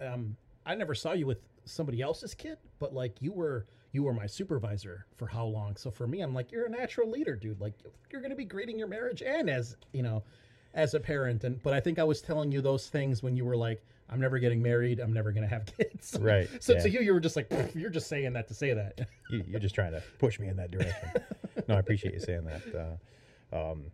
um, 0.00 0.36
I 0.66 0.74
never 0.74 0.94
saw 0.94 1.12
you 1.12 1.26
with 1.26 1.38
somebody 1.64 2.00
else's 2.00 2.34
kid, 2.34 2.58
but 2.78 2.94
like 2.94 3.20
you 3.20 3.32
were 3.32 3.66
you 3.92 4.02
were 4.02 4.14
my 4.14 4.26
supervisor 4.26 5.04
for 5.16 5.26
how 5.26 5.44
long? 5.44 5.76
So 5.76 5.90
for 5.90 6.06
me, 6.06 6.22
I'm 6.22 6.34
like 6.34 6.50
you're 6.50 6.64
a 6.64 6.70
natural 6.70 7.10
leader, 7.10 7.36
dude. 7.36 7.60
Like 7.60 7.74
you're 8.10 8.22
going 8.22 8.30
to 8.30 8.36
be 8.36 8.44
great 8.44 8.68
in 8.68 8.78
your 8.78 8.88
marriage 8.88 9.22
and 9.22 9.50
as 9.50 9.76
you 9.92 10.02
know, 10.02 10.22
as 10.74 10.94
a 10.94 11.00
parent. 11.00 11.44
And 11.44 11.62
but 11.62 11.72
I 11.72 11.80
think 11.80 11.98
I 11.98 12.04
was 12.04 12.20
telling 12.20 12.52
you 12.52 12.60
those 12.60 12.88
things 12.88 13.22
when 13.22 13.36
you 13.36 13.44
were 13.44 13.56
like, 13.56 13.84
I'm 14.08 14.20
never 14.20 14.38
getting 14.38 14.62
married. 14.62 15.00
I'm 15.00 15.12
never 15.12 15.32
going 15.32 15.42
to 15.42 15.48
have 15.48 15.66
kids. 15.78 16.16
Right, 16.20 16.48
So 16.60 16.74
yeah. 16.74 16.82
to 16.82 16.90
you, 16.90 17.00
you 17.00 17.14
were 17.14 17.20
just 17.20 17.36
like, 17.36 17.50
you're 17.74 17.90
just 17.90 18.08
saying 18.08 18.32
that 18.34 18.48
to 18.48 18.54
say 18.54 18.74
that. 18.74 19.08
You, 19.30 19.42
you're 19.48 19.60
just 19.60 19.74
trying 19.74 19.92
to 19.92 20.02
push 20.18 20.38
me 20.38 20.48
in 20.48 20.56
that 20.58 20.70
direction. 20.70 21.08
no, 21.66 21.76
I 21.76 21.78
appreciate 21.78 22.12
you 22.12 22.20
saying 22.20 22.44
that. 22.44 22.98
Uh, 23.52 23.70
um, 23.70 23.84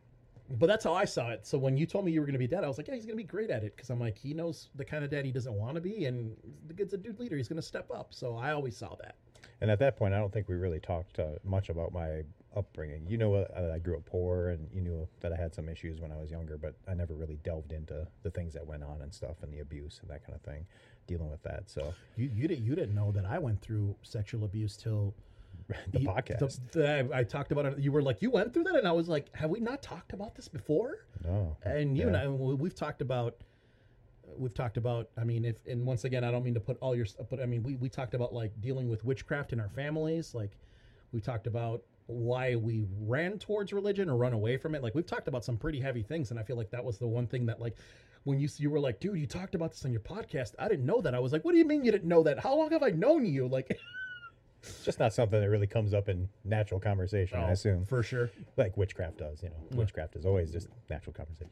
but 0.58 0.66
that's 0.66 0.82
how 0.82 0.94
I 0.94 1.04
saw 1.04 1.30
it. 1.30 1.46
So 1.46 1.58
when 1.58 1.76
you 1.76 1.86
told 1.86 2.04
me 2.04 2.10
you 2.10 2.20
were 2.20 2.26
going 2.26 2.32
to 2.32 2.40
be 2.40 2.48
dad, 2.48 2.64
I 2.64 2.66
was 2.66 2.76
like, 2.76 2.88
yeah, 2.88 2.94
he's 2.94 3.04
going 3.04 3.16
to 3.16 3.22
be 3.22 3.28
great 3.28 3.50
at 3.50 3.62
it 3.62 3.76
because 3.76 3.90
I'm 3.90 4.00
like, 4.00 4.18
he 4.18 4.34
knows 4.34 4.70
the 4.74 4.84
kind 4.84 5.04
of 5.04 5.10
dad 5.10 5.24
he 5.24 5.30
doesn't 5.30 5.54
want 5.54 5.76
to 5.76 5.80
be, 5.80 6.06
and 6.06 6.36
the 6.66 6.74
kid's 6.74 6.92
a 6.92 6.96
dude 6.96 7.20
leader. 7.20 7.36
He's 7.36 7.46
going 7.46 7.60
to 7.60 7.66
step 7.66 7.88
up. 7.94 8.12
So 8.12 8.36
I 8.36 8.50
always 8.52 8.76
saw 8.76 8.96
that. 8.96 9.14
And 9.60 9.70
at 9.70 9.78
that 9.78 9.96
point, 9.96 10.14
I 10.14 10.18
don't 10.18 10.32
think 10.32 10.48
we 10.48 10.56
really 10.56 10.80
talked 10.80 11.20
uh, 11.20 11.32
much 11.44 11.68
about 11.68 11.92
my 11.92 12.22
upbringing. 12.56 13.06
You 13.08 13.18
know, 13.18 13.34
uh, 13.34 13.72
I 13.74 13.78
grew 13.78 13.96
up 13.96 14.04
poor, 14.06 14.48
and 14.48 14.68
you 14.72 14.80
knew 14.80 15.08
that 15.20 15.32
I 15.32 15.36
had 15.36 15.54
some 15.54 15.68
issues 15.68 16.00
when 16.00 16.10
I 16.12 16.16
was 16.16 16.30
younger, 16.30 16.56
but 16.56 16.74
I 16.88 16.94
never 16.94 17.14
really 17.14 17.38
delved 17.44 17.72
into 17.72 18.06
the 18.22 18.30
things 18.30 18.52
that 18.54 18.66
went 18.66 18.82
on 18.82 19.02
and 19.02 19.12
stuff, 19.12 19.36
and 19.42 19.52
the 19.52 19.60
abuse 19.60 19.98
and 20.02 20.10
that 20.10 20.24
kind 20.24 20.34
of 20.34 20.42
thing, 20.42 20.66
dealing 21.06 21.30
with 21.30 21.42
that. 21.42 21.68
So 21.70 21.94
You 22.16 22.30
you 22.34 22.48
didn't 22.48 22.64
you 22.64 22.74
didn't 22.74 22.94
know 22.94 23.12
that 23.12 23.24
I 23.26 23.38
went 23.38 23.60
through 23.60 23.94
sexual 24.02 24.44
abuse 24.44 24.76
till 24.76 25.14
the 25.92 26.00
you- 26.00 26.08
podcast, 26.08 26.60
the- 26.72 26.78
the- 26.78 27.14
I, 27.14 27.20
I 27.20 27.24
talked 27.24 27.52
about 27.52 27.66
it. 27.66 27.78
You 27.78 27.92
were 27.92 28.02
like, 28.02 28.22
you 28.22 28.30
went 28.30 28.52
through 28.54 28.64
that, 28.64 28.76
and 28.76 28.88
I 28.88 28.92
was 28.92 29.08
like, 29.08 29.34
have 29.36 29.50
we 29.50 29.60
not 29.60 29.82
talked 29.82 30.12
about 30.12 30.34
this 30.34 30.48
before? 30.48 31.04
no, 31.24 31.56
And 31.62 31.96
you 31.98 32.06
and 32.06 32.16
I, 32.16 32.28
we- 32.28 32.54
we've 32.54 32.74
talked 32.74 33.02
about, 33.02 33.36
we've 34.36 34.54
talked 34.54 34.76
about. 34.78 35.10
I 35.18 35.24
mean, 35.24 35.44
if 35.44 35.56
and 35.66 35.84
once 35.84 36.04
again, 36.04 36.24
I 36.24 36.30
don't 36.30 36.44
mean 36.44 36.54
to 36.54 36.60
put 36.60 36.78
all 36.80 36.96
your, 36.96 37.04
stuff, 37.06 37.26
but 37.30 37.40
I 37.40 37.46
mean, 37.46 37.62
we 37.62 37.76
we 37.76 37.88
talked 37.88 38.14
about 38.14 38.32
like 38.32 38.58
dealing 38.60 38.88
with 38.88 39.04
witchcraft 39.04 39.52
in 39.52 39.60
our 39.60 39.68
families. 39.68 40.34
Like, 40.34 40.52
we 41.12 41.20
talked 41.20 41.46
about 41.46 41.82
why 42.08 42.56
we 42.56 42.84
ran 43.00 43.38
towards 43.38 43.72
religion 43.72 44.10
or 44.10 44.16
run 44.16 44.32
away 44.32 44.56
from 44.56 44.74
it. 44.74 44.82
Like, 44.82 44.94
we've 44.94 45.06
talked 45.06 45.28
about 45.28 45.44
some 45.44 45.56
pretty 45.56 45.78
heavy 45.80 46.02
things, 46.02 46.30
and 46.30 46.40
I 46.40 46.42
feel 46.42 46.56
like 46.56 46.70
that 46.70 46.84
was 46.84 46.98
the 46.98 47.06
one 47.06 47.26
thing 47.26 47.46
that 47.46 47.60
like. 47.60 47.76
When 48.24 48.40
you 48.40 48.48
you 48.58 48.68
were 48.68 48.80
like, 48.80 49.00
dude, 49.00 49.16
you 49.16 49.26
talked 49.26 49.54
about 49.54 49.70
this 49.70 49.84
on 49.86 49.92
your 49.92 50.02
podcast. 50.02 50.52
I 50.58 50.68
didn't 50.68 50.84
know 50.84 51.00
that. 51.00 51.14
I 51.14 51.20
was 51.20 51.32
like, 51.32 51.44
what 51.46 51.52
do 51.52 51.58
you 51.58 51.64
mean 51.64 51.82
you 51.84 51.92
didn't 51.92 52.08
know 52.08 52.24
that? 52.24 52.38
How 52.38 52.54
long 52.54 52.70
have 52.72 52.82
I 52.82 52.90
known 52.90 53.24
you? 53.24 53.48
Like, 53.58 53.78
it's 54.62 54.84
just 54.84 54.98
not 54.98 55.14
something 55.14 55.40
that 55.40 55.48
really 55.48 55.66
comes 55.66 55.94
up 55.94 56.08
in 56.08 56.28
natural 56.44 56.80
conversation. 56.80 57.38
I 57.38 57.48
oh, 57.48 57.52
assume, 57.52 57.86
for 57.86 58.02
sure. 58.02 58.30
like 58.56 58.76
witchcraft 58.76 59.18
does. 59.18 59.42
You 59.42 59.50
know, 59.50 59.56
witchcraft 59.70 60.16
is 60.16 60.26
always 60.26 60.50
just 60.50 60.68
natural 60.90 61.14
conversation. 61.14 61.50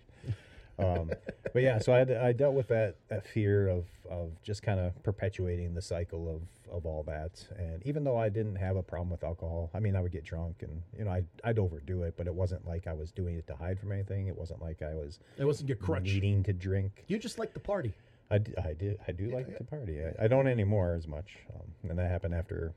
Um, 0.79 1.11
but 1.53 1.62
yeah, 1.62 1.79
so 1.79 1.93
I, 1.93 2.29
I 2.29 2.33
dealt 2.33 2.55
with 2.55 2.68
that 2.68 2.97
that 3.09 3.27
fear 3.27 3.68
of 3.68 3.85
of 4.11 4.31
just 4.43 4.62
kind 4.62 4.79
of 4.79 5.01
perpetuating 5.03 5.74
the 5.74 5.83
cycle 5.83 6.29
of 6.29 6.43
of 6.72 6.85
all 6.85 7.03
that. 7.05 7.45
And 7.59 7.83
even 7.87 8.05
though 8.05 8.16
I 8.16 8.29
didn't 8.29 8.57
have 8.57 8.77
a 8.77 8.83
problem 8.83 9.11
with 9.11 9.24
alcohol, 9.24 9.70
I 9.74 9.81
mean, 9.81 9.97
I 9.97 10.01
would 10.01 10.12
get 10.12 10.24
drunk 10.24 10.57
and 10.62 10.83
you 10.99 11.05
know 11.05 11.11
I'd, 11.12 11.27
I'd 11.45 11.59
overdo 11.59 12.03
it, 12.03 12.14
but 12.16 12.27
it 12.27 12.35
wasn't 12.35 12.66
like 12.66 12.87
I 12.87 12.93
was 12.93 13.11
doing 13.12 13.37
it 13.37 13.47
to 13.47 13.55
hide 13.57 13.79
from 13.81 13.93
anything. 13.93 14.27
It 14.29 14.37
wasn't 14.37 14.61
like 14.61 14.83
I 14.83 14.95
was 14.95 15.18
It 15.39 15.45
wasn't 15.45 15.68
your 15.68 15.77
crutch. 15.77 16.03
needing 16.05 16.43
to 16.45 16.53
drink. 16.53 17.05
You 17.09 17.18
just 17.18 17.39
like 17.39 17.55
the 17.55 17.61
party. 17.61 17.95
I, 18.29 18.39
d- 18.39 18.55
I 18.62 18.72
did 18.72 18.99
I 19.07 19.12
do 19.12 19.31
like 19.31 19.57
to 19.57 19.62
party. 19.64 20.01
I, 20.05 20.24
I 20.24 20.29
don't 20.29 20.49
anymore 20.49 20.95
as 20.95 21.07
much, 21.07 21.39
um, 21.55 21.91
and 21.91 21.97
that 21.99 22.11
happened 22.11 22.35
after 22.35 22.72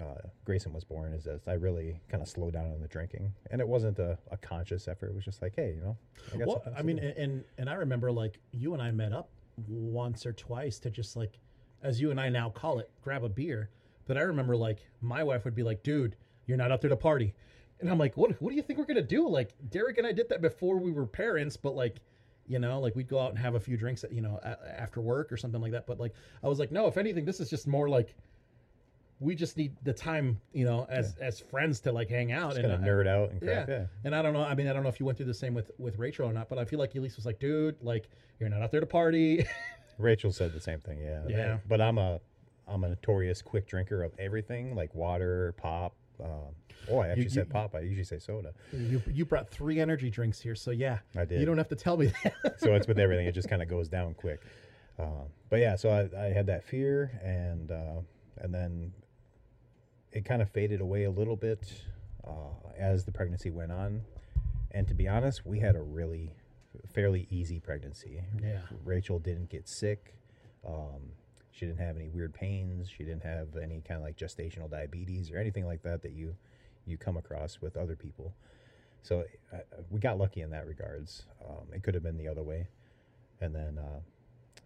uh, 0.00 0.14
Grayson 0.44 0.72
was 0.72 0.84
born. 0.84 1.12
Is 1.14 1.24
that 1.24 1.40
I 1.46 1.54
really 1.54 2.00
kind 2.08 2.22
of 2.22 2.28
slowed 2.28 2.52
down 2.54 2.66
on 2.72 2.80
the 2.80 2.88
drinking, 2.88 3.32
and 3.50 3.60
it 3.60 3.68
wasn't 3.68 3.98
a, 3.98 4.18
a 4.30 4.36
conscious 4.36 4.88
effort. 4.88 5.08
It 5.08 5.14
was 5.14 5.24
just 5.24 5.40
like, 5.42 5.54
hey, 5.56 5.74
you 5.76 5.80
know, 5.82 5.96
I 6.34 6.44
Well, 6.44 6.62
I 6.76 6.82
mean, 6.82 6.96
do. 6.96 7.02
and, 7.02 7.16
and 7.18 7.44
and 7.58 7.70
I 7.70 7.74
remember 7.74 8.12
like 8.12 8.38
you 8.52 8.72
and 8.74 8.82
I 8.82 8.90
met 8.90 9.12
up 9.12 9.30
once 9.68 10.26
or 10.26 10.32
twice 10.32 10.78
to 10.80 10.90
just 10.90 11.16
like, 11.16 11.38
as 11.82 12.00
you 12.00 12.10
and 12.10 12.20
I 12.20 12.28
now 12.28 12.50
call 12.50 12.78
it, 12.78 12.90
grab 13.02 13.24
a 13.24 13.28
beer. 13.28 13.70
But 14.06 14.16
I 14.16 14.20
remember 14.20 14.56
like 14.56 14.78
my 15.00 15.22
wife 15.24 15.44
would 15.44 15.54
be 15.54 15.62
like, 15.62 15.82
"Dude, 15.82 16.16
you're 16.46 16.56
not 16.58 16.70
out 16.70 16.80
there 16.80 16.90
to 16.90 16.96
party," 16.96 17.34
and 17.80 17.90
I'm 17.90 17.98
like, 17.98 18.16
"What? 18.16 18.40
What 18.40 18.50
do 18.50 18.56
you 18.56 18.62
think 18.62 18.78
we're 18.78 18.84
gonna 18.84 19.02
do?" 19.02 19.28
Like 19.28 19.54
Derek 19.70 19.98
and 19.98 20.06
I 20.06 20.12
did 20.12 20.28
that 20.28 20.40
before 20.42 20.78
we 20.78 20.90
were 20.92 21.06
parents, 21.06 21.56
but 21.56 21.74
like. 21.74 22.00
You 22.48 22.60
know, 22.60 22.78
like 22.78 22.94
we'd 22.94 23.08
go 23.08 23.18
out 23.18 23.30
and 23.30 23.38
have 23.40 23.56
a 23.56 23.58
few 23.58 23.76
drinks, 23.76 24.04
you 24.08 24.20
know, 24.20 24.38
a- 24.40 24.80
after 24.80 25.00
work 25.00 25.32
or 25.32 25.36
something 25.36 25.60
like 25.60 25.72
that. 25.72 25.84
But 25.84 25.98
like, 25.98 26.14
I 26.44 26.46
was 26.46 26.60
like, 26.60 26.70
no. 26.70 26.86
If 26.86 26.96
anything, 26.96 27.24
this 27.24 27.40
is 27.40 27.50
just 27.50 27.66
more 27.66 27.88
like 27.88 28.14
we 29.18 29.34
just 29.34 29.56
need 29.56 29.74
the 29.82 29.92
time, 29.92 30.38
you 30.52 30.64
know, 30.64 30.86
as 30.90 31.16
as 31.20 31.40
friends 31.40 31.80
to 31.80 31.92
like 31.92 32.08
hang 32.10 32.32
out 32.32 32.50
just 32.54 32.58
and 32.64 32.70
kind 32.70 32.74
of 32.74 32.88
nerd 32.88 33.06
out 33.08 33.30
and 33.30 33.40
crap. 33.40 33.68
yeah. 33.68 33.74
Yeah. 33.74 33.84
And 34.04 34.14
I 34.14 34.20
don't 34.22 34.32
know. 34.34 34.42
I 34.42 34.54
mean, 34.54 34.68
I 34.68 34.72
don't 34.72 34.82
know 34.82 34.88
if 34.88 35.00
you 35.00 35.06
went 35.06 35.16
through 35.16 35.26
the 35.26 35.34
same 35.34 35.54
with 35.54 35.70
with 35.78 35.98
Rachel 35.98 36.28
or 36.28 36.32
not, 36.32 36.48
but 36.48 36.58
I 36.58 36.64
feel 36.64 36.78
like 36.78 36.94
Elise 36.94 37.16
was 37.16 37.24
like, 37.26 37.38
dude, 37.38 37.76
like 37.82 38.10
you're 38.38 38.48
not 38.48 38.60
out 38.62 38.70
there 38.70 38.80
to 38.80 38.86
party. 38.86 39.46
Rachel 39.98 40.30
said 40.32 40.52
the 40.52 40.60
same 40.60 40.80
thing. 40.80 40.98
Yeah. 41.00 41.22
Yeah. 41.28 41.58
But 41.68 41.80
I'm 41.80 41.98
a 41.98 42.20
I'm 42.68 42.84
a 42.84 42.88
notorious 42.88 43.40
quick 43.42 43.66
drinker 43.66 44.02
of 44.02 44.12
everything, 44.18 44.74
like 44.74 44.94
water, 44.94 45.54
pop. 45.56 45.94
Um, 46.22 46.54
oh, 46.90 46.98
I 46.98 47.08
actually 47.08 47.24
you- 47.24 47.30
said 47.30 47.48
pop. 47.48 47.74
I 47.74 47.80
usually 47.80 48.04
say 48.04 48.18
soda. 48.18 48.52
you 48.72 49.00
you 49.10 49.24
brought 49.24 49.48
three 49.48 49.80
energy 49.80 50.10
drinks 50.10 50.40
here, 50.40 50.54
so 50.54 50.72
yeah, 50.72 50.98
I 51.16 51.24
did. 51.24 51.40
You 51.40 51.46
don't 51.46 51.58
have 51.58 51.68
to 51.68 51.76
tell 51.76 51.96
me 51.96 52.12
that. 52.22 52.54
so 52.60 52.74
it's 52.74 52.86
with 52.86 52.98
everything. 53.06 53.26
It 53.26 53.32
just 53.32 53.48
kind 53.48 53.62
of 53.62 53.68
goes 53.68 53.88
down 53.88 54.12
quick. 54.14 54.40
Um, 54.98 55.26
but 55.50 55.60
yeah, 55.60 55.76
so 55.76 55.90
I, 55.90 56.20
I 56.26 56.32
had 56.32 56.46
that 56.46 56.64
fear, 56.64 57.18
and 57.22 57.70
uh, 57.70 58.00
and 58.38 58.52
then 58.52 58.92
it 60.16 60.24
kind 60.24 60.40
of 60.40 60.48
faded 60.48 60.80
away 60.80 61.04
a 61.04 61.10
little 61.10 61.36
bit 61.36 61.70
uh, 62.26 62.70
as 62.78 63.04
the 63.04 63.12
pregnancy 63.12 63.50
went 63.50 63.70
on. 63.70 64.00
And 64.70 64.88
to 64.88 64.94
be 64.94 65.06
honest, 65.06 65.44
we 65.44 65.60
had 65.60 65.76
a 65.76 65.82
really 65.82 66.32
fairly 66.94 67.26
easy 67.30 67.60
pregnancy. 67.60 68.22
Yeah. 68.42 68.60
Rachel 68.82 69.18
didn't 69.18 69.50
get 69.50 69.68
sick. 69.68 70.14
Um, 70.66 71.12
she 71.50 71.66
didn't 71.66 71.80
have 71.80 71.96
any 71.96 72.08
weird 72.08 72.32
pains. 72.32 72.88
She 72.88 73.04
didn't 73.04 73.24
have 73.24 73.56
any 73.62 73.82
kind 73.86 73.98
of 73.98 74.04
like 74.04 74.16
gestational 74.16 74.70
diabetes 74.70 75.30
or 75.30 75.36
anything 75.36 75.66
like 75.66 75.82
that 75.82 76.02
that 76.02 76.12
you 76.12 76.34
you 76.86 76.96
come 76.96 77.18
across 77.18 77.60
with 77.60 77.76
other 77.76 77.96
people. 77.96 78.32
So 79.02 79.24
uh, 79.52 79.58
we 79.90 80.00
got 80.00 80.18
lucky 80.18 80.40
in 80.40 80.50
that 80.50 80.66
regards. 80.66 81.26
Um, 81.46 81.66
it 81.74 81.82
could 81.82 81.94
have 81.94 82.02
been 82.02 82.16
the 82.16 82.28
other 82.28 82.42
way. 82.42 82.68
And 83.40 83.54
then 83.54 83.78
uh, 83.78 84.00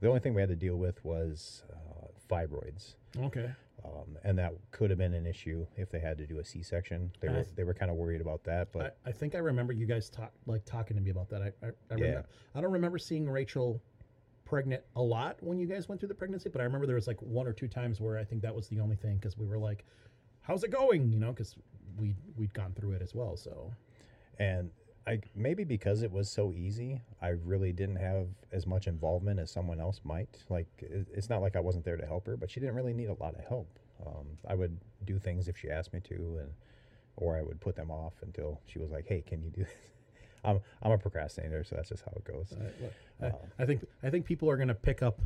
the 0.01 0.07
only 0.07 0.21
thing 0.21 0.35
we 0.35 0.43
had 0.43 0.51
to 0.51 0.57
deal 0.57 0.77
with 0.77 1.03
was 1.05 1.65
uh, 1.73 2.07
fibroids. 2.31 2.95
okay. 3.25 3.51
Um, 3.85 4.19
and 4.25 4.39
that 4.39 4.53
could 4.71 4.91
have 4.91 4.99
been 4.99 5.15
an 5.15 5.27
issue 5.27 5.67
if 5.77 5.91
they 5.91 6.01
had 6.01 6.19
to 6.19 6.27
do 6.27 6.39
a 6.39 6.45
C-section. 6.45 7.13
They 7.21 7.29
I 7.29 7.33
were 7.33 7.47
they 7.57 7.65
were 7.65 7.75
kind 7.75 7.91
of 7.91 7.97
worried 7.97 8.21
about 8.21 8.45
that, 8.45 8.73
but 8.73 8.99
I, 9.05 9.11
I 9.11 9.13
think 9.13 9.35
I 9.35 9.39
remember 9.39 9.73
you 9.73 9.87
guys 9.87 10.11
talk 10.11 10.33
like 10.47 10.65
talking 10.65 10.97
to 10.97 11.03
me 11.03 11.11
about 11.11 11.29
that. 11.31 11.43
I 11.43 11.47
I, 11.65 11.69
I, 11.69 11.73
Yeah. 11.91 11.95
remember, 12.05 12.27
I 12.55 12.61
don't 12.61 12.73
remember 12.73 12.99
seeing 12.99 13.29
Rachel 13.29 13.81
pregnant 14.45 14.83
a 14.97 15.03
lot 15.03 15.37
when 15.41 15.59
you 15.59 15.67
guys 15.67 15.89
went 15.89 16.01
through 16.01 16.09
the 16.09 16.15
pregnancy, 16.15 16.49
but 16.49 16.61
I 16.61 16.65
remember 16.65 16.87
there 16.87 16.97
was 16.97 17.07
like 17.07 17.21
one 17.23 17.47
or 17.47 17.53
two 17.53 17.69
times 17.69 18.01
where 18.01 18.19
I 18.19 18.25
think 18.25 18.43
that 18.43 18.55
was 18.55 18.69
the 18.69 18.81
only 18.81 18.97
thing 18.97 19.17
because 19.17 19.39
we 19.39 19.47
were 19.47 19.59
like, 19.59 19.85
"How's 20.43 20.65
it 20.65 20.71
going?" 20.71 21.09
You 21.11 21.21
know, 21.21 21.31
because 21.33 21.57
we 21.97 22.15
we'd 22.37 22.53
gone 22.55 22.73
through 22.75 22.93
it 22.93 23.03
as 23.03 23.15
well. 23.15 23.37
So 23.37 23.73
and 24.39 24.71
I 25.11 25.21
maybe 25.35 25.65
because 25.65 26.03
it 26.03 26.13
was 26.13 26.31
so 26.31 26.53
easy, 26.53 27.01
I 27.21 27.31
really 27.31 27.73
didn't 27.73 27.97
have 27.97 28.29
as 28.53 28.65
much 28.65 28.87
involvement 28.87 29.41
as 29.41 29.51
someone 29.51 29.81
else 29.81 30.01
might. 30.05 30.45
Like 30.49 30.69
it, 30.79 31.09
it's 31.13 31.29
not 31.29 31.43
like 31.43 31.57
I 31.57 31.61
wasn't 31.61 31.85
there 31.85 31.97
to 31.97 32.07
help 32.07 32.27
her, 32.27 32.37
but 32.37 32.49
she 32.49 32.61
didn't 32.61 32.77
really 32.77 32.95
need 32.95 33.09
a 33.09 33.15
lot 33.15 33.35
of 33.35 33.45
help. 33.45 33.79
Um, 34.07 34.27
I 34.49 34.55
would 34.55 34.79
do 35.05 35.19
things 35.19 35.49
if 35.49 35.59
she 35.59 35.69
asked 35.69 35.93
me 35.93 36.01
to, 36.01 36.39
and 36.41 36.51
or 37.17 37.37
I 37.37 37.43
would 37.43 37.61
put 37.61 37.75
them 37.75 37.91
off 37.91 38.15
until 38.23 38.61
she 38.67 38.79
was 38.79 38.93
like, 38.93 39.07
"Hey, 39.09 39.25
can 39.27 39.43
you 39.43 39.51
do 39.51 39.63
this?" 39.63 39.73
I'm 40.45 40.61
I'm 40.81 40.93
a 40.93 40.99
procrastinator, 40.99 41.65
so 41.65 41.75
that's 41.75 41.89
just 41.89 42.05
how 42.05 42.13
it 42.15 42.25
goes. 42.25 42.55
I, 43.21 43.27
I, 43.27 43.33
I 43.59 43.67
think 43.67 43.85
I 44.05 44.11
think 44.11 44.27
people 44.27 44.49
are 44.49 44.57
going 44.57 44.69
to 44.69 44.75
pick 44.75 45.03
up 45.03 45.21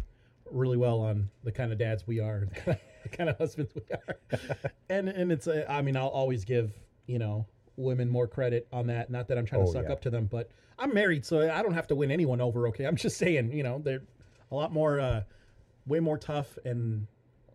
really 0.50 0.78
well 0.78 1.00
on 1.00 1.28
the 1.42 1.52
kind 1.52 1.72
of 1.72 1.78
dads 1.78 2.06
we 2.06 2.20
are, 2.20 2.48
the 2.64 3.08
kind 3.12 3.28
of 3.28 3.36
husbands 3.36 3.74
we 3.74 3.82
are, 3.92 4.38
and 4.88 5.10
and 5.10 5.30
it's 5.30 5.46
a, 5.46 5.70
I 5.70 5.82
mean 5.82 5.96
I'll 5.96 6.08
always 6.08 6.46
give 6.46 6.72
you 7.06 7.18
know 7.18 7.46
women 7.76 8.08
more 8.08 8.26
credit 8.26 8.66
on 8.72 8.86
that. 8.88 9.10
Not 9.10 9.28
that 9.28 9.38
I'm 9.38 9.46
trying 9.46 9.64
to 9.64 9.68
Oh, 9.68 9.72
suck 9.72 9.84
yeah. 9.86 9.92
up 9.92 10.00
to 10.02 10.10
them, 10.10 10.26
but 10.26 10.48
I'm 10.78 10.92
married, 10.94 11.24
so 11.24 11.50
I 11.50 11.62
don't 11.62 11.74
have 11.74 11.86
to 11.88 11.94
win 11.94 12.10
anyone 12.10 12.40
over. 12.40 12.68
Okay, 12.68 12.84
I'm 12.84 12.96
just 12.96 13.16
saying 13.18 13.52
you 13.52 13.62
know 13.62 13.80
they're 13.82 14.02
a 14.50 14.54
lot 14.54 14.72
more, 14.72 15.00
uh, 15.00 15.22
way 15.86 16.00
more 16.00 16.18
tough 16.18 16.56
and 16.64 17.06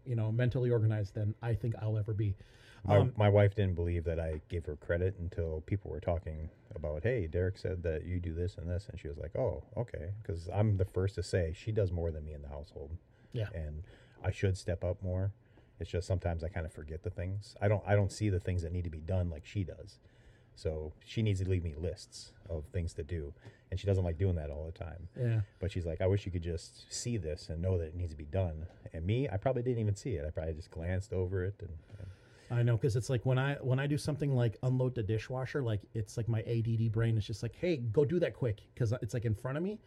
you 0.05 0.15
know 0.15 0.31
mentally 0.31 0.69
organized 0.71 1.13
than 1.15 1.33
I 1.41 1.53
think 1.53 1.75
I'll 1.81 1.97
ever 1.97 2.13
be. 2.13 2.35
My, 2.85 2.97
Um, 2.97 3.13
my 3.17 3.27
wife 3.27 3.55
didn't 3.55 3.75
believe 3.75 4.05
that 4.05 4.21
I 4.21 4.39
gave 4.47 4.65
her 4.65 4.77
credit 4.77 5.15
until 5.19 5.61
people 5.65 5.91
were 5.91 5.99
talking 5.99 6.49
about, 6.75 7.03
hey, 7.03 7.27
Derek 7.27 7.57
said 7.57 7.83
that 7.83 8.05
you 8.05 8.21
do 8.21 8.33
this 8.33 8.55
and 8.57 8.69
this. 8.69 8.87
And 8.89 8.97
she 8.97 9.09
was 9.09 9.17
like, 9.17 9.35
oh, 9.35 9.63
okay. 9.75 10.11
Because 10.21 10.47
I'm 10.53 10.77
the 10.77 10.85
first 10.85 11.15
to 11.15 11.23
say 11.23 11.51
she 11.53 11.73
does 11.73 11.91
more 11.91 12.09
than 12.09 12.23
me 12.23 12.31
in 12.33 12.41
the 12.41 12.47
household. 12.47 12.91
Yeah. 13.33 13.47
And 13.53 13.83
I 14.23 14.31
should 14.31 14.57
step 14.57 14.85
up 14.85 15.03
more. 15.03 15.33
It's 15.79 15.89
just 15.89 16.07
sometimes 16.07 16.43
I 16.43 16.49
kind 16.49 16.65
of 16.65 16.73
forget 16.73 17.03
the 17.03 17.09
things. 17.09 17.55
I 17.61 17.67
don't 17.67 17.83
I 17.87 17.95
don't 17.95 18.11
see 18.11 18.29
the 18.29 18.39
things 18.39 18.61
that 18.63 18.71
need 18.71 18.83
to 18.83 18.89
be 18.89 18.99
done 18.99 19.29
like 19.29 19.45
she 19.45 19.63
does. 19.63 19.99
So 20.55 20.91
she 21.05 21.21
needs 21.21 21.39
to 21.41 21.49
leave 21.49 21.63
me 21.63 21.73
lists 21.77 22.33
of 22.49 22.65
things 22.73 22.93
to 22.95 23.03
do. 23.03 23.33
And 23.71 23.79
she 23.79 23.87
doesn't 23.87 24.03
like 24.03 24.17
doing 24.17 24.35
that 24.35 24.49
all 24.49 24.65
the 24.65 24.77
time. 24.77 25.07
yeah. 25.17 25.41
But 25.59 25.71
she's 25.71 25.85
like, 25.85 26.01
I 26.01 26.07
wish 26.07 26.25
you 26.25 26.31
could 26.33 26.41
just 26.41 26.91
see 26.91 27.15
this 27.15 27.47
and 27.49 27.61
know 27.61 27.77
that 27.77 27.85
it 27.85 27.95
needs 27.95 28.11
to 28.11 28.17
be 28.17 28.25
done. 28.25 28.65
And 28.91 29.05
me, 29.05 29.29
I 29.31 29.37
probably 29.37 29.61
didn't 29.61 29.79
even 29.79 29.95
see 29.95 30.15
it. 30.15 30.25
I 30.27 30.31
probably 30.31 30.53
just 30.53 30.71
glanced 30.71 31.13
over 31.13 31.45
it 31.45 31.55
and, 31.59 31.69
and 31.97 32.07
I 32.51 32.63
know 32.63 32.75
because 32.77 32.95
it's 32.95 33.09
like 33.09 33.25
when 33.25 33.37
I 33.37 33.55
when 33.61 33.79
I 33.79 33.87
do 33.87 33.97
something 33.97 34.35
like 34.35 34.57
unload 34.63 34.95
the 34.95 35.03
dishwasher, 35.03 35.61
like 35.61 35.81
it's 35.93 36.17
like 36.17 36.27
my 36.27 36.41
ADD 36.41 36.91
brain 36.91 37.15
is 37.17 37.25
just 37.25 37.43
like, 37.43 37.55
hey, 37.55 37.77
go 37.77 38.03
do 38.03 38.19
that 38.19 38.33
quick 38.33 38.61
because 38.73 38.91
it's 39.01 39.13
like 39.13 39.25
in 39.25 39.35
front 39.35 39.57
of 39.57 39.63
me, 39.63 39.79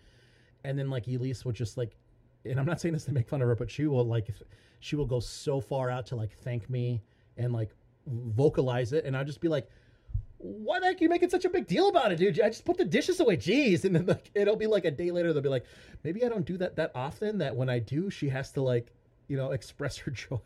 and 0.64 0.78
then 0.78 0.88
like 0.88 1.08
Elise 1.08 1.44
will 1.44 1.52
just 1.52 1.76
like, 1.76 1.96
and 2.44 2.58
I'm 2.58 2.66
not 2.66 2.80
saying 2.80 2.94
this 2.94 3.04
to 3.04 3.12
make 3.12 3.28
fun 3.28 3.42
of 3.42 3.48
her, 3.48 3.54
but 3.54 3.70
she 3.70 3.86
will 3.86 4.06
like, 4.06 4.28
she 4.80 4.96
will 4.96 5.06
go 5.06 5.20
so 5.20 5.60
far 5.60 5.90
out 5.90 6.06
to 6.06 6.16
like 6.16 6.32
thank 6.38 6.68
me 6.68 7.02
and 7.36 7.52
like 7.52 7.70
vocalize 8.06 8.92
it, 8.92 9.04
and 9.04 9.16
I'll 9.16 9.24
just 9.24 9.40
be 9.40 9.48
like. 9.48 9.68
Why 10.44 10.80
the 10.80 10.86
heck 10.86 11.00
are 11.00 11.04
you 11.04 11.08
making 11.08 11.30
such 11.30 11.44
a 11.44 11.48
big 11.48 11.68
deal 11.68 11.88
about 11.88 12.10
it, 12.10 12.16
dude? 12.16 12.40
I 12.40 12.48
just 12.48 12.64
put 12.64 12.76
the 12.76 12.84
dishes 12.84 13.20
away. 13.20 13.36
Jeez. 13.36 13.84
And 13.84 13.94
then 13.94 14.06
like 14.06 14.28
it'll 14.34 14.56
be 14.56 14.66
like 14.66 14.84
a 14.84 14.90
day 14.90 15.12
later, 15.12 15.32
they'll 15.32 15.40
be 15.40 15.48
like, 15.48 15.66
maybe 16.02 16.24
I 16.24 16.28
don't 16.28 16.44
do 16.44 16.56
that 16.56 16.74
that 16.74 16.90
often. 16.96 17.38
That 17.38 17.54
when 17.54 17.70
I 17.70 17.78
do, 17.78 18.10
she 18.10 18.28
has 18.30 18.50
to 18.54 18.60
like, 18.60 18.92
you 19.28 19.36
know, 19.36 19.52
express 19.58 19.98
her 19.98 20.10
joy. 20.10 20.40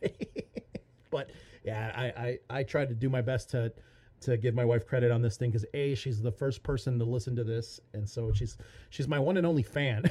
but 1.11 1.31
yeah, 1.65 1.93
I, 1.97 2.05
I 2.05 2.59
I 2.59 2.63
tried 2.63 2.91
to 2.91 2.95
do 2.95 3.09
my 3.09 3.23
best 3.23 3.49
to 3.53 3.73
to 4.21 4.37
give 4.37 4.55
my 4.55 4.65
wife 4.65 4.87
credit 4.87 5.11
on 5.11 5.23
this 5.23 5.37
thing 5.37 5.51
because 5.51 5.67
a 5.75 5.95
she's 5.95 6.21
the 6.21 6.33
first 6.33 6.63
person 6.63 6.99
to 6.99 7.05
listen 7.05 7.37
to 7.37 7.45
this, 7.45 7.81
and 7.93 8.09
so 8.09 8.33
she's 8.33 8.57
she's 8.91 9.09
my 9.09 9.19
one 9.19 9.37
and 9.37 9.47
only 9.47 9.63
fan. 9.63 10.05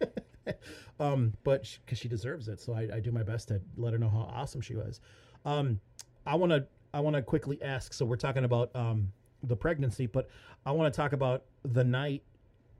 um, 1.00 1.32
but 1.44 1.78
because 1.84 1.98
she 1.98 2.08
deserves 2.08 2.48
it, 2.48 2.60
so 2.60 2.72
I, 2.74 2.88
I 2.94 3.00
do 3.00 3.10
my 3.12 3.22
best 3.22 3.48
to 3.48 3.60
let 3.76 3.92
her 3.92 3.98
know 3.98 4.08
how 4.08 4.30
awesome 4.34 4.60
she 4.60 4.74
was. 4.74 5.00
Um, 5.44 5.80
I 6.26 6.34
want 6.34 6.52
to 6.52 6.66
I 6.94 7.00
want 7.00 7.16
to 7.16 7.22
quickly 7.22 7.60
ask. 7.62 7.92
So 7.92 8.04
we're 8.04 8.16
talking 8.16 8.44
about 8.44 8.74
um 8.74 9.12
the 9.42 9.56
pregnancy, 9.56 10.06
but 10.06 10.28
I 10.64 10.72
want 10.72 10.92
to 10.92 10.96
talk 10.96 11.12
about 11.12 11.44
the 11.64 11.84
night 11.84 12.22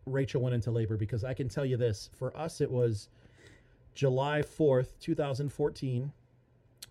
Rachel 0.07 0.41
went 0.41 0.55
into 0.55 0.71
labor 0.71 0.97
because 0.97 1.25
I 1.25 1.35
can 1.35 1.49
tell 1.49 1.65
you 1.65 1.77
this: 1.77 2.11
for 2.15 2.37
us, 2.37 2.61
it 2.61 2.71
was 2.71 3.09
July 3.95 4.43
fourth, 4.43 4.99
two 5.01 5.15
thousand 5.15 5.53
fourteen 5.53 6.13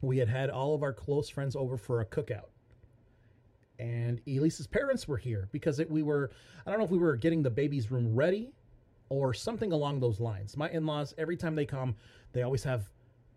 we 0.02 0.18
had 0.18 0.28
had 0.30 0.50
all 0.50 0.76
of 0.76 0.84
our 0.84 0.94
close 0.94 1.30
friends 1.30 1.56
over 1.56 1.78
for 1.78 2.02
a 2.02 2.06
cookout 2.06 2.50
and 3.80 4.22
elise's 4.28 4.68
parents 4.68 5.08
were 5.08 5.18
here 5.18 5.50
because 5.52 5.80
it, 5.80 5.90
we 5.90 6.02
were 6.02 6.32
i 6.66 6.70
don't 6.70 6.80
know 6.80 6.86
if 6.86 6.92
we 6.92 6.98
were 6.98 7.16
getting 7.16 7.44
the 7.44 7.50
baby's 7.50 7.92
room 7.92 8.16
ready 8.16 8.54
or 9.10 9.34
something 9.34 9.72
along 9.72 10.00
those 10.00 10.20
lines. 10.20 10.58
My 10.58 10.70
in-laws 10.70 11.14
every 11.18 11.38
time 11.38 11.56
they 11.56 11.66
come 11.66 11.96
they 12.34 12.44
always 12.44 12.64
have 12.64 12.84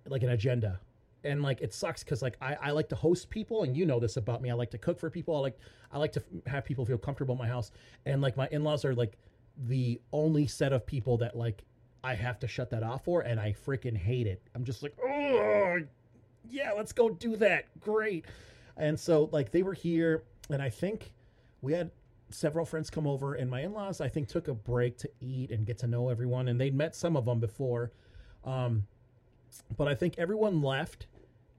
like 0.07 0.23
an 0.23 0.31
agenda. 0.31 0.81
And 1.25 1.43
like 1.43 1.61
it 1.61 1.75
sucks 1.75 2.05
because 2.05 2.23
like 2.23 2.37
I, 2.41 2.57
I 2.61 2.71
like 2.71 2.89
to 2.91 2.97
host 2.97 3.29
people 3.31 3.65
and 3.65 3.77
you 3.77 3.87
know 3.87 4.01
this 4.01 4.17
about 4.17 4.41
me. 4.41 4.51
I 4.51 4.55
like 4.55 4.71
to 4.71 4.79
cook 4.79 4.99
for 4.99 5.11
people. 5.11 5.37
I 5.37 5.41
like 5.41 5.59
i 5.91 5.99
like 5.99 6.13
to 6.13 6.21
f- 6.21 6.53
have 6.53 6.65
people 6.65 6.85
feel 6.85 6.99
comfortable 6.99 7.35
in 7.35 7.39
my 7.39 7.49
house. 7.49 7.71
And 8.07 8.21
like 8.21 8.37
my 8.37 8.49
in-laws 8.51 8.85
are 8.85 8.95
like 8.95 9.19
the 9.67 10.01
only 10.13 10.47
set 10.47 10.73
of 10.73 10.87
people 10.87 11.17
that 11.19 11.37
like 11.37 11.65
i 12.05 12.15
have 12.15 12.39
to 12.39 12.47
shut 12.47 12.71
that 12.71 12.85
off 12.85 13.05
for 13.05 13.23
and 13.23 13.41
i 13.41 13.53
freaking 13.67 13.97
hate 13.97 14.27
it. 14.27 14.43
I'm 14.55 14.65
just 14.65 14.83
like 14.83 14.97
oh 15.05 15.79
yeah, 16.49 16.73
let's 16.73 16.93
go 16.93 17.11
do 17.11 17.37
that. 17.37 17.67
Great. 17.81 18.25
And 18.77 18.99
so 18.99 19.29
like 19.33 19.51
they 19.51 19.63
were 19.63 19.75
here 19.75 20.23
and 20.51 20.63
I 20.63 20.71
think 20.71 21.13
we 21.61 21.73
had 21.73 21.91
several 22.31 22.65
friends 22.65 22.91
come 22.91 23.07
over 23.07 23.35
and 23.35 23.51
my 23.51 23.63
in-laws 23.63 24.01
I 24.01 24.09
think 24.09 24.29
took 24.29 24.49
a 24.49 24.55
break 24.55 24.99
to 24.99 25.11
eat 25.21 25.51
and 25.51 25.67
get 25.67 25.79
to 25.79 25.87
know 25.87 26.09
everyone 26.09 26.49
and 26.49 26.61
they'd 26.61 26.75
met 26.75 26.95
some 26.95 27.17
of 27.17 27.25
them 27.25 27.41
before. 27.41 27.93
Um 28.45 28.87
but 29.77 29.89
I 29.89 29.95
think 29.95 30.19
everyone 30.19 30.61
left 30.63 31.07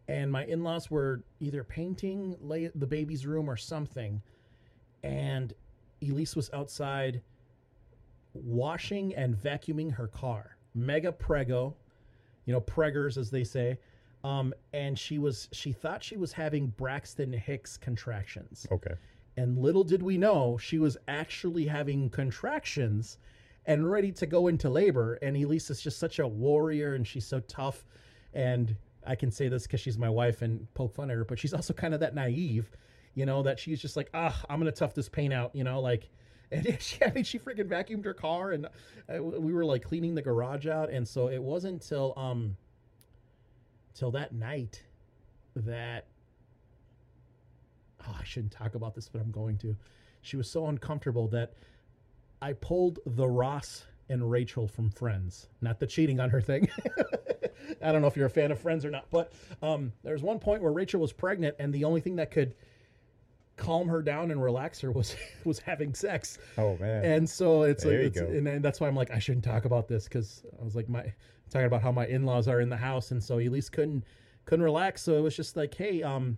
and 0.08 0.32
my 0.32 0.46
in-laws 0.46 0.92
were 0.92 1.24
either 1.40 1.64
painting 1.64 2.36
lay- 2.42 2.72
the 2.74 2.88
baby's 2.88 3.26
room 3.26 3.50
or 3.50 3.58
something 3.58 4.22
and 5.04 5.54
Elise 6.02 6.36
was 6.36 6.50
outside 6.54 7.22
washing 8.34 9.16
and 9.16 9.36
vacuuming 9.36 9.92
her 9.94 10.08
car. 10.08 10.56
Mega 10.76 11.12
prego, 11.12 11.76
you 12.46 12.54
know, 12.54 12.62
preggers 12.62 13.18
as 13.18 13.30
they 13.30 13.44
say. 13.44 13.80
Um, 14.24 14.54
and 14.74 15.00
she 15.00 15.18
was 15.18 15.48
she 15.52 15.72
thought 15.72 16.04
she 16.04 16.18
was 16.18 16.34
having 16.34 16.68
Braxton 16.68 17.32
Hicks 17.34 17.78
contractions. 17.78 18.68
okay. 18.72 18.94
And 19.40 19.58
little 19.58 19.86
did 19.86 20.04
we 20.04 20.18
know 20.18 20.58
she 20.58 20.80
was 20.80 20.98
actually 21.08 21.66
having 21.66 22.10
contractions 22.10 23.20
and 23.66 23.90
ready 23.90 24.12
to 24.12 24.26
go 24.26 24.48
into 24.50 24.70
labor. 24.70 25.14
And 25.22 25.38
Elise 25.38 25.70
is 25.70 25.82
just 25.82 25.98
such 25.98 26.20
a 26.20 26.28
warrior 26.28 26.96
and 26.96 27.08
she's 27.08 27.26
so 27.26 27.40
tough. 27.42 27.86
And 28.34 28.76
I 29.08 29.16
can 29.16 29.32
say 29.32 29.48
this 29.48 29.64
because 29.64 29.80
she's 29.80 29.98
my 29.98 30.10
wife 30.10 30.42
and 30.42 30.68
poke 30.74 30.94
fun 30.94 31.10
at 31.10 31.16
her, 31.16 31.24
but 31.24 31.40
she's 31.40 31.54
also 31.54 31.74
kind 31.74 31.94
of 31.94 32.02
that 32.02 32.14
naive, 32.14 32.70
you 33.16 33.26
know, 33.26 33.42
that 33.44 33.58
she's 33.58 33.80
just 33.80 33.96
like, 33.96 34.10
ah, 34.14 34.38
I'm 34.50 34.60
going 34.60 34.70
to 34.70 34.78
tough 34.78 34.94
this 34.94 35.08
pain 35.08 35.32
out, 35.32 35.56
you 35.56 35.64
know, 35.64 35.80
like, 35.80 36.10
and 36.52 36.78
she, 36.82 37.02
I 37.02 37.12
mean, 37.12 37.24
she 37.24 37.40
freaking 37.40 37.70
vacuumed 37.70 38.04
her 38.04 38.14
car 38.14 38.52
and 38.52 38.66
uh, 38.66 39.24
we 39.24 39.54
were 39.54 39.64
like 39.64 39.84
cleaning 39.84 40.16
the 40.16 40.22
garage 40.22 40.68
out. 40.68 40.90
And 40.90 41.08
so 41.08 41.30
it 41.30 41.42
wasn't 41.42 41.76
until, 41.76 42.14
um, 42.18 42.58
till 43.94 44.12
that 44.12 44.34
night 44.34 44.84
that 45.56 46.08
oh, 48.08 48.18
I 48.20 48.24
shouldn't 48.24 48.52
talk 48.52 48.76
about 48.76 48.96
this, 48.96 49.08
but 49.08 49.22
I'm 49.22 49.32
going 49.32 49.58
to. 49.60 49.76
She 50.22 50.38
was 50.38 50.50
so 50.50 50.68
uncomfortable 50.68 51.28
that 51.30 51.54
I 52.42 52.54
pulled 52.54 53.00
the 53.06 53.28
Ross 53.28 53.86
and 54.10 54.30
Rachel 54.30 54.68
from 54.68 54.90
Friends. 54.90 55.48
Not 55.62 55.80
the 55.80 55.88
cheating 55.88 56.20
on 56.20 56.30
her 56.30 56.42
thing. 56.42 56.70
I 57.82 57.92
don't 57.92 58.02
know 58.02 58.08
if 58.08 58.18
you're 58.18 58.26
a 58.26 58.32
fan 58.32 58.52
of 58.52 58.60
Friends 58.60 58.84
or 58.84 58.92
not, 58.92 59.06
but 59.12 59.34
um, 59.62 59.94
there 60.04 60.14
was 60.14 60.24
one 60.24 60.40
point 60.40 60.62
where 60.62 60.72
Rachel 60.72 61.00
was 61.00 61.14
pregnant, 61.14 61.56
and 61.60 61.74
the 61.74 61.84
only 61.84 62.02
thing 62.02 62.16
that 62.18 62.32
could 62.32 62.56
calm 63.56 63.90
her 63.90 64.02
down 64.02 64.32
and 64.32 64.42
relax 64.42 64.80
her 64.80 64.92
was 64.92 65.16
was 65.46 65.60
having 65.60 65.94
sex. 65.94 66.40
Oh 66.58 66.78
man. 66.78 67.06
And 67.06 67.30
so 67.30 67.64
it's 67.64 67.84
There 67.84 68.04
like, 68.04 68.16
it's, 68.16 68.20
and, 68.20 68.48
and 68.48 68.64
that's 68.64 68.80
why 68.80 68.88
I'm 68.88 68.96
like, 68.96 69.12
I 69.12 69.20
shouldn't 69.20 69.46
talk 69.46 69.66
about 69.66 69.88
this 69.88 70.06
because 70.06 70.44
I 70.60 70.64
was 70.64 70.76
like, 70.76 70.90
my 70.90 71.14
talking 71.50 71.68
about 71.68 71.82
how 71.82 71.92
my 71.92 72.08
in 72.08 72.26
laws 72.26 72.48
are 72.48 72.62
in 72.62 72.70
the 72.70 72.78
house, 72.78 73.12
and 73.12 73.24
so 73.24 73.40
Elise 73.40 73.70
couldn't 73.70 74.04
couldn't 74.46 74.64
relax. 74.64 75.02
So 75.04 75.18
it 75.18 75.22
was 75.22 75.36
just 75.36 75.56
like, 75.56 75.74
hey, 75.76 76.02
um, 76.02 76.38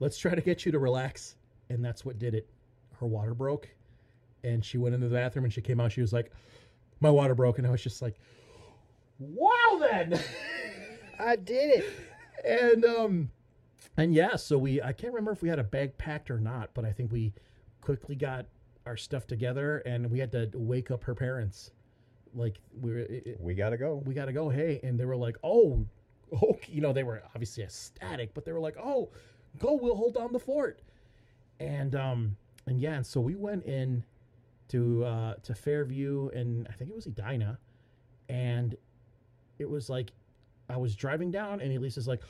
let's 0.00 0.18
try 0.18 0.34
to 0.34 0.40
get 0.40 0.64
you 0.66 0.72
to 0.72 0.78
relax, 0.78 1.36
and 1.70 1.84
that's 1.84 2.04
what 2.04 2.18
did 2.18 2.34
it. 2.34 2.48
Her 3.00 3.06
water 3.06 3.34
broke, 3.34 3.68
and 4.42 4.64
she 4.64 4.78
went 4.78 4.94
into 4.94 5.08
the 5.08 5.14
bathroom, 5.14 5.44
and 5.44 5.52
she 5.52 5.60
came 5.60 5.80
out. 5.80 5.92
She 5.92 6.00
was 6.00 6.12
like, 6.12 6.30
my 7.00 7.10
water 7.10 7.34
broke, 7.34 7.58
and 7.58 7.66
I 7.66 7.70
was 7.70 7.82
just 7.82 8.02
like, 8.02 8.16
wow, 9.18 9.78
then. 9.80 10.18
I 11.18 11.36
did 11.36 11.80
it. 11.80 11.86
and 12.44 12.84
um 12.84 13.30
and 13.96 14.12
yeah 14.12 14.34
so 14.34 14.58
we 14.58 14.82
i 14.82 14.92
can't 14.92 15.12
remember 15.12 15.30
if 15.30 15.40
we 15.42 15.48
had 15.48 15.60
a 15.60 15.64
bag 15.64 15.96
packed 15.96 16.28
or 16.30 16.40
not 16.40 16.70
but 16.74 16.84
i 16.84 16.90
think 16.92 17.12
we 17.12 17.32
quickly 17.80 18.16
got 18.16 18.46
our 18.84 18.96
stuff 18.96 19.24
together 19.26 19.78
and 19.86 20.10
we 20.10 20.18
had 20.18 20.32
to 20.32 20.50
wake 20.54 20.90
up 20.90 21.04
her 21.04 21.14
parents 21.14 21.70
like 22.34 22.58
we 22.80 22.90
were 22.90 22.98
it, 22.98 23.22
it- 23.26 23.40
We 23.40 23.54
gotta 23.54 23.76
go. 23.78 24.02
we 24.04 24.12
gotta 24.12 24.32
go 24.32 24.48
hey 24.48 24.80
and 24.82 24.98
they 24.98 25.04
were 25.04 25.16
like 25.16 25.36
oh 25.44 25.86
oh, 26.42 26.58
you 26.66 26.80
know, 26.80 26.92
they 26.92 27.04
were 27.04 27.22
obviously 27.32 27.62
ecstatic, 27.62 28.34
but 28.34 28.44
they 28.44 28.50
were 28.50 28.58
like, 28.58 28.76
oh, 28.82 29.10
go, 29.58 29.78
we'll 29.80 29.96
hold 29.96 30.14
down 30.14 30.32
the 30.32 30.38
fort. 30.38 30.80
And 31.60 31.94
um 31.94 32.36
and 32.66 32.80
yeah, 32.80 32.94
and 32.94 33.06
so 33.06 33.20
we 33.20 33.34
went 33.34 33.64
in 33.64 34.04
to 34.68 35.04
uh 35.04 35.34
to 35.42 35.54
Fairview 35.54 36.28
and 36.34 36.66
I 36.68 36.72
think 36.72 36.90
it 36.90 36.96
was 36.96 37.06
Edina, 37.06 37.58
and 38.28 38.76
it 39.58 39.68
was 39.68 39.88
like 39.88 40.12
I 40.68 40.76
was 40.76 40.96
driving 40.96 41.30
down 41.30 41.60
and 41.60 41.72
Elise's 41.72 42.08
like, 42.08 42.22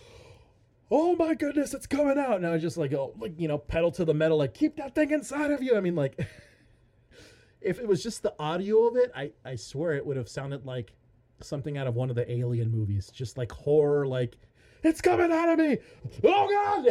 Oh 0.90 1.16
my 1.16 1.34
goodness, 1.34 1.72
it's 1.72 1.86
coming 1.86 2.18
out. 2.18 2.36
And 2.36 2.46
I 2.46 2.50
was 2.50 2.62
just 2.62 2.76
like, 2.76 2.92
oh, 2.92 3.14
like, 3.18 3.40
you 3.40 3.48
know, 3.48 3.58
pedal 3.58 3.90
to 3.92 4.04
the 4.04 4.14
metal, 4.14 4.36
like, 4.36 4.54
keep 4.54 4.76
that 4.76 4.94
thing 4.94 5.10
inside 5.10 5.50
of 5.50 5.62
you. 5.62 5.76
I 5.76 5.80
mean, 5.80 5.96
like 5.96 6.18
if 7.60 7.78
it 7.78 7.88
was 7.88 8.02
just 8.02 8.22
the 8.22 8.34
audio 8.38 8.86
of 8.86 8.96
it, 8.96 9.10
I, 9.16 9.32
I 9.44 9.56
swear 9.56 9.94
it 9.94 10.04
would 10.04 10.16
have 10.16 10.28
sounded 10.28 10.66
like 10.66 10.92
something 11.40 11.78
out 11.78 11.86
of 11.86 11.94
one 11.94 12.10
of 12.10 12.16
the 12.16 12.30
alien 12.30 12.70
movies. 12.70 13.10
Just 13.10 13.38
like 13.38 13.50
horror, 13.50 14.06
like, 14.06 14.36
it's 14.84 15.00
coming 15.00 15.32
out 15.32 15.48
of 15.48 15.58
me. 15.58 15.78
Oh 16.22 16.84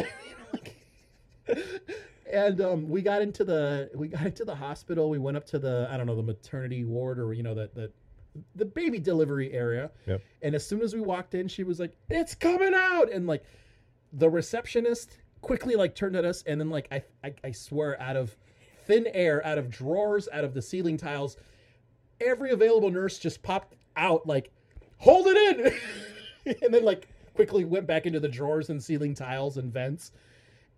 God. 1.46 1.56
and 2.32 2.60
um, 2.60 2.88
we 2.88 3.02
got 3.02 3.22
into 3.22 3.44
the 3.44 3.90
we 3.94 4.08
got 4.08 4.26
into 4.26 4.44
the 4.44 4.54
hospital. 4.54 5.08
We 5.08 5.18
went 5.18 5.36
up 5.36 5.46
to 5.46 5.58
the 5.58 5.88
I 5.90 5.96
don't 5.96 6.06
know 6.06 6.16
the 6.16 6.22
maternity 6.22 6.84
ward 6.84 7.18
or 7.18 7.32
you 7.32 7.42
know 7.42 7.54
the 7.54 7.70
the 7.74 7.90
the 8.56 8.64
baby 8.64 8.98
delivery 8.98 9.52
area. 9.52 9.90
Yep. 10.06 10.22
And 10.42 10.54
as 10.54 10.66
soon 10.66 10.82
as 10.82 10.94
we 10.94 11.00
walked 11.00 11.34
in, 11.34 11.48
she 11.48 11.62
was 11.62 11.78
like, 11.78 11.96
"It's 12.10 12.34
coming 12.34 12.72
out!" 12.74 13.10
And 13.12 13.26
like 13.26 13.44
the 14.12 14.28
receptionist 14.28 15.18
quickly 15.40 15.76
like 15.76 15.94
turned 15.94 16.16
at 16.16 16.24
us, 16.24 16.42
and 16.46 16.60
then 16.60 16.70
like 16.70 16.88
I 16.90 17.02
I, 17.22 17.34
I 17.44 17.50
swear 17.52 18.00
out 18.00 18.16
of 18.16 18.36
thin 18.86 19.06
air, 19.14 19.44
out 19.46 19.58
of 19.58 19.70
drawers, 19.70 20.28
out 20.32 20.44
of 20.44 20.52
the 20.54 20.62
ceiling 20.62 20.96
tiles, 20.96 21.36
every 22.20 22.50
available 22.50 22.90
nurse 22.90 23.18
just 23.18 23.42
popped 23.42 23.76
out 23.96 24.26
like, 24.26 24.50
"Hold 24.98 25.26
it 25.28 25.36
in," 26.46 26.54
and 26.62 26.74
then 26.74 26.84
like 26.84 27.08
quickly 27.34 27.64
went 27.64 27.86
back 27.86 28.06
into 28.06 28.20
the 28.20 28.28
drawers 28.28 28.70
and 28.70 28.82
ceiling 28.82 29.14
tiles 29.14 29.56
and 29.56 29.72
vents 29.72 30.12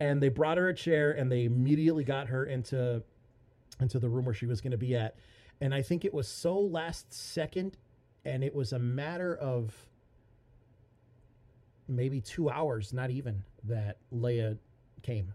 and 0.01 0.23
they 0.23 0.29
brought 0.29 0.59
her 0.59 0.69
a 0.69 0.75
chair 0.75 1.13
and 1.13 1.31
they 1.31 1.45
immediately 1.45 2.05
got 2.05 2.29
her 2.29 2.45
into 2.47 3.03
into 3.81 3.99
the 3.99 4.09
room 4.09 4.25
where 4.25 4.35
she 4.35 4.47
was 4.47 4.61
going 4.61 4.71
to 4.71 4.79
be 4.79 4.97
at. 4.97 5.17
And 5.61 5.75
i 5.75 5.83
think 5.83 6.05
it 6.05 6.13
was 6.13 6.29
so 6.29 6.59
last 6.59 7.13
second 7.13 7.77
and 8.25 8.43
it 8.43 8.55
was 8.55 8.73
a 8.73 8.79
matter 8.79 9.37
of 9.37 9.75
maybe 11.89 12.21
two 12.21 12.51
hours 12.51 12.93
not 12.93 13.11
even 13.11 13.43
that 13.65 13.99
leia 14.13 14.59
came. 15.03 15.33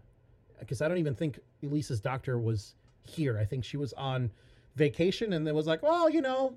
Because 0.58 0.82
i 0.82 0.88
don't 0.88 0.98
even 0.98 1.14
think 1.14 1.38
elise's 1.62 2.00
doctor 2.00 2.38
was 2.38 2.74
here. 3.04 3.36
I 3.36 3.44
think 3.44 3.64
she 3.64 3.76
was 3.76 3.92
on 3.94 4.30
vacation 4.76 5.32
and 5.32 5.46
then 5.46 5.54
was 5.54 5.66
like 5.66 5.82
well 5.82 6.08
you 6.08 6.22
know 6.22 6.56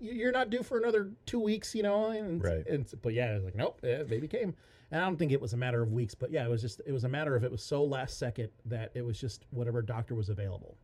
you're 0.00 0.32
not 0.32 0.48
due 0.50 0.62
for 0.62 0.78
another 0.78 1.10
two 1.26 1.40
weeks 1.40 1.74
you 1.74 1.82
know 1.82 2.10
and, 2.10 2.42
Right. 2.42 2.66
and 2.66 2.86
but 3.02 3.14
yeah 3.14 3.30
i 3.30 3.34
was 3.34 3.44
like 3.44 3.56
nope 3.56 3.80
yeah, 3.82 4.02
baby 4.04 4.28
came 4.28 4.54
and 4.90 5.02
I 5.02 5.04
don't 5.04 5.18
think 5.18 5.32
it 5.32 5.40
was 5.42 5.52
a 5.52 5.56
matter 5.58 5.82
of 5.82 5.92
weeks, 5.92 6.14
but 6.14 6.30
yeah, 6.30 6.46
it 6.46 6.48
was 6.48 6.62
just 6.62 6.80
it 6.86 6.92
was 6.92 7.04
a 7.04 7.10
matter 7.10 7.36
of 7.36 7.44
it 7.44 7.50
was 7.50 7.62
so 7.62 7.84
last 7.84 8.18
second 8.18 8.48
that 8.64 8.90
it 8.94 9.02
was 9.04 9.20
just 9.20 9.44
whatever 9.50 9.82
doctor 9.82 10.14
was 10.14 10.30
available. 10.30 10.78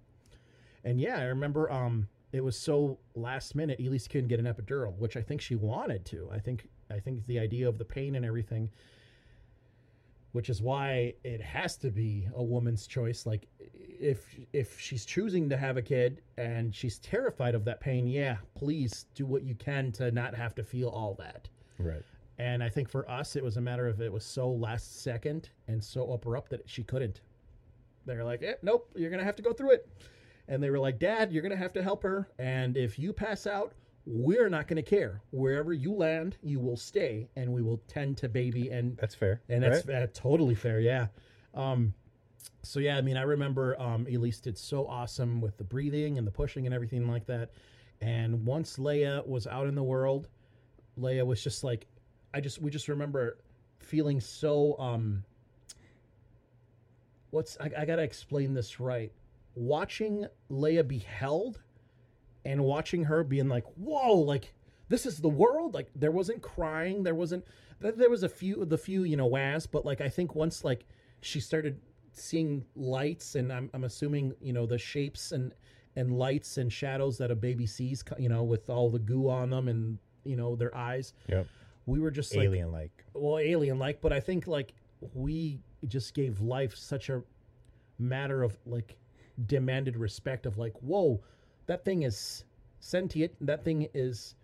And 0.84 1.00
yeah, 1.00 1.16
I 1.20 1.22
remember 1.22 1.72
um 1.72 2.06
it 2.30 2.44
was 2.44 2.54
so 2.54 2.98
last 3.14 3.54
minute 3.54 3.80
Elise 3.80 4.06
couldn't 4.06 4.28
get 4.28 4.38
an 4.40 4.44
epidural, 4.44 4.94
which 4.98 5.16
I 5.16 5.22
think 5.22 5.40
she 5.40 5.54
wanted 5.54 6.04
to. 6.04 6.28
I 6.30 6.38
think 6.38 6.68
I 6.90 7.00
think 7.00 7.24
the 7.24 7.38
idea 7.38 7.66
of 7.66 7.78
the 7.78 7.84
pain 7.86 8.14
and 8.14 8.26
everything 8.26 8.68
which 10.34 10.50
is 10.50 10.60
why 10.60 11.14
it 11.22 11.40
has 11.40 11.76
to 11.76 11.90
be 11.90 12.28
a 12.34 12.42
woman's 12.42 12.86
choice 12.86 13.24
like 13.24 13.46
if 14.00 14.38
if 14.52 14.78
she's 14.78 15.04
choosing 15.04 15.48
to 15.48 15.56
have 15.56 15.76
a 15.76 15.82
kid 15.82 16.20
and 16.36 16.74
she's 16.74 16.98
terrified 16.98 17.54
of 17.54 17.64
that 17.64 17.80
pain, 17.80 18.06
yeah, 18.06 18.36
please 18.54 19.06
do 19.14 19.24
what 19.24 19.42
you 19.42 19.54
can 19.54 19.92
to 19.92 20.10
not 20.10 20.34
have 20.34 20.54
to 20.56 20.64
feel 20.64 20.88
all 20.88 21.14
that. 21.14 21.48
Right. 21.78 22.02
And 22.38 22.62
I 22.62 22.68
think 22.68 22.88
for 22.88 23.08
us, 23.08 23.36
it 23.36 23.44
was 23.44 23.56
a 23.56 23.60
matter 23.60 23.86
of 23.86 24.00
it 24.00 24.12
was 24.12 24.24
so 24.24 24.50
last 24.50 25.02
second 25.02 25.50
and 25.68 25.82
so 25.82 26.12
abrupt 26.12 26.50
that 26.50 26.68
she 26.68 26.82
couldn't. 26.82 27.20
They 28.06 28.16
were 28.16 28.24
like, 28.24 28.42
eh, 28.42 28.54
nope, 28.62 28.90
you're 28.96 29.10
going 29.10 29.20
to 29.20 29.24
have 29.24 29.36
to 29.36 29.42
go 29.42 29.52
through 29.52 29.70
it. 29.70 29.88
And 30.48 30.62
they 30.62 30.68
were 30.68 30.78
like, 30.78 30.98
Dad, 30.98 31.32
you're 31.32 31.42
going 31.42 31.52
to 31.52 31.56
have 31.56 31.72
to 31.74 31.82
help 31.82 32.02
her. 32.02 32.28
And 32.38 32.76
if 32.76 32.98
you 32.98 33.12
pass 33.12 33.46
out, 33.46 33.72
we're 34.06 34.48
not 34.48 34.68
going 34.68 34.76
to 34.76 34.82
care. 34.82 35.22
Wherever 35.30 35.72
you 35.72 35.92
land, 35.94 36.36
you 36.42 36.60
will 36.60 36.76
stay 36.76 37.28
and 37.36 37.52
we 37.52 37.62
will 37.62 37.80
tend 37.88 38.18
to 38.18 38.28
baby. 38.28 38.68
And, 38.70 38.96
That's 38.98 39.14
fair. 39.14 39.40
and 39.48 39.62
that's 39.62 39.86
right? 39.86 40.02
uh, 40.02 40.06
totally 40.12 40.54
fair. 40.54 40.80
Yeah. 40.80 41.06
Um, 41.54 41.94
so 42.62 42.80
yeah, 42.80 42.96
I 42.96 43.00
mean, 43.00 43.16
I 43.16 43.22
remember 43.22 43.80
um, 43.80 44.06
Elise 44.06 44.40
did 44.40 44.58
so 44.58 44.86
awesome 44.86 45.40
with 45.40 45.56
the 45.56 45.64
breathing 45.64 46.18
and 46.18 46.26
the 46.26 46.30
pushing 46.30 46.66
and 46.66 46.74
everything 46.74 47.08
like 47.08 47.26
that. 47.26 47.50
And 48.00 48.44
once 48.44 48.76
Leia 48.76 49.26
was 49.26 49.46
out 49.46 49.66
in 49.66 49.74
the 49.74 49.82
world, 49.82 50.28
Leia 50.98 51.24
was 51.24 51.42
just 51.42 51.64
like, 51.64 51.86
I 52.34 52.40
just 52.40 52.60
we 52.60 52.70
just 52.70 52.88
remember 52.88 53.38
feeling 53.78 54.20
so 54.20 54.78
um. 54.78 55.24
What's 57.30 57.56
I, 57.60 57.70
I 57.78 57.84
gotta 57.84 58.02
explain 58.02 58.54
this 58.54 58.78
right? 58.80 59.12
Watching 59.54 60.26
Leia 60.50 60.86
be 60.86 60.98
held, 60.98 61.60
and 62.44 62.64
watching 62.64 63.04
her 63.04 63.24
being 63.24 63.48
like, 63.48 63.64
"Whoa!" 63.76 64.18
Like 64.18 64.54
this 64.88 65.06
is 65.06 65.18
the 65.18 65.28
world. 65.28 65.74
Like 65.74 65.90
there 65.94 66.10
wasn't 66.10 66.42
crying. 66.42 67.02
There 67.02 67.14
wasn't. 67.14 67.44
There 67.80 68.10
was 68.10 68.22
a 68.22 68.28
few 68.28 68.64
the 68.64 68.78
few 68.78 69.04
you 69.04 69.16
know 69.16 69.26
whas, 69.26 69.66
but 69.66 69.84
like 69.84 70.00
I 70.00 70.08
think 70.08 70.34
once 70.34 70.64
like 70.64 70.84
she 71.20 71.40
started 71.40 71.80
seeing 72.12 72.64
lights, 72.76 73.34
and 73.34 73.52
I'm 73.52 73.70
I'm 73.74 73.84
assuming 73.84 74.34
you 74.40 74.52
know 74.52 74.66
the 74.66 74.78
shapes 74.78 75.32
and 75.32 75.52
and 75.96 76.18
lights 76.18 76.58
and 76.58 76.72
shadows 76.72 77.18
that 77.18 77.30
a 77.30 77.36
baby 77.36 77.66
sees, 77.66 78.02
you 78.18 78.28
know, 78.28 78.42
with 78.42 78.68
all 78.68 78.90
the 78.90 78.98
goo 78.98 79.28
on 79.28 79.50
them 79.50 79.68
and 79.68 79.98
you 80.24 80.36
know 80.36 80.56
their 80.56 80.74
eyes. 80.76 81.12
Yep. 81.28 81.46
We 81.86 81.98
were 82.00 82.10
just 82.10 82.34
like 82.34 82.46
Alien 82.46 82.72
like. 82.72 83.04
well 83.12 83.38
alien 83.38 83.78
like 83.78 84.00
but 84.00 84.10
i 84.10 84.18
think 84.18 84.46
like 84.46 84.72
we 85.12 85.60
just 85.86 86.14
gave 86.14 86.40
life 86.40 86.74
such 86.74 87.10
a 87.10 87.22
matter 87.98 88.42
of 88.42 88.56
like 88.64 88.96
demanded 89.46 89.96
respect 89.96 90.46
of 90.46 90.56
like 90.56 90.72
whoa 90.80 91.20
that 91.66 91.84
thing 91.84 92.02
is 92.02 92.44
sentient 92.80 93.32
that 93.40 93.64
thing 93.64 93.88
is 93.94 94.34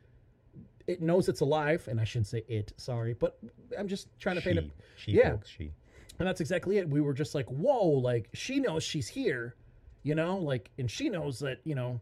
it 0.87 1.03
knows 1.03 1.29
it's 1.29 1.41
alive 1.41 1.87
and 1.89 2.01
i 2.01 2.05
shouldn't 2.05 2.27
say 2.27 2.43
it 2.49 2.73
sorry 2.77 3.13
but 3.15 3.39
i'm 3.79 3.87
just 3.89 4.09
trying 4.19 4.37
to 4.37 4.43
She. 4.43 4.49
paint 4.55 4.59
a 4.59 4.71
She 4.97 5.13
Yeah. 5.13 5.31
folks, 5.33 5.49
she. 5.51 5.73
and 6.19 6.27
that's 6.27 6.41
exactly 6.41 6.79
it 6.79 6.89
we 6.89 7.01
were 7.01 7.13
just 7.15 7.35
like 7.35 7.47
whoa 7.47 7.87
like 7.87 8.29
she 8.33 8.59
knows 8.61 8.83
she's 8.83 9.09
here 9.09 9.55
you 10.03 10.15
know 10.15 10.39
like 10.39 10.71
and 10.79 10.91
she 10.91 11.09
knows 11.11 11.39
that 11.41 11.59
you 11.65 11.75
know 11.75 12.01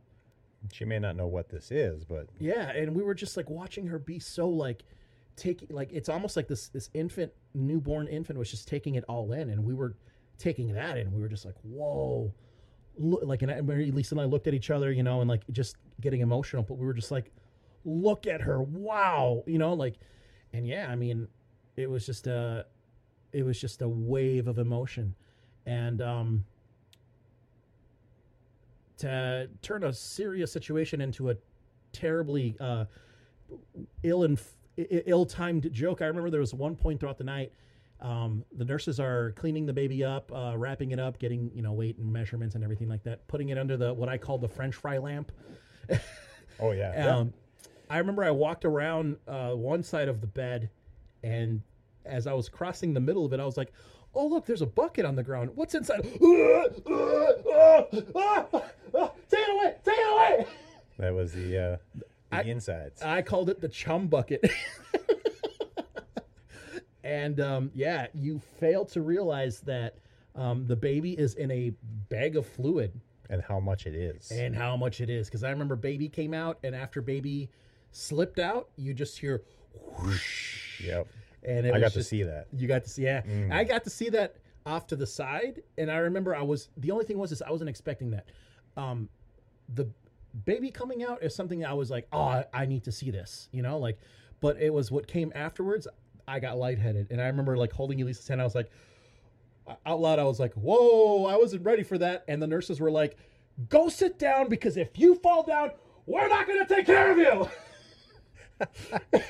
She 0.72 0.84
may 0.84 0.98
not 0.98 1.16
know 1.16 1.26
what 1.26 1.48
this 1.48 1.70
is, 1.70 2.04
but 2.04 2.26
Yeah, 2.38 2.70
and 2.70 2.94
we 2.94 3.02
were 3.02 3.14
just 3.14 3.36
like 3.36 3.48
watching 3.50 3.86
her 3.88 3.98
be 3.98 4.18
so 4.20 4.48
like 4.48 4.82
taking 5.36 5.68
like 5.70 5.90
it's 5.92 6.08
almost 6.08 6.36
like 6.36 6.48
this 6.48 6.68
this 6.68 6.90
infant 6.94 7.32
newborn 7.54 8.06
infant 8.08 8.38
was 8.38 8.50
just 8.50 8.66
taking 8.68 8.94
it 8.96 9.04
all 9.08 9.32
in, 9.32 9.50
and 9.50 9.64
we 9.64 9.72
were 9.74 9.94
taking 10.36 10.72
that 10.74 10.98
in. 10.98 11.12
We 11.12 11.20
were 11.20 11.28
just 11.28 11.44
like, 11.44 11.54
whoa, 11.62 12.32
like 12.98 13.42
and 13.42 13.50
I, 13.50 13.60
Lisa 13.60 14.14
and 14.14 14.20
I 14.20 14.24
looked 14.24 14.46
at 14.46 14.54
each 14.54 14.70
other, 14.70 14.92
you 14.92 15.02
know, 15.02 15.20
and 15.20 15.28
like 15.28 15.42
just 15.52 15.76
getting 16.00 16.20
emotional. 16.20 16.62
But 16.62 16.78
we 16.78 16.86
were 16.86 16.94
just 16.94 17.10
like, 17.10 17.32
look 17.84 18.26
at 18.26 18.40
her, 18.40 18.62
wow, 18.62 19.42
you 19.46 19.58
know, 19.58 19.72
like, 19.72 19.98
and 20.52 20.66
yeah, 20.66 20.88
I 20.90 20.96
mean, 20.96 21.28
it 21.76 21.88
was 21.88 22.04
just 22.04 22.26
a, 22.26 22.66
it 23.32 23.44
was 23.44 23.60
just 23.60 23.82
a 23.82 23.88
wave 23.88 24.48
of 24.48 24.58
emotion, 24.58 25.14
and 25.66 26.02
um. 26.02 26.44
To 28.98 29.48
turn 29.62 29.84
a 29.84 29.92
serious 29.92 30.50
situation 30.50 31.00
into 31.00 31.30
a 31.30 31.36
terribly 31.92 32.56
uh, 32.58 32.86
ill 34.02 34.24
and 34.24 34.40
ill-timed 34.76 35.72
joke. 35.72 36.02
I 36.02 36.06
remember 36.06 36.30
there 36.30 36.40
was 36.40 36.52
one 36.52 36.74
point 36.74 36.98
throughout 36.98 37.16
the 37.16 37.22
night. 37.22 37.52
Um, 38.00 38.44
the 38.56 38.64
nurses 38.64 39.00
are 39.00 39.32
cleaning 39.32 39.66
the 39.66 39.72
baby 39.72 40.04
up, 40.04 40.30
uh, 40.32 40.54
wrapping 40.56 40.92
it 40.92 41.00
up, 41.00 41.18
getting 41.18 41.50
you 41.52 41.62
know 41.62 41.72
weight 41.72 41.98
and 41.98 42.12
measurements 42.12 42.54
and 42.54 42.62
everything 42.62 42.88
like 42.88 43.02
that, 43.04 43.26
putting 43.26 43.48
it 43.48 43.58
under 43.58 43.76
the 43.76 43.92
what 43.92 44.08
I 44.08 44.18
call 44.18 44.38
the 44.38 44.48
French 44.48 44.74
fry 44.74 44.98
lamp. 44.98 45.32
oh 46.60 46.70
yeah, 46.72 46.92
yeah. 46.94 47.16
Um, 47.16 47.32
I 47.90 47.98
remember 47.98 48.22
I 48.22 48.30
walked 48.30 48.64
around 48.64 49.16
uh, 49.26 49.50
one 49.50 49.82
side 49.82 50.08
of 50.08 50.20
the 50.20 50.26
bed, 50.26 50.70
and 51.24 51.62
as 52.04 52.26
I 52.26 52.34
was 52.34 52.48
crossing 52.48 52.94
the 52.94 53.00
middle 53.00 53.24
of 53.24 53.32
it, 53.32 53.40
I 53.40 53.44
was 53.44 53.56
like, 53.56 53.72
"Oh 54.14 54.26
look, 54.26 54.46
there's 54.46 54.62
a 54.62 54.66
bucket 54.66 55.04
on 55.04 55.16
the 55.16 55.22
ground. 55.24 55.50
What's 55.56 55.74
inside? 55.74 56.02
Take 56.02 56.20
it 56.22 56.82
away! 59.50 59.74
Take 59.84 59.98
it 59.98 60.12
away!" 60.12 60.46
that 60.98 61.12
was 61.12 61.32
the 61.32 61.58
uh, 61.58 61.76
the 61.96 62.04
I- 62.30 62.42
insides. 62.42 63.02
I 63.02 63.22
called 63.22 63.50
it 63.50 63.60
the 63.60 63.68
chum 63.68 64.06
bucket. 64.06 64.44
and 67.08 67.40
um, 67.40 67.70
yeah, 67.74 68.06
you 68.14 68.38
fail 68.60 68.84
to 68.86 69.00
realize 69.00 69.60
that 69.60 69.96
um, 70.34 70.66
the 70.66 70.76
baby 70.76 71.12
is 71.18 71.34
in 71.34 71.50
a 71.50 71.72
bag 72.10 72.36
of 72.36 72.46
fluid 72.46 72.92
and 73.30 73.42
how 73.42 73.58
much 73.60 73.86
it 73.86 73.94
is. 73.94 74.30
and 74.30 74.54
how 74.54 74.76
much 74.76 75.00
it 75.00 75.08
is. 75.10 75.26
Because 75.28 75.42
I 75.42 75.50
remember 75.50 75.74
baby 75.74 76.08
came 76.08 76.34
out, 76.34 76.58
and 76.62 76.74
after 76.74 77.00
baby 77.00 77.48
slipped 77.92 78.38
out, 78.38 78.68
you 78.76 78.92
just 78.94 79.18
hear 79.18 79.42
whoosh. 79.98 80.80
yep. 80.84 81.06
And 81.42 81.66
it 81.66 81.70
I 81.70 81.72
was 81.74 81.80
got 81.82 81.92
to 81.92 81.98
just- 82.00 82.10
see 82.10 82.22
that. 82.24 82.46
You 82.52 82.68
got 82.68 82.84
to 82.84 82.90
see, 82.90 83.04
yeah. 83.04 83.22
Mm. 83.22 83.52
I 83.52 83.64
got 83.64 83.84
to 83.84 83.90
see 83.90 84.10
that 84.10 84.36
off 84.66 84.86
to 84.88 84.96
the 84.96 85.06
side, 85.06 85.62
and 85.78 85.90
I 85.90 85.96
remember 85.98 86.36
I 86.36 86.42
was 86.42 86.68
the 86.76 86.90
only 86.90 87.04
thing 87.06 87.16
was 87.16 87.32
is 87.32 87.40
I 87.40 87.50
wasn't 87.50 87.70
expecting 87.70 88.10
that. 88.10 88.26
Um, 88.76 89.08
the 89.74 89.88
baby 90.44 90.70
coming 90.70 91.02
out 91.04 91.22
is 91.22 91.34
something 91.34 91.64
I 91.64 91.72
was 91.72 91.90
like, 91.90 92.06
oh, 92.12 92.20
I, 92.20 92.44
I 92.52 92.66
need 92.66 92.84
to 92.84 92.92
see 92.92 93.10
this, 93.10 93.48
you 93.52 93.62
know, 93.62 93.78
like. 93.78 93.98
But 94.40 94.60
it 94.62 94.72
was 94.72 94.92
what 94.92 95.08
came 95.08 95.32
afterwards. 95.34 95.88
I 96.28 96.38
got 96.38 96.58
lightheaded, 96.58 97.08
and 97.10 97.20
I 97.20 97.26
remember 97.26 97.56
like 97.56 97.72
holding 97.72 98.00
Elise's 98.00 98.28
hand. 98.28 98.40
I 98.40 98.44
was 98.44 98.54
like, 98.54 98.70
out 99.86 100.00
loud, 100.00 100.18
I 100.18 100.24
was 100.24 100.40
like, 100.40 100.54
"Whoa!" 100.54 101.26
I 101.26 101.36
wasn't 101.36 101.64
ready 101.64 101.82
for 101.82 101.98
that, 101.98 102.24
and 102.28 102.40
the 102.40 102.46
nurses 102.46 102.80
were 102.80 102.90
like, 102.90 103.16
"Go 103.68 103.88
sit 103.88 104.18
down 104.18 104.48
because 104.48 104.76
if 104.76 104.98
you 104.98 105.14
fall 105.16 105.42
down, 105.42 105.72
we're 106.06 106.28
not 106.28 106.46
going 106.46 106.64
to 106.64 106.74
take 106.74 106.86
care 106.86 107.10
of 107.10 107.18
you." 107.18 107.48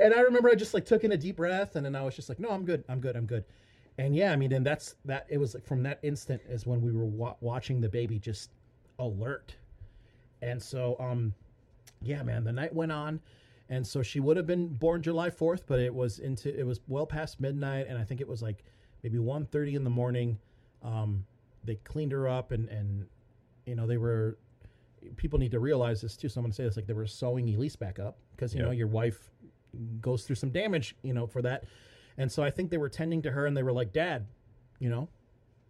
and 0.00 0.14
I 0.14 0.20
remember 0.20 0.48
I 0.50 0.54
just 0.54 0.74
like 0.74 0.84
took 0.84 1.04
in 1.04 1.12
a 1.12 1.16
deep 1.16 1.36
breath, 1.36 1.76
and 1.76 1.84
then 1.84 1.94
I 1.94 2.02
was 2.02 2.16
just 2.16 2.28
like, 2.28 2.38
"No, 2.38 2.50
I'm 2.50 2.64
good. 2.64 2.84
I'm 2.88 3.00
good. 3.00 3.16
I'm 3.16 3.26
good." 3.26 3.44
And 3.98 4.14
yeah, 4.14 4.32
I 4.32 4.36
mean, 4.36 4.52
and 4.52 4.66
that's 4.66 4.96
that. 5.04 5.26
It 5.28 5.38
was 5.38 5.54
like 5.54 5.64
from 5.64 5.82
that 5.84 6.00
instant 6.02 6.42
is 6.48 6.66
when 6.66 6.80
we 6.80 6.92
were 6.92 7.06
wa- 7.06 7.36
watching 7.40 7.80
the 7.80 7.88
baby 7.88 8.18
just 8.18 8.50
alert, 8.98 9.54
and 10.42 10.62
so 10.62 10.96
um, 10.98 11.34
yeah, 12.02 12.22
man, 12.22 12.44
the 12.44 12.52
night 12.52 12.74
went 12.74 12.92
on, 12.92 13.20
and 13.68 13.86
so 13.86 14.02
she 14.02 14.20
would 14.20 14.36
have 14.36 14.46
been 14.46 14.68
born 14.68 15.02
July 15.02 15.30
fourth, 15.30 15.66
but 15.66 15.78
it 15.78 15.94
was 15.94 16.18
into 16.18 16.56
it 16.58 16.64
was 16.64 16.80
well 16.88 17.06
past 17.06 17.40
midnight, 17.40 17.86
and 17.88 17.98
I 17.98 18.04
think 18.04 18.20
it 18.20 18.28
was 18.28 18.42
like 18.42 18.64
maybe 19.02 19.18
1.30 19.18 19.74
in 19.74 19.84
the 19.84 19.90
morning. 19.90 20.38
Um, 20.82 21.24
they 21.64 21.76
cleaned 21.76 22.12
her 22.12 22.28
up, 22.28 22.52
and 22.52 22.68
and 22.68 23.06
you 23.66 23.74
know 23.74 23.86
they 23.86 23.96
were 23.96 24.38
people 25.16 25.38
need 25.38 25.50
to 25.52 25.60
realize 25.60 26.00
this 26.00 26.16
too. 26.16 26.28
So 26.28 26.40
I'm 26.40 26.46
to 26.46 26.52
say 26.54 26.64
this 26.64 26.76
like 26.76 26.86
they 26.86 26.92
were 26.94 27.06
sewing 27.06 27.48
Elise 27.54 27.76
back 27.76 27.98
up 27.98 28.18
because 28.36 28.54
you 28.54 28.60
Yeah. 28.60 28.66
know 28.66 28.72
your 28.72 28.86
wife 28.88 29.30
goes 30.00 30.24
through 30.24 30.36
some 30.36 30.50
damage, 30.50 30.94
you 31.02 31.12
know, 31.12 31.26
for 31.26 31.42
that. 31.42 31.64
And 32.16 32.30
so 32.30 32.42
I 32.44 32.50
think 32.50 32.70
they 32.70 32.78
were 32.78 32.88
tending 32.88 33.22
to 33.22 33.32
her 33.32 33.44
and 33.46 33.56
they 33.56 33.62
were 33.62 33.72
like, 33.72 33.92
"Dad, 33.92 34.26
you 34.78 34.88
know, 34.88 35.08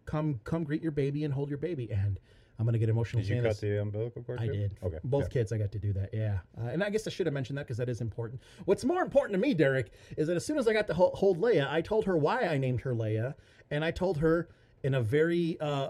come 0.04 0.40
come 0.44 0.62
greet 0.64 0.82
your 0.82 0.92
baby 0.92 1.24
and 1.24 1.32
hold 1.34 1.48
your 1.48 1.58
baby." 1.58 1.90
And 1.90 2.18
I'm 2.58 2.64
going 2.64 2.74
to 2.74 2.78
get 2.78 2.88
emotional 2.88 3.22
Did 3.22 3.36
you 3.36 3.42
cut 3.42 3.60
the 3.60 3.80
umbilical 3.80 4.22
cord? 4.22 4.38
I 4.40 4.46
too? 4.46 4.52
did. 4.52 4.76
Okay. 4.82 4.98
Both 5.02 5.24
yeah. 5.24 5.28
kids, 5.28 5.52
I 5.52 5.58
got 5.58 5.72
to 5.72 5.78
do 5.78 5.92
that. 5.94 6.10
Yeah. 6.12 6.38
Uh, 6.56 6.68
and 6.68 6.84
I 6.84 6.90
guess 6.90 7.06
I 7.06 7.10
should 7.10 7.26
have 7.26 7.34
mentioned 7.34 7.58
that 7.58 7.66
because 7.66 7.78
that 7.78 7.88
is 7.88 8.00
important. 8.00 8.40
What's 8.64 8.84
more 8.84 9.02
important 9.02 9.32
to 9.32 9.38
me, 9.38 9.54
Derek, 9.54 9.90
is 10.16 10.28
that 10.28 10.36
as 10.36 10.44
soon 10.44 10.58
as 10.58 10.68
I 10.68 10.72
got 10.72 10.86
to 10.86 10.94
hold 10.94 11.40
Leia, 11.40 11.68
I 11.68 11.80
told 11.80 12.04
her 12.04 12.16
why 12.16 12.42
I 12.42 12.58
named 12.58 12.80
her 12.82 12.94
Leia, 12.94 13.34
and 13.70 13.84
I 13.84 13.90
told 13.90 14.18
her 14.18 14.48
in 14.84 14.94
a 14.94 15.00
very 15.00 15.58
uh, 15.60 15.88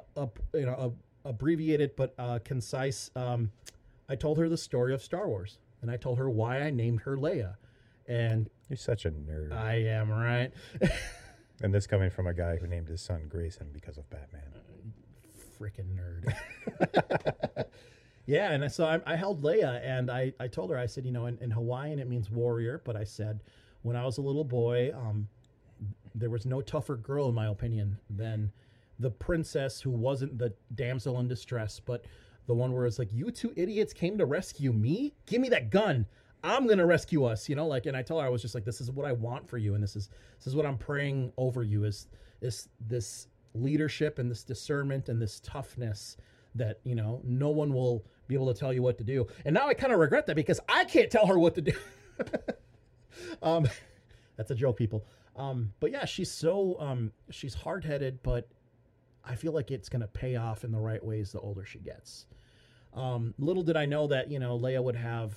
you 0.55 0.65
know, 0.65 0.95
a, 1.24 1.28
abbreviated 1.28 1.97
but 1.97 2.15
uh, 2.19 2.39
concise. 2.45 3.11
Um, 3.15 3.51
I 4.09 4.16
told 4.16 4.39
her 4.39 4.49
the 4.49 4.57
story 4.57 4.95
of 4.95 5.03
Star 5.03 5.28
Wars, 5.28 5.59
and 5.82 5.91
I 5.91 5.97
told 5.97 6.19
her 6.19 6.31
why 6.31 6.61
I 6.61 6.70
named 6.70 7.01
her 7.01 7.16
Leia, 7.16 7.57
and 8.07 8.49
You're 8.70 8.77
such 8.78 9.05
a 9.05 9.11
nerd. 9.11 9.53
I 9.53 9.74
am 9.74 10.11
right. 10.11 10.51
and 11.62 11.74
this 11.74 11.86
coming 11.86 12.11
from 12.11 12.27
a 12.27 12.35
guy 12.35 12.57
who 12.57 12.66
named 12.66 12.89
his 12.89 13.03
son 13.03 13.27
Grayson 13.28 13.69
because 13.73 13.99
of 13.99 14.09
Batman. 14.09 14.43
Freaking 15.59 15.97
nerd. 15.97 16.35
yeah, 18.27 18.53
and 18.53 18.71
so 18.71 18.85
I, 18.85 19.01
I 19.07 19.17
held 19.17 19.43
Leia, 19.43 19.81
and 19.85 20.11
I, 20.11 20.33
I 20.41 20.49
told 20.49 20.71
her, 20.71 20.79
I 20.79 20.87
said, 20.87 21.05
you 21.05 21.13
know, 21.13 21.27
in, 21.27 21.39
in 21.39 21.51
Hawaiian 21.51 21.99
it 21.99 22.09
means 22.09 22.31
warrior, 22.31 22.83
but 22.85 22.97
I 22.97 23.05
said, 23.05 23.43
when 23.83 23.97
I 23.97 24.05
was 24.05 24.19
a 24.19 24.23
little 24.23 24.45
boy, 24.45 24.93
um, 24.95 25.29
there 26.15 26.31
was 26.31 26.47
no 26.47 26.61
tougher 26.61 26.97
girl, 26.97 27.29
in 27.29 27.35
my 27.35 27.49
opinion, 27.49 27.99
than 28.09 28.51
the 28.99 29.11
princess 29.11 29.81
who 29.81 29.91
wasn't 29.91 30.39
the 30.39 30.55
damsel 30.75 31.19
in 31.21 31.29
distress, 31.29 31.81
but 31.81 32.05
the 32.47 32.55
one 32.55 32.73
where 32.73 32.87
it's 32.87 32.99
like, 32.99 33.13
you 33.13 33.31
two 33.31 33.53
idiots 33.57 33.93
came 33.93 34.17
to 34.19 34.27
rescue 34.27 34.73
me? 34.73 35.15
Give 35.27 35.41
me 35.41 35.49
that 35.51 35.71
gun. 35.71 36.07
I'm 36.43 36.67
gonna 36.67 36.87
rescue 36.87 37.25
us, 37.25 37.49
you 37.49 37.57
know, 37.57 37.67
like, 37.67 37.87
and 37.87 37.97
I 37.97 38.03
told 38.03 38.21
her 38.21 38.27
I 38.27 38.31
was 38.31 38.43
just 38.43 38.55
like, 38.55 38.67
this 38.67 38.81
is 38.81 38.91
what 38.91 39.07
I 39.07 39.13
want 39.13 39.49
for 39.49 39.57
you, 39.57 39.75
and 39.75 39.83
this 39.83 39.97
is 39.97 40.11
this 40.39 40.47
is 40.47 40.55
what 40.55 40.67
I'm 40.67 40.77
praying 40.77 41.33
over 41.39 41.63
you 41.63 41.85
is 41.85 42.07
is 42.43 42.69
this 42.81 43.29
leadership 43.55 44.19
and 44.19 44.31
this 44.31 44.43
discernment 44.43 45.09
and 45.09 45.21
this 45.21 45.41
toughness 45.41 46.17
that 46.55 46.81
you 46.85 46.95
know 46.95 47.21
no 47.25 47.51
one 47.51 47.73
will 47.73 48.05
be 48.27 48.35
able 48.35 48.53
to 48.53 48.59
tell 48.59 48.73
you 48.73 48.83
what 48.83 48.99
to 48.99 49.05
do. 49.05 49.27
And 49.45 49.55
now 49.55 49.69
I 49.69 49.75
kind 49.75 49.93
of 49.93 49.99
regret 49.99 50.27
that 50.27 50.37
because 50.37 50.61
I 50.69 50.85
can't 50.85 51.11
tell 51.11 51.27
her 51.27 51.39
what 51.39 51.55
to 51.57 51.63
do. 51.63 51.73
um, 53.43 53.69
that's 54.37 54.51
a 54.51 54.55
joke, 54.55 54.77
people. 54.77 55.05
Um, 55.37 55.73
but 55.81 55.91
yeah, 55.91 56.05
she's 56.05 56.31
so 56.31 56.77
um, 56.79 57.13
she's 57.31 57.55
hard 57.55 57.85
headed, 57.85 58.23
but 58.23 58.49
I 59.25 59.35
feel 59.35 59.53
like 59.53 59.71
it's 59.71 59.89
gonna 59.89 60.07
pay 60.07 60.37
off 60.37 60.65
in 60.65 60.73
the 60.73 60.81
right 60.81 61.05
ways 61.05 61.33
the 61.33 61.41
older 61.41 61.65
she 61.65 61.79
gets. 61.79 62.27
Um, 62.95 63.35
little 63.39 63.63
did 63.63 63.77
I 63.77 63.87
know 63.87 64.07
that 64.07 64.31
you 64.31 64.39
know 64.39 64.59
Leia 64.59 64.83
would 64.83 64.97
have 64.97 65.37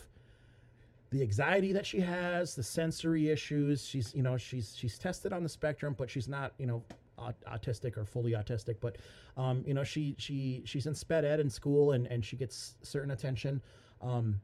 the 1.10 1.22
anxiety 1.22 1.72
that 1.74 1.86
she 1.86 2.00
has, 2.02 2.56
the 2.56 2.64
sensory 2.64 3.30
issues. 3.30 3.86
She's, 3.86 4.14
you 4.14 4.24
know, 4.24 4.38
she's 4.38 4.76
she's 4.76 4.98
tested 4.98 5.32
on 5.34 5.44
the 5.44 5.50
spectrum, 5.50 5.96
but 5.98 6.10
she's 6.10 6.28
not, 6.28 6.54
you 6.58 6.68
know, 6.68 6.84
autistic 7.18 7.98
or 7.98 8.06
fully 8.06 8.32
autistic. 8.34 8.76
But, 8.80 8.98
um, 9.36 9.64
you 9.66 9.74
know, 9.74 9.84
she 9.84 10.16
she 10.18 10.62
she's 10.66 10.86
in 10.86 10.94
sped 10.96 11.26
ed 11.26 11.40
in 11.40 11.50
school, 11.50 11.92
and 11.94 12.08
and 12.08 12.24
she 12.24 12.36
gets 12.38 12.76
certain 12.84 13.12
attention. 13.12 13.62
Um, 14.02 14.40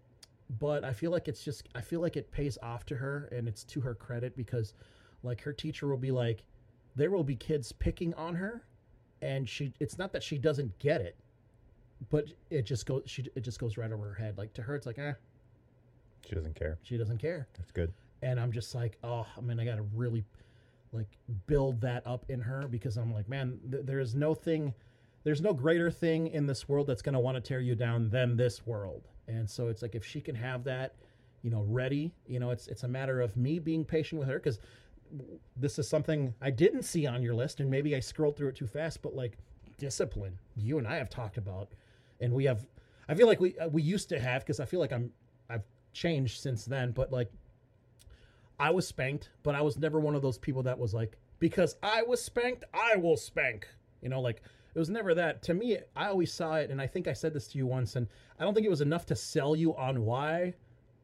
but 0.60 0.84
I 0.84 0.94
feel 0.94 1.12
like 1.12 1.28
it's 1.28 1.44
just 1.44 1.68
I 1.76 1.82
feel 1.82 2.02
like 2.02 2.18
it 2.18 2.32
pays 2.32 2.58
off 2.62 2.86
to 2.88 2.96
her, 2.96 3.30
and 3.32 3.48
it's 3.48 3.64
to 3.66 3.82
her 3.82 3.96
credit 3.96 4.36
because, 4.36 4.74
like, 5.24 5.42
her 5.42 5.54
teacher 5.54 5.88
will 5.88 5.98
be 5.98 6.12
like, 6.12 6.44
there 6.96 7.10
will 7.12 7.24
be 7.24 7.36
kids 7.36 7.72
picking 7.72 8.14
on 8.16 8.36
her, 8.36 8.64
and 9.22 9.48
she 9.48 9.74
it's 9.80 9.98
not 9.98 10.12
that 10.14 10.22
she 10.24 10.38
doesn't 10.38 10.78
get 10.80 11.02
it, 11.02 11.16
but 12.10 12.26
it 12.50 12.64
just 12.66 12.86
goes 12.86 13.04
she 13.06 13.26
it 13.36 13.42
just 13.42 13.60
goes 13.60 13.78
right 13.78 13.92
over 13.92 14.08
her 14.10 14.14
head. 14.14 14.38
Like 14.38 14.54
to 14.54 14.62
her, 14.62 14.76
it's 14.76 14.86
like, 14.86 15.00
eh, 15.00 15.14
She 16.28 16.36
doesn't 16.36 16.56
care. 16.56 16.78
she 16.84 16.98
doesn't 16.98 17.18
care 17.20 17.48
That's 17.58 17.72
good. 17.72 17.94
and 18.22 18.40
I'm 18.40 18.52
just 18.52 18.76
like, 18.76 18.98
oh, 19.04 19.26
I 19.38 19.42
mean, 19.42 19.60
I 19.60 19.66
got 19.66 19.76
to 19.78 19.84
really 19.96 20.24
like 20.94 21.18
build 21.48 21.82
that 21.82 22.06
up 22.06 22.26
in 22.30 22.40
her 22.42 22.68
because 22.68 22.98
I'm 22.98 23.14
like, 23.14 23.28
man, 23.28 23.60
th- 23.70 23.86
there 23.86 24.00
is 24.00 24.16
no 24.16 24.34
thing, 24.34 24.74
there's 25.24 25.42
no 25.42 25.54
greater 25.54 25.90
thing 25.92 26.28
in 26.28 26.46
this 26.46 26.70
world 26.70 26.88
that's 26.88 27.02
going 27.02 27.14
to 27.14 27.20
want 27.20 27.36
to 27.36 27.42
tear 27.42 27.60
you 27.60 27.76
down 27.76 28.10
than 28.10 28.38
this 28.38 28.66
world. 28.66 29.08
And 29.28 29.50
so 29.50 29.68
it's 29.68 29.82
like 29.82 29.96
if 29.96 30.06
she 30.06 30.22
can 30.22 30.36
have 30.36 30.64
that, 30.66 30.96
you 31.42 31.50
know, 31.50 31.66
ready, 31.68 32.14
you 32.28 32.40
know, 32.40 32.52
it's 32.52 32.68
it's 32.68 32.84
a 32.84 32.88
matter 32.88 33.22
of 33.22 33.36
me 33.36 33.60
being 33.60 33.84
patient 33.84 34.20
with 34.20 34.28
her 34.30 34.40
because 34.40 34.60
this 35.56 35.78
is 35.78 35.88
something 35.88 36.34
I 36.42 36.50
didn't 36.50 36.84
see 36.84 37.06
on 37.06 37.22
your 37.22 37.36
list, 37.36 37.60
and 37.60 37.70
maybe 37.70 37.96
I 37.96 38.00
scrolled 38.00 38.38
through 38.38 38.50
it 38.50 38.56
too 38.56 38.68
fast. 38.68 39.02
But 39.02 39.16
like 39.16 39.38
discipline, 39.78 40.38
you 40.56 40.78
and 40.78 40.88
I 40.88 40.96
have 40.96 41.10
talked 41.10 41.38
about, 41.38 41.70
and 42.22 42.34
we 42.34 42.46
have. 42.46 42.66
I 43.08 43.16
feel 43.16 43.28
like 43.28 43.40
we 43.40 43.58
uh, 43.58 43.68
we 43.68 43.82
used 43.82 44.10
to 44.10 44.20
have 44.20 44.42
because 44.42 44.60
I 44.60 44.66
feel 44.66 44.80
like 44.80 44.94
I'm 44.94 45.12
I've 45.50 45.64
changed 45.94 46.42
since 46.42 46.66
then. 46.66 46.92
But 46.92 47.12
like 47.12 47.32
I 48.60 48.70
was 48.72 48.88
spanked, 48.88 49.30
but 49.44 49.56
I 49.56 49.62
was 49.62 49.78
never 49.78 50.00
one 50.00 50.16
of 50.16 50.22
those 50.22 50.38
people 50.38 50.64
that 50.64 50.78
was 50.78 50.94
like, 50.94 51.18
because 51.40 51.76
I 51.84 52.04
was 52.04 52.22
spanked, 52.22 52.64
I 52.74 52.96
will 52.96 53.18
spank. 53.18 53.68
You 54.02 54.10
know, 54.10 54.22
like 54.22 54.42
it 54.76 54.80
was 54.80 54.90
never 54.90 55.14
that. 55.16 55.42
To 55.44 55.54
me, 55.54 55.78
I 55.96 56.08
always 56.08 56.32
saw 56.32 56.56
it, 56.56 56.70
and 56.70 56.82
I 56.82 56.88
think 56.88 57.08
I 57.08 57.14
said 57.14 57.34
this 57.34 57.48
to 57.50 57.58
you 57.58 57.66
once, 57.66 57.96
and 57.96 58.08
I 58.40 58.44
don't 58.44 58.54
think 58.54 58.66
it 58.66 58.70
was 58.70 58.82
enough 58.82 59.06
to 59.08 59.16
sell 59.16 59.56
you 59.56 59.76
on 59.76 60.04
why 60.06 60.54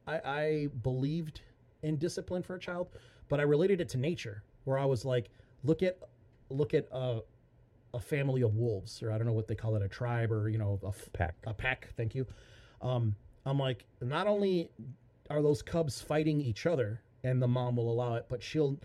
I, 0.07 0.19
I 0.26 0.67
believed 0.84 1.41
in 1.84 1.97
discipline 1.97 2.43
for 2.43 2.55
a 2.55 2.59
child, 2.59 2.89
but 3.30 3.39
I 3.39 3.43
related 3.43 3.80
it 3.81 3.89
to 3.89 3.97
nature, 3.97 4.43
where 4.65 4.77
I 4.77 4.85
was 4.85 5.05
like, 5.05 5.30
look 5.63 5.84
at, 5.84 5.97
look 6.49 6.73
at 6.73 6.88
a, 6.91 7.21
a 7.93 7.99
family 7.99 8.41
of 8.41 8.55
wolves, 8.55 9.01
or 9.03 9.11
I 9.11 9.17
don't 9.17 9.27
know 9.27 9.34
what 9.34 9.47
they 9.47 9.55
call 9.55 9.76
it, 9.76 9.81
a 9.81 9.88
tribe, 9.88 10.31
or 10.31 10.49
you 10.49 10.57
know, 10.57 10.80
a 10.84 10.88
f- 10.88 11.09
Pack. 11.13 11.35
a 11.45 11.53
pack. 11.53 11.89
Thank 11.95 12.15
you. 12.15 12.26
Um, 12.81 13.15
I'm 13.45 13.59
like, 13.59 13.85
not 14.01 14.27
only 14.27 14.71
are 15.30 15.41
those 15.41 15.61
cubs 15.61 16.01
fighting 16.01 16.41
each 16.41 16.65
other, 16.65 17.01
and 17.24 17.41
the 17.41 17.48
mom 17.48 17.76
will 17.76 17.91
allow 17.91 18.16
it, 18.16 18.26
but 18.30 18.41
she'll 18.41 18.80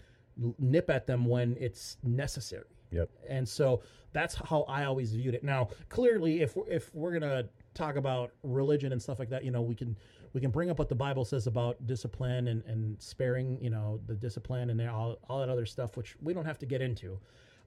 nip 0.59 0.91
at 0.91 1.07
them 1.07 1.27
when 1.27 1.57
it's 1.61 1.97
necessary. 2.03 2.65
Yep. 2.91 3.11
And 3.29 3.49
so 3.49 3.83
that's 4.13 4.35
how 4.35 4.63
I 4.63 4.85
always 4.85 5.13
viewed 5.13 5.35
it. 5.35 5.43
Now, 5.43 5.69
clearly, 5.89 6.43
if 6.43 6.57
we're, 6.57 6.69
if 6.69 6.95
we're 6.95 7.13
gonna 7.13 7.49
talk 7.75 7.97
about 7.97 8.33
religion 8.43 8.93
and 8.93 9.03
stuff 9.03 9.19
like 9.19 9.31
that, 9.31 9.45
you 9.45 9.51
know, 9.51 9.63
we 9.63 9.75
can 9.75 9.97
we 10.33 10.41
can 10.41 10.51
bring 10.51 10.71
up 10.71 10.79
what 10.79 10.89
the 10.89 10.95
Bible 10.95 11.25
says 11.25 11.47
about 11.47 11.87
discipline 11.87 12.49
and, 12.49 12.65
and 12.65 13.01
sparing, 13.01 13.59
you 13.61 13.71
know, 13.71 14.01
the 14.07 14.15
discipline 14.15 14.71
and 14.71 14.81
all 14.89 15.19
all 15.29 15.41
that 15.41 15.49
other 15.49 15.67
stuff, 15.67 15.97
which 15.97 16.17
we 16.23 16.33
don't 16.33 16.45
have 16.45 16.59
to 16.61 16.67
get 16.67 16.81
into. 16.81 17.19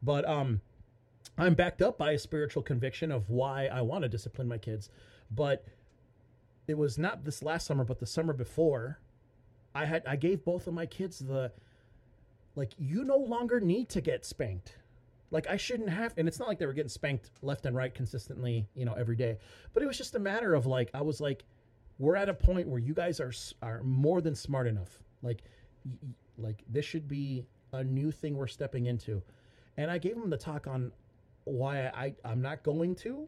But 0.02 0.28
um, 0.28 0.62
I'm 1.38 1.54
backed 1.54 1.82
up 1.82 1.98
by 1.98 2.12
a 2.12 2.20
spiritual 2.20 2.64
conviction 2.64 3.12
of 3.12 3.30
why 3.30 3.68
I 3.68 3.82
want 3.82 4.04
to 4.04 4.10
discipline 4.10 4.48
my 4.48 4.58
kids. 4.58 4.90
But 5.30 5.66
it 6.68 6.78
was 6.78 6.98
not 6.98 7.26
this 7.26 7.44
last 7.44 7.66
summer, 7.66 7.84
but 7.84 8.00
the 8.00 8.06
summer 8.06 8.34
before. 8.34 9.00
I 9.78 9.86
had 9.86 10.04
I 10.08 10.16
gave 10.16 10.44
both 10.44 10.66
of 10.66 10.74
my 10.74 10.88
kids 10.88 11.20
the 11.20 11.52
like 12.56 12.72
you 12.80 13.04
no 13.04 13.18
longer 13.18 13.60
need 13.60 13.90
to 13.90 14.02
get 14.02 14.26
spanked. 14.26 14.80
Like 15.30 15.48
I 15.48 15.58
shouldn't 15.58 15.90
have 15.90 16.16
and 16.18 16.28
it's 16.28 16.40
not 16.40 16.48
like 16.48 16.58
they 16.58 16.66
were 16.66 16.74
getting 16.74 16.90
spanked 16.90 17.30
left 17.44 17.68
and 17.68 17.76
right 17.76 17.94
consistently, 17.94 18.68
you 18.74 18.86
know, 18.86 18.94
every 18.94 19.16
day. 19.16 19.38
But 19.74 19.84
it 19.84 19.86
was 19.86 19.98
just 19.98 20.16
a 20.16 20.20
matter 20.20 20.56
of 20.56 20.66
like 20.66 20.90
I 20.96 21.02
was 21.02 21.22
like 21.22 21.46
we're 22.00 22.16
at 22.16 22.28
a 22.28 22.34
point 22.34 22.68
where 22.68 22.80
you 22.80 22.96
guys 22.96 23.20
are 23.20 23.32
are 23.62 23.84
more 23.84 24.20
than 24.20 24.34
smart 24.34 24.66
enough. 24.66 25.04
Like 25.22 25.44
like 26.40 26.64
this 26.68 26.86
should 26.86 27.08
be 27.08 27.46
a 27.72 27.84
new 27.84 28.12
thing 28.12 28.36
we're 28.36 28.48
stepping 28.48 28.88
into. 28.88 29.22
And 29.78 29.92
I 29.92 30.00
gave 30.00 30.16
them 30.16 30.32
the 30.32 30.38
talk 30.38 30.66
on 30.66 30.92
why 31.44 31.86
I 31.88 32.16
I'm 32.26 32.42
not 32.42 32.64
going 32.64 32.96
to 32.96 33.28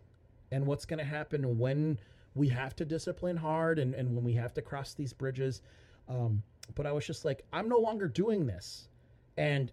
and 0.51 0.65
what's 0.65 0.85
going 0.85 0.97
to 0.97 1.05
happen 1.05 1.59
when 1.59 1.99
we 2.33 2.47
have 2.49 2.75
to 2.77 2.85
discipline 2.85 3.37
hard 3.37 3.77
and, 3.77 3.93
and 3.93 4.15
when 4.15 4.23
we 4.23 4.33
have 4.33 4.53
to 4.55 4.63
cross 4.63 4.95
these 4.95 5.13
bridges. 5.13 5.61
Um, 6.09 6.41
but 6.75 6.85
I 6.85 6.91
was 6.91 7.05
just 7.05 7.23
like, 7.25 7.45
I'm 7.53 7.69
no 7.69 7.77
longer 7.77 8.07
doing 8.07 8.45
this. 8.47 8.89
And 9.37 9.71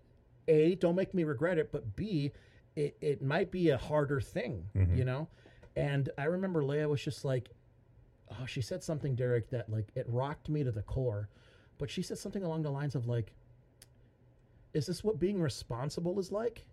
A, 0.48 0.74
don't 0.76 0.94
make 0.94 1.14
me 1.14 1.24
regret 1.24 1.58
it, 1.58 1.72
but 1.72 1.96
B, 1.96 2.32
it, 2.76 2.96
it 3.00 3.22
might 3.22 3.50
be 3.50 3.70
a 3.70 3.78
harder 3.78 4.20
thing, 4.20 4.64
Mhm. 4.74 4.96
you 4.96 5.04
know? 5.04 5.28
And 5.76 6.10
I 6.18 6.24
remember 6.24 6.62
Leia 6.62 6.88
was 6.88 7.02
just 7.02 7.24
like, 7.24 7.50
oh, 8.30 8.46
she 8.46 8.60
said 8.60 8.82
something, 8.82 9.14
Derek, 9.14 9.50
that 9.50 9.68
like 9.70 9.88
it 9.94 10.06
rocked 10.08 10.48
me 10.48 10.62
to 10.62 10.70
the 10.72 10.82
core. 10.82 11.28
But 11.78 11.90
she 11.90 12.02
said 12.02 12.18
something 12.18 12.42
along 12.42 12.62
the 12.62 12.70
lines 12.70 12.94
of 12.94 13.06
like, 13.06 13.32
is 14.74 14.86
this 14.86 15.02
what 15.04 15.18
being 15.18 15.40
responsible 15.40 16.18
is 16.18 16.32
like? 16.32 16.64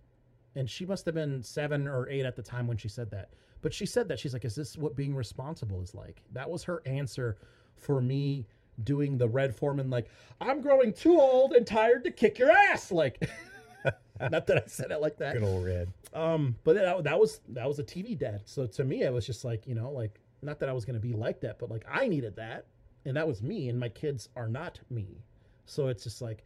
And 0.56 0.70
she 0.70 0.86
must 0.86 1.06
have 1.06 1.16
been 1.16 1.42
seven 1.42 1.88
or 1.88 2.08
eight 2.10 2.26
at 2.26 2.36
the 2.36 2.44
time 2.44 2.68
when 2.68 2.78
she 2.78 2.88
said 2.90 3.10
that. 3.12 3.30
But 3.62 3.74
she 3.74 3.86
said 3.86 4.08
that 4.10 4.20
she's 4.20 4.34
like, 4.34 4.46
is 4.46 4.56
this 4.56 4.78
what 4.78 4.96
being 4.96 5.16
responsible 5.16 5.82
is 5.82 5.96
like? 5.96 6.22
That 6.34 6.50
was 6.50 6.64
her 6.64 6.82
answer 6.86 7.38
for 7.76 8.02
me 8.02 8.46
doing 8.84 9.18
the 9.18 9.28
Red 9.28 9.56
Foreman, 9.56 9.90
like, 9.90 10.10
I'm 10.40 10.62
growing 10.62 10.94
too 10.94 11.20
old 11.20 11.54
and 11.54 11.66
tired 11.66 12.04
to 12.06 12.12
kick 12.12 12.40
your 12.40 12.52
ass. 12.52 12.92
Like, 12.92 13.30
not 14.20 14.48
that 14.48 14.58
I 14.58 14.64
said 14.68 14.92
it 14.92 15.02
like 15.02 15.18
that. 15.18 15.34
Good 15.34 15.44
old 15.44 15.66
red. 15.66 15.92
Um, 16.14 16.56
but 16.64 16.76
that, 16.76 17.04
that 17.04 17.20
was 17.20 17.42
that 17.50 17.68
was 17.68 17.80
a 17.80 17.84
TV 17.84 18.18
dad. 18.18 18.42
So 18.46 18.68
to 18.68 18.84
me, 18.84 19.04
it 19.04 19.12
was 19.12 19.26
just 19.26 19.44
like 19.44 19.68
you 19.68 19.76
know, 19.76 19.92
like 19.92 20.20
not 20.42 20.60
that 20.60 20.70
I 20.70 20.74
was 20.74 20.86
going 20.86 21.00
to 21.00 21.06
be 21.06 21.14
like 21.14 21.42
that, 21.42 21.60
but 21.60 21.70
like 21.70 21.86
I 21.90 22.08
needed 22.08 22.36
that, 22.36 22.66
and 23.06 23.16
that 23.18 23.28
was 23.28 23.42
me, 23.42 23.70
and 23.70 23.80
my 23.80 23.90
kids 23.90 24.30
are 24.36 24.48
not 24.48 24.80
me. 24.90 25.24
So 25.66 25.88
it's 25.88 26.04
just 26.04 26.22
like 26.22 26.46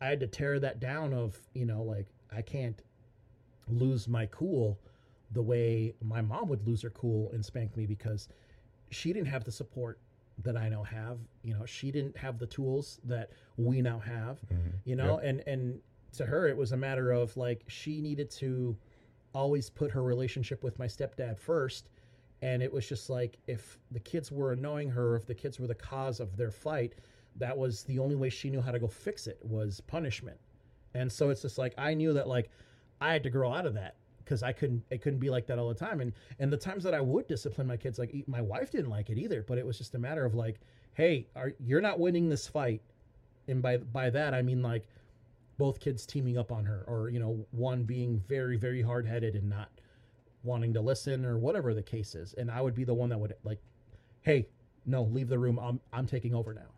I 0.00 0.06
had 0.06 0.20
to 0.20 0.26
tear 0.26 0.60
that 0.60 0.80
down. 0.80 1.12
Of 1.12 1.38
you 1.54 1.64
know, 1.64 1.82
like 1.82 2.06
I 2.34 2.42
can't 2.42 2.80
lose 3.68 4.08
my 4.08 4.26
cool 4.26 4.78
the 5.32 5.42
way 5.42 5.94
my 6.02 6.22
mom 6.22 6.48
would 6.48 6.66
lose 6.66 6.82
her 6.82 6.90
cool 6.90 7.30
and 7.32 7.44
spank 7.44 7.76
me 7.76 7.84
because 7.84 8.28
she 8.90 9.12
didn't 9.12 9.28
have 9.28 9.44
the 9.44 9.52
support 9.52 9.98
that 10.44 10.56
I 10.56 10.68
now 10.68 10.82
have. 10.84 11.18
You 11.42 11.54
know, 11.54 11.66
she 11.66 11.90
didn't 11.90 12.16
have 12.16 12.38
the 12.38 12.46
tools 12.46 13.00
that 13.04 13.30
we 13.56 13.82
now 13.82 13.98
have. 13.98 14.40
Mhm. 14.52 14.72
You 14.84 14.96
know, 14.96 15.14
Yep. 15.16 15.24
and 15.24 15.48
and 15.48 15.80
to 16.12 16.24
her 16.26 16.48
it 16.48 16.56
was 16.56 16.72
a 16.72 16.76
matter 16.76 17.10
of 17.12 17.36
like 17.36 17.64
she 17.68 18.00
needed 18.00 18.30
to 18.30 18.76
always 19.34 19.68
put 19.68 19.90
her 19.90 20.02
relationship 20.02 20.64
with 20.64 20.78
my 20.78 20.86
stepdad 20.86 21.38
first 21.38 21.90
and 22.40 22.62
it 22.62 22.72
was 22.72 22.88
just 22.88 23.10
like 23.10 23.38
if 23.46 23.78
the 23.90 24.00
kids 24.00 24.32
were 24.32 24.52
annoying 24.52 24.88
her 24.88 25.16
if 25.16 25.26
the 25.26 25.34
kids 25.34 25.60
were 25.60 25.66
the 25.66 25.74
cause 25.74 26.18
of 26.18 26.34
their 26.36 26.50
fight 26.50 26.94
that 27.36 27.56
was 27.56 27.84
the 27.84 27.98
only 27.98 28.16
way 28.16 28.30
she 28.30 28.48
knew 28.48 28.60
how 28.62 28.70
to 28.72 28.78
go 28.78 28.88
fix 28.88 29.26
it 29.26 29.38
was 29.44 29.82
punishment 29.82 30.38
and 30.94 31.12
so 31.12 31.28
it's 31.28 31.42
just 31.42 31.58
like 31.58 31.74
i 31.76 31.92
knew 31.92 32.14
that 32.14 32.26
like 32.26 32.48
i 33.02 33.12
had 33.12 33.22
to 33.22 33.28
grow 33.30 33.52
out 33.52 33.66
of 33.66 33.74
that 33.74 33.96
because 34.28 34.42
i 34.42 34.52
couldn't 34.52 34.82
it 34.90 35.00
couldn't 35.00 35.18
be 35.18 35.30
like 35.30 35.46
that 35.46 35.58
all 35.58 35.68
the 35.68 35.74
time. 35.74 36.00
And 36.00 36.12
and 36.38 36.52
the 36.52 36.56
times 36.56 36.84
that 36.84 36.92
i 36.92 37.00
would 37.00 37.26
discipline 37.26 37.66
my 37.66 37.76
kids 37.78 37.98
like 37.98 38.14
my 38.26 38.42
wife 38.42 38.70
didn't 38.70 38.90
like 38.90 39.08
it 39.08 39.16
either 39.16 39.42
but 39.42 39.56
it 39.56 39.64
was 39.64 39.78
just 39.78 39.94
a 39.94 39.98
matter 39.98 40.24
of 40.24 40.34
like 40.34 40.60
hey 40.94 41.26
are 41.34 41.52
you're 41.58 41.80
not 41.80 41.98
winning 41.98 42.28
this 42.28 42.46
fight. 42.46 42.82
And 43.48 43.62
by 43.62 43.78
by 43.78 44.10
that 44.10 44.34
i 44.34 44.42
mean 44.42 44.62
like 44.62 44.86
both 45.56 45.80
kids 45.80 46.04
teaming 46.06 46.36
up 46.36 46.52
on 46.52 46.64
her 46.66 46.84
or 46.86 47.08
you 47.08 47.18
know 47.18 47.44
one 47.52 47.84
being 47.84 48.22
very 48.28 48.58
very 48.58 48.82
hard-headed 48.82 49.34
and 49.34 49.48
not 49.48 49.70
wanting 50.44 50.72
to 50.74 50.80
listen 50.80 51.24
or 51.24 51.38
whatever 51.38 51.72
the 51.74 51.82
case 51.82 52.14
is. 52.14 52.34
And 52.34 52.50
i 52.50 52.60
would 52.60 52.74
be 52.74 52.84
the 52.84 52.94
one 52.94 53.08
that 53.08 53.18
would 53.18 53.34
like 53.44 53.60
hey 54.20 54.46
no 54.84 55.02
leave 55.04 55.28
the 55.28 55.38
room. 55.38 55.58
I'm 55.58 55.80
i'm 55.92 56.06
taking 56.06 56.34
over 56.34 56.52
now. 56.52 56.70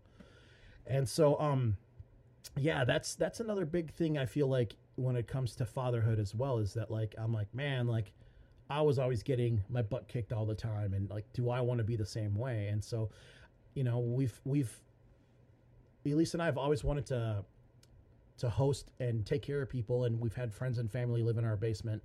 And 0.87 1.09
so 1.09 1.39
um 1.41 1.77
yeah 2.57 2.85
that's 2.85 3.15
that's 3.15 3.41
another 3.41 3.65
big 3.65 3.91
thing 3.93 4.19
i 4.19 4.27
feel 4.27 4.49
like 4.49 4.75
when 4.97 5.17
it 5.17 5.27
comes 5.27 5.55
to 5.55 5.65
fatherhood 5.65 6.19
as 6.19 6.35
well 6.35 6.59
is 6.59 6.75
that 6.75 6.91
like 6.91 7.15
i'm 7.19 7.33
like 7.33 7.53
man 7.55 7.87
like 7.87 8.13
i 8.69 8.81
was 8.81 8.99
always 8.99 9.23
getting 9.23 9.63
my 9.69 9.83
butt 9.83 10.09
kicked 10.09 10.33
all 10.33 10.45
the 10.45 10.55
time 10.55 10.95
and 10.95 11.09
like 11.11 11.25
do 11.33 11.51
i 11.51 11.61
want 11.61 11.79
to 11.79 11.85
be 11.85 11.97
the 11.97 12.07
same 12.07 12.35
way? 12.35 12.69
And 12.69 12.83
so 12.83 13.11
you 13.75 13.85
know 13.85 13.99
we've 13.99 14.41
we've 14.45 14.73
elise 16.05 16.35
and 16.35 16.43
i 16.43 16.47
have 16.47 16.59
always 16.59 16.83
wanted 16.83 17.07
to 17.07 17.45
to 18.39 18.49
host 18.49 18.91
and 19.01 19.27
take 19.27 19.43
care 19.43 19.61
of 19.61 19.69
people 19.69 20.05
and 20.05 20.19
we've 20.19 20.35
had 20.35 20.53
friends 20.53 20.79
and 20.79 20.91
family 20.91 21.23
live 21.23 21.37
in 21.37 21.45
our 21.45 21.57
basement 21.57 22.03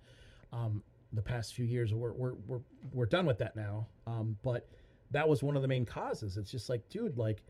um, 0.51 0.83
the 1.13 1.21
past 1.21 1.53
few 1.53 1.65
years. 1.65 1.93
We're, 1.93 2.11
we're, 2.11 2.33
we're, 2.45 2.59
we're 2.93 3.05
done 3.05 3.25
with 3.25 3.37
that 3.39 3.55
now. 3.55 3.87
Um, 4.05 4.37
but 4.43 4.67
that 5.11 5.27
was 5.27 5.43
one 5.43 5.55
of 5.55 5.61
the 5.61 5.67
main 5.67 5.85
causes. 5.85 6.37
It's 6.37 6.51
just 6.51 6.69
like 6.69 6.87
dude 6.89 7.17
like 7.17 7.41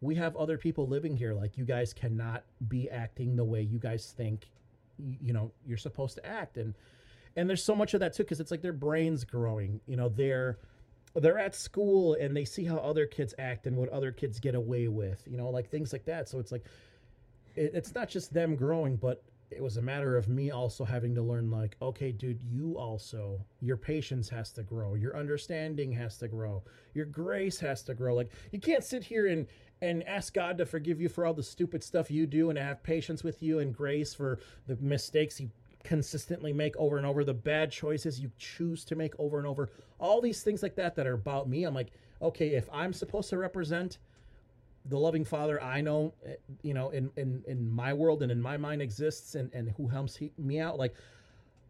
we 0.00 0.14
have 0.16 0.36
other 0.36 0.58
people 0.58 0.86
living 0.86 1.16
here. 1.16 1.34
Like 1.34 1.56
you 1.56 1.64
guys 1.64 1.92
cannot 1.92 2.44
be 2.68 2.88
acting 2.88 3.36
the 3.36 3.44
way 3.44 3.62
you 3.62 3.78
guys 3.78 4.12
think 4.16 4.50
you 4.98 5.32
know 5.32 5.52
you're 5.66 5.78
supposed 5.78 6.16
to 6.16 6.26
act. 6.26 6.56
And 6.56 6.74
and 7.36 7.48
there's 7.48 7.62
so 7.62 7.74
much 7.74 7.94
of 7.94 8.00
that 8.00 8.14
too 8.14 8.24
because 8.24 8.40
it's 8.40 8.50
like 8.50 8.62
their 8.62 8.72
brains 8.72 9.24
growing 9.24 9.80
you 9.86 9.96
know 9.96 10.08
they're 10.08 10.58
they're 11.14 11.38
at 11.38 11.54
school 11.54 12.16
and 12.20 12.36
they 12.36 12.44
see 12.44 12.64
how 12.64 12.76
other 12.76 13.06
kids 13.06 13.34
act 13.38 13.66
and 13.66 13.76
what 13.76 13.88
other 13.88 14.12
kids 14.12 14.38
get 14.40 14.54
away 14.54 14.88
with 14.88 15.22
you 15.26 15.36
know 15.36 15.48
like 15.50 15.70
things 15.70 15.92
like 15.92 16.04
that. 16.06 16.28
So 16.28 16.38
it's 16.38 16.52
like 16.52 16.64
it, 17.56 17.72
it's 17.74 17.94
not 17.94 18.08
just 18.08 18.32
them 18.32 18.56
growing, 18.56 18.96
but 18.96 19.22
it 19.50 19.62
was 19.62 19.78
a 19.78 19.82
matter 19.82 20.16
of 20.16 20.28
me 20.28 20.50
also 20.50 20.84
having 20.84 21.14
to 21.14 21.22
learn, 21.22 21.50
like, 21.50 21.76
okay, 21.80 22.12
dude, 22.12 22.40
you 22.42 22.76
also, 22.78 23.40
your 23.60 23.76
patience 23.76 24.28
has 24.28 24.52
to 24.52 24.62
grow, 24.62 24.94
your 24.94 25.16
understanding 25.16 25.90
has 25.92 26.18
to 26.18 26.28
grow, 26.28 26.62
your 26.94 27.06
grace 27.06 27.58
has 27.58 27.82
to 27.84 27.94
grow. 27.94 28.14
Like, 28.14 28.30
you 28.52 28.60
can't 28.60 28.84
sit 28.84 29.02
here 29.02 29.26
and 29.26 29.46
and 29.80 30.06
ask 30.08 30.34
God 30.34 30.58
to 30.58 30.66
forgive 30.66 31.00
you 31.00 31.08
for 31.08 31.24
all 31.24 31.34
the 31.34 31.42
stupid 31.42 31.82
stuff 31.82 32.10
you 32.10 32.26
do 32.26 32.50
and 32.50 32.58
have 32.58 32.82
patience 32.82 33.22
with 33.22 33.42
you 33.42 33.60
and 33.60 33.74
grace 33.74 34.14
for 34.14 34.38
the 34.66 34.76
mistakes 34.76 35.40
you 35.40 35.50
consistently 35.84 36.52
make 36.52 36.76
over 36.76 36.98
and 36.98 37.06
over, 37.06 37.24
the 37.24 37.34
bad 37.34 37.70
choices 37.70 38.20
you 38.20 38.30
choose 38.38 38.84
to 38.84 38.96
make 38.96 39.14
over 39.18 39.38
and 39.38 39.46
over, 39.46 39.70
all 39.98 40.20
these 40.20 40.42
things 40.42 40.62
like 40.62 40.74
that 40.74 40.96
that 40.96 41.06
are 41.06 41.14
about 41.14 41.48
me. 41.48 41.64
I'm 41.64 41.74
like, 41.74 41.92
okay, 42.20 42.48
if 42.48 42.68
I'm 42.72 42.92
supposed 42.92 43.30
to 43.30 43.38
represent 43.38 43.98
the 44.86 44.98
loving 44.98 45.24
father 45.24 45.62
I 45.62 45.80
know, 45.80 46.14
eh, 46.26 46.34
you 46.62 46.74
know, 46.74 46.90
in, 46.90 47.10
in, 47.16 47.42
in 47.46 47.70
my 47.70 47.92
world 47.92 48.22
and 48.22 48.32
in 48.32 48.40
my 48.40 48.56
mind 48.56 48.82
exists 48.82 49.34
and, 49.34 49.50
and 49.52 49.70
who 49.76 49.86
helps 49.86 50.16
he, 50.16 50.32
me 50.38 50.60
out, 50.60 50.78
like 50.78 50.94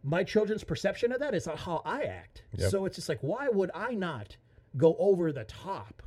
my 0.03 0.25
children's 0.25 0.65
perception 0.65 1.13
of 1.13 1.21
that 1.21 1.35
is 1.35 1.47
how 1.47 1.83
I 1.85 2.03
act. 2.03 2.43
Yep. 2.57 2.71
So 2.71 2.85
it's 2.87 2.97
just 2.97 3.09
like, 3.09 3.19
why 3.21 3.49
would 3.49 3.71
I 3.75 3.95
not 3.95 4.37
go 4.77 4.97
over 4.99 5.33
the 5.33 5.45
top 5.45 6.03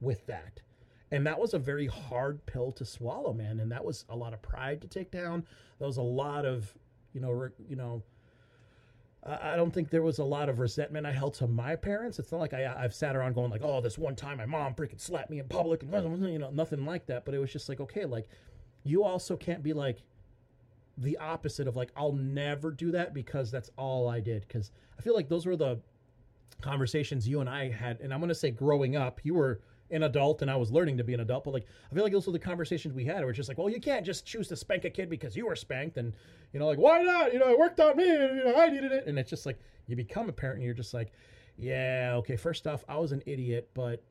with 0.00 0.24
that? 0.26 0.60
And 1.14 1.24
that 1.28 1.38
was 1.38 1.54
a 1.54 1.60
very 1.60 1.86
hard 1.86 2.44
pill 2.44 2.72
to 2.72 2.84
swallow, 2.84 3.32
man. 3.32 3.60
And 3.60 3.70
that 3.70 3.84
was 3.84 4.04
a 4.08 4.16
lot 4.16 4.32
of 4.32 4.42
pride 4.42 4.80
to 4.80 4.88
take 4.88 5.12
down. 5.12 5.46
That 5.78 5.86
was 5.86 5.96
a 5.96 6.02
lot 6.02 6.44
of, 6.44 6.74
you 7.12 7.20
know, 7.20 7.30
re, 7.30 7.50
you 7.68 7.76
know, 7.76 8.02
I 9.24 9.54
don't 9.54 9.72
think 9.72 9.90
there 9.90 10.02
was 10.02 10.18
a 10.18 10.24
lot 10.24 10.48
of 10.48 10.58
resentment 10.58 11.06
I 11.06 11.12
held 11.12 11.34
to 11.34 11.46
my 11.46 11.76
parents. 11.76 12.18
It's 12.18 12.32
not 12.32 12.40
like 12.40 12.52
I, 12.52 12.74
I've 12.76 12.92
sat 12.92 13.14
around 13.14 13.34
going 13.34 13.50
like, 13.50 13.62
oh, 13.62 13.80
this 13.80 13.96
one 13.96 14.16
time 14.16 14.38
my 14.38 14.44
mom 14.44 14.74
freaking 14.74 15.00
slapped 15.00 15.30
me 15.30 15.38
in 15.38 15.46
public 15.46 15.84
and 15.84 16.28
you 16.28 16.38
know 16.40 16.50
nothing 16.50 16.84
like 16.84 17.06
that. 17.06 17.24
But 17.24 17.34
it 17.34 17.38
was 17.38 17.52
just 17.52 17.68
like, 17.68 17.78
okay, 17.80 18.06
like 18.06 18.26
you 18.82 19.04
also 19.04 19.36
can't 19.36 19.62
be 19.62 19.72
like 19.72 20.02
the 20.98 21.16
opposite 21.18 21.68
of 21.68 21.76
like 21.76 21.90
I'll 21.96 22.12
never 22.12 22.72
do 22.72 22.90
that 22.90 23.14
because 23.14 23.52
that's 23.52 23.70
all 23.78 24.08
I 24.08 24.18
did. 24.18 24.46
Because 24.48 24.72
I 24.98 25.02
feel 25.02 25.14
like 25.14 25.28
those 25.28 25.46
were 25.46 25.56
the 25.56 25.78
conversations 26.60 27.28
you 27.28 27.40
and 27.40 27.48
I 27.48 27.70
had, 27.70 28.00
and 28.00 28.12
I'm 28.12 28.18
gonna 28.18 28.34
say 28.34 28.50
growing 28.50 28.96
up, 28.96 29.20
you 29.22 29.34
were 29.34 29.60
an 29.94 30.02
adult 30.02 30.42
and 30.42 30.50
I 30.50 30.56
was 30.56 30.70
learning 30.70 30.98
to 30.98 31.04
be 31.04 31.14
an 31.14 31.20
adult, 31.20 31.44
but 31.44 31.54
like 31.54 31.66
I 31.90 31.94
feel 31.94 32.02
like 32.02 32.12
those 32.12 32.26
were 32.26 32.32
the 32.32 32.38
conversations 32.38 32.94
we 32.94 33.04
had. 33.04 33.20
Where 33.20 33.30
it's 33.30 33.36
just 33.36 33.48
like, 33.48 33.58
well, 33.58 33.68
you 33.68 33.80
can't 33.80 34.04
just 34.04 34.26
choose 34.26 34.48
to 34.48 34.56
spank 34.56 34.84
a 34.84 34.90
kid 34.90 35.08
because 35.08 35.36
you 35.36 35.46
were 35.46 35.56
spanked, 35.56 35.96
and 35.96 36.12
you 36.52 36.60
know, 36.60 36.66
like 36.66 36.78
why 36.78 37.02
not? 37.02 37.32
You 37.32 37.38
know, 37.38 37.48
it 37.50 37.58
worked 37.58 37.80
on 37.80 37.96
me, 37.96 38.08
and 38.08 38.36
you 38.36 38.44
know, 38.44 38.56
I 38.56 38.68
needed 38.68 38.92
it, 38.92 39.06
and 39.06 39.18
it's 39.18 39.30
just 39.30 39.46
like 39.46 39.58
you 39.86 39.96
become 39.96 40.28
a 40.28 40.32
parent, 40.32 40.58
and 40.58 40.64
you're 40.64 40.74
just 40.74 40.94
like, 40.94 41.12
yeah, 41.56 42.12
okay. 42.16 42.36
First 42.36 42.66
off, 42.66 42.84
I 42.88 42.98
was 42.98 43.12
an 43.12 43.22
idiot, 43.26 43.70
but 43.74 44.02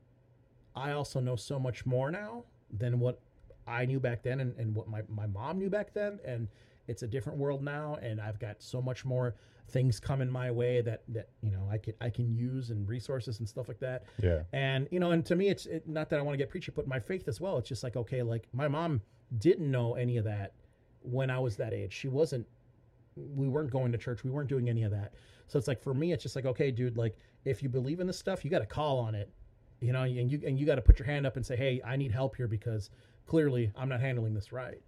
I 0.75 0.91
also 0.91 1.19
know 1.19 1.35
so 1.35 1.59
much 1.59 1.85
more 1.85 2.11
now 2.11 2.45
than 2.71 2.99
what 2.99 3.19
I 3.67 3.85
knew 3.85 3.99
back 3.99 4.23
then, 4.23 4.39
and, 4.39 4.55
and 4.57 4.75
what 4.75 4.87
my 4.87 5.01
my 5.09 5.27
mom 5.27 5.59
knew 5.59 5.69
back 5.69 5.93
then, 5.93 6.19
and 6.25 6.47
it's 6.87 7.03
a 7.03 7.07
different 7.07 7.39
world 7.39 7.63
now, 7.63 7.97
and 8.01 8.19
I've 8.19 8.39
got 8.39 8.61
so 8.61 8.81
much 8.81 9.05
more 9.05 9.35
things 9.69 9.99
coming 9.99 10.29
my 10.29 10.51
way 10.51 10.81
that 10.81 11.03
that 11.07 11.29
you 11.41 11.49
know 11.49 11.67
I 11.71 11.77
can 11.77 11.93
I 12.01 12.09
can 12.09 12.33
use 12.33 12.69
and 12.69 12.87
resources 12.87 13.39
and 13.39 13.47
stuff 13.47 13.67
like 13.67 13.79
that. 13.79 14.03
Yeah. 14.21 14.43
And 14.51 14.87
you 14.91 14.99
know, 14.99 15.11
and 15.11 15.25
to 15.25 15.35
me, 15.35 15.49
it's 15.49 15.65
it, 15.65 15.87
not 15.87 16.09
that 16.09 16.19
I 16.19 16.21
want 16.21 16.33
to 16.33 16.37
get 16.37 16.49
preachy, 16.49 16.71
but 16.75 16.87
my 16.87 16.99
faith 16.99 17.27
as 17.27 17.39
well. 17.39 17.57
It's 17.57 17.69
just 17.69 17.83
like 17.83 17.95
okay, 17.95 18.21
like 18.21 18.47
my 18.53 18.67
mom 18.67 19.01
didn't 19.37 19.69
know 19.69 19.95
any 19.95 20.17
of 20.17 20.25
that 20.25 20.53
when 21.01 21.29
I 21.29 21.39
was 21.39 21.55
that 21.57 21.73
age. 21.73 21.93
She 21.93 22.07
wasn't. 22.07 22.45
We 23.15 23.47
weren't 23.47 23.71
going 23.71 23.91
to 23.91 23.97
church. 23.97 24.23
We 24.23 24.31
weren't 24.31 24.49
doing 24.49 24.69
any 24.69 24.83
of 24.83 24.91
that. 24.91 25.13
So 25.47 25.59
it's 25.59 25.67
like 25.67 25.81
for 25.81 25.93
me, 25.93 26.11
it's 26.11 26.23
just 26.23 26.35
like 26.35 26.45
okay, 26.45 26.71
dude. 26.71 26.97
Like 26.97 27.15
if 27.45 27.63
you 27.63 27.69
believe 27.69 27.99
in 27.99 28.07
this 28.07 28.19
stuff, 28.19 28.43
you 28.43 28.51
got 28.51 28.59
to 28.59 28.65
call 28.65 28.99
on 28.99 29.15
it. 29.15 29.29
You 29.79 29.91
know, 29.91 30.03
and 30.03 30.31
you 30.31 30.41
and 30.45 30.59
you 30.59 30.65
got 30.65 30.75
to 30.75 30.81
put 30.81 30.99
your 30.99 31.05
hand 31.05 31.25
up 31.25 31.35
and 31.35 31.45
say, 31.45 31.55
hey, 31.55 31.81
I 31.85 31.95
need 31.95 32.11
help 32.11 32.35
here 32.35 32.47
because 32.47 32.89
clearly 33.25 33.71
I'm 33.75 33.89
not 33.89 34.01
handling 34.01 34.33
this 34.33 34.51
right. 34.51 34.81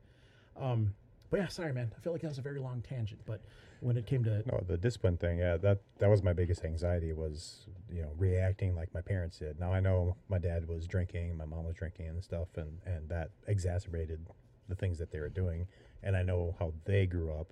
Um, 0.60 0.94
but 1.36 1.42
yeah, 1.42 1.48
sorry, 1.50 1.74
man. 1.74 1.92
I 1.94 2.00
feel 2.00 2.14
like 2.14 2.22
that 2.22 2.30
was 2.30 2.38
a 2.38 2.42
very 2.42 2.62
long 2.62 2.82
tangent, 2.82 3.20
but 3.26 3.42
when 3.82 3.98
it 3.98 4.06
came 4.06 4.24
to 4.24 4.42
No, 4.50 4.64
the 4.66 4.78
discipline 4.78 5.18
thing, 5.18 5.40
yeah, 5.40 5.58
that 5.58 5.82
that 5.98 6.10
was 6.10 6.24
my 6.24 6.32
biggest 6.32 6.64
anxiety 6.64 7.12
was, 7.12 7.68
you 7.92 8.04
know, 8.04 8.12
reacting 8.18 8.74
like 8.74 8.94
my 8.94 9.02
parents 9.02 9.40
did. 9.40 9.60
Now 9.60 9.74
I 9.74 9.82
know 9.82 10.16
my 10.30 10.38
dad 10.38 10.66
was 10.66 10.88
drinking, 10.88 11.36
my 11.36 11.44
mom 11.44 11.66
was 11.66 11.76
drinking 11.76 12.08
and 12.08 12.24
stuff 12.24 12.48
and 12.56 12.80
and 12.86 13.10
that 13.10 13.32
exacerbated 13.48 14.26
the 14.70 14.76
things 14.76 14.98
that 14.98 15.12
they 15.12 15.20
were 15.20 15.28
doing 15.28 15.68
and 16.04 16.16
I 16.16 16.24
know 16.24 16.56
how 16.58 16.72
they 16.86 17.06
grew 17.06 17.34
up 17.34 17.52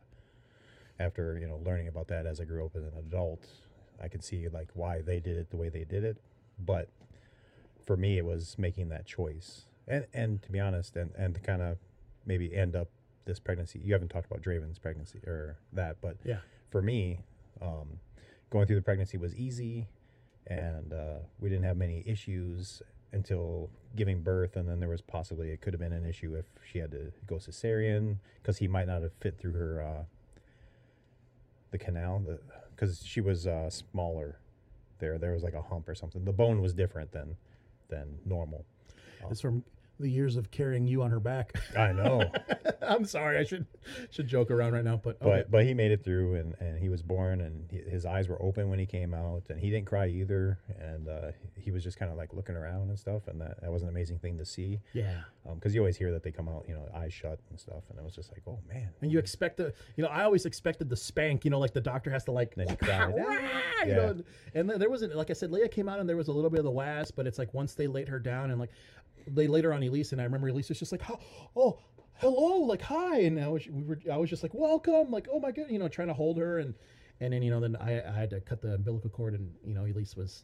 after, 0.97 1.37
you 1.37 1.45
know, 1.45 1.59
learning 1.65 1.89
about 1.89 2.07
that 2.07 2.25
as 2.25 2.39
I 2.39 2.45
grew 2.45 2.65
up 2.65 2.77
as 2.77 2.83
an 2.83 2.93
adult. 2.97 3.45
I 4.01 4.07
could 4.07 4.23
see 4.23 4.47
like 4.47 4.69
why 4.75 5.01
they 5.01 5.19
did 5.19 5.35
it 5.35 5.49
the 5.49 5.57
way 5.57 5.67
they 5.67 5.83
did 5.83 6.05
it, 6.05 6.21
but 6.57 6.87
for 7.85 7.97
me 7.97 8.17
it 8.17 8.23
was 8.23 8.55
making 8.57 8.87
that 8.89 9.05
choice. 9.05 9.63
And 9.89 10.05
and 10.13 10.41
to 10.43 10.51
be 10.53 10.61
honest 10.61 10.95
and 10.95 11.11
and 11.17 11.35
to 11.35 11.41
kind 11.41 11.61
of 11.61 11.79
maybe 12.25 12.55
end 12.55 12.77
up 12.77 12.87
this 13.25 13.39
pregnancy. 13.39 13.79
You 13.83 13.93
haven't 13.93 14.09
talked 14.09 14.25
about 14.25 14.41
Draven's 14.41 14.79
pregnancy 14.79 15.19
or 15.25 15.57
that, 15.73 15.97
but 16.01 16.17
yeah, 16.25 16.39
for 16.69 16.81
me, 16.81 17.19
um, 17.61 17.99
going 18.49 18.67
through 18.67 18.75
the 18.77 18.81
pregnancy 18.81 19.17
was 19.17 19.33
easy, 19.35 19.87
and 20.47 20.93
uh, 20.93 21.19
we 21.39 21.49
didn't 21.49 21.65
have 21.65 21.77
many 21.77 22.03
issues. 22.05 22.81
until 23.13 23.69
giving 23.95 24.21
birth, 24.23 24.55
and 24.55 24.67
then 24.67 24.79
there 24.79 24.89
was 24.89 25.01
possibly 25.01 25.51
it 25.51 25.61
could 25.61 25.71
have 25.73 25.79
been 25.79 25.93
an 25.93 26.03
issue 26.05 26.33
if 26.35 26.45
she 26.69 26.79
had 26.79 26.89
to 26.91 27.11
go 27.27 27.35
cesarean 27.35 28.17
because 28.41 28.57
he 28.57 28.67
might 28.67 28.87
not 28.87 29.03
have 29.03 29.13
fit 29.21 29.37
through 29.37 29.53
her 29.53 29.81
uh, 29.83 30.03
the 31.71 31.77
canal 31.77 32.23
because 32.75 33.05
she 33.05 33.21
was 33.21 33.45
uh, 33.45 33.69
smaller. 33.69 34.39
There, 34.99 35.17
there 35.19 35.33
was 35.33 35.43
like 35.43 35.53
a 35.53 35.61
hump 35.61 35.87
or 35.89 35.95
something. 35.95 36.25
The 36.25 36.31
bone 36.33 36.59
was 36.61 36.73
different 36.73 37.11
than 37.11 37.35
than 37.89 38.17
normal. 38.25 38.65
It's 39.29 39.41
from 39.41 39.63
the 39.99 40.09
years 40.09 40.35
of 40.35 40.51
carrying 40.51 40.87
you 40.87 41.01
on 41.03 41.11
her 41.11 41.19
back. 41.19 41.53
I 41.77 41.91
know. 41.91 42.29
I'm 42.81 43.05
sorry. 43.05 43.37
I 43.37 43.43
should 43.43 43.65
should 44.09 44.27
joke 44.27 44.51
around 44.51 44.73
right 44.73 44.83
now, 44.83 44.99
but 45.01 45.19
but 45.19 45.27
okay. 45.29 45.43
but 45.49 45.63
he 45.65 45.73
made 45.73 45.91
it 45.91 46.03
through 46.03 46.35
and, 46.35 46.55
and 46.59 46.77
he 46.79 46.89
was 46.89 47.01
born 47.01 47.41
and 47.41 47.69
he, 47.71 47.77
his 47.77 48.05
eyes 48.05 48.27
were 48.27 48.41
open 48.41 48.69
when 48.69 48.79
he 48.79 48.85
came 48.85 49.13
out 49.13 49.43
and 49.49 49.59
he 49.59 49.69
didn't 49.69 49.85
cry 49.85 50.07
either 50.07 50.59
and 50.79 51.07
uh, 51.07 51.31
he 51.55 51.71
was 51.71 51.83
just 51.83 51.97
kind 51.97 52.11
of 52.11 52.17
like 52.17 52.33
looking 52.33 52.55
around 52.55 52.89
and 52.89 52.99
stuff 52.99 53.27
and 53.27 53.39
that, 53.39 53.61
that 53.61 53.71
was 53.71 53.83
an 53.83 53.89
amazing 53.89 54.19
thing 54.19 54.37
to 54.37 54.45
see 54.45 54.79
yeah. 54.93 55.21
because 55.53 55.73
you 55.73 55.79
always 55.81 55.95
hear 55.95 56.11
that 56.11 56.23
they 56.23 56.31
come 56.31 56.49
out 56.49 56.65
you 56.67 56.73
know 56.73 56.85
eyes 56.95 57.13
shut 57.13 57.39
and 57.49 57.59
stuff 57.59 57.83
and 57.89 57.97
it 57.97 58.03
was 58.03 58.13
just 58.15 58.31
like 58.31 58.41
oh 58.47 58.59
man 58.67 58.89
And 59.01 59.11
you 59.11 59.19
expect 59.19 59.57
the, 59.57 59.73
you 59.95 60.03
know, 60.03 60.09
I 60.09 60.23
always 60.23 60.45
expected 60.45 60.89
the 60.89 60.97
spank, 60.97 61.45
you 61.45 61.51
know, 61.51 61.59
like 61.59 61.73
the 61.73 61.81
doctor 61.81 62.09
has 62.11 62.23
to 62.25 62.31
like, 62.31 62.55
Then 62.55 62.67
he 62.69 62.75
cried. 62.77 63.13
you 63.15 63.23
Yeah. 63.85 63.95
know, 63.95 64.15
and 64.55 64.69
then 64.69 64.79
there 64.79 64.89
wasn't, 64.89 65.15
like 65.15 65.29
I 65.29 65.33
said, 65.33 65.51
Leia 65.51 65.69
came 65.71 65.87
out 65.87 65.99
and 65.99 66.07
there 66.09 66.17
was 66.17 66.27
a 66.27 66.33
little 66.33 66.49
bit 66.49 66.59
of 66.59 66.65
the 66.65 66.71
wasp, 66.71 67.15
but 67.15 67.27
it's 67.27 67.37
like 67.39 67.53
once 67.53 67.75
they 67.75 67.87
laid 67.87 68.07
her 68.09 68.19
down 68.19 68.51
and 68.51 68.59
like 68.59 68.71
they 69.27 69.47
later 69.47 69.73
on 69.73 69.83
Elise, 69.83 70.11
and 70.11 70.21
I 70.21 70.23
remember 70.25 70.47
Elise 70.47 70.69
was 70.69 70.79
just 70.79 70.91
like, 70.91 71.01
oh, 71.09 71.19
oh, 71.55 71.79
hello, 72.15 72.59
like 72.59 72.81
hi, 72.81 73.21
and 73.21 73.39
I 73.39 73.47
was 73.47 73.67
we 73.67 73.83
were 73.83 73.99
I 74.11 74.17
was 74.17 74.29
just 74.29 74.43
like 74.43 74.53
welcome, 74.53 75.11
like 75.11 75.27
oh 75.31 75.39
my 75.39 75.51
god, 75.51 75.67
you 75.69 75.79
know, 75.79 75.87
trying 75.87 76.07
to 76.07 76.13
hold 76.13 76.37
her. 76.37 76.59
And 76.59 76.73
and 77.19 77.33
then 77.33 77.41
you 77.41 77.51
know 77.51 77.59
then 77.59 77.75
I, 77.77 78.01
I 78.01 78.13
had 78.13 78.29
to 78.31 78.41
cut 78.41 78.61
the 78.61 78.75
umbilical 78.75 79.09
cord 79.09 79.33
and 79.33 79.51
you 79.65 79.73
know 79.73 79.85
Elise 79.85 80.15
was, 80.15 80.43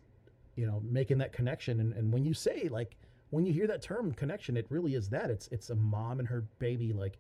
you 0.56 0.66
know, 0.66 0.82
making 0.84 1.18
that 1.20 1.34
connection. 1.34 1.80
And 1.80 1.94
and 1.94 2.12
when 2.12 2.26
you 2.26 2.34
say 2.34 2.68
like 2.70 2.96
when 3.30 3.46
you 3.46 3.54
hear 3.54 3.68
that 3.68 3.82
term 3.82 4.12
connection, 4.14 4.58
it 4.58 4.66
really 4.70 4.96
is 4.96 5.10
that. 5.10 5.30
It's 5.30 5.48
it's 5.50 5.70
a 5.70 5.76
mom 5.76 6.20
and 6.20 6.28
her 6.28 6.44
baby 6.60 6.94
like 6.94 7.18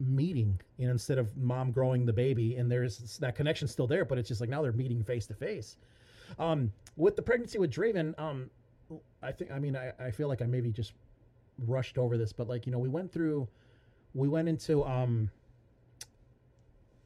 meeting 0.00 0.60
you 0.76 0.86
know 0.86 0.92
instead 0.92 1.18
of 1.18 1.36
mom 1.36 1.72
growing 1.72 2.06
the 2.06 2.12
baby. 2.12 2.56
And 2.56 2.70
there's 2.70 3.18
that 3.18 3.34
connection 3.34 3.66
still 3.68 3.86
there 3.86 4.04
but 4.04 4.18
it's 4.18 4.28
just 4.28 4.40
like 4.40 4.50
now 4.50 4.62
they're 4.62 4.72
meeting 4.72 5.02
face 5.02 5.26
to 5.26 5.34
face. 5.34 5.76
Um 6.38 6.72
with 6.96 7.16
the 7.16 7.22
pregnancy 7.22 7.58
with 7.58 7.72
draven 7.72 8.18
um 8.18 8.50
i 9.22 9.32
think 9.32 9.50
i 9.50 9.58
mean 9.58 9.76
I, 9.76 9.92
I 9.98 10.10
feel 10.10 10.28
like 10.28 10.42
i 10.42 10.46
maybe 10.46 10.70
just 10.70 10.92
rushed 11.66 11.98
over 11.98 12.16
this 12.16 12.32
but 12.32 12.48
like 12.48 12.66
you 12.66 12.72
know 12.72 12.78
we 12.78 12.88
went 12.88 13.12
through 13.12 13.48
we 14.14 14.28
went 14.28 14.48
into 14.48 14.84
um 14.84 15.30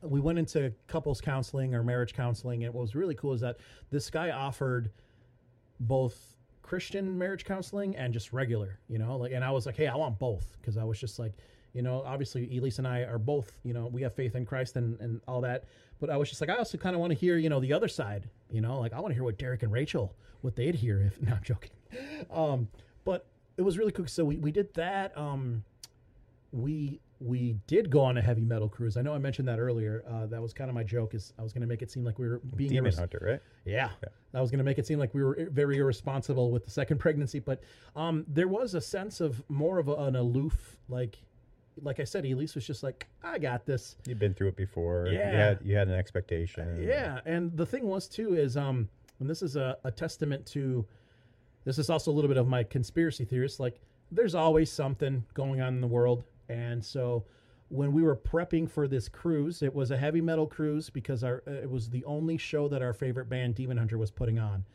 we 0.02 0.20
went 0.20 0.38
into 0.38 0.72
couples 0.88 1.20
counseling 1.20 1.74
or 1.74 1.82
marriage 1.82 2.12
counseling 2.12 2.64
and 2.64 2.74
what 2.74 2.82
was 2.82 2.94
really 2.94 3.14
cool 3.14 3.32
is 3.32 3.40
that 3.40 3.58
this 3.90 4.10
guy 4.10 4.30
offered 4.30 4.90
both 5.80 6.36
christian 6.62 7.16
marriage 7.16 7.44
counseling 7.44 7.96
and 7.96 8.12
just 8.12 8.32
regular 8.32 8.78
you 8.88 8.98
know 8.98 9.16
like 9.16 9.32
and 9.32 9.44
i 9.44 9.50
was 9.50 9.66
like 9.66 9.76
hey 9.76 9.86
i 9.86 9.96
want 9.96 10.18
both 10.18 10.56
because 10.60 10.76
i 10.76 10.84
was 10.84 10.98
just 10.98 11.18
like 11.18 11.32
you 11.72 11.82
know 11.82 12.02
obviously 12.06 12.56
elise 12.56 12.78
and 12.78 12.86
i 12.86 13.00
are 13.00 13.18
both 13.18 13.58
you 13.64 13.72
know 13.72 13.86
we 13.86 14.02
have 14.02 14.14
faith 14.14 14.34
in 14.34 14.44
christ 14.44 14.76
and 14.76 15.00
and 15.00 15.20
all 15.26 15.40
that 15.40 15.64
but 16.02 16.10
i 16.10 16.16
was 16.16 16.28
just 16.28 16.40
like 16.40 16.50
i 16.50 16.56
also 16.56 16.76
kind 16.76 16.94
of 16.94 17.00
want 17.00 17.12
to 17.12 17.18
hear 17.18 17.38
you 17.38 17.48
know 17.48 17.60
the 17.60 17.72
other 17.72 17.86
side 17.86 18.28
you 18.50 18.60
know 18.60 18.80
like 18.80 18.92
i 18.92 18.98
want 18.98 19.10
to 19.10 19.14
hear 19.14 19.22
what 19.22 19.38
derek 19.38 19.62
and 19.62 19.72
rachel 19.72 20.14
what 20.40 20.56
they'd 20.56 20.74
hear 20.74 21.00
if 21.00 21.22
no 21.26 21.32
i'm 21.32 21.42
joking 21.42 21.70
um 22.30 22.68
but 23.04 23.26
it 23.56 23.62
was 23.62 23.78
really 23.78 23.92
cool 23.92 24.06
so 24.06 24.24
we, 24.24 24.36
we 24.36 24.50
did 24.50 24.74
that 24.74 25.16
um 25.16 25.62
we 26.50 27.00
we 27.20 27.56
did 27.68 27.88
go 27.88 28.00
on 28.00 28.18
a 28.18 28.20
heavy 28.20 28.44
metal 28.44 28.68
cruise 28.68 28.96
i 28.96 29.02
know 29.02 29.14
i 29.14 29.18
mentioned 29.18 29.46
that 29.46 29.60
earlier 29.60 30.02
uh, 30.10 30.26
that 30.26 30.42
was 30.42 30.52
kind 30.52 30.68
of 30.68 30.74
my 30.74 30.82
joke 30.82 31.14
is 31.14 31.32
i 31.38 31.42
was 31.42 31.52
going 31.52 31.62
to 31.62 31.68
make 31.68 31.80
it 31.80 31.90
seem 31.90 32.04
like 32.04 32.18
we 32.18 32.28
were 32.28 32.40
being 32.56 32.70
demon 32.70 32.90
irres- 32.90 32.98
hunter 32.98 33.20
right 33.22 33.40
yeah. 33.64 33.90
Yeah. 34.02 34.08
I 34.34 34.40
was 34.40 34.50
going 34.50 34.58
to 34.58 34.64
make 34.64 34.78
it 34.78 34.86
seem 34.86 34.98
like 34.98 35.14
we 35.14 35.22
were 35.22 35.48
very 35.50 35.78
irresponsible 35.78 36.50
with 36.50 36.64
the 36.64 36.70
second 36.70 36.98
pregnancy, 37.00 37.38
but 37.38 37.62
um, 37.94 38.24
there 38.28 38.48
was 38.48 38.74
a 38.74 38.80
sense 38.80 39.20
of 39.20 39.42
more 39.48 39.78
of 39.78 39.88
a, 39.88 39.94
an 39.94 40.16
aloof, 40.16 40.78
like, 40.88 41.18
like 41.80 42.00
I 42.00 42.04
said, 42.04 42.24
Elise 42.24 42.54
was 42.54 42.66
just 42.66 42.82
like, 42.82 43.06
I 43.22 43.38
got 43.38 43.64
this. 43.64 43.96
you've 44.06 44.18
been 44.18 44.34
through 44.34 44.48
it 44.48 44.56
before 44.56 45.06
you 45.08 45.18
Yeah. 45.18 45.30
had 45.30 45.58
you 45.62 45.76
had 45.76 45.88
an 45.88 45.94
expectation 45.94 46.82
Yeah. 46.82 47.20
And 47.24 47.56
the 47.56 47.64
thing 47.66 47.86
was, 47.86 48.08
too, 48.08 48.34
is, 48.34 48.56
um, 48.56 48.88
and 49.20 49.28
this 49.30 49.42
is 49.42 49.56
a, 49.56 49.78
a 49.84 49.90
testament 49.90 50.44
to, 50.46 50.84
this 51.64 51.78
is 51.78 51.88
also 51.88 52.10
a 52.10 52.14
little 52.14 52.28
bit 52.28 52.36
of 52.36 52.46
my 52.48 52.62
conspiracy 52.64 53.24
theorist, 53.24 53.58
like, 53.60 53.80
there's 54.10 54.34
always 54.34 54.70
something 54.70 55.24
going 55.32 55.60
on 55.62 55.74
in 55.74 55.80
the 55.80 55.86
world. 55.86 56.24
And 56.50 56.84
so 56.84 57.24
when 57.68 57.92
we 57.94 58.02
were 58.02 58.16
prepping 58.16 58.68
for 58.70 58.86
this 58.86 59.08
cruise, 59.08 59.62
it 59.62 59.74
was 59.74 59.90
a 59.90 59.96
heavy 59.96 60.20
metal 60.20 60.46
cruise 60.46 60.90
because 60.90 61.24
our 61.24 61.42
it 61.46 61.70
was 61.70 61.88
the 61.88 62.04
only 62.04 62.36
show 62.36 62.68
that 62.68 62.82
our 62.82 62.92
favorite 62.92 63.30
band 63.30 63.54
Demon 63.54 63.78
Hunter 63.78 63.96
was 63.96 64.10
putting 64.10 64.38
on, 64.38 64.66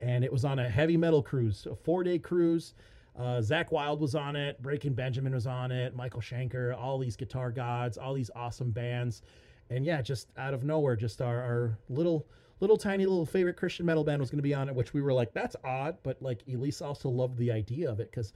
and 0.00 0.22
it 0.22 0.32
was 0.32 0.44
on 0.44 0.60
a 0.60 0.68
heavy 0.68 0.96
metal 0.96 1.20
cruise, 1.24 1.66
a 1.68 1.74
four 1.74 2.04
day 2.04 2.20
cruise. 2.20 2.74
Uh, 3.18 3.40
Zakk 3.40 3.72
Wylde 3.72 4.00
was 4.00 4.14
on 4.14 4.36
it, 4.36 4.62
Breaking 4.62 4.94
Benjamin 4.94 5.34
was 5.34 5.46
on 5.46 5.72
it, 5.72 5.96
Michael 5.96 6.20
Schenker, 6.20 6.78
all 6.78 6.98
these 6.98 7.16
guitar 7.16 7.50
gods, 7.50 7.98
all 7.98 8.14
these 8.14 8.30
awesome 8.36 8.70
bands, 8.70 9.22
and 9.70 9.84
yeah, 9.84 10.00
just 10.00 10.28
out 10.36 10.54
of 10.54 10.62
nowhere, 10.62 10.94
just 10.94 11.20
our, 11.20 11.42
our 11.42 11.78
little 11.88 12.26
little 12.60 12.76
tiny 12.76 13.06
little 13.06 13.26
favorite 13.26 13.56
Christian 13.56 13.86
metal 13.86 14.02
band 14.02 14.20
was 14.20 14.30
going 14.30 14.38
to 14.38 14.42
be 14.42 14.54
on 14.54 14.68
it, 14.68 14.74
which 14.74 14.92
we 14.92 15.00
were 15.00 15.12
like, 15.12 15.32
that's 15.32 15.56
odd, 15.64 15.96
but 16.02 16.20
like 16.22 16.42
Elise 16.52 16.82
also 16.82 17.08
loved 17.08 17.38
the 17.38 17.52
idea 17.52 17.90
of 17.90 18.00
it 18.00 18.10
because 18.10 18.32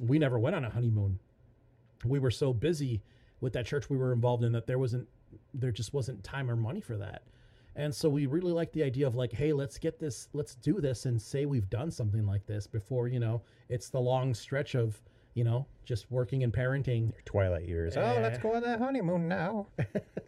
we 0.00 0.18
never 0.18 0.38
went 0.38 0.56
on 0.56 0.64
a 0.64 0.70
honeymoon. 0.70 1.18
We 2.04 2.18
were 2.18 2.30
so 2.30 2.52
busy 2.52 3.02
with 3.40 3.52
that 3.54 3.66
church 3.66 3.90
we 3.90 3.96
were 3.96 4.12
involved 4.12 4.44
in 4.44 4.52
that 4.52 4.66
there 4.66 4.78
wasn't 4.78 5.06
there 5.52 5.72
just 5.72 5.92
wasn't 5.92 6.22
time 6.24 6.50
or 6.50 6.56
money 6.56 6.80
for 6.80 6.96
that. 6.96 7.22
And 7.78 7.94
so 7.94 8.08
we 8.08 8.26
really 8.26 8.52
like 8.52 8.72
the 8.72 8.82
idea 8.82 9.06
of 9.06 9.14
like, 9.14 9.32
hey, 9.32 9.52
let's 9.52 9.78
get 9.78 10.00
this, 10.00 10.28
let's 10.32 10.56
do 10.56 10.80
this 10.80 11.06
and 11.06 11.20
say 11.22 11.46
we've 11.46 11.70
done 11.70 11.92
something 11.92 12.26
like 12.26 12.44
this 12.44 12.66
before, 12.66 13.06
you 13.06 13.20
know, 13.20 13.40
it's 13.68 13.88
the 13.88 14.00
long 14.00 14.34
stretch 14.34 14.74
of, 14.74 15.00
you 15.34 15.44
know, 15.44 15.64
just 15.84 16.10
working 16.10 16.42
and 16.42 16.52
parenting. 16.52 17.12
Your 17.12 17.22
twilight 17.24 17.68
years 17.68 17.96
oh 17.96 18.18
let's 18.20 18.38
go 18.38 18.56
on 18.56 18.62
that 18.62 18.80
honeymoon 18.80 19.28
now 19.28 19.68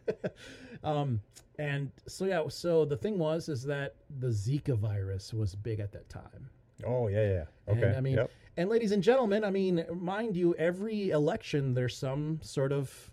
um, 0.85 1.21
and 1.59 1.91
so 2.07 2.25
yeah, 2.25 2.45
so 2.49 2.85
the 2.85 2.97
thing 2.97 3.19
was 3.19 3.49
is 3.49 3.65
that 3.65 3.97
the 4.21 4.29
Zika 4.29 4.79
virus 4.79 5.35
was 5.35 5.57
big 5.57 5.81
at 5.81 5.91
that 5.91 6.09
time. 6.09 6.49
oh 6.87 7.09
yeah 7.09 7.27
yeah 7.29 7.45
okay 7.69 7.89
And, 7.89 7.97
I 7.97 8.01
mean, 8.01 8.15
yep. 8.15 8.31
and 8.59 8.71
ladies 8.71 8.93
and 8.93 9.03
gentlemen, 9.03 9.43
I 9.45 9.51
mean, 9.51 9.85
mind 9.93 10.37
you, 10.37 10.55
every 10.55 11.11
election 11.11 11.75
there's 11.75 11.97
some 11.97 12.39
sort 12.43 12.71
of 12.73 13.11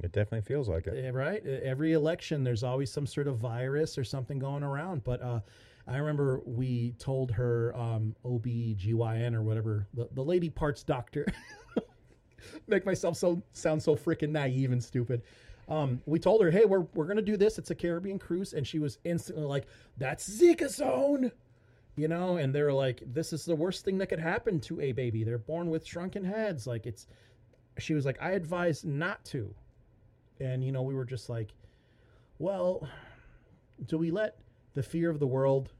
it 0.00 0.12
definitely 0.12 0.42
feels 0.42 0.68
like 0.68 0.86
it. 0.86 1.04
Eh, 1.04 1.10
right? 1.10 1.44
Every 1.46 1.92
election 1.92 2.44
there's 2.44 2.62
always 2.62 2.90
some 2.92 3.06
sort 3.06 3.26
of 3.26 3.38
virus 3.38 3.98
or 3.98 4.04
something 4.04 4.38
going 4.38 4.62
around 4.62 5.04
but 5.04 5.22
uh 5.22 5.40
i 5.86 5.96
remember 5.96 6.40
we 6.44 6.92
told 6.98 7.30
her 7.30 7.74
um 7.76 8.14
obgyn 8.24 9.34
or 9.34 9.42
whatever 9.42 9.86
the, 9.94 10.08
the 10.12 10.22
lady 10.22 10.50
parts 10.50 10.82
doctor. 10.82 11.26
Make 12.66 12.86
myself 12.86 13.16
so 13.16 13.42
sound 13.52 13.82
so 13.82 13.96
freaking 13.96 14.30
naive 14.30 14.72
and 14.72 14.82
stupid. 14.82 15.22
Um 15.68 16.00
we 16.06 16.18
told 16.18 16.42
her 16.42 16.50
hey 16.50 16.64
we're, 16.64 16.86
we're 16.94 17.06
gonna 17.06 17.22
do 17.22 17.36
this. 17.36 17.58
It's 17.58 17.70
a 17.70 17.74
caribbean 17.74 18.18
cruise 18.18 18.52
and 18.52 18.66
she 18.66 18.78
was 18.78 18.98
instantly 19.04 19.44
like 19.44 19.66
that's 19.96 20.28
zika 20.28 20.68
zone 20.68 21.32
you 21.96 22.06
know 22.06 22.36
and 22.36 22.54
they're 22.54 22.72
like 22.72 23.02
this 23.12 23.32
is 23.32 23.44
the 23.44 23.56
worst 23.56 23.84
thing 23.84 23.98
that 23.98 24.06
could 24.08 24.20
happen 24.20 24.60
to 24.60 24.80
a 24.80 24.92
baby. 24.92 25.24
They're 25.24 25.38
born 25.38 25.70
with 25.70 25.84
shrunken 25.84 26.24
heads. 26.24 26.66
Like 26.66 26.86
it's 26.86 27.06
she 27.78 27.94
was 27.94 28.04
like 28.04 28.20
i 28.20 28.32
advise 28.32 28.84
not 28.84 29.24
to 29.24 29.54
and 30.40 30.64
you 30.64 30.72
know 30.72 30.82
we 30.82 30.94
were 30.94 31.04
just 31.04 31.28
like 31.28 31.54
well 32.38 32.88
do 33.86 33.98
we 33.98 34.10
let 34.10 34.36
the 34.74 34.82
fear 34.82 35.10
of 35.10 35.18
the 35.18 35.26
world 35.26 35.70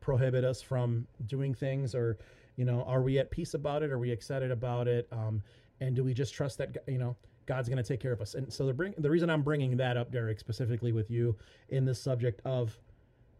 prohibit 0.00 0.44
us 0.44 0.62
from 0.62 1.06
doing 1.26 1.54
things? 1.54 1.94
Or 1.94 2.18
you 2.56 2.64
know 2.64 2.82
are 2.84 3.02
we 3.02 3.18
at 3.18 3.30
peace 3.30 3.54
about 3.54 3.82
it? 3.82 3.90
Are 3.90 3.98
we 3.98 4.10
excited 4.10 4.50
about 4.50 4.88
it? 4.88 5.08
Um, 5.12 5.42
and 5.80 5.94
do 5.94 6.04
we 6.04 6.14
just 6.14 6.34
trust 6.34 6.58
that 6.58 6.76
you 6.86 6.98
know 6.98 7.16
god's 7.46 7.68
going 7.68 7.82
to 7.82 7.88
take 7.88 8.00
care 8.00 8.12
of 8.12 8.20
us? 8.20 8.34
And 8.34 8.52
so 8.52 8.66
the 8.66 8.72
bring 8.72 8.94
the 8.98 9.10
reason 9.10 9.30
i'm 9.30 9.42
bringing 9.42 9.76
that 9.76 9.96
up 9.96 10.10
derek 10.10 10.38
specifically 10.38 10.92
with 10.92 11.10
you 11.10 11.36
in 11.68 11.84
this 11.84 12.00
subject 12.00 12.40
of 12.44 12.78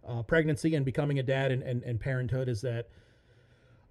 uh, 0.07 0.23
pregnancy 0.23 0.75
and 0.75 0.85
becoming 0.85 1.19
a 1.19 1.23
dad 1.23 1.53
and, 1.53 1.63
and, 1.63 1.83
and 1.83 2.01
parenthood 2.01 2.49
is 2.49 2.61
that 2.63 2.89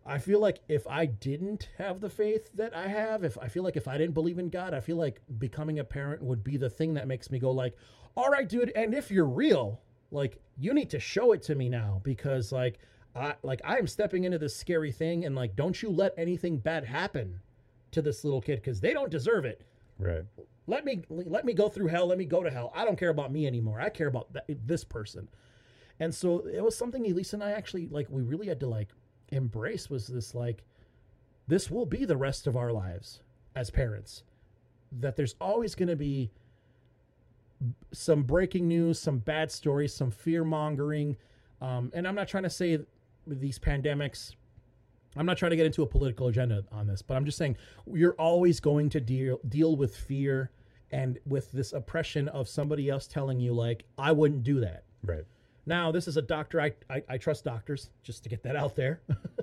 I 0.08 0.20
feel 0.20 0.40
like 0.40 0.62
if 0.70 0.88
I 0.88 1.06
didn't 1.06 1.68
have 1.78 2.00
the 2.00 2.10
faith 2.10 2.50
that 2.54 2.74
I 2.74 2.88
have, 2.88 3.26
if 3.26 3.38
I 3.38 3.50
feel 3.50 3.64
like 3.64 3.76
if 3.76 3.90
I 3.90 3.98
didn't 3.98 4.14
believe 4.14 4.40
in 4.40 4.50
God, 4.50 4.74
I 4.74 4.80
feel 4.80 4.96
like 4.96 5.22
becoming 5.38 5.80
a 5.80 5.84
parent 5.84 6.24
would 6.24 6.46
be 6.46 6.56
the 6.56 6.70
thing 6.70 6.94
that 6.94 7.10
makes 7.10 7.30
me 7.30 7.40
go 7.40 7.52
like, 7.52 7.76
"All 8.16 8.30
right, 8.30 8.48
dude, 8.48 8.72
and 8.74 8.94
if 8.94 9.12
you're 9.12 9.28
real, 9.28 9.82
like 10.12 10.40
you 10.58 10.74
need 10.74 10.90
to 10.92 11.00
show 11.00 11.34
it 11.34 11.42
to 11.44 11.56
me 11.56 11.68
now 11.68 12.00
because 12.04 12.54
like 12.54 12.80
I 13.16 13.36
like 13.44 13.60
I 13.66 13.78
am 13.78 13.88
stepping 13.88 14.24
into 14.24 14.40
this 14.40 14.56
scary 14.56 14.94
thing 14.94 15.26
and 15.26 15.36
like 15.36 15.58
don't 15.58 15.82
you 15.82 15.90
let 15.90 16.14
anything 16.18 16.58
bad 16.58 16.86
happen 16.86 17.42
to 17.92 18.02
this 18.02 18.24
little 18.24 18.42
kid 18.42 18.64
cuz 18.64 18.80
they 18.80 18.94
don't 18.94 19.12
deserve 19.12 19.44
it. 19.44 19.64
right 20.00 20.24
Let 20.68 20.86
me 20.86 21.04
let 21.10 21.44
me 21.44 21.54
go 21.54 21.68
through 21.68 21.88
hell, 21.88 22.08
let 22.08 22.18
me 22.18 22.26
go 22.26 22.44
to 22.44 22.50
hell. 22.50 22.72
I 22.74 22.86
don't 22.86 22.98
care 22.98 23.10
about 23.10 23.32
me 23.34 23.46
anymore. 23.46 23.82
I 23.82 23.90
care 23.90 24.08
about 24.08 24.32
that, 24.34 24.46
this 24.66 24.86
person." 24.86 25.28
And 26.00 26.14
so 26.14 26.46
it 26.48 26.64
was 26.64 26.78
something 26.78 27.06
Elise 27.06 27.34
and 27.34 27.44
I 27.44 27.52
actually 27.52 27.88
like 27.90 28.08
we 28.10 28.22
really 28.22 28.48
had 28.48 28.62
to 28.62 28.68
like 28.68 28.94
embrace 29.30 29.90
was 29.90 30.08
this 30.08 30.34
like 30.34 30.64
this 31.48 31.72
will 31.72 31.86
be 31.86 32.06
the 32.06 32.18
rest 32.18 32.48
of 32.48 32.56
our 32.56 32.72
lives 32.72 33.22
as 33.56 33.70
parents 33.70 34.24
that 34.92 35.16
there's 35.16 35.36
always 35.42 35.76
going 35.76 35.90
to 35.90 35.96
be 35.96 36.32
some 37.92 38.24
breaking 38.24 38.68
news 38.68 39.00
some 39.00 39.18
bad 39.18 39.52
stories 39.52 39.94
some 39.94 40.12
fear 40.12 40.44
mongering 40.44 41.18
um, 41.62 41.92
and 41.94 42.08
i'm 42.08 42.16
not 42.16 42.28
trying 42.28 42.44
to 42.44 42.50
say 42.50 42.80
these 43.26 43.60
pandemics 43.60 44.36
I'm 45.18 45.26
not 45.26 45.38
trying 45.38 45.50
to 45.52 45.56
get 45.56 45.66
into 45.66 45.82
a 45.82 45.88
political 45.88 46.28
agenda 46.28 46.64
on 46.72 46.88
this, 46.88 47.02
but 47.02 47.16
I'm 47.16 47.26
just 47.26 47.38
saying 47.38 47.58
you're 47.92 48.14
always 48.14 48.60
going 48.60 48.90
to 48.92 49.00
deal 49.00 49.40
deal 49.50 49.76
with 49.76 49.96
fear 49.96 50.52
and 50.92 51.18
with 51.26 51.52
this 51.52 51.74
oppression 51.74 52.28
of 52.30 52.48
somebody 52.48 52.90
else 52.90 53.08
telling 53.08 53.40
you 53.40 53.54
like 53.54 53.86
I 53.98 54.12
wouldn't 54.12 54.44
do 54.44 54.60
that. 54.62 54.84
Right. 55.04 55.24
Now, 55.68 55.92
this 55.92 56.08
is 56.08 56.16
a 56.16 56.22
doctor. 56.22 56.62
I, 56.62 56.72
I, 56.90 57.04
I 57.10 57.18
trust 57.18 57.44
doctors, 57.44 57.90
just 58.02 58.24
to 58.24 58.30
get 58.30 58.42
that 58.44 58.56
out 58.56 58.76
there. 58.78 59.02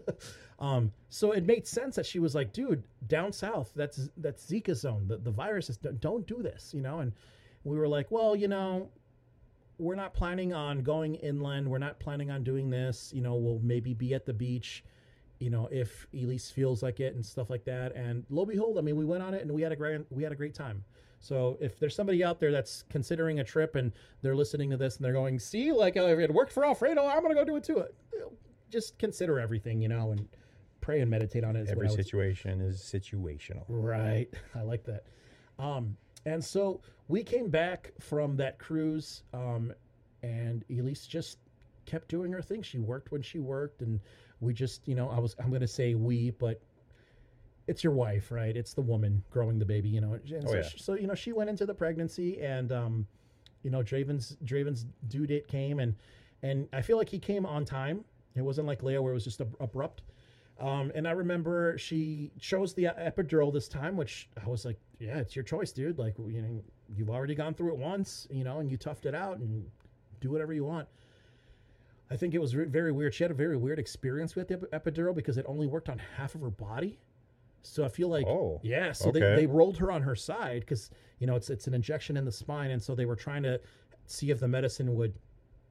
um, 0.58 0.90
so 1.10 1.32
it 1.32 1.44
made 1.44 1.66
sense 1.66 1.96
that 1.96 2.06
she 2.06 2.18
was 2.18 2.34
like, 2.34 2.50
dude, 2.54 2.82
down 3.06 3.30
south, 3.30 3.70
that's 3.76 4.08
that's 4.16 4.42
Zika 4.50 4.74
zone. 4.74 5.06
The, 5.06 5.18
the 5.18 5.30
virus 5.30 5.68
is, 5.68 5.76
don't 5.76 6.26
do 6.26 6.42
this, 6.42 6.72
you 6.72 6.80
know? 6.80 7.00
And 7.00 7.12
we 7.62 7.76
were 7.76 7.86
like, 7.86 8.10
well, 8.10 8.34
you 8.34 8.48
know, 8.48 8.88
we're 9.76 9.96
not 9.96 10.14
planning 10.14 10.54
on 10.54 10.82
going 10.82 11.16
inland. 11.16 11.68
We're 11.68 11.76
not 11.76 12.00
planning 12.00 12.30
on 12.30 12.42
doing 12.42 12.70
this. 12.70 13.12
You 13.14 13.20
know, 13.20 13.34
we'll 13.34 13.60
maybe 13.62 13.92
be 13.92 14.14
at 14.14 14.24
the 14.24 14.32
beach, 14.32 14.82
you 15.40 15.50
know, 15.50 15.68
if 15.70 16.06
Elise 16.14 16.50
feels 16.50 16.82
like 16.82 17.00
it 17.00 17.14
and 17.14 17.24
stuff 17.24 17.50
like 17.50 17.66
that. 17.66 17.94
And 17.94 18.24
lo 18.30 18.46
behold, 18.46 18.78
I 18.78 18.80
mean, 18.80 18.96
we 18.96 19.04
went 19.04 19.22
on 19.22 19.34
it 19.34 19.42
and 19.42 19.52
we 19.52 19.60
had 19.60 19.72
a 19.72 19.76
great, 19.76 20.00
we 20.10 20.22
had 20.22 20.32
a 20.32 20.36
great 20.36 20.54
time. 20.54 20.84
So 21.24 21.56
if 21.58 21.78
there's 21.78 21.96
somebody 21.96 22.22
out 22.22 22.38
there 22.38 22.52
that's 22.52 22.84
considering 22.90 23.40
a 23.40 23.44
trip 23.44 23.76
and 23.76 23.92
they're 24.20 24.36
listening 24.36 24.68
to 24.70 24.76
this 24.76 24.96
and 24.96 25.04
they're 25.04 25.14
going, 25.14 25.38
see, 25.38 25.72
like 25.72 25.96
uh, 25.96 26.04
it 26.18 26.32
worked 26.32 26.52
for 26.52 26.66
Alfredo, 26.66 27.06
I'm 27.06 27.22
gonna 27.22 27.34
go 27.34 27.44
do 27.44 27.56
it 27.56 27.64
too. 27.64 27.84
Just 28.68 28.98
consider 28.98 29.40
everything, 29.40 29.80
you 29.80 29.88
know, 29.88 30.10
and 30.10 30.28
pray 30.82 31.00
and 31.00 31.10
meditate 31.10 31.42
on 31.42 31.56
it. 31.56 31.66
Every 31.70 31.88
situation 31.88 32.60
is 32.60 32.78
situational. 32.78 33.64
Right. 33.68 34.28
I 34.54 34.60
like 34.60 34.84
that. 34.84 35.04
Um, 35.58 35.96
and 36.26 36.44
so 36.44 36.82
we 37.08 37.22
came 37.22 37.48
back 37.48 37.92
from 38.00 38.36
that 38.36 38.58
cruise, 38.58 39.22
um, 39.32 39.72
and 40.22 40.62
Elise 40.70 41.06
just 41.06 41.38
kept 41.86 42.08
doing 42.08 42.32
her 42.32 42.42
thing. 42.42 42.60
She 42.60 42.80
worked 42.80 43.12
when 43.12 43.22
she 43.22 43.38
worked, 43.38 43.80
and 43.80 43.98
we 44.40 44.52
just, 44.52 44.86
you 44.86 44.94
know, 44.94 45.08
I 45.08 45.18
was, 45.18 45.34
I'm 45.38 45.48
going 45.48 45.62
to 45.62 45.68
say 45.68 45.94
we, 45.94 46.30
but 46.32 46.60
it's 47.66 47.82
your 47.82 47.92
wife, 47.94 48.30
right? 48.30 48.56
It's 48.56 48.74
the 48.74 48.82
woman 48.82 49.22
growing 49.30 49.58
the 49.58 49.64
baby, 49.64 49.88
you 49.88 50.00
know. 50.00 50.12
And 50.14 50.44
Oh, 50.46 50.50
so, 50.50 50.56
yeah. 50.56 50.62
she- 50.62 50.78
so, 50.78 50.94
you 50.94 51.06
know, 51.06 51.14
she 51.14 51.32
went 51.32 51.48
into 51.50 51.64
the 51.66 51.74
pregnancy, 51.74 52.40
and, 52.42 52.70
um, 52.72 53.06
you 53.62 53.70
know, 53.70 53.82
Draven's 53.82 54.36
Draven's 54.44 54.86
due 55.08 55.26
date 55.26 55.48
came, 55.48 55.78
and 55.80 55.94
and 56.42 56.68
I 56.74 56.82
feel 56.82 56.98
like 56.98 57.08
he 57.08 57.18
came 57.18 57.46
on 57.46 57.64
time. 57.64 58.04
It 58.34 58.42
wasn't 58.42 58.66
like 58.66 58.82
Leia 58.82 59.00
where 59.02 59.12
it 59.12 59.14
was 59.14 59.24
just 59.24 59.40
ab- 59.40 59.56
abrupt. 59.60 60.02
Um, 60.60 60.92
and 60.94 61.08
I 61.08 61.12
remember 61.12 61.78
she 61.78 62.30
chose 62.38 62.74
the 62.74 62.84
epidural 62.84 63.50
this 63.52 63.66
time, 63.66 63.96
which 63.96 64.28
I 64.44 64.46
was 64.48 64.64
like, 64.66 64.78
"Yeah, 65.00 65.18
it's 65.18 65.34
your 65.34 65.42
choice, 65.42 65.72
dude. 65.72 65.98
Like, 65.98 66.18
you 66.18 66.42
know, 66.42 66.62
you've 66.94 67.08
already 67.10 67.34
gone 67.34 67.54
through 67.54 67.72
it 67.72 67.78
once, 67.78 68.28
you 68.30 68.44
know, 68.44 68.58
and 68.58 68.70
you 68.70 68.76
toughed 68.76 69.06
it 69.06 69.14
out, 69.14 69.38
and 69.38 69.68
do 70.20 70.30
whatever 70.30 70.52
you 70.52 70.64
want." 70.64 70.86
I 72.10 72.16
think 72.16 72.34
it 72.34 72.40
was 72.40 72.52
very 72.52 72.92
weird. 72.92 73.14
She 73.14 73.24
had 73.24 73.30
a 73.30 73.34
very 73.34 73.56
weird 73.56 73.78
experience 73.78 74.36
with 74.36 74.48
the 74.48 74.54
ep- 74.70 74.84
epidural 74.84 75.14
because 75.14 75.38
it 75.38 75.46
only 75.48 75.66
worked 75.66 75.88
on 75.88 75.98
half 75.98 76.34
of 76.34 76.42
her 76.42 76.50
body. 76.50 76.98
So 77.66 77.84
I 77.84 77.88
feel 77.88 78.08
like, 78.08 78.26
Oh, 78.26 78.60
yeah. 78.62 78.92
So 78.92 79.10
they, 79.10 79.22
okay. 79.22 79.42
they 79.42 79.46
rolled 79.46 79.78
her 79.78 79.90
on 79.90 80.02
her 80.02 80.14
side 80.14 80.60
because 80.60 80.90
you 81.18 81.26
know 81.26 81.34
it's 81.36 81.50
it's 81.50 81.66
an 81.66 81.74
injection 81.74 82.16
in 82.16 82.24
the 82.24 82.32
spine, 82.32 82.70
and 82.70 82.82
so 82.82 82.94
they 82.94 83.06
were 83.06 83.16
trying 83.16 83.42
to 83.44 83.60
see 84.06 84.30
if 84.30 84.38
the 84.40 84.48
medicine 84.48 84.94
would, 84.94 85.14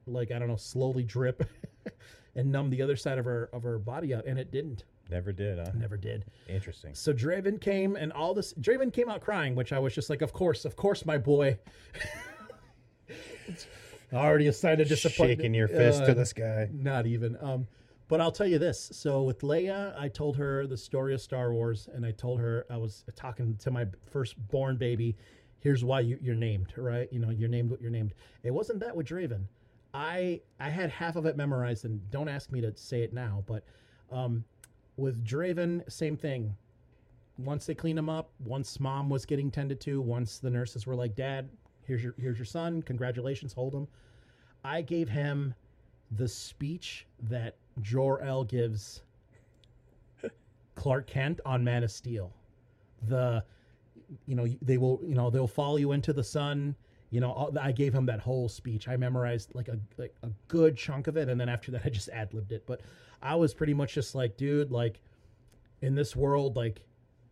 like 0.07 0.31
I 0.31 0.39
don't 0.39 0.47
know, 0.47 0.55
slowly 0.55 1.03
drip 1.03 1.47
and 2.35 2.51
numb 2.51 2.69
the 2.71 2.81
other 2.81 2.95
side 2.95 3.17
of 3.19 3.25
her 3.25 3.49
of 3.53 3.63
her 3.63 3.77
body 3.79 4.13
out, 4.15 4.25
and 4.25 4.39
it 4.39 4.51
didn't. 4.51 4.85
Never 5.11 5.31
did, 5.33 5.59
huh? 5.59 5.71
Never 5.75 5.97
did. 5.97 6.25
Interesting. 6.47 6.95
So 6.95 7.13
Draven 7.13 7.59
came 7.61 7.95
and 7.97 8.11
all 8.13 8.33
this. 8.33 8.53
Draven 8.53 8.91
came 8.91 9.09
out 9.09 9.21
crying, 9.21 9.53
which 9.53 9.73
I 9.73 9.79
was 9.79 9.93
just 9.93 10.09
like, 10.09 10.21
of 10.21 10.31
course, 10.33 10.65
of 10.65 10.75
course, 10.75 11.05
my 11.05 11.17
boy. 11.17 11.59
Already 14.13 14.47
a 14.47 14.53
sign 14.53 14.79
of 14.79 14.87
disappointment. 14.87 15.39
Shaking 15.39 15.53
your 15.53 15.67
fist 15.67 16.05
to 16.05 16.11
Uh, 16.11 16.13
the 16.13 16.25
sky. 16.25 16.69
Not 16.71 17.05
even. 17.07 17.35
Um, 17.41 17.67
but 18.07 18.21
I'll 18.21 18.31
tell 18.31 18.47
you 18.47 18.59
this. 18.59 18.89
So 18.93 19.23
with 19.23 19.41
Leia, 19.41 19.97
I 19.97 20.07
told 20.07 20.37
her 20.37 20.67
the 20.67 20.77
story 20.77 21.13
of 21.13 21.21
Star 21.21 21.53
Wars, 21.53 21.87
and 21.93 22.05
I 22.05 22.11
told 22.11 22.39
her 22.39 22.65
I 22.69 22.77
was 22.77 23.03
talking 23.15 23.55
to 23.57 23.71
my 23.71 23.85
firstborn 24.11 24.77
baby. 24.77 25.15
Here's 25.59 25.83
why 25.83 26.01
you, 26.01 26.19
you're 26.21 26.35
named, 26.35 26.73
right? 26.75 27.07
You 27.11 27.19
know, 27.19 27.29
you're 27.29 27.49
named 27.49 27.71
what 27.71 27.81
you're 27.81 27.91
named. 27.91 28.13
It 28.43 28.51
wasn't 28.51 28.79
that 28.81 28.95
with 28.95 29.07
Draven. 29.07 29.45
I 29.93 30.41
I 30.59 30.69
had 30.69 30.89
half 30.89 31.15
of 31.15 31.25
it 31.25 31.37
memorized, 31.37 31.85
and 31.85 32.09
don't 32.11 32.27
ask 32.27 32.51
me 32.51 32.61
to 32.61 32.75
say 32.75 33.03
it 33.03 33.13
now. 33.13 33.43
But 33.45 33.63
um, 34.11 34.43
with 34.97 35.23
Draven, 35.25 35.89
same 35.91 36.17
thing. 36.17 36.55
Once 37.37 37.65
they 37.65 37.73
clean 37.73 37.97
him 37.97 38.09
up, 38.09 38.29
once 38.45 38.79
mom 38.79 39.09
was 39.09 39.25
getting 39.25 39.49
tended 39.49 39.79
to, 39.81 40.01
once 40.01 40.37
the 40.39 40.49
nurses 40.49 40.85
were 40.85 40.95
like, 40.95 41.15
"Dad, 41.15 41.49
here's 41.85 42.03
your 42.03 42.15
here's 42.19 42.37
your 42.37 42.45
son. 42.45 42.81
Congratulations, 42.81 43.53
hold 43.53 43.73
him." 43.73 43.87
I 44.63 44.81
gave 44.81 45.09
him 45.09 45.53
the 46.11 46.27
speech 46.27 47.05
that 47.23 47.57
Jor-El 47.81 48.43
gives 48.45 49.01
Clark 50.75 51.07
Kent 51.07 51.39
on 51.45 51.63
Man 51.63 51.83
of 51.83 51.91
Steel. 51.91 52.33
The, 53.07 53.43
you 54.25 54.35
know, 54.35 54.47
they 54.61 54.77
will, 54.77 54.99
you 55.03 55.15
know, 55.15 55.29
they'll 55.29 55.47
follow 55.47 55.77
you 55.77 55.91
into 55.91 56.13
the 56.13 56.23
sun. 56.23 56.75
You 57.09 57.19
know, 57.19 57.51
I 57.59 57.71
gave 57.71 57.93
him 57.93 58.05
that 58.07 58.19
whole 58.19 58.49
speech. 58.49 58.87
I 58.87 58.97
memorized 58.97 59.53
like 59.53 59.67
a 59.67 59.79
like 59.97 60.15
a 60.23 60.29
good 60.47 60.75
chunk 60.75 61.07
of 61.07 61.15
it, 61.15 61.29
and 61.29 61.39
then 61.39 61.47
after 61.47 61.71
that, 61.71 61.81
I 61.85 61.89
just 61.89 62.09
ad 62.09 62.33
libbed 62.33 62.51
it. 62.51 62.65
But 62.65 62.81
I 63.21 63.35
was 63.35 63.53
pretty 63.53 63.73
much 63.73 63.93
just 63.93 64.15
like, 64.15 64.35
dude, 64.35 64.71
like 64.71 64.99
in 65.81 65.95
this 65.95 66.15
world, 66.15 66.55
like 66.55 66.81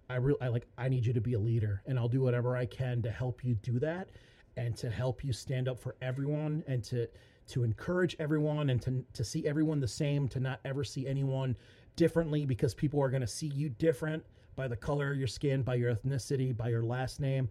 I 0.09 0.17
really, 0.17 0.39
I 0.41 0.49
like, 0.49 0.67
I 0.77 0.89
need 0.89 1.05
you 1.05 1.13
to 1.13 1.21
be 1.21 1.33
a 1.33 1.39
leader, 1.39 1.81
and 1.85 1.97
I'll 1.97 2.09
do 2.09 2.21
whatever 2.21 2.55
I 2.55 2.65
can 2.65 3.01
to 3.03 3.11
help 3.11 3.43
you 3.43 3.55
do 3.55 3.79
that, 3.79 4.09
and 4.57 4.75
to 4.77 4.89
help 4.89 5.23
you 5.23 5.33
stand 5.33 5.67
up 5.67 5.79
for 5.79 5.95
everyone, 6.01 6.63
and 6.67 6.83
to 6.85 7.07
to 7.51 7.63
encourage 7.63 8.15
everyone, 8.19 8.69
and 8.69 8.81
to 8.81 9.03
to 9.13 9.23
see 9.23 9.47
everyone 9.47 9.79
the 9.79 9.87
same, 9.87 10.27
to 10.29 10.39
not 10.39 10.59
ever 10.65 10.83
see 10.83 11.07
anyone 11.07 11.55
differently, 11.95 12.45
because 12.45 12.73
people 12.73 13.01
are 13.01 13.09
going 13.09 13.21
to 13.21 13.27
see 13.27 13.47
you 13.47 13.69
different 13.69 14.23
by 14.55 14.67
the 14.67 14.75
color 14.75 15.11
of 15.11 15.17
your 15.17 15.27
skin, 15.27 15.61
by 15.61 15.75
your 15.75 15.93
ethnicity, 15.93 16.55
by 16.55 16.69
your 16.69 16.83
last 16.83 17.19
name, 17.19 17.49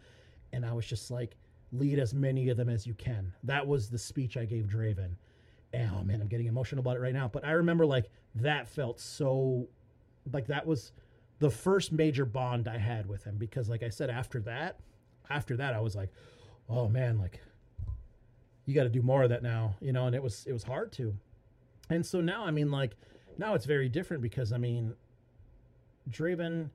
and 0.52 0.64
I 0.66 0.72
was 0.72 0.86
just 0.86 1.10
like, 1.10 1.36
lead 1.72 1.98
as 1.98 2.14
many 2.14 2.48
of 2.48 2.56
them 2.56 2.68
as 2.68 2.86
you 2.86 2.94
can. 2.94 3.32
That 3.44 3.66
was 3.66 3.88
the 3.88 3.98
speech 3.98 4.36
I 4.36 4.44
gave 4.44 4.64
Draven. 4.64 5.14
And, 5.72 5.90
oh 5.94 6.02
man, 6.02 6.20
I'm 6.20 6.26
getting 6.26 6.46
emotional 6.46 6.80
about 6.80 6.96
it 6.96 7.00
right 7.00 7.14
now. 7.14 7.28
But 7.28 7.44
I 7.44 7.52
remember 7.52 7.86
like 7.86 8.10
that 8.34 8.68
felt 8.68 9.00
so, 9.00 9.68
like 10.32 10.46
that 10.48 10.66
was 10.66 10.92
the 11.38 11.50
first 11.50 11.92
major 11.92 12.24
bond 12.24 12.68
I 12.68 12.76
had 12.76 13.06
with 13.06 13.24
him 13.24 13.36
because, 13.38 13.68
like 13.68 13.82
I 13.82 13.88
said, 13.88 14.10
after 14.10 14.40
that, 14.40 14.80
after 15.30 15.56
that, 15.56 15.74
I 15.74 15.80
was 15.80 15.94
like, 15.94 16.10
oh 16.68 16.88
man, 16.88 17.18
like 17.18 17.40
you 18.70 18.76
got 18.76 18.84
to 18.84 18.88
do 18.88 19.02
more 19.02 19.24
of 19.24 19.30
that 19.30 19.42
now, 19.42 19.74
you 19.80 19.92
know. 19.92 20.06
And 20.06 20.14
it 20.14 20.22
was 20.22 20.46
it 20.46 20.52
was 20.52 20.62
hard 20.62 20.92
to, 20.92 21.12
and 21.90 22.06
so 22.06 22.20
now 22.20 22.44
I 22.44 22.52
mean, 22.52 22.70
like 22.70 22.96
now 23.36 23.54
it's 23.54 23.66
very 23.66 23.88
different 23.88 24.22
because 24.22 24.52
I 24.52 24.58
mean, 24.58 24.94
Draven 26.08 26.70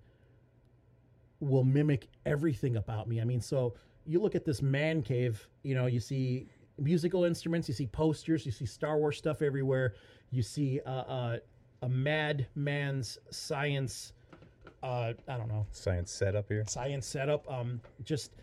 will 1.39 1.63
mimic 1.63 2.09
everything 2.25 2.75
about 2.75 3.07
me. 3.07 3.21
I 3.21 3.23
mean, 3.23 3.39
so 3.39 3.73
you 4.05 4.19
look 4.19 4.35
at 4.35 4.43
this 4.43 4.61
man 4.61 5.01
cave, 5.01 5.47
you 5.63 5.73
know, 5.73 5.85
you 5.85 6.01
see 6.01 6.47
musical 6.77 7.23
instruments, 7.23 7.69
you 7.69 7.73
see 7.73 7.87
posters, 7.87 8.45
you 8.45 8.51
see 8.51 8.65
Star 8.65 8.97
Wars 8.97 9.17
stuff 9.17 9.41
everywhere, 9.41 9.95
you 10.31 10.41
see 10.41 10.81
uh, 10.85 10.89
uh, 10.89 11.37
a 11.81 11.89
mad 11.89 12.47
man's 12.55 13.17
science. 13.31 14.11
Uh, 14.83 15.13
I 15.27 15.37
don't 15.37 15.47
know 15.47 15.65
Science 15.71 16.11
setup 16.11 16.49
here. 16.49 16.63
science 16.67 17.07
setup. 17.07 17.49
Um, 17.51 17.79
just 18.03 18.33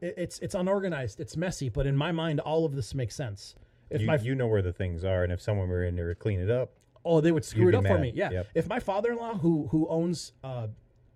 it, 0.00 0.14
it's 0.16 0.38
it's 0.40 0.54
unorganized, 0.54 1.20
it's 1.20 1.36
messy, 1.36 1.68
but 1.68 1.86
in 1.86 1.96
my 1.96 2.12
mind, 2.12 2.40
all 2.40 2.64
of 2.64 2.74
this 2.74 2.94
makes 2.94 3.14
sense. 3.14 3.54
If 3.90 4.02
You, 4.02 4.06
my 4.06 4.16
you 4.16 4.34
know 4.34 4.46
where 4.46 4.62
the 4.62 4.72
things 4.72 5.04
are, 5.04 5.24
and 5.24 5.32
if 5.32 5.40
someone 5.40 5.68
were 5.68 5.84
in 5.84 5.96
there 5.96 6.08
to 6.08 6.14
clean 6.14 6.40
it 6.40 6.50
up, 6.50 6.72
Oh, 7.04 7.20
they 7.20 7.32
would 7.32 7.44
screw 7.44 7.68
it 7.68 7.74
up 7.74 7.86
for 7.86 7.98
me. 7.98 8.12
Yeah. 8.14 8.30
Yep. 8.30 8.46
If 8.54 8.68
my 8.68 8.78
father-in-law, 8.78 9.38
who 9.38 9.68
who 9.70 9.88
owns 9.88 10.32
uh, 10.44 10.68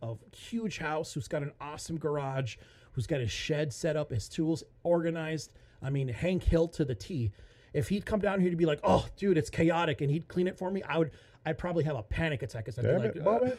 a 0.03 0.15
huge 0.35 0.79
house, 0.79 1.13
who's 1.13 1.29
got 1.29 1.43
an 1.43 1.53
awesome 1.61 1.99
garage, 1.99 2.57
who's 2.93 3.07
got 3.07 3.21
his 3.21 3.31
shed 3.31 3.73
set 3.73 3.97
up, 3.97 4.11
his 4.11 4.29
tools 4.29 4.65
organized, 4.83 5.53
I 5.83 5.91
mean 5.91 6.09
Hank 6.09 6.43
Hill 6.45 6.69
to 6.69 6.85
the 6.85 6.95
T. 6.95 7.33
If 7.75 7.89
he'd 7.89 8.07
come 8.07 8.21
down 8.21 8.41
here 8.41 8.51
to 8.51 8.57
be 8.57 8.67
like, 8.67 8.81
"Oh, 8.83 9.07
dude, 9.17 9.37
it's 9.37 9.51
chaotic," 9.51 10.01
and 10.01 10.11
he'd 10.11 10.29
clean 10.29 10.47
it 10.47 10.57
for 10.57 10.71
me, 10.71 10.83
I 10.85 10.99
would, 10.99 11.11
I'd 11.45 11.59
probably 11.59 11.85
have 11.85 11.97
a 11.97 12.03
panic 12.03 12.43
attack. 12.43 12.65
Cause 12.67 12.79
I'd 12.79 12.83
damn 12.83 13.01
be 13.03 13.09
like, 13.09 13.25
Bob 13.25 13.43
"Uh, 13.45 13.51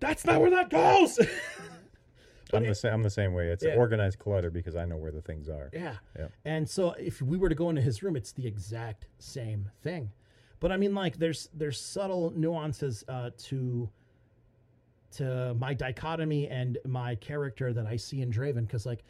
"That's 0.00 0.24
not 0.24 0.40
where 0.40 0.50
that 0.50 0.70
goes." 0.70 1.18
I'm 2.56 2.66
the 2.66 2.74
same. 2.74 2.92
I'm 2.94 3.02
the 3.02 3.10
same 3.10 3.32
way. 3.34 3.48
It's 3.48 3.64
Yeah. 3.64 3.74
organized 3.76 4.18
clutter 4.18 4.50
because 4.50 4.76
I 4.76 4.84
know 4.84 4.96
where 4.96 5.10
the 5.12 5.22
things 5.22 5.48
are. 5.48 5.70
Yeah. 5.72 5.96
Yeah. 6.18 6.28
And 6.44 6.68
so 6.68 6.92
if 6.92 7.20
we 7.22 7.36
were 7.36 7.48
to 7.48 7.54
go 7.54 7.68
into 7.70 7.82
his 7.82 8.02
room, 8.02 8.16
it's 8.16 8.32
the 8.32 8.46
exact 8.46 9.06
same 9.18 9.68
thing. 9.82 10.10
But 10.60 10.72
I 10.72 10.76
mean, 10.76 10.94
like, 10.94 11.18
there's 11.18 11.48
there's 11.54 11.80
subtle 11.80 12.30
nuances 12.34 13.04
uh, 13.08 13.30
to 13.38 13.88
to 15.12 15.54
my 15.54 15.72
dichotomy 15.74 16.48
and 16.48 16.78
my 16.86 17.14
character 17.16 17.72
that 17.72 17.86
I 17.86 17.96
see 17.96 18.20
in 18.20 18.30
Draven 18.30 18.66
because, 18.66 18.84
like, 18.84 19.04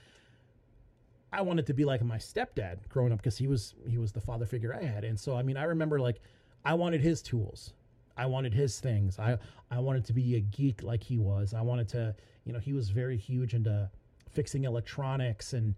I 1.33 1.43
wanted 1.43 1.67
to 1.67 1.75
be 1.75 1.85
like 1.85 2.03
my 2.05 2.17
stepdad 2.19 2.89
growing 2.89 3.13
up 3.13 3.19
because 3.19 3.37
he 3.37 3.47
was 3.47 3.75
he 3.87 3.99
was 3.99 4.13
the 4.13 4.21
father 4.21 4.47
figure 4.47 4.75
I 4.75 4.83
had, 4.85 5.05
and 5.05 5.19
so 5.19 5.37
I 5.37 5.43
mean, 5.43 5.57
I 5.57 5.65
remember 5.65 6.01
like 6.01 6.21
I 6.65 6.75
wanted 6.75 7.01
his 7.01 7.21
tools. 7.23 7.73
I 8.19 8.27
wanted 8.27 8.53
his 8.53 8.81
things. 8.81 9.19
I 9.19 9.39
I 9.71 9.79
wanted 9.79 10.05
to 10.07 10.13
be 10.13 10.37
a 10.37 10.41
geek 10.41 10.83
like 10.83 11.03
he 11.03 11.19
was. 11.19 11.55
I 11.55 11.63
wanted 11.63 11.89
to, 11.91 12.15
you 12.45 12.53
know, 12.53 12.59
he 12.59 12.73
was 12.73 12.91
very 12.91 13.17
huge 13.17 13.55
into 13.55 13.91
fixing 14.31 14.65
electronics 14.65 15.53
and 15.53 15.75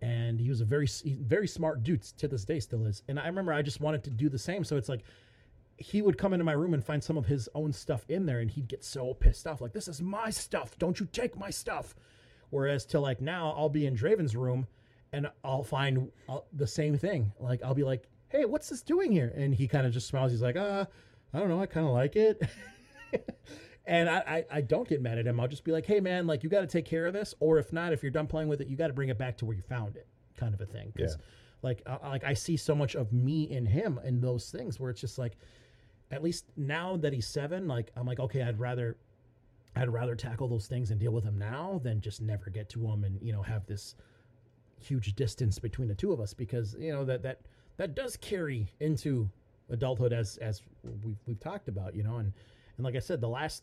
and 0.00 0.40
he 0.40 0.48
was 0.48 0.60
a 0.60 0.64
very 0.64 0.88
very 1.04 1.46
smart 1.46 1.82
dude 1.82 2.02
to 2.02 2.28
this 2.28 2.44
day 2.44 2.60
still 2.60 2.86
is. 2.86 3.02
And 3.08 3.18
I 3.18 3.26
remember 3.26 3.52
I 3.52 3.62
just 3.62 3.80
wanted 3.80 4.04
to 4.04 4.10
do 4.10 4.28
the 4.28 4.38
same. 4.38 4.64
So 4.64 4.76
it's 4.76 4.88
like 4.88 5.02
he 5.76 6.02
would 6.02 6.16
come 6.16 6.32
into 6.32 6.44
my 6.44 6.52
room 6.52 6.74
and 6.74 6.84
find 6.84 7.02
some 7.02 7.16
of 7.16 7.26
his 7.26 7.48
own 7.54 7.72
stuff 7.72 8.04
in 8.08 8.26
there, 8.26 8.40
and 8.40 8.50
he'd 8.50 8.68
get 8.68 8.84
so 8.84 9.14
pissed 9.14 9.46
off, 9.46 9.60
like, 9.60 9.72
"This 9.72 9.88
is 9.88 10.00
my 10.00 10.30
stuff! 10.30 10.78
Don't 10.78 11.00
you 11.00 11.06
take 11.06 11.36
my 11.36 11.50
stuff!" 11.50 11.94
Whereas 12.50 12.84
to 12.86 13.00
like 13.00 13.20
now, 13.20 13.54
I'll 13.56 13.68
be 13.68 13.86
in 13.86 13.94
Draven's 13.94 14.36
room, 14.36 14.66
and 15.12 15.28
I'll 15.42 15.64
find 15.64 16.10
uh, 16.28 16.40
the 16.52 16.66
same 16.66 16.96
thing. 16.96 17.32
Like 17.40 17.62
I'll 17.62 17.74
be 17.74 17.84
like, 17.84 18.08
"Hey, 18.28 18.44
what's 18.44 18.68
this 18.68 18.82
doing 18.82 19.10
here?" 19.10 19.32
And 19.34 19.54
he 19.54 19.66
kind 19.66 19.86
of 19.86 19.92
just 19.92 20.06
smiles. 20.06 20.30
He's 20.30 20.42
like, 20.42 20.56
"Uh, 20.56 20.86
I 21.34 21.38
don't 21.38 21.48
know. 21.48 21.60
I 21.60 21.66
kind 21.66 21.86
of 21.86 21.92
like 21.92 22.16
it." 22.16 22.42
and 23.86 24.08
I, 24.08 24.18
I, 24.18 24.44
I 24.58 24.60
don't 24.60 24.88
get 24.88 25.00
mad 25.02 25.18
at 25.18 25.26
him. 25.26 25.40
I'll 25.40 25.48
just 25.48 25.64
be 25.64 25.72
like, 25.72 25.86
"Hey, 25.86 26.00
man, 26.00 26.26
like 26.26 26.42
you 26.42 26.48
got 26.48 26.60
to 26.60 26.66
take 26.66 26.84
care 26.84 27.06
of 27.06 27.12
this, 27.12 27.34
or 27.40 27.58
if 27.58 27.72
not, 27.72 27.92
if 27.92 28.02
you're 28.02 28.12
done 28.12 28.26
playing 28.26 28.48
with 28.48 28.60
it, 28.60 28.68
you 28.68 28.76
got 28.76 28.88
to 28.88 28.92
bring 28.92 29.08
it 29.08 29.18
back 29.18 29.36
to 29.38 29.46
where 29.46 29.56
you 29.56 29.62
found 29.62 29.96
it." 29.96 30.06
Kind 30.36 30.54
of 30.54 30.60
a 30.60 30.66
thing. 30.66 30.92
Because 30.94 31.16
Yeah. 31.18 31.24
like 31.62 31.82
I, 31.86 32.08
like 32.08 32.24
I 32.24 32.34
see 32.34 32.56
so 32.56 32.74
much 32.74 32.94
of 32.94 33.12
me 33.12 33.44
in 33.50 33.66
him 33.66 34.00
in 34.04 34.20
those 34.20 34.50
things 34.50 34.78
where 34.80 34.90
it's 34.90 35.00
just 35.00 35.18
like, 35.18 35.36
at 36.10 36.22
least 36.22 36.46
now 36.56 36.96
that 36.98 37.12
he's 37.12 37.26
seven, 37.26 37.66
like 37.68 37.90
I'm 37.96 38.06
like, 38.06 38.20
okay, 38.20 38.42
I'd 38.42 38.58
rather 38.60 38.96
I'd 39.74 39.88
rather 39.88 40.14
tackle 40.14 40.48
those 40.48 40.66
things 40.66 40.90
and 40.90 41.00
deal 41.00 41.12
with 41.12 41.24
them 41.24 41.38
now 41.38 41.80
than 41.82 42.00
just 42.00 42.20
never 42.20 42.50
get 42.50 42.68
to 42.70 42.80
them 42.80 43.04
and 43.04 43.18
you 43.22 43.32
know 43.32 43.42
have 43.42 43.64
this 43.66 43.94
huge 44.80 45.14
distance 45.14 45.58
between 45.58 45.88
the 45.88 45.94
two 45.94 46.12
of 46.12 46.20
us 46.20 46.34
because 46.34 46.74
you 46.78 46.92
know 46.92 47.04
that 47.04 47.22
that 47.22 47.40
that 47.78 47.94
does 47.94 48.16
carry 48.16 48.68
into 48.80 49.30
adulthood 49.70 50.12
as 50.12 50.36
as 50.38 50.62
we've 51.04 51.18
we've 51.26 51.40
talked 51.40 51.68
about 51.68 51.94
you 51.94 52.02
know 52.02 52.16
and 52.16 52.32
and 52.76 52.84
like 52.84 52.96
I 52.96 53.00
said 53.00 53.20
the 53.20 53.28
last 53.28 53.62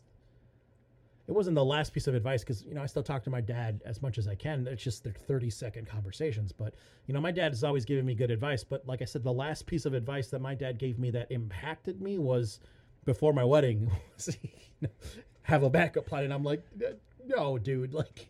it 1.28 1.32
wasn't 1.32 1.54
the 1.54 1.64
last 1.64 1.92
piece 1.92 2.08
of 2.08 2.14
advice 2.14 2.42
because 2.42 2.64
you 2.64 2.74
know 2.74 2.82
I 2.82 2.86
still 2.86 3.02
talk 3.02 3.22
to 3.24 3.30
my 3.30 3.40
dad 3.40 3.80
as 3.84 4.02
much 4.02 4.18
as 4.18 4.26
I 4.26 4.34
can. 4.34 4.66
It's 4.66 4.82
just 4.82 5.04
they're 5.04 5.12
30 5.12 5.50
second 5.50 5.86
conversations 5.86 6.52
but 6.52 6.74
you 7.06 7.14
know 7.14 7.20
my 7.20 7.30
dad 7.30 7.52
has 7.52 7.62
always 7.64 7.84
given 7.84 8.04
me 8.04 8.14
good 8.14 8.30
advice 8.30 8.64
but 8.64 8.86
like 8.86 9.02
I 9.02 9.04
said 9.04 9.22
the 9.22 9.32
last 9.32 9.66
piece 9.66 9.86
of 9.86 9.94
advice 9.94 10.28
that 10.28 10.40
my 10.40 10.54
dad 10.54 10.78
gave 10.78 10.98
me 10.98 11.10
that 11.12 11.30
impacted 11.30 12.00
me 12.00 12.18
was 12.18 12.60
before 13.04 13.32
my 13.32 13.44
wedding 13.44 13.90
have 15.42 15.62
a 15.62 15.70
backup 15.70 16.06
plan. 16.06 16.24
And 16.24 16.34
i'm 16.34 16.44
like 16.44 16.62
uh, 16.84 16.92
no 17.26 17.58
dude 17.58 17.94
like 18.02 18.29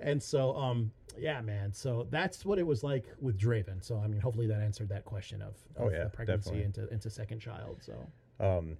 and 0.00 0.22
so 0.22 0.54
um 0.56 0.90
yeah 1.18 1.40
man 1.40 1.72
so 1.72 2.06
that's 2.10 2.44
what 2.44 2.58
it 2.58 2.66
was 2.66 2.82
like 2.82 3.04
with 3.20 3.38
draven 3.38 3.82
so 3.82 3.96
i 3.98 4.06
mean 4.06 4.20
hopefully 4.20 4.46
that 4.46 4.60
answered 4.60 4.88
that 4.88 5.04
question 5.04 5.40
of, 5.42 5.54
Oh, 5.78 5.90
yeah, 5.90 6.04
the 6.04 6.10
pregnancy 6.10 6.50
definitely. 6.50 6.64
into 6.64 6.92
into 6.92 7.10
second 7.10 7.40
child 7.40 7.78
so 7.80 7.94
um, 8.38 8.76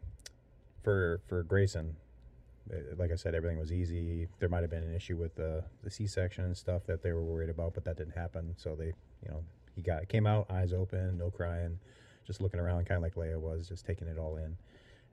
for 0.82 1.20
for 1.26 1.42
Grayson, 1.42 1.96
uh, 2.70 2.76
like 2.98 3.10
I 3.10 3.16
said, 3.16 3.34
everything 3.34 3.58
was 3.58 3.72
easy. 3.72 4.28
There 4.38 4.48
might 4.50 4.60
have 4.60 4.70
been 4.70 4.82
an 4.82 4.94
issue 4.94 5.16
with 5.16 5.34
the 5.34 5.64
the 5.82 5.90
C 5.90 6.06
section 6.06 6.44
and 6.44 6.56
stuff 6.56 6.84
that 6.86 7.02
they 7.02 7.12
were 7.12 7.24
worried 7.24 7.48
about, 7.50 7.72
but 7.74 7.84
that 7.86 7.96
didn't 7.96 8.14
happen. 8.14 8.54
So 8.58 8.76
they, 8.76 8.92
you 9.22 9.28
know, 9.30 9.42
he 9.74 9.80
got 9.82 10.06
came 10.08 10.26
out, 10.26 10.50
eyes 10.50 10.72
open, 10.74 11.16
no 11.18 11.30
crying, 11.30 11.78
just 12.26 12.40
looking 12.42 12.60
around, 12.60 12.84
kind 12.86 12.98
of 12.98 13.02
like 13.02 13.14
Leia 13.14 13.40
was, 13.40 13.66
just 13.68 13.86
taking 13.86 14.08
it 14.08 14.18
all 14.18 14.36
in. 14.36 14.56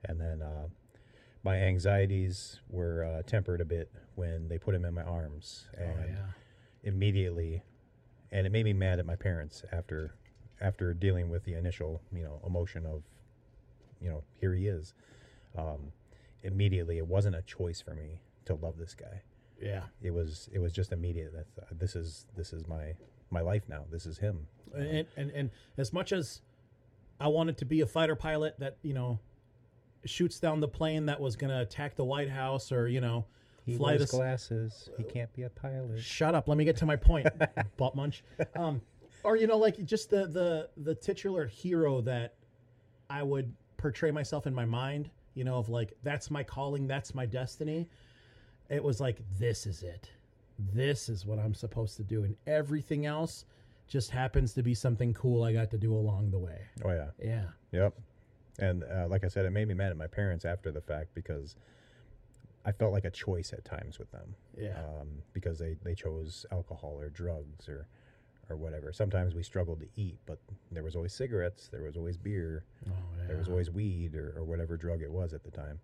And 0.04 0.20
then 0.20 0.42
uh, 0.42 0.66
my 1.44 1.56
anxieties 1.56 2.60
were 2.68 3.04
uh, 3.04 3.22
tempered 3.22 3.60
a 3.60 3.64
bit 3.64 3.90
when 4.14 4.48
they 4.48 4.58
put 4.58 4.74
him 4.74 4.84
in 4.84 4.94
my 4.94 5.02
arms, 5.02 5.66
and 5.76 5.98
oh 5.98 6.06
yeah 6.08 6.26
immediately, 6.84 7.62
and 8.30 8.46
it 8.46 8.52
made 8.52 8.64
me 8.64 8.72
mad 8.72 8.98
at 8.98 9.06
my 9.06 9.16
parents 9.16 9.64
after 9.72 10.14
after 10.60 10.94
dealing 10.94 11.28
with 11.28 11.44
the 11.44 11.54
initial, 11.54 12.00
you 12.12 12.22
know, 12.22 12.40
emotion 12.46 12.86
of, 12.86 13.02
you 14.00 14.08
know, 14.08 14.22
here 14.40 14.54
he 14.54 14.68
is. 14.68 14.94
Um, 15.58 15.92
immediately, 16.42 16.96
it 16.98 17.06
wasn't 17.06 17.34
a 17.34 17.42
choice 17.42 17.80
for 17.80 17.92
me 17.92 18.20
to 18.44 18.54
love 18.54 18.78
this 18.78 18.94
guy. 18.94 19.22
yeah 19.60 19.82
It 20.02 20.12
was 20.12 20.48
it 20.52 20.58
was 20.58 20.72
just 20.72 20.92
immediate. 20.92 21.32
That 21.32 21.62
uh, 21.62 21.66
this 21.72 21.96
is 21.96 22.26
this 22.36 22.52
is 22.52 22.66
my 22.68 22.94
my 23.30 23.40
life 23.40 23.62
now. 23.68 23.84
This 23.90 24.06
is 24.06 24.18
him. 24.18 24.46
and, 24.74 25.06
and 25.16 25.30
and 25.30 25.50
as 25.76 25.92
much 25.92 26.12
as 26.12 26.42
I 27.20 27.28
wanted 27.28 27.56
to 27.58 27.64
be 27.64 27.80
a 27.80 27.86
fighter 27.86 28.16
pilot 28.16 28.58
that 28.58 28.76
you 28.82 28.94
know 28.94 29.18
shoots 30.04 30.38
down 30.38 30.60
the 30.60 30.68
plane 30.68 31.06
that 31.06 31.20
was 31.20 31.36
going 31.36 31.50
to 31.50 31.60
attack 31.60 31.96
the 31.96 32.04
White 32.04 32.30
House 32.30 32.72
or 32.72 32.88
you 32.88 33.00
know 33.00 33.24
He 33.64 33.76
fly 33.76 33.90
wears 33.90 34.00
this 34.02 34.10
glasses. 34.10 34.90
He 34.96 35.04
can't 35.04 35.32
be 35.32 35.42
a 35.42 35.50
pilot. 35.50 36.00
Shut 36.00 36.34
up. 36.34 36.48
Let 36.48 36.58
me 36.58 36.64
get 36.64 36.76
to 36.78 36.86
my 36.86 36.96
point, 36.96 37.26
butt 37.76 37.94
munch. 37.94 38.24
Um, 38.56 38.80
or 39.22 39.36
you 39.36 39.46
know, 39.46 39.58
like 39.58 39.84
just 39.84 40.10
the 40.10 40.26
the 40.26 40.68
the 40.76 40.94
titular 40.94 41.46
hero 41.46 42.00
that 42.02 42.34
I 43.10 43.22
would 43.22 43.52
portray 43.76 44.10
myself 44.10 44.46
in 44.46 44.54
my 44.54 44.64
mind. 44.64 45.10
You 45.34 45.44
know, 45.44 45.56
of 45.56 45.68
like 45.68 45.94
that's 46.02 46.30
my 46.30 46.42
calling, 46.44 46.86
that's 46.86 47.14
my 47.14 47.26
destiny. 47.26 47.88
It 48.70 48.82
was 48.82 49.00
like 49.00 49.18
this 49.38 49.66
is 49.66 49.82
it. 49.82 50.10
This 50.72 51.08
is 51.08 51.26
what 51.26 51.38
I'm 51.38 51.54
supposed 51.54 51.96
to 51.96 52.04
do, 52.04 52.22
and 52.24 52.36
everything 52.46 53.06
else 53.06 53.44
just 53.88 54.10
happens 54.10 54.54
to 54.54 54.62
be 54.62 54.74
something 54.74 55.12
cool 55.12 55.42
I 55.42 55.52
got 55.52 55.70
to 55.72 55.78
do 55.78 55.92
along 55.92 56.30
the 56.30 56.38
way. 56.38 56.60
Oh 56.84 56.90
yeah. 56.90 57.08
Yeah. 57.22 57.44
Yep. 57.72 57.94
And 58.58 58.84
uh, 58.84 59.06
like 59.08 59.24
I 59.24 59.28
said, 59.28 59.44
it 59.46 59.50
made 59.50 59.68
me 59.68 59.74
mad 59.74 59.90
at 59.90 59.96
my 59.96 60.06
parents 60.06 60.44
after 60.44 60.70
the 60.70 60.80
fact 60.80 61.08
because 61.14 61.56
I 62.64 62.72
felt 62.72 62.92
like 62.92 63.04
a 63.04 63.10
choice 63.10 63.52
at 63.52 63.64
times 63.64 63.98
with 63.98 64.10
them. 64.12 64.34
Yeah. 64.56 64.78
Um, 64.78 65.08
because 65.32 65.58
they, 65.58 65.76
they 65.82 65.94
chose 65.94 66.46
alcohol 66.52 66.96
or 66.98 67.08
drugs 67.10 67.68
or 67.68 67.86
or 68.50 68.56
whatever. 68.56 68.92
Sometimes 68.92 69.34
we 69.34 69.42
struggled 69.42 69.80
to 69.80 69.86
eat, 69.96 70.18
but 70.26 70.38
there 70.70 70.82
was 70.82 70.94
always 70.96 71.14
cigarettes, 71.14 71.68
there 71.72 71.82
was 71.82 71.96
always 71.96 72.18
beer, 72.18 72.62
Oh, 72.86 72.90
yeah. 73.18 73.26
there 73.26 73.38
was 73.38 73.48
always 73.48 73.70
weed 73.70 74.14
or, 74.14 74.34
or 74.36 74.44
whatever 74.44 74.76
drug 74.76 75.00
it 75.00 75.10
was 75.10 75.32
at 75.32 75.42
the 75.42 75.50
time. 75.50 75.80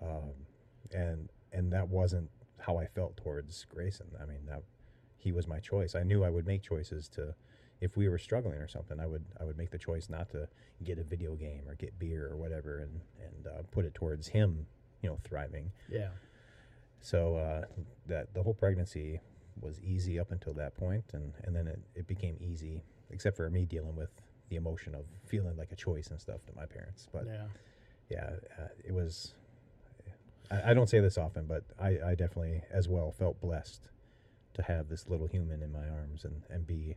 Um, 0.00 0.32
and 0.94 1.28
and 1.52 1.70
that 1.74 1.86
wasn't 1.88 2.30
how 2.58 2.78
I 2.78 2.86
felt 2.86 3.18
towards 3.18 3.66
Grayson. 3.66 4.06
I 4.20 4.24
mean, 4.24 4.38
that 4.46 4.62
he 5.18 5.30
was 5.30 5.46
my 5.46 5.58
choice. 5.60 5.94
I 5.94 6.02
knew 6.02 6.24
I 6.24 6.30
would 6.30 6.46
make 6.46 6.62
choices 6.62 7.06
to 7.10 7.34
if 7.80 7.96
we 7.96 8.08
were 8.08 8.18
struggling 8.18 8.56
or 8.58 8.68
something, 8.68 9.00
I 9.00 9.06
would 9.06 9.24
I 9.40 9.44
would 9.44 9.56
make 9.56 9.70
the 9.70 9.78
choice 9.78 10.08
not 10.08 10.28
to 10.30 10.48
get 10.84 10.98
a 10.98 11.02
video 11.02 11.34
game 11.34 11.62
or 11.66 11.74
get 11.74 11.98
beer 11.98 12.28
or 12.30 12.36
whatever 12.36 12.78
and 12.78 13.00
and 13.24 13.46
uh, 13.46 13.62
put 13.70 13.84
it 13.84 13.94
towards 13.94 14.28
him, 14.28 14.66
you 15.02 15.08
know, 15.10 15.18
thriving. 15.24 15.72
yeah. 15.88 16.08
So 17.00 17.36
uh, 17.36 17.64
that 18.06 18.34
the 18.34 18.42
whole 18.42 18.52
pregnancy 18.54 19.20
was 19.60 19.80
easy 19.80 20.18
up 20.20 20.32
until 20.32 20.52
that 20.54 20.74
point, 20.76 21.04
and 21.12 21.32
and 21.44 21.54
then 21.56 21.66
it, 21.66 21.80
it 21.94 22.06
became 22.06 22.36
easy, 22.40 22.82
except 23.10 23.36
for 23.36 23.48
me 23.50 23.64
dealing 23.64 23.96
with 23.96 24.10
the 24.50 24.56
emotion 24.56 24.94
of 24.94 25.04
feeling 25.26 25.56
like 25.56 25.72
a 25.72 25.76
choice 25.76 26.08
and 26.08 26.20
stuff 26.20 26.44
to 26.46 26.52
my 26.54 26.66
parents. 26.66 27.08
But 27.12 27.24
Yeah. 27.26 27.46
yeah, 28.10 28.30
uh, 28.58 28.68
it 28.84 28.92
was. 28.92 29.34
I, 30.50 30.70
I 30.72 30.74
don't 30.74 30.88
say 30.90 31.00
this 31.00 31.16
often, 31.16 31.46
but 31.46 31.64
I, 31.78 31.98
I 32.04 32.14
definitely 32.16 32.62
as 32.70 32.88
well 32.88 33.12
felt 33.12 33.40
blessed 33.40 33.82
to 34.54 34.62
have 34.62 34.88
this 34.88 35.08
little 35.08 35.26
human 35.28 35.62
in 35.62 35.72
my 35.72 35.88
arms 35.88 36.24
and, 36.24 36.42
and 36.50 36.66
be 36.66 36.96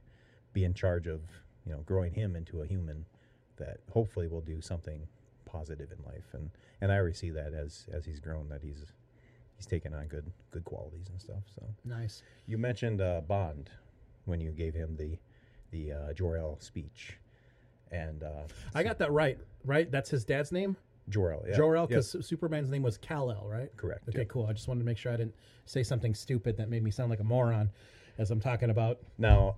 be 0.54 0.64
in 0.64 0.74
charge 0.74 1.08
of 1.08 1.22
you 1.66 1.72
know 1.72 1.80
growing 1.86 2.14
him 2.14 2.36
into 2.36 2.62
a 2.62 2.66
human 2.68 3.06
that 3.58 3.78
hopefully 3.92 4.28
will 4.28 4.42
do 4.42 4.62
something 4.62 5.08
positive 5.46 5.90
in 5.92 6.04
life 6.06 6.26
and 6.34 6.50
and 6.82 6.92
I 6.92 6.96
already 6.98 7.14
see 7.16 7.30
that 7.32 7.54
as 7.54 7.86
as 7.92 8.06
he's 8.06 8.20
grown 8.20 8.50
that 8.50 8.62
he's 8.62 8.92
he's 9.56 9.66
taken 9.66 9.94
on 9.94 10.08
good 10.08 10.32
good 10.52 10.64
qualities 10.66 11.08
and 11.10 11.20
stuff. 11.22 11.44
So 11.56 11.66
Nice. 11.86 12.24
you 12.48 12.58
mentioned 12.58 13.02
uh, 13.02 13.22
Bond 13.22 13.70
when 14.26 14.40
you 14.42 14.52
gave 14.52 14.74
him 14.74 14.96
the 14.96 15.18
the 15.72 15.92
uh, 15.92 16.14
Jor-El 16.14 16.60
speech, 16.60 17.18
and 17.92 18.22
uh, 18.24 18.44
I 18.76 18.84
got 18.84 19.00
that 19.00 19.12
right. 19.12 19.38
Right. 19.66 19.90
That's 19.92 20.10
his 20.10 20.24
dad's 20.24 20.52
name. 20.52 20.78
Jor-El, 21.10 21.44
yeah, 21.48 21.56
Jor-El, 21.56 21.82
Yep. 21.84 21.90
because 21.90 22.16
Superman's 22.26 22.70
name 22.70 22.84
was 22.84 22.98
Kal-El, 22.98 23.48
right? 23.50 23.76
correct. 23.76 24.08
Okay, 24.08 24.20
yep. 24.20 24.28
cool. 24.30 24.46
I 24.46 24.54
just 24.54 24.68
wanted 24.68 24.82
to 24.82 24.86
make 24.86 24.98
sure 24.98 25.12
I 25.12 25.18
didn't 25.18 25.36
say 25.66 25.82
something 25.84 26.14
stupid 26.14 26.56
that 26.58 26.70
made 26.70 26.84
me 26.84 26.92
sound 26.92 27.10
like 27.10 27.20
a 27.20 27.24
moron 27.26 27.70
as 28.20 28.30
I'm 28.32 28.40
talking 28.40 28.70
about. 28.70 29.00
Now, 29.18 29.56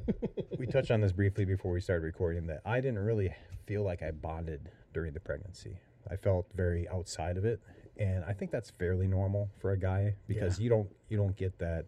we 0.58 0.66
touched 0.66 0.90
on 0.90 1.00
this 1.00 1.12
briefly 1.12 1.44
before 1.44 1.72
we 1.72 1.80
started 1.80 2.04
recording 2.04 2.46
that 2.48 2.60
I 2.64 2.80
didn't 2.80 3.00
really 3.00 3.34
feel 3.66 3.82
like 3.82 4.02
I 4.02 4.10
bonded 4.10 4.70
during 4.92 5.12
the 5.12 5.20
pregnancy. 5.20 5.78
I 6.10 6.16
felt 6.16 6.46
very 6.54 6.88
outside 6.88 7.36
of 7.36 7.44
it, 7.44 7.60
and 7.96 8.24
I 8.24 8.32
think 8.32 8.50
that's 8.50 8.70
fairly 8.70 9.06
normal 9.06 9.48
for 9.58 9.70
a 9.72 9.78
guy 9.78 10.14
because 10.26 10.58
Yeah. 10.58 10.64
you 10.64 10.70
don't 10.70 10.88
you 11.08 11.16
don't 11.16 11.36
get 11.36 11.58
that 11.58 11.86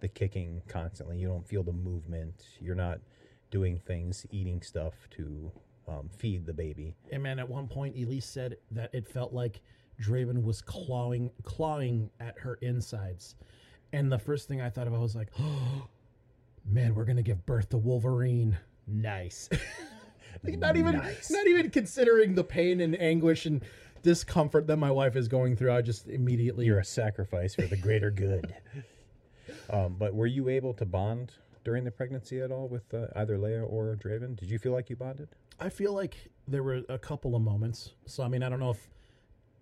the 0.00 0.08
kicking 0.08 0.60
constantly. 0.68 1.18
You 1.18 1.28
don't 1.28 1.46
feel 1.46 1.62
the 1.62 1.72
movement. 1.72 2.44
You're 2.60 2.74
not 2.74 3.00
doing 3.50 3.78
things, 3.78 4.26
eating 4.30 4.60
stuff 4.60 4.94
to 5.10 5.50
um, 5.86 6.08
feed 6.18 6.44
the 6.46 6.52
baby. 6.52 6.94
And 7.12 7.22
man, 7.22 7.38
at 7.38 7.48
one 7.48 7.68
point, 7.68 7.96
Elise 7.96 8.26
said 8.26 8.56
that 8.72 8.92
it 8.92 9.06
felt 9.06 9.32
like 9.32 9.60
Draven 10.02 10.42
was 10.42 10.60
clawing, 10.60 11.30
clawing 11.44 12.10
at 12.18 12.38
her 12.38 12.58
insides. 12.62 13.36
And 13.92 14.10
the 14.10 14.18
first 14.18 14.48
thing 14.48 14.60
I 14.60 14.70
thought 14.70 14.88
about 14.88 15.00
was 15.00 15.14
like, 15.14 15.28
oh, 15.38 15.86
man, 16.66 16.94
we're 16.94 17.04
gonna 17.04 17.22
give 17.22 17.44
birth 17.46 17.70
to 17.70 17.78
Wolverine. 17.78 18.58
Nice. 18.86 19.48
Like, 20.42 20.58
not 20.58 20.76
even, 20.76 20.96
Nice. 20.96 21.30
not 21.30 21.46
even 21.46 21.70
considering 21.70 22.34
the 22.34 22.44
pain 22.44 22.80
and 22.80 23.00
anguish 23.00 23.46
and 23.46 23.62
discomfort 24.02 24.66
that 24.66 24.76
my 24.76 24.90
wife 24.90 25.16
is 25.16 25.26
going 25.28 25.56
through. 25.56 25.72
I 25.72 25.80
just 25.80 26.06
immediately. 26.08 26.66
You're 26.66 26.80
a 26.80 26.84
sacrifice 26.84 27.54
for 27.54 27.62
the 27.62 27.76
greater 27.76 28.10
good. 28.10 28.54
Um, 29.70 29.96
but 29.98 30.14
were 30.14 30.26
you 30.26 30.48
able 30.50 30.74
to 30.74 30.84
bond 30.84 31.32
during 31.64 31.84
the 31.84 31.90
pregnancy 31.90 32.40
at 32.40 32.50
all 32.50 32.68
with 32.68 32.92
uh, 32.92 33.06
either 33.16 33.38
Leia 33.38 33.64
or 33.66 33.96
Draven? 33.96 34.36
Did 34.36 34.50
you 34.50 34.58
feel 34.58 34.72
like 34.72 34.90
you 34.90 34.96
bonded? 34.96 35.28
I 35.58 35.68
feel 35.70 35.92
like 35.94 36.16
there 36.48 36.62
were 36.62 36.82
a 36.90 36.98
couple 36.98 37.34
of 37.34 37.40
moments. 37.42 37.92
So 38.06 38.22
I 38.22 38.28
mean, 38.28 38.42
I 38.42 38.48
don't 38.50 38.60
know 38.60 38.70
if 38.70 38.88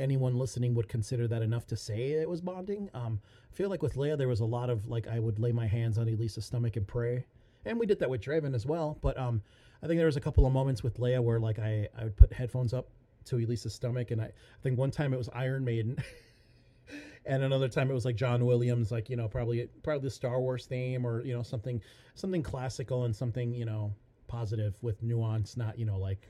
anyone 0.02 0.36
listening 0.36 0.74
would 0.74 0.88
consider 0.88 1.28
that 1.28 1.42
enough 1.42 1.66
to 1.68 1.76
say 1.76 2.10
it 2.10 2.28
was 2.28 2.40
bonding. 2.40 2.90
Um, 2.92 3.20
I 3.50 3.54
feel 3.54 3.70
like 3.70 3.82
with 3.82 3.94
Leia, 3.94 4.18
there 4.18 4.28
was 4.28 4.40
a 4.40 4.44
lot 4.44 4.68
of 4.68 4.88
like 4.88 5.06
I 5.06 5.18
would 5.18 5.38
lay 5.38 5.52
my 5.52 5.66
hands 5.66 5.96
on 5.98 6.08
Elise's 6.08 6.44
stomach 6.44 6.76
and 6.76 6.86
pray, 6.86 7.24
and 7.64 7.78
we 7.78 7.86
did 7.86 7.98
that 8.00 8.10
with 8.10 8.20
Draven 8.20 8.54
as 8.54 8.66
well. 8.66 8.98
But 9.00 9.16
um, 9.18 9.40
I 9.82 9.86
think 9.86 9.98
there 9.98 10.06
was 10.06 10.16
a 10.16 10.20
couple 10.20 10.44
of 10.46 10.52
moments 10.52 10.82
with 10.82 10.98
Leia 10.98 11.22
where 11.22 11.40
like 11.40 11.58
I 11.58 11.88
I 11.98 12.04
would 12.04 12.16
put 12.16 12.32
headphones 12.32 12.74
up 12.74 12.88
to 13.26 13.38
Elise's 13.38 13.74
stomach, 13.74 14.10
and 14.10 14.20
I, 14.20 14.24
I 14.26 14.62
think 14.62 14.78
one 14.78 14.90
time 14.90 15.14
it 15.14 15.18
was 15.18 15.28
Iron 15.32 15.64
Maiden. 15.64 15.96
and 17.26 17.42
another 17.42 17.68
time 17.68 17.90
it 17.90 17.94
was 17.94 18.04
like 18.04 18.16
John 18.16 18.44
Williams, 18.44 18.90
like 18.90 19.08
you 19.08 19.16
know 19.16 19.28
probably 19.28 19.68
probably 19.82 20.08
the 20.08 20.10
Star 20.10 20.40
Wars 20.40 20.66
theme 20.66 21.06
or 21.06 21.22
you 21.22 21.34
know 21.34 21.42
something 21.42 21.80
something 22.14 22.42
classical 22.42 23.04
and 23.04 23.14
something 23.14 23.54
you 23.54 23.64
know 23.64 23.92
positive 24.26 24.74
with 24.82 25.02
nuance, 25.02 25.56
not 25.56 25.78
you 25.78 25.84
know 25.84 25.98
like 25.98 26.26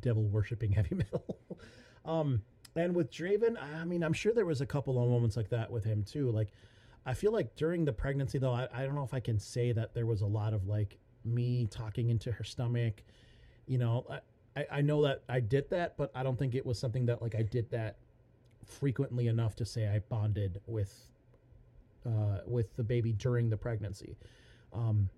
devil 0.00 0.24
worshipping 0.24 0.72
heavy 0.78 0.94
metal. 0.94 1.38
um, 2.04 2.42
and 2.78 2.94
with 2.94 3.10
Draven, 3.10 3.56
I 3.60 3.84
mean, 3.84 4.04
I'm 4.04 4.12
sure 4.12 4.32
there 4.32 4.46
was 4.46 4.60
a 4.60 4.66
couple 4.66 5.02
of 5.02 5.08
moments 5.08 5.36
like 5.36 5.48
that 5.50 5.70
with 5.70 5.84
him 5.84 6.04
too. 6.04 6.30
Like, 6.30 6.48
I 7.04 7.14
feel 7.14 7.32
like 7.32 7.56
during 7.56 7.84
the 7.84 7.92
pregnancy 7.92 8.38
though, 8.38 8.52
I, 8.52 8.68
I 8.72 8.84
don't 8.84 8.94
know 8.94 9.02
if 9.02 9.14
I 9.14 9.20
can 9.20 9.38
say 9.38 9.72
that 9.72 9.94
there 9.94 10.06
was 10.06 10.20
a 10.20 10.26
lot 10.26 10.54
of 10.54 10.66
like 10.68 10.96
me 11.24 11.66
talking 11.70 12.10
into 12.10 12.30
her 12.30 12.44
stomach. 12.44 13.02
You 13.66 13.78
know, 13.78 14.06
I, 14.56 14.66
I 14.70 14.80
know 14.80 15.02
that 15.02 15.22
I 15.28 15.40
did 15.40 15.68
that, 15.70 15.96
but 15.96 16.12
I 16.14 16.22
don't 16.22 16.38
think 16.38 16.54
it 16.54 16.64
was 16.64 16.78
something 16.78 17.06
that 17.06 17.20
like 17.20 17.34
I 17.34 17.42
did 17.42 17.68
that 17.70 17.96
frequently 18.64 19.26
enough 19.26 19.56
to 19.56 19.64
say 19.64 19.88
I 19.88 19.98
bonded 19.98 20.60
with 20.66 20.94
uh, 22.06 22.38
with 22.46 22.74
the 22.76 22.84
baby 22.84 23.12
during 23.12 23.50
the 23.50 23.56
pregnancy. 23.56 24.16
Um, 24.72 25.08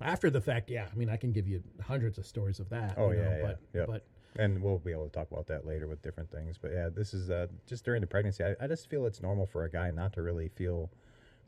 after 0.00 0.30
the 0.30 0.40
fact, 0.40 0.70
yeah, 0.70 0.86
I 0.90 0.96
mean, 0.96 1.10
I 1.10 1.16
can 1.16 1.32
give 1.32 1.46
you 1.46 1.62
hundreds 1.82 2.18
of 2.18 2.26
stories 2.26 2.60
of 2.60 2.68
that. 2.70 2.94
Oh 2.96 3.10
you 3.10 3.18
know, 3.18 3.22
yeah, 3.22 3.36
yeah, 3.36 3.42
but 3.42 3.60
yep. 3.74 3.86
but 3.86 4.06
and 4.36 4.60
we'll 4.62 4.78
be 4.78 4.92
able 4.92 5.04
to 5.04 5.12
talk 5.12 5.30
about 5.30 5.46
that 5.46 5.66
later 5.66 5.86
with 5.86 6.02
different 6.02 6.30
things. 6.30 6.58
But 6.60 6.72
yeah, 6.72 6.88
this 6.94 7.14
is 7.14 7.30
uh, 7.30 7.46
just 7.66 7.84
during 7.84 8.00
the 8.00 8.06
pregnancy. 8.06 8.44
I, 8.44 8.54
I 8.60 8.66
just 8.66 8.88
feel 8.88 9.06
it's 9.06 9.22
normal 9.22 9.46
for 9.46 9.64
a 9.64 9.70
guy 9.70 9.90
not 9.90 10.12
to 10.14 10.22
really 10.22 10.48
feel 10.48 10.90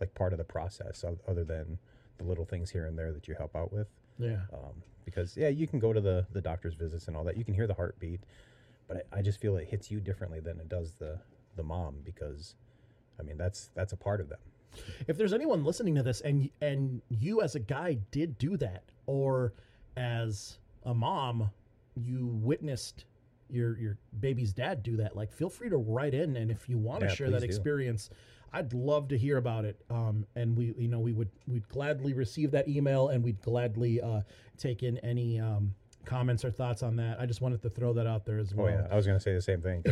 like 0.00 0.14
part 0.14 0.32
of 0.32 0.38
the 0.38 0.44
process, 0.44 1.04
other 1.26 1.44
than 1.44 1.78
the 2.18 2.24
little 2.24 2.44
things 2.44 2.70
here 2.70 2.86
and 2.86 2.98
there 2.98 3.12
that 3.12 3.26
you 3.28 3.34
help 3.34 3.56
out 3.56 3.72
with. 3.72 3.88
yeah, 4.18 4.40
Um, 4.52 4.82
because 5.04 5.36
yeah, 5.36 5.48
you 5.48 5.66
can 5.66 5.78
go 5.78 5.92
to 5.92 6.00
the 6.00 6.26
the 6.32 6.40
doctor's 6.40 6.74
visits 6.74 7.08
and 7.08 7.16
all 7.16 7.24
that. 7.24 7.36
You 7.36 7.44
can 7.44 7.54
hear 7.54 7.66
the 7.66 7.74
heartbeat, 7.74 8.20
but 8.88 9.06
I, 9.12 9.18
I 9.18 9.22
just 9.22 9.40
feel 9.40 9.56
it 9.56 9.68
hits 9.68 9.90
you 9.90 10.00
differently 10.00 10.40
than 10.40 10.60
it 10.60 10.68
does 10.68 10.92
the 10.92 11.18
the 11.56 11.62
mom 11.62 11.96
because, 12.04 12.54
I 13.18 13.22
mean, 13.22 13.36
that's 13.38 13.70
that's 13.74 13.92
a 13.92 13.96
part 13.96 14.20
of 14.20 14.28
them. 14.28 14.38
if 15.08 15.16
there's 15.16 15.32
anyone 15.32 15.64
listening 15.64 15.94
to 15.94 16.02
this 16.02 16.20
and 16.20 16.50
and 16.60 17.00
you 17.08 17.40
as 17.40 17.54
a 17.54 17.60
guy 17.60 17.96
did 18.10 18.36
do 18.38 18.56
that 18.58 18.82
or 19.06 19.54
as 19.96 20.58
a 20.84 20.92
mom 20.92 21.50
you 21.96 22.26
witnessed 22.26 23.04
your 23.48 23.78
your 23.78 23.96
baby's 24.20 24.52
dad 24.52 24.82
do 24.82 24.96
that 24.96 25.14
like 25.16 25.32
feel 25.32 25.48
free 25.48 25.68
to 25.70 25.76
write 25.76 26.14
in 26.14 26.36
and 26.36 26.50
if 26.50 26.68
you 26.68 26.76
want 26.76 27.00
to 27.00 27.06
Yeah, 27.06 27.14
share 27.14 27.30
that 27.30 27.40
do. 27.40 27.46
experience 27.46 28.10
i'd 28.52 28.72
love 28.74 29.06
to 29.08 29.16
hear 29.16 29.36
about 29.36 29.64
it 29.64 29.80
um 29.88 30.26
and 30.34 30.56
we 30.56 30.74
you 30.76 30.88
know 30.88 30.98
we 30.98 31.12
would 31.12 31.30
we'd 31.46 31.66
gladly 31.68 32.12
receive 32.12 32.50
that 32.50 32.66
email 32.68 33.08
and 33.08 33.22
we'd 33.22 33.40
gladly 33.42 34.00
uh 34.00 34.20
take 34.58 34.82
in 34.82 34.98
any 34.98 35.38
um 35.38 35.72
comments 36.04 36.44
or 36.44 36.50
thoughts 36.50 36.82
on 36.82 36.96
that 36.96 37.20
i 37.20 37.26
just 37.26 37.40
wanted 37.40 37.62
to 37.62 37.70
throw 37.70 37.92
that 37.92 38.06
out 38.06 38.24
there 38.24 38.38
as 38.38 38.52
well 38.54 38.66
Oh 38.66 38.70
yeah, 38.70 38.86
I 38.90 38.96
was 38.96 39.06
gonna 39.06 39.20
say 39.20 39.32
the 39.34 39.40
same 39.42 39.62
thing 39.62 39.82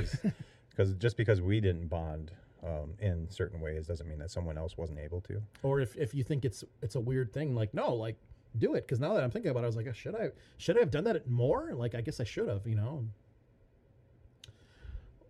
because 0.70 0.92
just 0.98 1.16
because 1.16 1.40
we 1.40 1.60
didn't 1.60 1.86
bond 1.88 2.32
um, 2.64 2.94
in 2.98 3.28
certain 3.30 3.60
ways 3.60 3.86
doesn't 3.86 4.08
mean 4.08 4.18
that 4.20 4.30
someone 4.30 4.56
else 4.56 4.76
wasn't 4.78 4.98
able 4.98 5.20
to. 5.22 5.40
or 5.62 5.80
if, 5.80 5.94
if 5.96 6.14
you 6.14 6.24
think 6.24 6.44
it's 6.44 6.64
it's 6.82 6.94
a 6.96 7.00
weird 7.00 7.32
thing 7.32 7.54
like 7.54 7.72
no 7.74 7.92
like 7.94 8.16
do 8.58 8.74
it 8.74 8.86
because 8.86 9.00
now 9.00 9.14
that 9.14 9.22
i'm 9.24 9.30
thinking 9.30 9.50
about 9.50 9.60
it 9.60 9.64
i 9.64 9.66
was 9.66 9.76
like 9.76 9.92
should 9.94 10.14
i 10.14 10.28
should 10.58 10.76
i 10.76 10.80
have 10.80 10.90
done 10.90 11.04
that 11.04 11.28
more 11.28 11.72
like 11.74 11.94
i 11.94 12.00
guess 12.00 12.20
i 12.20 12.24
should 12.24 12.48
have 12.48 12.66
you 12.66 12.76
know 12.76 13.04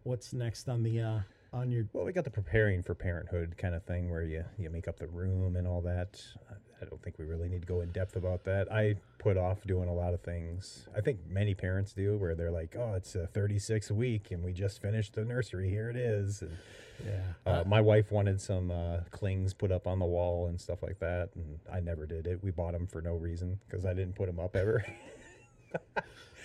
what's 0.02 0.32
next 0.32 0.68
on 0.68 0.82
the 0.82 1.00
uh 1.00 1.20
on 1.54 1.70
your 1.70 1.86
Well, 1.92 2.04
we 2.04 2.12
got 2.12 2.24
the 2.24 2.30
preparing 2.30 2.82
for 2.82 2.94
parenthood 2.94 3.54
kind 3.56 3.74
of 3.74 3.84
thing 3.84 4.10
where 4.10 4.22
you, 4.24 4.44
you 4.58 4.70
make 4.70 4.88
up 4.88 4.98
the 4.98 5.06
room 5.06 5.54
and 5.54 5.68
all 5.68 5.80
that. 5.82 6.20
I, 6.80 6.84
don't 6.84 7.02
think 7.02 7.18
we 7.18 7.24
really 7.24 7.48
need 7.48 7.62
to 7.62 7.66
go 7.66 7.80
in 7.80 7.90
depth 7.90 8.16
about 8.16 8.44
that. 8.44 8.70
I 8.72 8.96
put 9.18 9.36
off 9.36 9.62
doing 9.66 9.88
a 9.88 9.94
lot 9.94 10.14
of 10.14 10.20
things. 10.20 10.86
I 10.96 11.00
think 11.00 11.20
many 11.28 11.54
parents 11.54 11.92
do 11.92 12.16
where 12.16 12.34
they're 12.34 12.50
like, 12.50 12.76
oh, 12.78 12.94
it's 12.94 13.14
a 13.14 13.26
36 13.26 13.90
week 13.90 14.30
and 14.30 14.44
we 14.44 14.52
just 14.52 14.82
finished 14.82 15.14
the 15.14 15.24
nursery. 15.24 15.70
Here 15.70 15.90
it 15.90 15.96
is. 15.96 16.42
And, 16.42 16.56
yeah 17.04 17.52
uh, 17.52 17.64
my 17.66 17.80
wife 17.80 18.12
wanted 18.12 18.40
some 18.40 18.70
uh, 18.70 18.98
clings 19.10 19.52
put 19.52 19.72
up 19.72 19.86
on 19.86 19.98
the 19.98 20.06
wall 20.06 20.46
and 20.46 20.60
stuff 20.60 20.82
like 20.82 20.98
that. 21.00 21.30
And 21.34 21.58
I 21.72 21.80
never 21.80 22.06
did 22.06 22.26
it. 22.26 22.42
We 22.42 22.50
bought 22.50 22.72
them 22.72 22.86
for 22.86 23.02
no 23.02 23.14
reason 23.14 23.58
because 23.68 23.84
I 23.84 23.94
didn't 23.94 24.14
put 24.14 24.26
them 24.26 24.38
up 24.38 24.54
ever. 24.56 24.84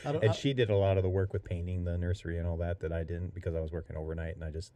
And 0.05 0.33
she 0.33 0.53
did 0.53 0.69
a 0.69 0.75
lot 0.75 0.97
of 0.97 1.03
the 1.03 1.09
work 1.09 1.33
with 1.33 1.43
painting 1.43 1.83
the 1.83 1.97
nursery 1.97 2.37
and 2.37 2.47
all 2.47 2.57
that 2.57 2.79
that 2.79 2.91
I 2.91 3.03
didn't 3.03 3.33
because 3.33 3.55
I 3.55 3.59
was 3.59 3.71
working 3.71 3.97
overnight 3.97 4.35
and 4.35 4.43
I 4.43 4.49
just 4.49 4.71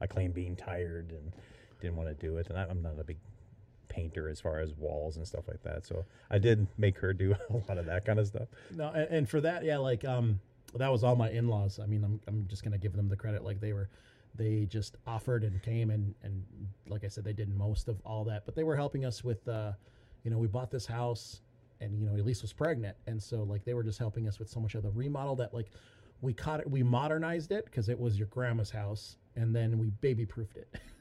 I 0.00 0.06
claimed 0.06 0.34
being 0.34 0.54
tired 0.54 1.10
and 1.10 1.32
didn't 1.80 1.96
want 1.96 2.08
to 2.08 2.14
do 2.14 2.36
it 2.36 2.48
and 2.48 2.58
I, 2.58 2.64
I'm 2.64 2.82
not 2.82 2.98
a 2.98 3.04
big 3.04 3.18
painter 3.96 4.28
as 4.28 4.40
far 4.40 4.60
as 4.60 4.72
walls 4.74 5.16
and 5.16 5.26
stuff 5.26 5.48
like 5.48 5.62
that. 5.62 5.86
So 5.86 6.04
I 6.30 6.38
did 6.38 6.66
make 6.78 6.98
her 6.98 7.12
do 7.12 7.34
a 7.50 7.52
lot 7.68 7.78
of 7.78 7.86
that 7.86 8.04
kind 8.04 8.18
of 8.18 8.26
stuff. 8.26 8.48
No 8.74 8.90
and, 8.90 9.08
and 9.10 9.28
for 9.28 9.40
that 9.40 9.64
yeah 9.64 9.78
like 9.78 10.04
um 10.04 10.38
that 10.74 10.92
was 10.92 11.02
all 11.02 11.16
my 11.16 11.30
in-laws. 11.30 11.80
I 11.82 11.86
mean 11.86 12.04
i'm, 12.04 12.20
I'm 12.28 12.46
just 12.48 12.62
gonna 12.62 12.78
give 12.78 12.94
them 12.94 13.08
the 13.08 13.16
credit 13.16 13.44
like 13.44 13.60
they 13.60 13.72
were 13.72 13.88
they 14.34 14.66
just 14.66 14.96
offered 15.06 15.44
and 15.44 15.62
came 15.62 15.90
and 15.90 16.14
and 16.22 16.44
like 16.88 17.04
i 17.04 17.08
said 17.08 17.24
they 17.24 17.32
did 17.32 17.48
most 17.56 17.88
of 17.88 17.96
all 18.04 18.22
that 18.24 18.44
but 18.44 18.54
they 18.54 18.64
were 18.64 18.76
helping 18.76 19.06
us 19.06 19.24
with 19.24 19.48
uh 19.48 19.72
you 20.24 20.30
know 20.30 20.36
we 20.36 20.46
bought 20.46 20.70
this 20.70 20.84
house 20.84 21.40
and 21.80 21.98
you 21.98 22.06
know 22.06 22.14
elise 22.14 22.42
was 22.42 22.52
pregnant. 22.52 22.96
And 23.06 23.22
so 23.22 23.42
like 23.42 23.64
they 23.64 23.74
were 23.74 23.82
just 23.82 23.98
helping 23.98 24.28
us 24.28 24.38
with 24.38 24.48
so 24.48 24.60
much 24.60 24.74
of 24.74 24.82
the 24.82 24.90
remodel 24.90 25.36
that 25.36 25.54
like 25.54 25.70
we 26.20 26.32
caught 26.32 26.60
it 26.60 26.70
we 26.70 26.82
modernized 26.82 27.52
it 27.52 27.64
because 27.66 27.88
it 27.88 27.98
was 27.98 28.18
your 28.18 28.28
grandma's 28.28 28.70
house 28.70 29.16
and 29.36 29.54
then 29.54 29.78
we 29.78 29.90
baby 30.00 30.24
proofed 30.24 30.56
it 30.56 30.68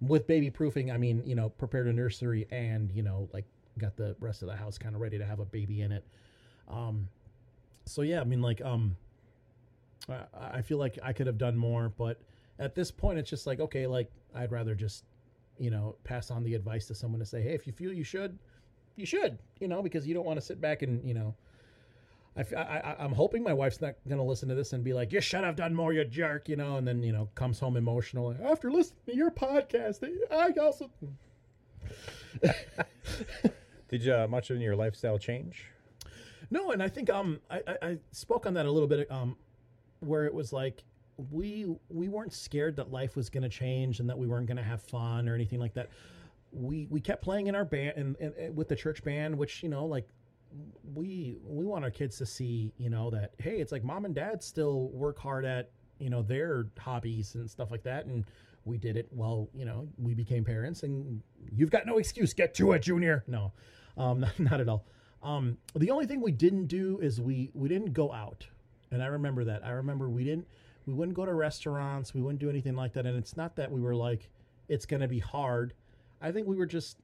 with 0.00 0.26
baby 0.26 0.50
proofing 0.50 0.90
i 0.90 0.96
mean 0.96 1.22
you 1.24 1.34
know 1.34 1.48
prepared 1.48 1.86
a 1.86 1.92
nursery 1.92 2.46
and 2.50 2.90
you 2.92 3.02
know 3.02 3.28
like 3.32 3.44
got 3.78 3.96
the 3.96 4.16
rest 4.20 4.42
of 4.42 4.48
the 4.48 4.56
house 4.56 4.76
kind 4.76 4.94
of 4.94 5.00
ready 5.00 5.18
to 5.18 5.24
have 5.24 5.38
a 5.38 5.44
baby 5.44 5.82
in 5.82 5.92
it. 5.92 6.04
Um 6.66 7.08
so 7.88 8.02
yeah 8.02 8.20
i 8.20 8.24
mean 8.24 8.42
like 8.42 8.60
um 8.62 8.96
I, 10.08 10.24
I 10.58 10.62
feel 10.62 10.78
like 10.78 10.98
i 11.02 11.12
could 11.12 11.26
have 11.26 11.38
done 11.38 11.56
more 11.56 11.92
but 11.96 12.20
at 12.58 12.74
this 12.74 12.90
point 12.90 13.18
it's 13.18 13.30
just 13.30 13.46
like 13.46 13.60
okay 13.60 13.86
like 13.86 14.10
i'd 14.34 14.52
rather 14.52 14.74
just 14.74 15.04
you 15.58 15.70
know 15.70 15.96
pass 16.04 16.30
on 16.30 16.44
the 16.44 16.54
advice 16.54 16.86
to 16.86 16.94
someone 16.94 17.18
to 17.18 17.26
say 17.26 17.42
hey 17.42 17.54
if 17.54 17.66
you 17.66 17.72
feel 17.72 17.92
you 17.92 18.04
should 18.04 18.38
you 18.96 19.06
should 19.06 19.38
you 19.60 19.68
know 19.68 19.82
because 19.82 20.06
you 20.06 20.14
don't 20.14 20.26
want 20.26 20.38
to 20.38 20.44
sit 20.44 20.60
back 20.60 20.82
and 20.82 21.06
you 21.06 21.14
know 21.14 21.34
I, 22.38 22.42
I, 22.56 22.96
I'm 22.98 23.12
hoping 23.12 23.42
my 23.42 23.52
wife's 23.52 23.80
not 23.80 23.94
going 24.06 24.18
to 24.18 24.24
listen 24.24 24.48
to 24.48 24.54
this 24.54 24.72
and 24.72 24.84
be 24.84 24.92
like, 24.92 25.12
"You 25.12 25.20
should 25.20 25.44
have 25.44 25.56
done 25.56 25.74
more, 25.74 25.92
you 25.92 26.04
jerk," 26.04 26.48
you 26.48 26.56
know, 26.56 26.76
and 26.76 26.86
then 26.86 27.02
you 27.02 27.12
know 27.12 27.28
comes 27.34 27.58
home 27.58 27.76
emotional 27.76 28.34
after 28.44 28.70
listening 28.70 29.00
to 29.06 29.16
your 29.16 29.30
podcast. 29.30 30.08
I 30.30 30.52
also 30.60 30.90
did 33.88 34.02
you, 34.02 34.14
uh, 34.14 34.26
much 34.28 34.50
in 34.50 34.60
your 34.60 34.76
lifestyle 34.76 35.18
change 35.18 35.70
No, 36.50 36.70
and 36.72 36.82
I 36.82 36.88
think 36.88 37.10
um 37.10 37.40
I, 37.50 37.62
I, 37.66 37.76
I 37.82 37.98
spoke 38.12 38.46
on 38.46 38.54
that 38.54 38.66
a 38.66 38.70
little 38.70 38.88
bit 38.88 39.10
um 39.10 39.36
where 40.00 40.26
it 40.26 40.34
was 40.34 40.52
like 40.52 40.84
we 41.32 41.66
we 41.88 42.08
weren't 42.08 42.32
scared 42.32 42.76
that 42.76 42.92
life 42.92 43.16
was 43.16 43.28
going 43.28 43.42
to 43.42 43.48
change 43.48 43.98
and 44.00 44.08
that 44.08 44.16
we 44.16 44.26
weren't 44.26 44.46
going 44.46 44.56
to 44.56 44.62
have 44.62 44.82
fun 44.82 45.28
or 45.28 45.34
anything 45.34 45.58
like 45.58 45.74
that. 45.74 45.88
We 46.52 46.86
we 46.90 47.00
kept 47.00 47.22
playing 47.22 47.48
in 47.48 47.54
our 47.54 47.64
band 47.64 47.94
and, 47.96 48.16
and, 48.20 48.34
and 48.34 48.56
with 48.56 48.68
the 48.68 48.76
church 48.76 49.02
band, 49.02 49.36
which 49.36 49.62
you 49.62 49.68
know 49.68 49.84
like 49.86 50.08
we 50.94 51.36
we 51.44 51.64
want 51.66 51.84
our 51.84 51.90
kids 51.90 52.16
to 52.18 52.26
see 52.26 52.72
you 52.78 52.90
know 52.90 53.10
that 53.10 53.32
hey 53.38 53.60
it's 53.60 53.72
like 53.72 53.84
mom 53.84 54.04
and 54.04 54.14
dad 54.14 54.42
still 54.42 54.88
work 54.88 55.18
hard 55.18 55.44
at 55.44 55.70
you 55.98 56.10
know 56.10 56.22
their 56.22 56.66
hobbies 56.78 57.34
and 57.34 57.50
stuff 57.50 57.70
like 57.70 57.82
that. 57.82 58.06
And 58.06 58.24
we 58.64 58.78
did 58.78 58.96
it 58.96 59.08
well 59.10 59.48
you 59.54 59.64
know 59.64 59.88
we 59.98 60.14
became 60.14 60.44
parents. 60.44 60.82
And 60.82 61.22
you've 61.54 61.70
got 61.70 61.86
no 61.86 61.98
excuse. 61.98 62.32
Get 62.32 62.54
to 62.54 62.72
it 62.72 62.82
junior. 62.82 63.24
No 63.26 63.52
um 63.96 64.24
not 64.38 64.60
at 64.60 64.68
all. 64.68 64.84
Um 65.22 65.58
the 65.74 65.90
only 65.90 66.06
thing 66.06 66.20
we 66.20 66.32
didn't 66.32 66.66
do 66.66 66.98
is 67.00 67.20
we 67.20 67.50
we 67.54 67.68
didn't 67.68 67.92
go 67.92 68.12
out. 68.12 68.46
And 68.90 69.02
i 69.02 69.06
remember 69.06 69.44
that. 69.44 69.64
I 69.64 69.70
remember 69.70 70.08
we 70.08 70.24
didn't 70.24 70.46
we 70.86 70.94
wouldn't 70.94 71.16
go 71.16 71.26
to 71.26 71.34
restaurants. 71.34 72.14
We 72.14 72.22
wouldn't 72.22 72.40
do 72.40 72.48
anything 72.48 72.74
like 72.74 72.94
that. 72.94 73.04
And 73.04 73.18
it's 73.18 73.36
not 73.36 73.56
that 73.56 73.70
we 73.70 73.80
were 73.80 73.94
like 73.94 74.30
it's 74.68 74.86
going 74.86 75.00
to 75.00 75.08
be 75.08 75.18
hard. 75.18 75.74
I 76.20 76.32
think 76.32 76.46
we 76.46 76.56
were 76.56 76.66
just 76.66 76.98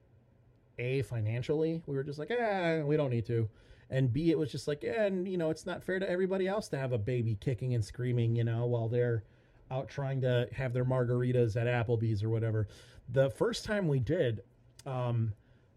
a 0.79 1.01
financially 1.03 1.81
we 1.85 1.95
were 1.95 2.03
just 2.03 2.19
like 2.19 2.31
eh, 2.31 2.81
we 2.83 2.97
don't 2.97 3.09
need 3.09 3.25
to. 3.27 3.47
And 3.89 4.11
b 4.11 4.31
it 4.31 4.37
was 4.37 4.51
just 4.51 4.67
like 4.67 4.83
and 4.83 5.27
you 5.27 5.37
know 5.37 5.49
it's 5.49 5.65
not 5.65 5.83
fair 5.83 5.99
to 5.99 6.09
everybody 6.09 6.47
else 6.47 6.67
to 6.69 6.77
have 6.77 6.91
a 6.91 6.97
baby 6.97 7.37
kicking 7.39 7.75
and 7.75 7.85
screaming 7.85 8.35
you 8.35 8.43
know 8.43 8.65
while 8.65 8.87
they're 8.87 9.23
out 9.71 9.89
trying 9.89 10.21
to 10.21 10.47
have 10.53 10.73
their 10.73 10.85
margaritas 10.85 11.55
at 11.55 11.67
applebee's 11.67 12.23
or 12.23 12.29
whatever. 12.29 12.67
The 13.09 13.29
first 13.29 13.65
time 13.65 13.87
we 13.87 13.99
did 13.99 14.41
um 14.85 15.33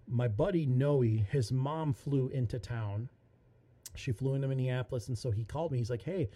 my 0.07 0.29
buddy 0.29 0.65
noe 0.67 1.03
his 1.03 1.53
mom 1.53 1.93
flew 1.93 2.29
into 2.29 2.59
town. 2.59 3.09
She 3.95 4.13
flew 4.13 4.35
into 4.35 4.49
minneapolis 4.49 5.09
and 5.09 5.19
so 5.19 5.31
he 5.31 5.45
called 5.45 5.73
me. 5.73 5.79
He's 5.79 5.91
like 5.91 6.03
hey 6.03 6.29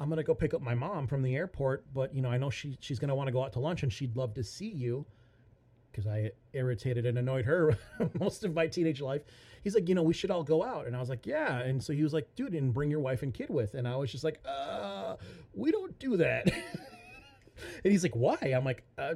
i'm 0.00 0.08
gonna 0.08 0.22
go 0.22 0.34
pick 0.34 0.54
up 0.54 0.62
my 0.62 0.74
mom 0.74 1.06
from 1.06 1.22
the 1.22 1.36
airport 1.36 1.84
but 1.92 2.14
you 2.14 2.22
know 2.22 2.30
i 2.30 2.38
know 2.38 2.48
she 2.50 2.76
she's 2.80 2.98
gonna 2.98 3.14
want 3.14 3.28
to 3.28 3.32
go 3.32 3.44
out 3.44 3.52
to 3.52 3.60
lunch 3.60 3.82
and 3.82 3.92
she'd 3.92 4.16
love 4.16 4.32
to 4.34 4.42
see 4.42 4.68
you 4.68 5.04
because 5.92 6.06
I 6.06 6.30
irritated 6.54 7.04
and 7.06 7.18
annoyed 7.18 7.44
her 7.44 7.76
most 8.18 8.44
of 8.44 8.54
my 8.54 8.66
teenage 8.66 9.00
life. 9.00 9.22
He's 9.62 9.74
like, 9.76 9.88
you 9.88 9.94
know, 9.94 10.02
we 10.02 10.14
should 10.14 10.30
all 10.32 10.42
go 10.42 10.64
out. 10.64 10.86
And 10.86 10.96
I 10.96 11.00
was 11.00 11.08
like, 11.08 11.24
yeah. 11.26 11.58
And 11.60 11.80
so 11.82 11.92
he 11.92 12.02
was 12.02 12.12
like, 12.12 12.34
dude, 12.34 12.54
and 12.54 12.72
bring 12.74 12.90
your 12.90 12.98
wife 13.00 13.22
and 13.22 13.32
kid 13.32 13.48
with. 13.50 13.74
And 13.74 13.86
I 13.86 13.94
was 13.96 14.10
just 14.10 14.24
like, 14.24 14.40
uh, 14.44 15.16
we 15.54 15.70
don't 15.70 15.96
do 16.00 16.16
that. 16.16 16.50
and 17.84 17.92
he's 17.92 18.02
like, 18.02 18.16
why? 18.16 18.36
I'm 18.42 18.64
like, 18.64 18.82
uh, 18.98 19.14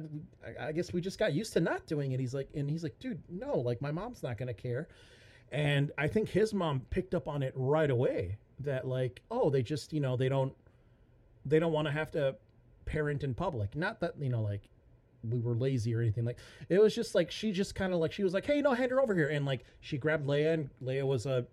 I- 0.59 0.71
guess 0.71 0.93
we 0.93 1.01
just 1.01 1.19
got 1.19 1.33
used 1.33 1.51
to 1.53 1.59
not 1.59 1.85
doing 1.85 2.13
it. 2.13 2.19
He's 2.19 2.33
like, 2.33 2.47
and 2.55 2.69
he's 2.69 2.83
like, 2.83 2.97
dude, 2.99 3.21
no, 3.29 3.57
like 3.57 3.81
my 3.81 3.91
mom's 3.91 4.23
not 4.23 4.37
going 4.37 4.47
to 4.47 4.53
care. 4.53 4.87
and 5.51 5.91
I 5.97 6.07
think 6.07 6.29
his 6.29 6.53
mom 6.53 6.81
picked 6.89 7.13
up 7.13 7.27
on 7.27 7.43
it 7.43 7.53
right 7.55 7.89
away 7.89 8.37
that 8.61 8.87
like, 8.87 9.21
oh, 9.31 9.49
they 9.49 9.61
just 9.63 9.91
you 9.93 9.99
know 9.99 10.15
they 10.15 10.29
don't 10.29 10.53
they 11.45 11.59
don't 11.59 11.71
want 11.71 11.87
to 11.87 11.91
have 11.91 12.11
to 12.11 12.35
parent 12.85 13.23
in 13.23 13.33
public. 13.33 13.75
Not 13.75 13.99
that 13.99 14.13
you 14.19 14.29
know 14.29 14.41
like 14.41 14.61
we 15.23 15.39
were 15.39 15.55
lazy 15.55 15.93
or 15.93 16.01
anything 16.01 16.23
like 16.23 16.37
it 16.69 16.79
was 16.79 16.93
just 16.93 17.15
like 17.15 17.31
she 17.31 17.51
just 17.51 17.75
kind 17.75 17.93
of 17.93 17.99
like 17.99 18.11
she 18.11 18.23
was 18.23 18.33
like 18.33 18.45
hey 18.45 18.61
no 18.61 18.73
hand 18.73 18.91
her 18.91 19.01
over 19.01 19.15
here 19.15 19.27
and 19.27 19.45
like 19.45 19.65
she 19.81 19.97
grabbed 19.97 20.27
leia 20.27 20.53
and 20.53 20.69
leia 20.83 21.05
was 21.05 21.25
a 21.25 21.45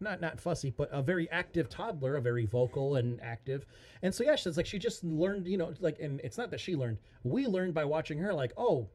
not 0.00 0.20
not 0.20 0.40
fussy 0.40 0.72
but 0.76 0.88
a 0.92 1.02
very 1.02 1.30
active 1.30 1.68
toddler 1.68 2.16
a 2.16 2.20
very 2.20 2.46
vocal 2.46 2.96
and 2.96 3.20
active. 3.20 3.66
And 4.02 4.14
so 4.14 4.24
yeah 4.24 4.34
she's 4.36 4.56
like 4.56 4.66
she 4.66 4.78
just 4.78 5.04
learned 5.04 5.46
you 5.46 5.58
know 5.58 5.72
like 5.80 5.98
and 6.00 6.20
it's 6.20 6.38
not 6.38 6.50
that 6.50 6.60
she 6.60 6.74
learned. 6.74 6.98
We 7.22 7.46
learned 7.46 7.74
by 7.74 7.84
watching 7.84 8.18
her 8.18 8.32
like 8.32 8.52
oh 8.56 8.88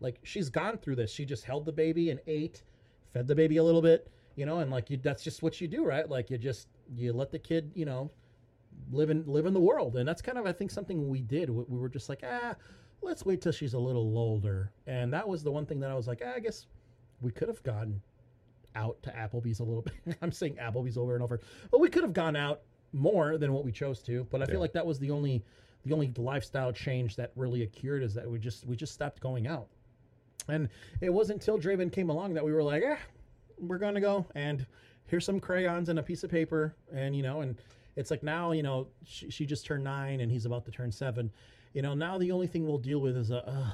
like 0.00 0.18
she's 0.24 0.48
gone 0.48 0.78
through 0.78 0.96
this. 0.96 1.12
She 1.12 1.24
just 1.24 1.44
held 1.44 1.64
the 1.64 1.72
baby 1.72 2.10
and 2.10 2.20
ate 2.26 2.62
fed 3.12 3.26
the 3.26 3.34
baby 3.34 3.56
a 3.56 3.64
little 3.64 3.82
bit 3.82 4.10
you 4.36 4.44
know 4.44 4.58
and 4.58 4.70
like 4.70 4.90
you 4.90 4.98
that's 5.02 5.22
just 5.22 5.42
what 5.42 5.60
you 5.60 5.68
do 5.68 5.84
right? 5.84 6.08
Like 6.08 6.28
you 6.30 6.38
just 6.38 6.68
you 6.94 7.12
let 7.12 7.30
the 7.30 7.38
kid 7.38 7.70
you 7.74 7.84
know 7.84 8.10
live 8.90 9.10
in 9.10 9.24
live 9.26 9.46
in 9.46 9.54
the 9.54 9.60
world. 9.60 9.96
And 9.96 10.08
that's 10.08 10.22
kind 10.22 10.38
of 10.38 10.46
i 10.46 10.52
think 10.52 10.70
something 10.72 11.08
we 11.08 11.22
did. 11.22 11.50
We, 11.50 11.64
we 11.68 11.78
were 11.78 11.88
just 11.88 12.08
like 12.08 12.22
ah 12.24 12.56
let's 13.02 13.24
wait 13.24 13.40
till 13.40 13.52
she's 13.52 13.74
a 13.74 13.78
little 13.78 14.16
older. 14.18 14.72
And 14.86 15.12
that 15.12 15.26
was 15.28 15.42
the 15.42 15.50
one 15.50 15.66
thing 15.66 15.80
that 15.80 15.90
I 15.90 15.94
was 15.94 16.06
like, 16.06 16.22
ah, 16.24 16.32
I 16.36 16.40
guess 16.40 16.66
we 17.20 17.30
could 17.30 17.48
have 17.48 17.62
gone 17.62 18.00
out 18.74 19.02
to 19.02 19.10
Applebee's 19.10 19.60
a 19.60 19.64
little 19.64 19.82
bit. 19.82 19.94
I'm 20.22 20.32
saying 20.32 20.56
Applebee's 20.56 20.96
over 20.98 21.14
and 21.14 21.22
over, 21.22 21.40
but 21.70 21.80
we 21.80 21.88
could 21.88 22.02
have 22.02 22.12
gone 22.12 22.36
out 22.36 22.60
more 22.92 23.38
than 23.38 23.52
what 23.52 23.64
we 23.64 23.72
chose 23.72 24.00
to. 24.04 24.24
But 24.30 24.40
I 24.40 24.44
Yeah. 24.44 24.52
feel 24.52 24.60
like 24.60 24.72
that 24.72 24.86
was 24.86 24.98
the 24.98 25.10
only 25.10 25.44
the 25.84 25.94
only 25.94 26.12
lifestyle 26.18 26.72
change 26.72 27.16
that 27.16 27.30
really 27.36 27.62
occurred 27.62 28.02
is 28.02 28.12
that 28.14 28.28
we 28.28 28.38
just 28.38 28.66
we 28.66 28.76
just 28.76 28.92
stopped 28.92 29.20
going 29.20 29.46
out. 29.46 29.68
And 30.48 30.68
it 31.00 31.10
wasn't 31.10 31.40
until 31.40 31.58
Draven 31.58 31.90
came 31.92 32.10
along 32.10 32.34
that 32.34 32.44
we 32.44 32.52
were 32.52 32.62
like, 32.62 32.82
ah, 32.86 32.98
we're 33.58 33.78
gonna 33.78 34.00
go 34.00 34.26
and 34.34 34.66
here's 35.06 35.24
some 35.24 35.40
crayons 35.40 35.88
and 35.88 35.98
a 35.98 36.02
piece 36.02 36.22
of 36.24 36.30
paper 36.30 36.74
and 36.92 37.16
you 37.16 37.22
know 37.22 37.40
and 37.40 37.56
it's 37.96 38.10
like 38.10 38.22
now 38.22 38.52
you 38.52 38.62
know 38.62 38.86
she, 39.04 39.28
she 39.30 39.44
just 39.46 39.66
turned 39.66 39.82
nine 39.82 40.20
and 40.20 40.30
he's 40.30 40.44
about 40.46 40.64
to 40.64 40.70
turn 40.70 40.92
seven 40.92 41.28
you 41.72 41.82
know 41.82 41.94
now 41.94 42.18
the 42.18 42.32
only 42.32 42.46
thing 42.46 42.66
we'll 42.66 42.78
deal 42.78 43.00
with 43.00 43.16
is 43.16 43.30
a 43.30 43.46
uh, 43.48 43.70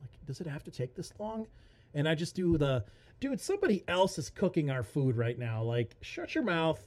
like 0.00 0.26
does 0.26 0.40
it 0.40 0.46
have 0.46 0.64
to 0.64 0.70
take 0.70 0.94
this 0.94 1.12
long? 1.18 1.46
And 1.94 2.08
i 2.08 2.14
just 2.14 2.34
do 2.36 2.56
the 2.56 2.84
dude 3.20 3.40
somebody 3.40 3.84
else 3.88 4.18
is 4.18 4.30
cooking 4.30 4.70
our 4.70 4.82
food 4.82 5.16
right 5.16 5.38
now. 5.38 5.62
Like 5.62 5.96
shut 6.00 6.34
your 6.34 6.44
mouth. 6.44 6.80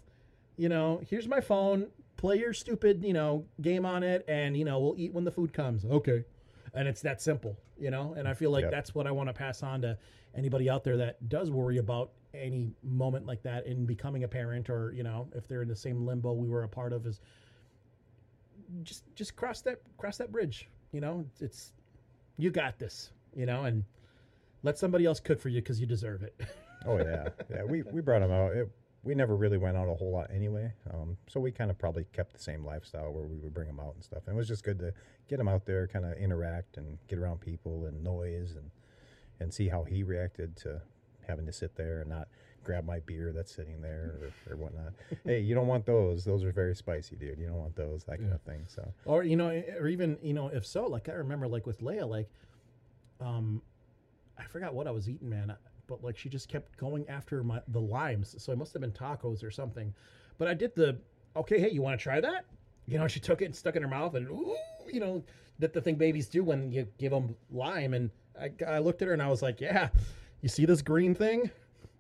You 0.58 0.70
know 0.70 1.02
here's 1.10 1.28
my 1.28 1.42
phone. 1.42 1.88
Play 2.18 2.38
your 2.40 2.54
stupid 2.54 3.04
you 3.04 3.14
know 3.14 3.46
game 3.62 3.86
on 3.86 4.04
it 4.04 4.24
and 4.28 4.56
you 4.56 4.66
know 4.66 4.80
we'll 4.80 4.96
eat 4.98 5.14
when 5.14 5.24
the 5.24 5.32
food 5.32 5.54
comes. 5.54 5.86
Okay. 5.86 6.24
And 6.74 6.88
it's 6.88 7.02
that 7.02 7.22
simple 7.22 7.58
you 7.78 7.90
know? 7.92 8.14
And 8.18 8.28
i 8.28 8.34
feel 8.34 8.52
like 8.52 8.64
Yep. 8.64 8.72
that's 8.72 8.96
what 8.96 9.08
i 9.08 9.12
want 9.12 9.30
to 9.30 9.34
pass 9.34 9.64
on 9.64 9.82
to 9.82 9.98
anybody 10.36 10.70
out 10.70 10.84
there 10.84 10.98
that 10.98 11.28
does 11.28 11.50
worry 11.52 11.78
about 11.80 12.12
any 12.34 12.72
moment 12.84 13.26
like 13.26 13.44
that 13.44 13.66
in 13.66 13.86
becoming 13.86 14.24
a 14.24 14.28
parent 14.28 14.70
or 14.70 14.92
you 14.94 15.04
know 15.04 15.28
if 15.36 15.48
they're 15.48 15.62
in 15.64 15.68
the 15.68 15.76
same 15.76 16.06
limbo 16.06 16.34
we 16.34 16.48
were 16.50 16.64
a 16.64 16.68
part 16.68 16.94
of 16.94 17.06
is 17.06 17.20
just 18.82 19.04
just 19.16 19.36
cross 19.36 19.62
that 19.62 19.82
cross 19.98 20.18
that 20.18 20.32
bridge 20.32 20.68
you 20.92 21.02
know 21.02 21.26
it's 21.40 21.74
you 22.38 22.50
got 22.50 22.80
this 22.80 23.12
you 23.36 23.46
know 23.46 23.66
and 23.66 23.84
let 24.64 24.78
somebody 24.78 25.06
else 25.06 25.20
cook 25.20 25.40
for 25.40 25.50
you 25.50 25.62
because 25.62 25.80
you 25.80 25.86
deserve 25.86 26.24
it 26.24 26.34
Oh 26.86 26.98
yeah, 26.98 27.30
yeah. 27.50 27.64
We 27.64 27.84
we 27.84 28.02
brought 28.02 28.22
him 28.22 28.32
out. 28.32 28.54
It, 28.54 28.70
we 29.04 29.16
never 29.16 29.36
really 29.36 29.58
went 29.58 29.76
out 29.76 29.90
a 29.90 29.94
whole 29.94 30.12
lot 30.12 30.30
anyway, 30.34 30.72
um, 30.94 31.18
so 31.28 31.40
we 31.40 31.52
kind 31.52 31.70
of 31.70 31.78
probably 31.78 32.06
kept 32.14 32.32
the 32.32 32.40
same 32.40 32.66
lifestyle 32.66 33.12
where 33.12 33.26
we 33.26 33.38
would 33.38 33.54
bring 33.54 33.68
him 33.68 33.80
out 33.80 33.96
and 33.96 34.04
stuff. 34.04 34.24
And 34.28 34.36
it 34.36 34.38
was 34.38 34.48
just 34.48 34.64
good 34.64 34.80
to 34.80 34.94
get 35.28 35.40
him 35.40 35.48
out 35.50 35.66
there, 35.66 35.88
kind 35.88 36.06
of 36.06 36.14
interact 36.14 36.78
and 36.78 36.98
get 37.10 37.20
around 37.20 37.42
people 37.42 37.86
and 37.86 38.02
noise 38.04 38.56
and 38.56 38.72
and 39.40 39.54
see 39.54 39.68
how 39.68 39.84
he 39.84 40.04
reacted 40.04 40.56
to 40.58 40.82
having 41.28 41.46
to 41.46 41.54
sit 41.54 41.76
there 41.76 42.02
and 42.02 42.10
not 42.10 42.28
grab 42.64 42.86
my 42.86 43.00
beer 43.00 43.32
that's 43.36 43.54
sitting 43.54 43.82
there 43.82 44.16
or, 44.48 44.54
or 44.54 44.58
whatnot. 44.58 44.94
hey, 45.26 45.40
you 45.40 45.54
don't 45.54 45.68
want 45.68 45.86
those. 45.86 46.24
Those 46.24 46.44
are 46.44 46.52
very 46.52 46.76
spicy, 46.76 47.16
dude. 47.16 47.38
You 47.40 47.48
don't 47.48 47.58
want 47.58 47.76
those. 47.76 48.04
That 48.06 48.18
kind 48.18 48.30
Yeah. 48.30 48.36
of 48.36 48.42
thing. 48.42 48.66
So 48.68 48.94
or 49.06 49.24
you 49.24 49.36
know 49.36 49.50
or 49.80 49.88
even 49.88 50.18
you 50.22 50.34
know 50.34 50.48
if 50.48 50.66
so 50.66 50.86
like 50.88 51.10
i 51.10 51.14
remember 51.14 51.48
like 51.48 51.66
with 51.66 51.82
leia 51.82 52.08
like 52.08 52.30
um 53.22 53.62
i 54.38 54.44
forgot 54.44 54.74
what 54.74 54.88
i 54.88 54.92
was 54.92 55.10
eating 55.10 55.30
man 55.30 55.54
but 55.88 56.04
like 56.04 56.18
she 56.18 56.30
just 56.30 56.50
kept 56.50 56.78
going 56.78 57.08
after 57.10 57.44
my 57.44 57.62
the 57.70 57.80
limes 57.80 58.36
so 58.42 58.52
it 58.52 58.58
must 58.58 58.74
have 58.74 58.82
been 58.82 58.92
tacos 58.92 59.44
or 59.44 59.52
something 59.52 59.94
but 60.38 60.48
i 60.48 60.54
did 60.54 60.74
the 60.76 60.98
okay 61.36 61.60
hey 61.60 61.70
you 61.70 61.82
want 61.82 61.98
to 61.98 62.02
try 62.02 62.20
that 62.20 62.46
you 62.88 62.98
know 62.98 63.08
she 63.08 63.20
took 63.20 63.42
it 63.42 63.46
and 63.46 63.56
stuck 63.56 63.76
it 63.76 63.78
in 63.78 63.84
her 63.84 63.90
mouth 63.90 64.16
and 64.16 64.28
ooh, 64.30 64.56
you 64.92 65.00
know 65.00 65.24
that 65.60 65.74
the 65.74 65.82
thing 65.82 65.96
babies 65.96 66.28
do 66.28 66.44
when 66.44 66.72
you 66.72 66.88
give 66.98 67.12
them 67.12 67.36
lime 67.52 67.94
and 67.94 68.10
I, 68.40 68.52
I 68.68 68.80
looked 68.80 69.02
at 69.02 69.08
her 69.08 69.14
and 69.14 69.22
i 69.22 69.30
was 69.30 69.42
like 69.42 69.62
yeah 69.62 69.90
you 70.42 70.50
see 70.50 70.66
this 70.66 70.82
green 70.82 71.14
thing 71.16 71.52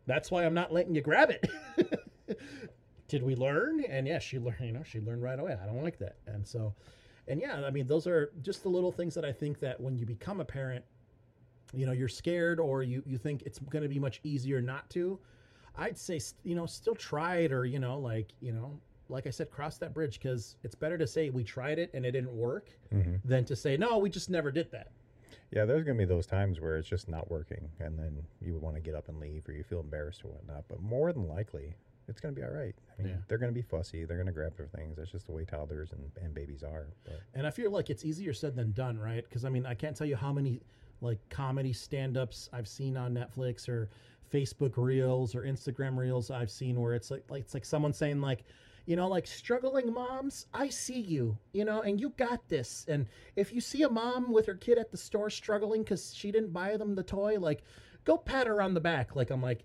that's 0.05 0.29
why 0.31 0.45
i'm 0.45 0.53
not 0.53 0.71
letting 0.73 0.93
you 0.95 1.01
grab 1.01 1.29
it. 1.29 1.49
Did 3.07 3.21
we 3.23 3.35
learn? 3.35 3.83
And 3.85 4.07
yeah 4.07 4.19
she 4.19 4.39
learned 4.39 4.59
you 4.61 4.71
know 4.71 4.83
she 4.83 4.99
learned 4.99 5.21
right 5.21 5.37
away. 5.39 5.55
I 5.61 5.65
don't 5.65 5.83
like 5.83 5.99
that. 5.99 6.15
And 6.27 6.47
so 6.47 6.73
and 7.29 7.39
yeah 7.39 7.61
i 7.65 7.69
mean 7.69 7.87
those 7.87 8.05
are 8.05 8.31
just 8.41 8.63
the 8.63 8.69
little 8.69 8.91
things 8.91 9.13
that 9.15 9.23
i 9.23 9.31
think 9.31 9.57
that 9.61 9.79
when 9.79 9.95
you 9.97 10.05
become 10.05 10.41
a 10.41 10.45
parent 10.45 10.83
you 11.73 11.85
know 11.85 11.93
you're 11.93 12.09
scared 12.09 12.59
or 12.59 12.83
you 12.83 13.01
you 13.05 13.17
think 13.17 13.43
it's 13.43 13.59
going 13.59 13.81
to 13.81 13.87
be 13.87 13.97
much 13.97 14.19
easier 14.25 14.61
not 14.61 14.89
to 14.89 15.17
i'd 15.77 15.97
say 15.97 16.19
you 16.43 16.53
know 16.53 16.65
still 16.65 16.93
try 16.95 17.37
it 17.37 17.53
or 17.53 17.63
you 17.63 17.79
know 17.79 17.97
like 17.97 18.33
you 18.41 18.51
know 18.51 18.77
like 19.07 19.25
i 19.25 19.29
said 19.29 19.49
cross 19.49 19.77
that 19.77 19.93
bridge 19.93 20.19
because 20.19 20.57
it's 20.63 20.75
better 20.75 20.97
to 20.97 21.07
say 21.07 21.29
we 21.29 21.45
tried 21.45 21.79
it 21.79 21.89
and 21.93 22.05
it 22.05 22.11
didn't 22.11 22.35
work 22.35 22.67
Mhm. 22.93 23.21
than 23.23 23.45
to 23.45 23.55
say 23.55 23.77
no 23.77 23.97
we 23.99 24.09
just 24.09 24.29
never 24.29 24.51
did 24.51 24.69
that 24.71 24.91
yeah, 25.55 25.65
there's 25.65 25.83
gonna 25.83 25.97
be 25.97 26.05
those 26.05 26.25
times 26.27 26.59
where 26.59 26.77
it's 26.77 26.87
just 26.87 27.07
not 27.07 27.29
working, 27.29 27.69
and 27.79 27.97
then 27.97 28.23
you 28.41 28.53
would 28.53 28.61
want 28.61 28.75
to 28.75 28.81
get 28.81 28.95
up 28.95 29.07
and 29.09 29.19
leave, 29.19 29.47
or 29.47 29.51
you 29.53 29.63
feel 29.63 29.79
embarrassed 29.79 30.23
or 30.25 30.29
whatnot. 30.29 30.65
But 30.67 30.81
more 30.81 31.13
than 31.13 31.27
likely, 31.27 31.75
it's 32.07 32.19
gonna 32.19 32.33
be 32.33 32.43
all 32.43 32.51
right. 32.51 32.75
I 32.97 33.01
mean, 33.01 33.11
Yeah. 33.13 33.17
they're 33.27 33.37
gonna 33.37 33.51
be 33.51 33.61
fussy. 33.61 34.03
They're 34.05 34.17
gonna 34.17 34.31
grab 34.31 34.55
their 34.57 34.67
things. 34.67 34.97
That's 34.97 35.11
just 35.11 35.25
the 35.27 35.31
way 35.31 35.45
toddlers 35.45 35.91
and, 35.93 36.11
and 36.21 36.33
babies 36.33 36.63
are. 36.63 36.87
But 37.05 37.21
and 37.33 37.45
i 37.47 37.49
feel 37.51 37.71
like 37.71 37.89
it's 37.89 38.03
easier 38.03 38.33
said 38.33 38.55
than 38.55 38.71
done 38.73 38.97
right 38.99 39.23
because 39.23 39.45
i 39.45 39.49
mean 39.49 39.65
i 39.65 39.73
can't 39.73 39.95
tell 39.95 40.07
you 40.07 40.15
how 40.15 40.33
many 40.33 40.59
like 41.01 41.17
comedy 41.29 41.73
stand-ups 41.73 42.49
i've 42.53 42.67
seen 42.67 42.95
on 42.97 43.13
netflix 43.13 43.67
or 43.69 43.89
facebook 44.31 44.73
reels 44.77 45.35
or 45.35 45.43
instagram 45.43 45.97
reels 45.97 46.31
i've 46.31 46.49
seen 46.51 46.79
where 46.79 46.93
it's 46.93 47.11
like, 47.11 47.23
like 47.29 47.41
it's 47.43 47.53
like 47.53 47.65
someone 47.65 47.91
saying 47.93 48.19
like 48.21 48.43
you 48.85 48.95
know 48.95 49.07
like 49.07 49.25
struggling 49.25 49.93
moms 49.93 50.47
i 50.53 50.67
see 50.67 50.99
you 50.99 51.37
you 51.53 51.63
know 51.63 51.81
and 51.81 51.99
you 52.01 52.09
got 52.17 52.47
this. 52.49 52.85
And 52.87 53.07
if 53.35 53.53
you 53.53 53.61
see 53.61 53.83
a 53.83 53.89
mom 53.89 54.31
with 54.31 54.45
her 54.45 54.55
kid 54.55 54.77
at 54.77 54.91
the 54.91 54.97
store 54.97 55.29
struggling 55.29 55.83
because 55.83 56.13
she 56.13 56.31
didn't 56.31 56.51
buy 56.51 56.75
them 56.77 56.95
the 56.95 57.03
toy 57.03 57.37
like 57.39 57.63
go 58.03 58.17
pat 58.17 58.47
her 58.47 58.61
on 58.61 58.73
the 58.73 58.81
back. 58.81 59.15
Like 59.15 59.29
i'm 59.29 59.41
like 59.41 59.63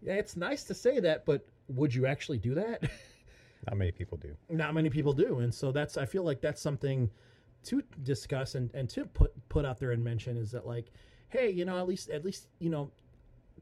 yeah 0.00 0.14
it's 0.14 0.36
nice 0.36 0.64
to 0.64 0.74
say 0.74 1.00
that 1.00 1.24
but 1.24 1.46
would 1.68 1.94
you 1.94 2.06
actually 2.06 2.38
do 2.38 2.54
that? 2.54 2.82
Not 3.68 3.78
many 3.78 3.92
people 3.92 4.18
do. 4.18 4.36
not 4.48 4.74
many 4.74 4.90
people 4.90 5.12
do 5.12 5.38
and 5.38 5.54
so 5.54 5.70
that's 5.70 5.96
i 5.96 6.04
feel 6.04 6.24
like 6.24 6.40
that's 6.40 6.60
something 6.60 7.08
to 7.64 7.82
discuss 8.02 8.56
and, 8.56 8.70
and 8.74 8.88
to 8.90 9.04
put 9.06 9.32
put 9.48 9.64
out 9.64 9.78
there 9.78 9.92
and 9.92 10.02
mention 10.02 10.36
is 10.36 10.50
that 10.50 10.66
like 10.66 10.86
hey 11.28 11.48
you 11.48 11.64
know 11.64 11.78
at 11.78 11.86
least 11.86 12.10
at 12.10 12.24
least 12.24 12.48
you 12.58 12.70
know 12.70 12.90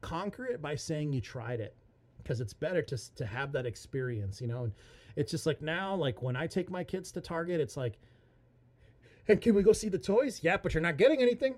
conquer 0.01 0.45
it 0.45 0.59
by 0.61 0.75
saying 0.75 1.13
you 1.13 1.21
tried 1.21 1.59
it 1.59 1.75
because 2.23 2.41
it's 2.41 2.53
better 2.53 2.81
to 2.81 3.15
to 3.15 3.25
have 3.25 3.51
that 3.51 3.65
experience 3.65 4.41
you 4.41 4.47
know? 4.47 4.63
And 4.63 4.73
it's 5.15 5.31
just 5.31 5.45
like 5.45 5.61
now 5.61 5.95
like 5.95 6.21
when 6.21 6.35
i 6.35 6.47
take 6.47 6.69
my 6.69 6.83
kids 6.83 7.11
to 7.13 7.21
target 7.21 7.59
it's 7.59 7.77
like 7.77 7.99
hey 9.25 9.35
can 9.35 9.55
we 9.55 9.63
go 9.63 9.73
see 9.73 9.89
the 9.89 9.97
toys? 9.97 10.39
Yeah 10.43 10.57
but 10.57 10.73
you're 10.73 10.81
not 10.81 10.97
getting 10.97 11.21
anything. 11.21 11.55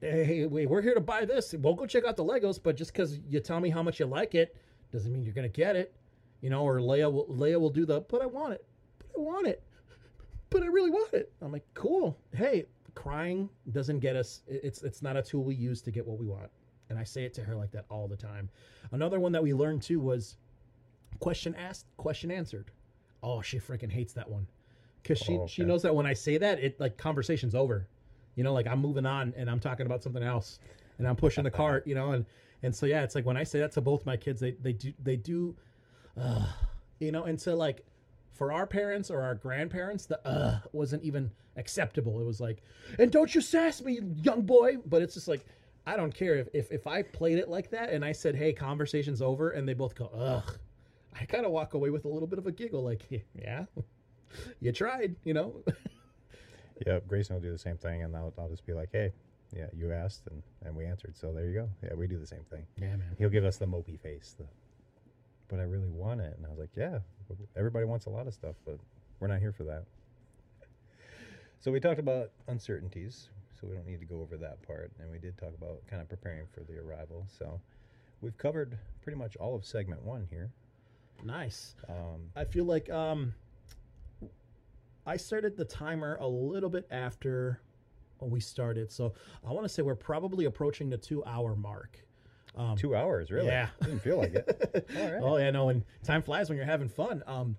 Hey 0.00 0.46
wait, 0.46 0.68
we're 0.68 0.82
here 0.82 0.94
to 0.94 1.00
buy 1.00 1.24
this. 1.24 1.54
We'll 1.54 1.74
go 1.74 1.86
check 1.86 2.04
out 2.04 2.16
the 2.16 2.24
legos 2.24 2.62
but 2.62 2.76
just 2.76 2.92
because 2.92 3.18
you 3.28 3.40
tell 3.40 3.60
me 3.60 3.70
how 3.70 3.82
much 3.82 4.00
you 4.00 4.06
like 4.06 4.34
it 4.34 4.56
doesn't 4.92 5.12
mean 5.12 5.24
you're 5.24 5.34
gonna 5.34 5.48
get 5.48 5.76
it 5.76 5.94
you 6.42 6.50
know? 6.50 6.62
Or 6.62 6.78
leia 6.78 7.10
will 7.10 7.26
leia 7.26 7.58
will 7.58 7.70
do 7.70 7.86
the 7.86 8.00
but 8.02 8.22
i 8.22 8.26
want 8.26 8.52
it. 8.54 8.64
But 8.98 9.20
i 9.20 9.22
want 9.22 9.46
it. 9.46 9.62
But 10.50 10.62
i 10.62 10.66
really 10.66 10.90
want 10.90 11.12
it. 11.14 11.32
I'm 11.40 11.52
like 11.52 11.66
cool. 11.74 12.18
Hey 12.34 12.66
crying 12.96 13.48
doesn't 13.70 14.00
get 14.00 14.16
us 14.16 14.40
it's 14.48 14.82
it's 14.82 15.02
not 15.02 15.16
a 15.16 15.22
tool 15.22 15.44
we 15.44 15.54
use 15.54 15.80
to 15.82 15.92
get 15.92 16.04
what 16.04 16.18
we 16.18 16.26
want 16.26 16.50
and 16.88 16.98
i 16.98 17.04
say 17.04 17.24
it 17.24 17.34
to 17.34 17.42
her 17.42 17.54
like 17.54 17.70
that 17.72 17.84
all 17.90 18.08
the 18.08 18.16
time. 18.16 18.48
Another 18.92 19.18
one 19.18 19.32
that 19.32 19.42
we 19.42 19.52
learned 19.54 19.82
too 19.82 20.00
was 20.00 20.36
question 21.20 21.54
asked 21.54 21.86
question 21.96 22.30
answered. 22.30 22.70
Oh 23.22 23.42
she 23.42 23.58
freaking 23.58 23.90
hates 23.90 24.12
that 24.14 24.28
one. 24.30 24.46
Because 25.02 25.18
she 25.18 25.34
Oh, 25.34 25.46
she 25.46 25.62
knows 25.64 25.82
that 25.82 25.94
when 25.94 26.06
i 26.06 26.12
say 26.12 26.38
that 26.38 26.58
it 26.58 26.78
like 26.80 26.96
conversation's 26.96 27.54
over. 27.54 27.88
You 28.34 28.44
know 28.44 28.52
like 28.52 28.66
i'm 28.66 28.80
moving 28.80 29.06
on 29.06 29.32
and 29.36 29.50
i'm 29.50 29.60
talking 29.60 29.86
about 29.86 30.02
something 30.02 30.22
else 30.22 30.58
and 30.98 31.08
i'm 31.08 31.16
pushing 31.16 31.44
the 31.44 31.50
cart 31.62 31.86
you 31.86 31.94
know 31.94 32.12
and 32.12 32.26
and 32.62 32.74
so 32.74 32.86
yeah 32.86 33.02
it's 33.02 33.14
like 33.14 33.24
when 33.24 33.36
i 33.36 33.44
say 33.44 33.60
that 33.60 33.72
to 33.72 33.80
both 33.80 34.04
my 34.04 34.16
kids 34.16 34.40
they 34.40 34.52
they 34.52 34.72
do 34.72 34.92
they 35.02 35.16
do 35.16 35.56
uh, 36.20 36.46
you 36.98 37.12
know 37.12 37.24
and 37.24 37.40
so 37.40 37.54
like 37.54 37.84
for 38.32 38.52
our 38.52 38.66
parents 38.66 39.10
or 39.10 39.22
our 39.22 39.34
grandparents 39.34 40.04
the 40.06 40.26
uh 40.28 40.58
wasn't 40.72 41.02
even 41.02 41.30
acceptable. 41.56 42.20
It 42.20 42.24
was 42.24 42.40
like 42.40 42.62
and 42.98 43.10
don't 43.10 43.34
you 43.34 43.40
sass 43.40 43.82
me 43.82 44.00
young 44.22 44.42
boy. 44.42 44.76
But 44.84 45.02
it's 45.02 45.14
just 45.14 45.28
like 45.28 45.44
i 45.86 45.96
don't 45.96 46.14
care 46.14 46.36
if 46.36 46.48
if, 46.52 46.70
if 46.70 46.86
i 46.86 47.02
played 47.02 47.38
it 47.38 47.48
like 47.48 47.70
that 47.70 47.90
and 47.90 48.04
i 48.04 48.12
said 48.12 48.34
hey 48.34 48.52
conversation's 48.52 49.22
over 49.22 49.50
and 49.50 49.68
they 49.68 49.74
both 49.74 49.94
go 49.94 50.06
ugh 50.16 50.58
i 51.18 51.24
kind 51.24 51.46
of 51.46 51.52
walk 51.52 51.74
away 51.74 51.90
with 51.90 52.04
a 52.04 52.08
little 52.08 52.28
bit 52.28 52.38
of 52.38 52.46
a 52.46 52.52
giggle 52.52 52.82
like 52.82 53.02
yeah 53.34 53.64
you 54.60 54.72
tried 54.72 55.16
you 55.24 55.34
know 55.34 55.62
Yep, 56.84 57.08
Grayson 57.08 57.34
will 57.34 57.40
do 57.40 57.52
the 57.52 57.58
same 57.58 57.78
thing, 57.78 58.02
and 58.02 58.14
I'll, 58.14 58.34
I'll 58.38 58.50
just 58.50 58.66
be 58.66 58.74
like, 58.74 58.90
"Hey, 58.92 59.10
yeah, 59.54 59.66
you 59.72 59.92
asked 59.92 60.26
and, 60.30 60.42
and 60.64 60.76
we 60.76 60.84
answered. 60.84 61.16
So 61.16 61.32
there 61.32 61.46
you 61.46 61.54
go. 61.54 61.68
Yeah, 61.82 61.94
we 61.94 62.06
do 62.06 62.18
the 62.18 62.26
same 62.26 62.44
thing. 62.50 62.66
Yeah, 62.76 62.96
man. 62.96 63.14
He'll 63.18 63.30
give 63.30 63.44
us 63.44 63.56
the 63.56 63.66
mopey 63.66 63.98
face. 63.98 64.34
The, 64.38 64.44
but 65.48 65.58
I 65.60 65.62
really 65.62 65.88
want 65.88 66.20
it, 66.20 66.34
and 66.36 66.44
I 66.44 66.50
was 66.50 66.58
like, 66.58 66.70
yeah, 66.76 66.98
everybody 67.56 67.84
wants 67.84 68.06
a 68.06 68.10
lot 68.10 68.26
of 68.26 68.34
stuff, 68.34 68.56
but 68.64 68.78
we're 69.20 69.28
not 69.28 69.40
here 69.40 69.52
for 69.52 69.64
that. 69.64 69.84
So 71.60 71.70
we 71.70 71.80
talked 71.80 72.00
about 72.00 72.30
uncertainties, 72.48 73.28
so 73.60 73.66
we 73.66 73.74
don't 73.74 73.86
need 73.86 74.00
to 74.00 74.06
go 74.06 74.20
over 74.20 74.36
that 74.36 74.62
part, 74.62 74.92
and 75.00 75.10
we 75.10 75.18
did 75.18 75.36
talk 75.38 75.52
about 75.56 75.86
kind 75.88 76.02
of 76.02 76.08
preparing 76.08 76.46
for 76.52 76.60
the 76.60 76.78
arrival. 76.78 77.26
So 77.38 77.60
we've 78.20 78.36
covered 78.36 78.76
pretty 79.02 79.18
much 79.18 79.36
all 79.36 79.54
of 79.54 79.64
segment 79.64 80.02
one 80.02 80.26
here. 80.30 80.50
Nice. 81.24 81.74
Um, 81.88 82.30
I 82.34 82.44
feel 82.44 82.64
like 82.64 82.90
um, 82.90 83.34
I 85.06 85.16
started 85.16 85.56
the 85.56 85.64
timer 85.64 86.16
a 86.20 86.26
little 86.26 86.68
bit 86.68 86.86
after 86.90 87.60
we 88.20 88.40
started, 88.40 88.92
so 88.92 89.14
I 89.46 89.52
want 89.52 89.64
to 89.64 89.68
say 89.68 89.82
we're 89.82 89.94
probably 89.94 90.44
approaching 90.44 90.90
the 90.90 90.98
two-hour 90.98 91.56
mark. 91.56 91.98
Um, 92.56 92.76
two 92.76 92.96
hours, 92.96 93.30
really? 93.30 93.48
Yeah. 93.48 93.68
Didn't 93.82 94.00
feel 94.00 94.18
like 94.18 94.34
it. 94.34 94.88
All 94.96 95.12
right. 95.12 95.22
Oh 95.22 95.36
yeah, 95.36 95.50
no, 95.50 95.68
and 95.68 95.84
time 96.02 96.22
flies 96.22 96.48
when 96.48 96.56
you're 96.56 96.66
having 96.66 96.88
fun. 96.88 97.22
Um, 97.26 97.56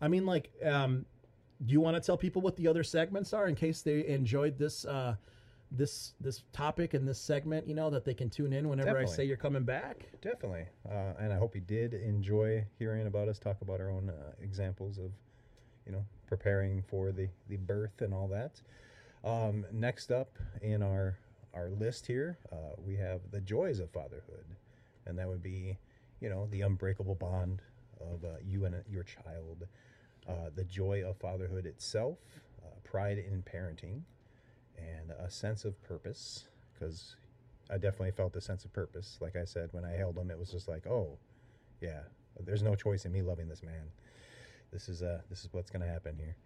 I 0.00 0.08
mean, 0.08 0.24
like, 0.24 0.50
um, 0.64 1.04
do 1.66 1.72
you 1.72 1.80
want 1.80 1.96
to 1.96 2.00
tell 2.00 2.16
people 2.16 2.40
what 2.40 2.56
the 2.56 2.68
other 2.68 2.82
segments 2.82 3.32
are 3.32 3.48
in 3.48 3.54
case 3.54 3.82
they 3.82 4.06
enjoyed 4.06 4.58
this 4.58 4.84
uh, 4.84 5.16
this 5.70 6.14
this 6.20 6.42
topic 6.52 6.94
and 6.94 7.06
this 7.06 7.20
segment? 7.20 7.66
You 7.66 7.74
know 7.74 7.90
that 7.90 8.04
they 8.04 8.14
can 8.14 8.30
tune 8.30 8.52
in 8.52 8.68
whenever 8.68 8.98
I 8.98 9.04
say 9.04 9.24
you're 9.24 9.36
coming 9.36 9.64
back. 9.64 10.08
Definitely. 10.20 10.66
Uh, 10.88 11.14
and 11.18 11.32
I 11.32 11.36
hope 11.36 11.54
you 11.54 11.60
did 11.60 11.94
enjoy 11.94 12.64
hearing 12.78 13.06
about 13.06 13.28
us 13.28 13.38
talk 13.38 13.60
about 13.60 13.80
our 13.80 13.90
own 13.90 14.10
uh, 14.10 14.32
examples 14.40 14.98
of, 14.98 15.12
you 15.86 15.92
know, 15.92 16.04
preparing 16.26 16.82
for 16.82 17.12
the, 17.12 17.28
the 17.48 17.56
birth 17.56 18.00
and 18.00 18.12
all 18.14 18.28
that. 18.28 18.60
Um, 19.24 19.66
next 19.72 20.10
up 20.10 20.38
in 20.62 20.82
our 20.82 21.18
our 21.54 21.70
list 21.70 22.06
here, 22.06 22.38
uh, 22.52 22.74
we 22.76 22.96
have 22.96 23.20
the 23.30 23.40
joys 23.40 23.80
of 23.80 23.90
fatherhood, 23.90 24.44
and 25.06 25.18
that 25.18 25.26
would 25.26 25.42
be, 25.42 25.76
you 26.20 26.28
know, 26.28 26.46
the 26.50 26.60
unbreakable 26.60 27.14
bond 27.14 27.62
of 28.00 28.24
uh, 28.24 28.34
you 28.44 28.64
and 28.64 28.76
your 28.88 29.02
child, 29.02 29.66
uh, 30.28 30.50
the 30.54 30.64
joy 30.64 31.02
of 31.04 31.16
fatherhood 31.16 31.66
itself, 31.66 32.18
uh, 32.64 32.68
pride 32.84 33.18
in 33.18 33.42
parenting, 33.42 34.02
and 34.78 35.10
a 35.12 35.30
sense 35.30 35.64
of 35.64 35.80
purpose. 35.82 36.44
Because 36.74 37.16
I 37.70 37.74
definitely 37.74 38.12
felt 38.12 38.36
a 38.36 38.40
sense 38.40 38.64
of 38.64 38.72
purpose. 38.72 39.18
Like 39.20 39.36
I 39.36 39.44
said, 39.44 39.68
when 39.72 39.84
I 39.84 39.92
held 39.92 40.16
him, 40.16 40.30
it 40.30 40.38
was 40.38 40.50
just 40.50 40.68
like, 40.68 40.86
oh, 40.86 41.18
yeah, 41.80 42.00
there's 42.44 42.62
no 42.62 42.74
choice 42.74 43.04
in 43.04 43.12
me 43.12 43.22
loving 43.22 43.48
this 43.48 43.62
man. 43.62 43.90
This 44.72 44.88
is 44.88 45.02
uh, 45.02 45.20
this 45.30 45.44
is 45.44 45.48
what's 45.52 45.70
going 45.70 45.82
to 45.82 45.88
happen 45.88 46.14
here, 46.16 46.36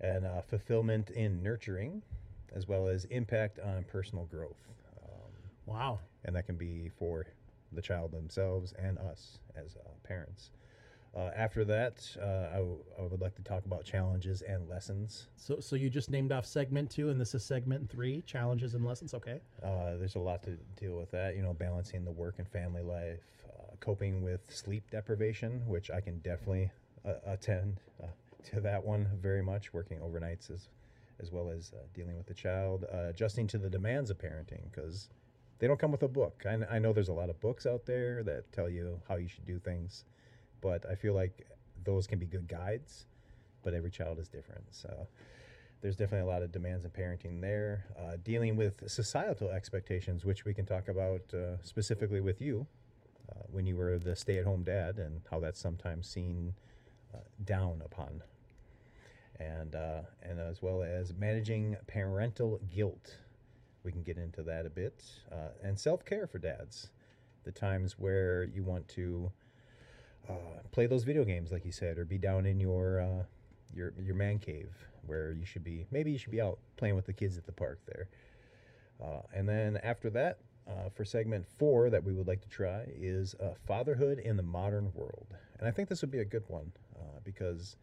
and 0.00 0.24
uh, 0.24 0.42
fulfillment 0.42 1.10
in 1.10 1.42
nurturing, 1.42 2.02
as 2.54 2.68
well 2.68 2.86
as 2.88 3.04
impact 3.06 3.58
on 3.58 3.84
personal 3.84 4.26
growth, 4.26 4.68
um, 5.02 5.32
Wow. 5.66 5.98
and 6.24 6.36
that 6.36 6.46
can 6.46 6.56
be 6.56 6.88
for 6.98 7.26
the 7.72 7.82
child 7.82 8.12
themselves 8.12 8.74
and 8.78 8.96
us 8.98 9.38
as 9.56 9.76
uh, 9.76 9.88
parents. 10.04 10.50
Uh, 11.14 11.30
after 11.36 11.62
that, 11.62 12.16
uh, 12.22 12.48
I, 12.52 12.56
w- 12.56 12.82
I 12.98 13.02
would 13.02 13.20
like 13.20 13.34
to 13.34 13.42
talk 13.42 13.66
about 13.66 13.84
challenges 13.84 14.40
and 14.40 14.66
lessons. 14.66 15.28
So 15.36 15.60
so 15.60 15.76
you 15.76 15.90
just 15.90 16.10
named 16.10 16.32
off 16.32 16.46
segment 16.46 16.90
two, 16.90 17.10
and 17.10 17.20
this 17.20 17.34
is 17.34 17.44
segment 17.44 17.90
three: 17.90 18.22
challenges 18.22 18.74
and 18.74 18.84
lessons. 18.84 19.12
Okay. 19.12 19.42
Uh, 19.62 19.96
there's 19.98 20.14
a 20.14 20.20
lot 20.20 20.42
to 20.44 20.52
deal 20.80 20.96
with 20.96 21.10
that, 21.10 21.36
you 21.36 21.42
know, 21.42 21.52
balancing 21.52 22.04
the 22.04 22.10
work 22.10 22.36
and 22.38 22.48
family 22.48 22.80
life, 22.82 23.20
uh, 23.46 23.74
coping 23.80 24.22
with 24.22 24.40
sleep 24.48 24.90
deprivation, 24.90 25.62
which 25.66 25.90
I 25.90 26.00
can 26.00 26.18
definitely 26.20 26.70
uh, 27.04 27.14
attend 27.26 27.80
uh, 28.02 28.06
to 28.50 28.60
that 28.60 28.82
one 28.82 29.06
very 29.20 29.42
much, 29.42 29.74
working 29.74 29.98
overnights 29.98 30.50
as, 30.50 30.68
as 31.20 31.30
well 31.30 31.50
as 31.50 31.72
uh, 31.74 31.82
dealing 31.94 32.16
with 32.16 32.26
the 32.26 32.34
child, 32.34 32.86
uh, 32.92 33.08
adjusting 33.08 33.46
to 33.48 33.58
the 33.58 33.68
demands 33.68 34.08
of 34.10 34.16
parenting, 34.18 34.62
because 34.70 35.08
they 35.58 35.66
don't 35.66 35.78
come 35.78 35.92
with 35.92 36.02
a 36.02 36.08
book. 36.08 36.44
I, 36.48 36.76
I 36.76 36.78
know 36.78 36.94
there's 36.94 37.08
a 37.08 37.12
lot 37.12 37.28
of 37.30 37.38
books 37.40 37.66
out 37.66 37.84
there 37.84 38.22
that 38.24 38.50
tell 38.52 38.70
you 38.70 39.00
how 39.08 39.16
you 39.16 39.28
should 39.28 39.46
do 39.46 39.58
things, 39.58 40.04
but 40.62 40.86
I 40.90 40.94
feel 40.94 41.12
like 41.12 41.46
those 41.84 42.06
can 42.06 42.18
be 42.18 42.26
good 42.26 42.48
guides, 42.48 43.04
but 43.62 43.74
every 43.74 43.90
child 43.90 44.18
is 44.18 44.28
different. 44.28 44.64
So 44.70 45.06
there's 45.82 45.96
definitely 45.96 46.26
a 46.28 46.32
lot 46.32 46.42
of 46.42 46.52
demands 46.52 46.84
in 46.84 46.90
parenting 46.92 47.40
there. 47.40 47.84
Uh, 47.98 48.16
dealing 48.24 48.56
with 48.56 48.88
societal 48.88 49.50
expectations, 49.50 50.24
which 50.24 50.44
we 50.44 50.54
can 50.54 50.64
talk 50.64 50.88
about 50.88 51.22
uh, 51.34 51.60
specifically 51.62 52.20
with 52.20 52.40
you 52.40 52.66
uh, 53.30 53.42
when 53.50 53.66
you 53.66 53.76
were 53.76 53.98
the 53.98 54.14
stay 54.14 54.38
at 54.38 54.44
home 54.44 54.62
dad 54.62 54.98
and 54.98 55.20
how 55.30 55.40
that's 55.40 55.60
sometimes 55.60 56.08
seen 56.08 56.54
uh, 57.12 57.18
down 57.44 57.82
upon. 57.84 58.22
And, 59.40 59.74
uh, 59.74 60.02
and 60.22 60.38
as 60.38 60.62
well 60.62 60.84
as 60.84 61.12
managing 61.14 61.76
parental 61.88 62.60
guilt. 62.72 63.16
We 63.82 63.90
can 63.90 64.04
get 64.04 64.16
into 64.16 64.44
that 64.44 64.64
a 64.66 64.70
bit. 64.70 65.02
Uh, 65.32 65.48
and 65.64 65.78
self 65.78 66.04
care 66.04 66.28
for 66.28 66.38
dads. 66.38 66.90
The 67.42 67.50
times 67.50 67.98
where 67.98 68.44
you 68.44 68.62
want 68.62 68.86
to 68.90 69.32
uh, 70.28 70.60
play 70.70 70.86
those 70.86 71.04
video 71.04 71.24
games, 71.24 71.52
like 71.52 71.64
you 71.64 71.72
said, 71.72 71.98
or 71.98 72.04
be 72.04 72.18
down 72.18 72.46
in 72.46 72.60
your 72.60 73.00
uh, 73.00 73.24
your 73.74 73.92
your 74.02 74.14
man 74.14 74.38
cave 74.38 74.70
where 75.06 75.32
you 75.32 75.44
should 75.44 75.64
be. 75.64 75.86
Maybe 75.90 76.12
you 76.12 76.18
should 76.18 76.30
be 76.30 76.40
out 76.40 76.58
playing 76.76 76.94
with 76.94 77.06
the 77.06 77.12
kids 77.12 77.36
at 77.36 77.46
the 77.46 77.52
park 77.52 77.80
there. 77.86 78.08
Uh, 79.02 79.22
and 79.34 79.48
then 79.48 79.78
after 79.82 80.10
that, 80.10 80.38
uh, 80.68 80.88
for 80.94 81.04
segment 81.04 81.44
four 81.58 81.90
that 81.90 82.04
we 82.04 82.12
would 82.12 82.28
like 82.28 82.40
to 82.40 82.48
try 82.48 82.84
is 82.96 83.34
uh, 83.42 83.54
fatherhood 83.66 84.18
in 84.20 84.36
the 84.36 84.42
modern 84.42 84.92
world. 84.94 85.26
And 85.58 85.66
I 85.66 85.72
think 85.72 85.88
this 85.88 86.02
would 86.02 86.10
be 86.10 86.20
a 86.20 86.24
good 86.24 86.44
one 86.48 86.70
uh, 86.96 87.18
because 87.24 87.76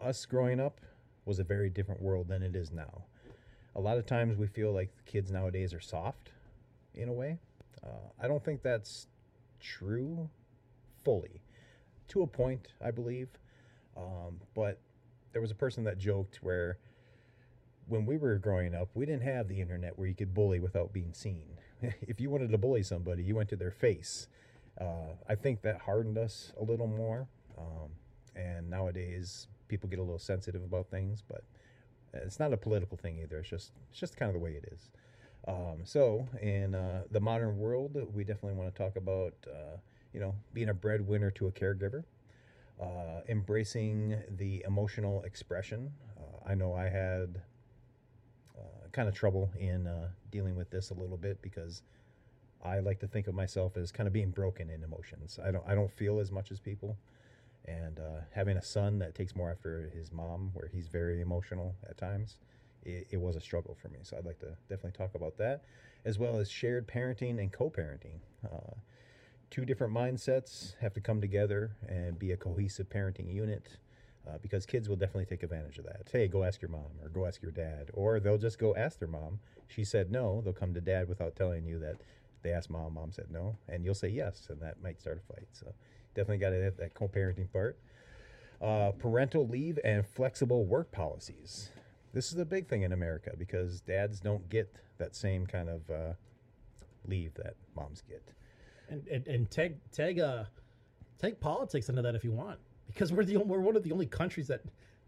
us 0.00 0.24
growing 0.24 0.60
up 0.60 0.80
was 1.24 1.38
a 1.38 1.44
very 1.44 1.68
different 1.68 2.00
world 2.00 2.28
than 2.28 2.42
it 2.42 2.56
is 2.56 2.72
now. 2.72 3.04
A 3.76 3.80
lot 3.80 3.98
of 3.98 4.06
times 4.06 4.38
we 4.38 4.46
feel 4.46 4.72
like 4.72 4.90
the 4.96 5.10
kids 5.10 5.30
nowadays 5.30 5.74
are 5.74 5.80
soft 5.80 6.30
in 6.94 7.08
a 7.08 7.12
way. 7.12 7.38
Uh, 7.84 8.08
I 8.20 8.28
don't 8.28 8.42
think 8.42 8.62
that's 8.62 9.06
true 9.60 10.30
fully. 11.08 11.40
To 12.08 12.20
a 12.20 12.26
point, 12.26 12.68
I 12.84 12.90
believe. 12.90 13.28
Um, 13.96 14.40
but 14.54 14.78
there 15.32 15.40
was 15.40 15.50
a 15.50 15.54
person 15.54 15.84
that 15.84 15.96
joked 15.96 16.36
where 16.42 16.76
when 17.86 18.04
we 18.04 18.18
were 18.18 18.36
growing 18.36 18.74
up, 18.74 18.90
we 18.92 19.06
didn't 19.06 19.22
have 19.22 19.48
the 19.48 19.58
internet 19.58 19.98
where 19.98 20.06
you 20.06 20.14
could 20.14 20.34
bully 20.34 20.60
without 20.60 20.92
being 20.92 21.14
seen. 21.14 21.46
if 22.02 22.20
you 22.20 22.28
wanted 22.28 22.50
to 22.50 22.58
bully 22.58 22.82
somebody, 22.82 23.22
you 23.22 23.34
went 23.34 23.48
to 23.48 23.56
their 23.56 23.70
face. 23.70 24.28
Uh, 24.78 25.14
I 25.26 25.34
think 25.34 25.62
that 25.62 25.80
hardened 25.80 26.18
us 26.18 26.52
a 26.60 26.62
little 26.62 26.86
more. 26.86 27.26
Um, 27.56 27.88
and 28.36 28.68
nowadays, 28.68 29.46
people 29.68 29.88
get 29.88 30.00
a 30.00 30.02
little 30.02 30.18
sensitive 30.18 30.62
about 30.62 30.90
things, 30.90 31.22
but 31.26 31.42
it's 32.12 32.38
not 32.38 32.52
a 32.52 32.58
political 32.58 32.98
thing 32.98 33.18
either. 33.22 33.38
It's 33.38 33.48
just 33.48 33.72
it's 33.90 33.98
just 33.98 34.18
kind 34.18 34.28
of 34.28 34.34
the 34.34 34.40
way 34.40 34.52
it 34.52 34.68
is. 34.74 34.90
Um, 35.46 35.78
so 35.84 36.28
in 36.42 36.74
uh, 36.74 37.04
the 37.10 37.20
modern 37.20 37.56
world, 37.56 37.96
we 38.12 38.24
definitely 38.24 38.58
want 38.58 38.74
to 38.74 38.82
talk 38.82 38.96
about 38.96 39.32
uh, 39.46 39.78
you 40.12 40.20
know 40.20 40.34
being 40.54 40.68
a 40.68 40.74
breadwinner 40.74 41.30
to 41.32 41.46
a 41.48 41.52
caregiver, 41.52 42.04
uh, 42.80 43.20
embracing 43.28 44.16
the 44.36 44.64
emotional 44.66 45.22
expression. 45.22 45.92
Uh, 46.18 46.50
I 46.50 46.54
know 46.54 46.74
I 46.74 46.88
had 46.88 47.40
uh, 48.58 48.88
kind 48.92 49.08
of 49.08 49.14
trouble 49.14 49.50
in 49.58 49.86
uh, 49.86 50.08
dealing 50.30 50.56
with 50.56 50.70
this 50.70 50.90
a 50.90 50.94
little 50.94 51.16
bit 51.16 51.40
because 51.42 51.82
I 52.64 52.80
like 52.80 53.00
to 53.00 53.06
think 53.08 53.28
of 53.28 53.34
myself 53.34 53.76
as 53.76 53.92
kind 53.92 54.06
of 54.06 54.12
being 54.12 54.30
broken 54.30 54.70
in 54.70 54.82
emotions. 54.82 55.38
I 55.44 55.50
don't 55.50 55.64
I 55.66 55.74
don't 55.74 55.92
feel 55.92 56.20
as 56.20 56.30
much 56.32 56.50
as 56.50 56.60
people, 56.60 56.96
and 57.66 57.98
uh, 57.98 58.20
having 58.32 58.56
a 58.56 58.62
son 58.62 58.98
that 59.00 59.14
takes 59.14 59.36
more 59.36 59.50
after 59.50 59.90
his 59.94 60.12
mom, 60.12 60.50
where 60.54 60.68
he's 60.68 60.88
very 60.88 61.20
emotional 61.20 61.74
at 61.88 61.98
times, 61.98 62.36
it, 62.84 63.06
it 63.10 63.20
was 63.20 63.36
a 63.36 63.40
struggle 63.40 63.76
for 63.80 63.88
me. 63.88 63.98
So 64.02 64.16
I'd 64.16 64.26
like 64.26 64.40
to 64.40 64.56
definitely 64.68 64.92
talk 64.98 65.14
about 65.14 65.36
that, 65.38 65.64
as 66.04 66.18
well 66.18 66.36
as 66.38 66.50
shared 66.50 66.88
parenting 66.88 67.38
and 67.38 67.52
co-parenting. 67.52 68.20
Two 69.50 69.64
different 69.64 69.92
mindsets 69.94 70.74
have 70.80 70.92
to 70.94 71.00
come 71.00 71.20
together 71.20 71.72
and 71.88 72.18
be 72.18 72.32
a 72.32 72.36
cohesive 72.36 72.88
parenting 72.88 73.32
unit. 73.32 73.78
Uh, 74.28 74.36
because 74.42 74.66
kids 74.66 74.90
will 74.90 74.96
definitely 74.96 75.24
take 75.24 75.42
advantage 75.42 75.78
of 75.78 75.86
that. 75.86 76.06
Hey, 76.12 76.28
go 76.28 76.44
ask 76.44 76.60
your 76.60 76.70
mom, 76.70 76.90
or 77.02 77.08
go 77.08 77.24
ask 77.24 77.40
your 77.40 77.50
dad, 77.50 77.90
or 77.94 78.20
they'll 78.20 78.36
just 78.36 78.58
go 78.58 78.76
ask 78.76 78.98
their 78.98 79.08
mom. 79.08 79.40
She 79.68 79.84
said 79.84 80.10
no. 80.10 80.42
They'll 80.42 80.52
come 80.52 80.74
to 80.74 80.82
dad 80.82 81.08
without 81.08 81.34
telling 81.34 81.64
you 81.64 81.78
that 81.78 81.96
they 82.42 82.52
asked 82.52 82.68
mom, 82.68 82.94
mom 82.94 83.10
said 83.10 83.26
no, 83.30 83.56
and 83.68 83.84
you'll 83.84 83.94
say 83.94 84.08
yes, 84.08 84.48
and 84.50 84.60
that 84.60 84.82
might 84.82 85.00
start 85.00 85.18
a 85.18 85.32
fight. 85.32 85.48
So 85.52 85.72
definitely 86.14 86.38
got 86.38 86.50
to 86.50 86.62
have 86.62 86.76
that 86.76 86.92
co-parenting 86.92 87.50
part. 87.50 87.78
Uh, 88.60 88.90
parental 88.98 89.46
leave 89.48 89.78
and 89.82 90.06
flexible 90.06 90.66
work 90.66 90.92
policies. 90.92 91.70
This 92.12 92.32
is 92.32 92.38
a 92.38 92.44
big 92.44 92.68
thing 92.68 92.82
in 92.82 92.92
America 92.92 93.32
because 93.38 93.80
dads 93.80 94.20
don't 94.20 94.48
get 94.50 94.74
that 94.98 95.14
same 95.14 95.46
kind 95.46 95.68
of 95.68 95.90
uh, 95.90 96.12
leave 97.06 97.34
that 97.34 97.54
moms 97.74 98.02
get. 98.02 98.22
And 98.88 99.06
and, 99.08 99.26
and 99.26 99.50
take 99.50 99.90
take 99.90 100.18
uh 100.18 100.44
take 101.18 101.40
politics 101.40 101.88
into 101.88 102.02
that 102.02 102.14
if 102.14 102.24
you 102.24 102.32
want, 102.32 102.58
because 102.86 103.12
we're 103.12 103.24
the 103.24 103.36
we're 103.38 103.60
one 103.60 103.76
of 103.76 103.82
the 103.82 103.92
only 103.92 104.06
countries 104.06 104.48
that 104.48 104.62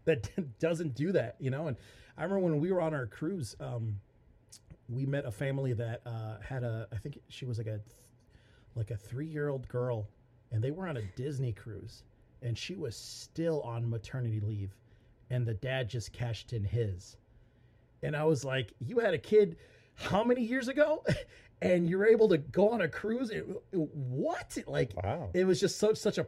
that 0.05 0.29
doesn't 0.59 0.95
do 0.95 1.11
that. 1.13 1.35
You 1.39 1.49
know, 1.51 1.67
and 1.67 1.77
I 2.17 2.23
remember 2.23 2.45
when 2.45 2.59
we 2.59 2.71
were 2.71 2.81
on 2.81 2.93
our 2.93 3.07
cruise. 3.07 3.55
Um, 3.59 3.97
we 4.89 5.05
met 5.05 5.25
a 5.25 5.31
family 5.31 5.73
that 5.73 6.01
uh, 6.05 6.37
had 6.41 6.63
a 6.63 6.87
I 6.91 6.97
think 6.97 7.19
she 7.29 7.45
was 7.45 7.57
like 7.57 7.67
a 7.67 7.79
like 8.75 8.91
a 8.91 8.97
three 8.97 9.25
year 9.27 9.49
old 9.49 9.67
girl, 9.67 10.07
and 10.51 10.63
they 10.63 10.71
were 10.71 10.87
on 10.87 10.97
a 10.97 11.01
Disney 11.15 11.53
cruise, 11.53 12.03
and 12.41 12.57
she 12.57 12.75
was 12.75 12.95
still 12.95 13.61
on 13.61 13.89
maternity 13.89 14.39
leave, 14.39 14.75
and 15.29 15.45
the 15.45 15.53
dad 15.53 15.89
just 15.89 16.11
cashed 16.11 16.53
in 16.53 16.63
his, 16.63 17.17
and 18.03 18.15
I 18.15 18.25
was 18.25 18.43
like, 18.43 18.73
you 18.79 18.99
had 18.99 19.13
a 19.13 19.17
kid. 19.17 19.57
how 19.95 20.23
many 20.23 20.41
years 20.43 20.67
ago? 20.67 21.03
And 21.61 21.87
you're 21.89 22.05
able 22.07 22.27
to 22.29 22.37
go 22.39 22.69
on 22.69 22.81
a 22.81 22.87
cruise. 22.87 23.29
It, 23.29 23.45
what? 23.71 24.57
Like, 24.65 24.93
Wow. 25.03 25.29
it 25.33 25.45
was 25.45 25.59
just 25.59 25.77
such 25.77 25.97
such 25.97 26.17
a 26.17 26.25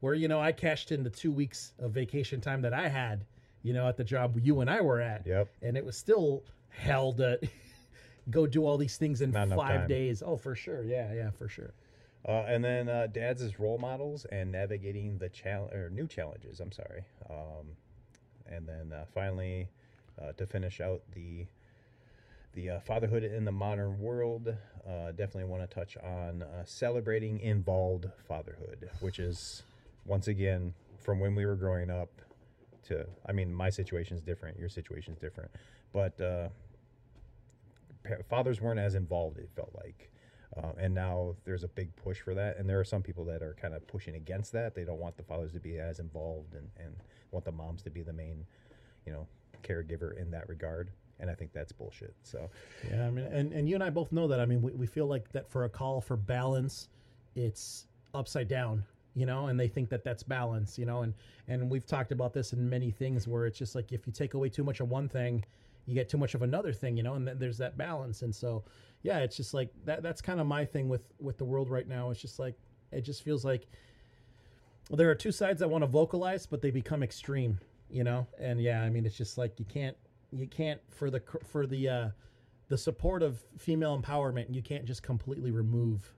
where 0.00 0.14
you 0.14 0.28
know 0.28 0.40
I 0.40 0.52
cashed 0.52 0.92
in 0.92 1.02
the 1.02 1.10
two 1.10 1.30
weeks 1.32 1.72
of 1.78 1.92
vacation 1.92 2.40
time 2.40 2.62
that 2.62 2.74
I 2.74 2.88
had, 2.88 3.24
you 3.62 3.72
know, 3.72 3.88
at 3.88 3.96
the 3.96 4.04
job 4.04 4.38
you 4.42 4.60
and 4.60 4.68
I 4.68 4.80
were 4.80 5.00
at, 5.00 5.26
Yep. 5.26 5.48
and 5.62 5.76
it 5.76 5.84
was 5.84 5.96
still 5.96 6.44
hell 6.68 7.12
to 7.14 7.38
go 8.30 8.46
do 8.46 8.66
all 8.66 8.76
these 8.76 8.96
things 8.96 9.22
in 9.22 9.30
Not 9.30 9.48
five 9.50 9.88
days. 9.88 10.22
Oh, 10.24 10.36
for 10.36 10.54
sure, 10.54 10.82
yeah, 10.84 11.12
yeah, 11.14 11.30
for 11.30 11.48
sure. 11.48 11.72
Uh, 12.26 12.44
and 12.46 12.62
then 12.64 12.88
uh, 12.88 13.08
dads 13.08 13.42
as 13.42 13.58
role 13.58 13.78
models 13.78 14.24
and 14.26 14.52
navigating 14.52 15.18
the 15.18 15.28
challenge 15.28 15.72
or 15.72 15.90
new 15.90 16.06
challenges. 16.06 16.60
I'm 16.60 16.70
sorry. 16.70 17.02
Um, 17.28 17.66
and 18.46 18.66
then 18.68 18.92
uh, 18.92 19.04
finally, 19.12 19.68
uh, 20.20 20.32
to 20.32 20.46
finish 20.46 20.80
out 20.80 21.02
the 21.14 21.46
the 22.54 22.70
uh, 22.70 22.80
fatherhood 22.80 23.24
in 23.24 23.44
the 23.44 23.52
modern 23.52 23.98
world, 23.98 24.54
uh, 24.86 25.10
definitely 25.10 25.44
want 25.44 25.68
to 25.68 25.74
touch 25.74 25.96
on 25.96 26.42
uh, 26.42 26.64
celebrating 26.64 27.40
involved 27.40 28.06
fatherhood, 28.28 28.90
which 29.00 29.18
is 29.18 29.62
once 30.04 30.28
again 30.28 30.74
from 31.00 31.18
when 31.18 31.34
we 31.34 31.46
were 31.46 31.56
growing 31.56 31.90
up 31.90 32.10
to. 32.84 33.06
I 33.26 33.32
mean, 33.32 33.52
my 33.54 33.70
situation 33.70 34.16
is 34.16 34.22
different. 34.22 34.58
Your 34.58 34.68
situation 34.68 35.14
is 35.14 35.18
different, 35.18 35.50
but 35.92 36.20
uh, 36.20 36.48
fathers 38.28 38.60
weren't 38.60 38.80
as 38.80 38.94
involved. 38.94 39.38
It 39.38 39.50
felt 39.54 39.72
like. 39.74 40.10
Uh, 40.54 40.72
and 40.78 40.94
now 40.94 41.34
there's 41.44 41.64
a 41.64 41.68
big 41.68 41.94
push 41.96 42.20
for 42.20 42.34
that, 42.34 42.58
and 42.58 42.68
there 42.68 42.78
are 42.78 42.84
some 42.84 43.02
people 43.02 43.24
that 43.24 43.42
are 43.42 43.56
kind 43.58 43.72
of 43.72 43.86
pushing 43.88 44.16
against 44.16 44.52
that. 44.52 44.74
They 44.74 44.84
don't 44.84 45.00
want 45.00 45.16
the 45.16 45.22
fathers 45.22 45.52
to 45.52 45.60
be 45.60 45.78
as 45.78 45.98
involved, 45.98 46.54
and, 46.54 46.68
and 46.78 46.94
want 47.30 47.46
the 47.46 47.52
moms 47.52 47.80
to 47.82 47.90
be 47.90 48.02
the 48.02 48.12
main, 48.12 48.44
you 49.06 49.12
know, 49.12 49.26
caregiver 49.62 50.20
in 50.20 50.30
that 50.32 50.46
regard. 50.48 50.90
And 51.20 51.30
I 51.30 51.34
think 51.34 51.52
that's 51.52 51.72
bullshit. 51.72 52.14
So 52.22 52.50
Yeah, 52.90 53.06
I 53.06 53.10
mean, 53.10 53.24
and, 53.26 53.52
and 53.52 53.68
you 53.68 53.74
and 53.74 53.84
I 53.84 53.90
both 53.90 54.12
know 54.12 54.26
that. 54.28 54.40
I 54.40 54.46
mean, 54.46 54.60
we, 54.60 54.72
we 54.72 54.86
feel 54.86 55.06
like 55.06 55.30
that 55.32 55.48
for 55.48 55.64
a 55.64 55.68
call 55.68 56.00
for 56.00 56.16
balance, 56.16 56.88
it's 57.36 57.86
upside 58.14 58.48
down, 58.48 58.84
you 59.14 59.26
know, 59.26 59.46
and 59.46 59.58
they 59.58 59.68
think 59.68 59.88
that 59.90 60.04
that's 60.04 60.22
balance, 60.22 60.78
you 60.78 60.84
know, 60.84 61.02
and 61.02 61.14
and 61.48 61.70
we've 61.70 61.86
talked 61.86 62.12
about 62.12 62.32
this 62.32 62.52
in 62.52 62.68
many 62.68 62.90
things 62.90 63.28
where 63.28 63.46
it's 63.46 63.58
just 63.58 63.74
like 63.74 63.92
if 63.92 64.06
you 64.06 64.12
take 64.12 64.34
away 64.34 64.48
too 64.48 64.64
much 64.64 64.80
of 64.80 64.88
one 64.88 65.08
thing, 65.08 65.44
you 65.86 65.94
get 65.94 66.08
too 66.08 66.18
much 66.18 66.34
of 66.34 66.42
another 66.42 66.72
thing, 66.72 66.96
you 66.96 67.02
know, 67.02 67.14
and 67.14 67.26
then 67.26 67.38
there's 67.38 67.58
that 67.58 67.76
balance. 67.76 68.22
And 68.22 68.34
so, 68.34 68.64
yeah, 69.02 69.18
it's 69.18 69.36
just 69.36 69.54
like 69.54 69.70
that. 69.84 70.02
That's 70.02 70.20
kind 70.20 70.40
of 70.40 70.46
my 70.46 70.64
thing 70.64 70.88
with 70.88 71.12
with 71.20 71.38
the 71.38 71.44
world 71.44 71.70
right 71.70 71.86
now. 71.86 72.10
It's 72.10 72.20
just 72.20 72.38
like 72.38 72.54
it 72.90 73.02
just 73.02 73.22
feels 73.22 73.44
like 73.44 73.66
well, 74.90 74.96
there 74.96 75.10
are 75.10 75.14
two 75.14 75.32
sides 75.32 75.60
that 75.60 75.68
want 75.68 75.82
to 75.82 75.86
vocalize, 75.86 76.46
but 76.46 76.60
they 76.60 76.70
become 76.70 77.02
extreme, 77.02 77.58
you 77.90 78.04
know. 78.04 78.26
And 78.38 78.60
yeah, 78.60 78.82
I 78.82 78.90
mean, 78.90 79.06
it's 79.06 79.16
just 79.16 79.38
like 79.38 79.58
you 79.58 79.64
can't 79.64 79.96
you 80.32 80.46
can't 80.46 80.80
for 80.90 81.10
the 81.10 81.22
for 81.44 81.66
the 81.66 81.88
uh, 81.88 82.08
the 82.68 82.78
support 82.78 83.22
of 83.22 83.42
female 83.58 84.00
empowerment, 84.00 84.54
you 84.54 84.62
can't 84.62 84.84
just 84.84 85.02
completely 85.02 85.50
remove 85.50 86.12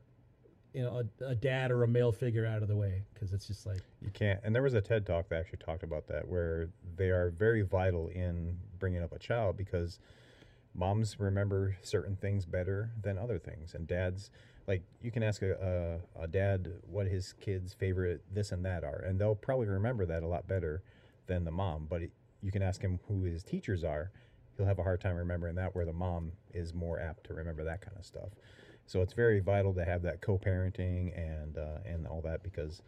you 0.74 0.82
know 0.82 1.02
a, 1.20 1.24
a 1.24 1.34
dad 1.34 1.70
or 1.70 1.84
a 1.84 1.88
male 1.88 2.12
figure 2.12 2.44
out 2.44 2.62
of 2.62 2.68
the 2.68 2.76
way 2.76 3.02
because 3.14 3.32
it's 3.32 3.46
just 3.46 3.64
like 3.64 3.80
you 4.02 4.10
can't. 4.10 4.40
And 4.42 4.54
there 4.54 4.62
was 4.62 4.74
a 4.74 4.80
TED 4.80 5.06
talk 5.06 5.28
that 5.28 5.40
actually 5.40 5.58
talked 5.64 5.82
about 5.82 6.06
that, 6.08 6.26
where 6.28 6.68
they 6.96 7.10
are 7.10 7.30
very 7.30 7.62
vital 7.62 8.08
in 8.08 8.58
bringing 8.78 9.02
up 9.02 9.12
a 9.12 9.18
child 9.18 9.56
because 9.56 10.00
moms 10.74 11.18
remember 11.20 11.76
certain 11.82 12.16
things 12.16 12.44
better 12.44 12.90
than 13.02 13.16
other 13.16 13.38
things, 13.38 13.74
and 13.74 13.86
dads. 13.86 14.30
Like 14.66 14.82
you 15.02 15.10
can 15.10 15.22
ask 15.22 15.42
a, 15.42 16.00
a, 16.16 16.22
a 16.22 16.26
dad 16.26 16.72
what 16.90 17.06
his 17.06 17.34
kid's 17.38 17.74
favorite 17.74 18.22
this 18.32 18.50
and 18.50 18.64
that 18.64 18.82
are, 18.82 19.04
and 19.06 19.20
they'll 19.20 19.34
probably 19.34 19.66
remember 19.66 20.06
that 20.06 20.22
a 20.22 20.26
lot 20.26 20.48
better 20.48 20.82
than 21.26 21.44
the 21.44 21.50
mom. 21.50 21.86
But 21.88 22.02
you 22.44 22.52
can 22.52 22.62
ask 22.62 22.82
him 22.82 23.00
who 23.08 23.22
his 23.22 23.42
teachers 23.42 23.84
are, 23.84 24.10
he'll 24.56 24.66
have 24.66 24.78
a 24.78 24.82
hard 24.82 25.00
time 25.00 25.16
remembering 25.16 25.54
that. 25.56 25.74
Where 25.74 25.86
the 25.86 25.92
mom 25.94 26.32
is 26.52 26.74
more 26.74 27.00
apt 27.00 27.24
to 27.24 27.34
remember 27.34 27.64
that 27.64 27.80
kind 27.80 27.96
of 27.98 28.04
stuff. 28.04 28.28
So 28.86 29.00
it's 29.00 29.14
very 29.14 29.40
vital 29.40 29.72
to 29.74 29.84
have 29.84 30.02
that 30.02 30.20
co-parenting 30.20 31.16
and 31.16 31.56
uh, 31.56 31.78
and 31.86 32.06
all 32.06 32.20
that 32.22 32.42
because 32.42 32.82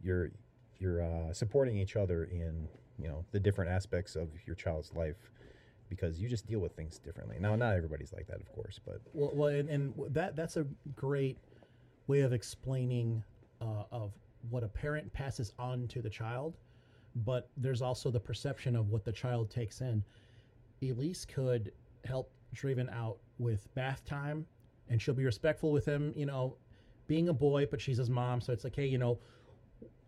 you're 0.00 0.30
you're 0.78 1.02
uh, 1.02 1.32
supporting 1.32 1.76
each 1.76 1.96
other 1.96 2.24
in 2.24 2.68
you 2.98 3.08
know 3.08 3.24
the 3.32 3.40
different 3.40 3.72
aspects 3.72 4.14
of 4.14 4.28
your 4.46 4.54
child's 4.54 4.94
life 4.94 5.32
because 5.88 6.20
you 6.20 6.28
just 6.28 6.46
deal 6.46 6.60
with 6.60 6.72
things 6.76 7.00
differently. 7.00 7.36
Now, 7.40 7.56
not 7.56 7.74
everybody's 7.74 8.12
like 8.12 8.28
that, 8.28 8.40
of 8.40 8.52
course, 8.54 8.78
but 8.84 9.00
well, 9.12 9.32
well 9.34 9.48
and, 9.48 9.68
and 9.68 9.92
that 10.10 10.36
that's 10.36 10.56
a 10.56 10.64
great 10.94 11.36
way 12.06 12.20
of 12.20 12.32
explaining 12.32 13.24
uh, 13.60 13.84
of 13.90 14.12
what 14.50 14.62
a 14.62 14.68
parent 14.68 15.12
passes 15.12 15.52
on 15.58 15.88
to 15.88 16.00
the 16.00 16.08
child 16.08 16.56
but 17.16 17.48
there's 17.56 17.82
also 17.82 18.10
the 18.10 18.20
perception 18.20 18.76
of 18.76 18.90
what 18.90 19.04
the 19.04 19.12
child 19.12 19.50
takes 19.50 19.80
in. 19.80 20.02
Elise 20.82 21.24
could 21.24 21.72
help 22.04 22.30
draven 22.54 22.92
out 22.94 23.18
with 23.38 23.72
bath 23.74 24.04
time 24.04 24.46
and 24.88 25.00
she'll 25.00 25.14
be 25.14 25.24
respectful 25.24 25.70
with 25.70 25.86
him 25.86 26.12
you 26.16 26.26
know 26.26 26.56
being 27.06 27.28
a 27.28 27.32
boy 27.32 27.64
but 27.70 27.80
she's 27.80 27.98
his 27.98 28.10
mom 28.10 28.40
so 28.40 28.52
it's 28.52 28.64
like 28.64 28.74
hey 28.74 28.86
you 28.86 28.98
know 28.98 29.18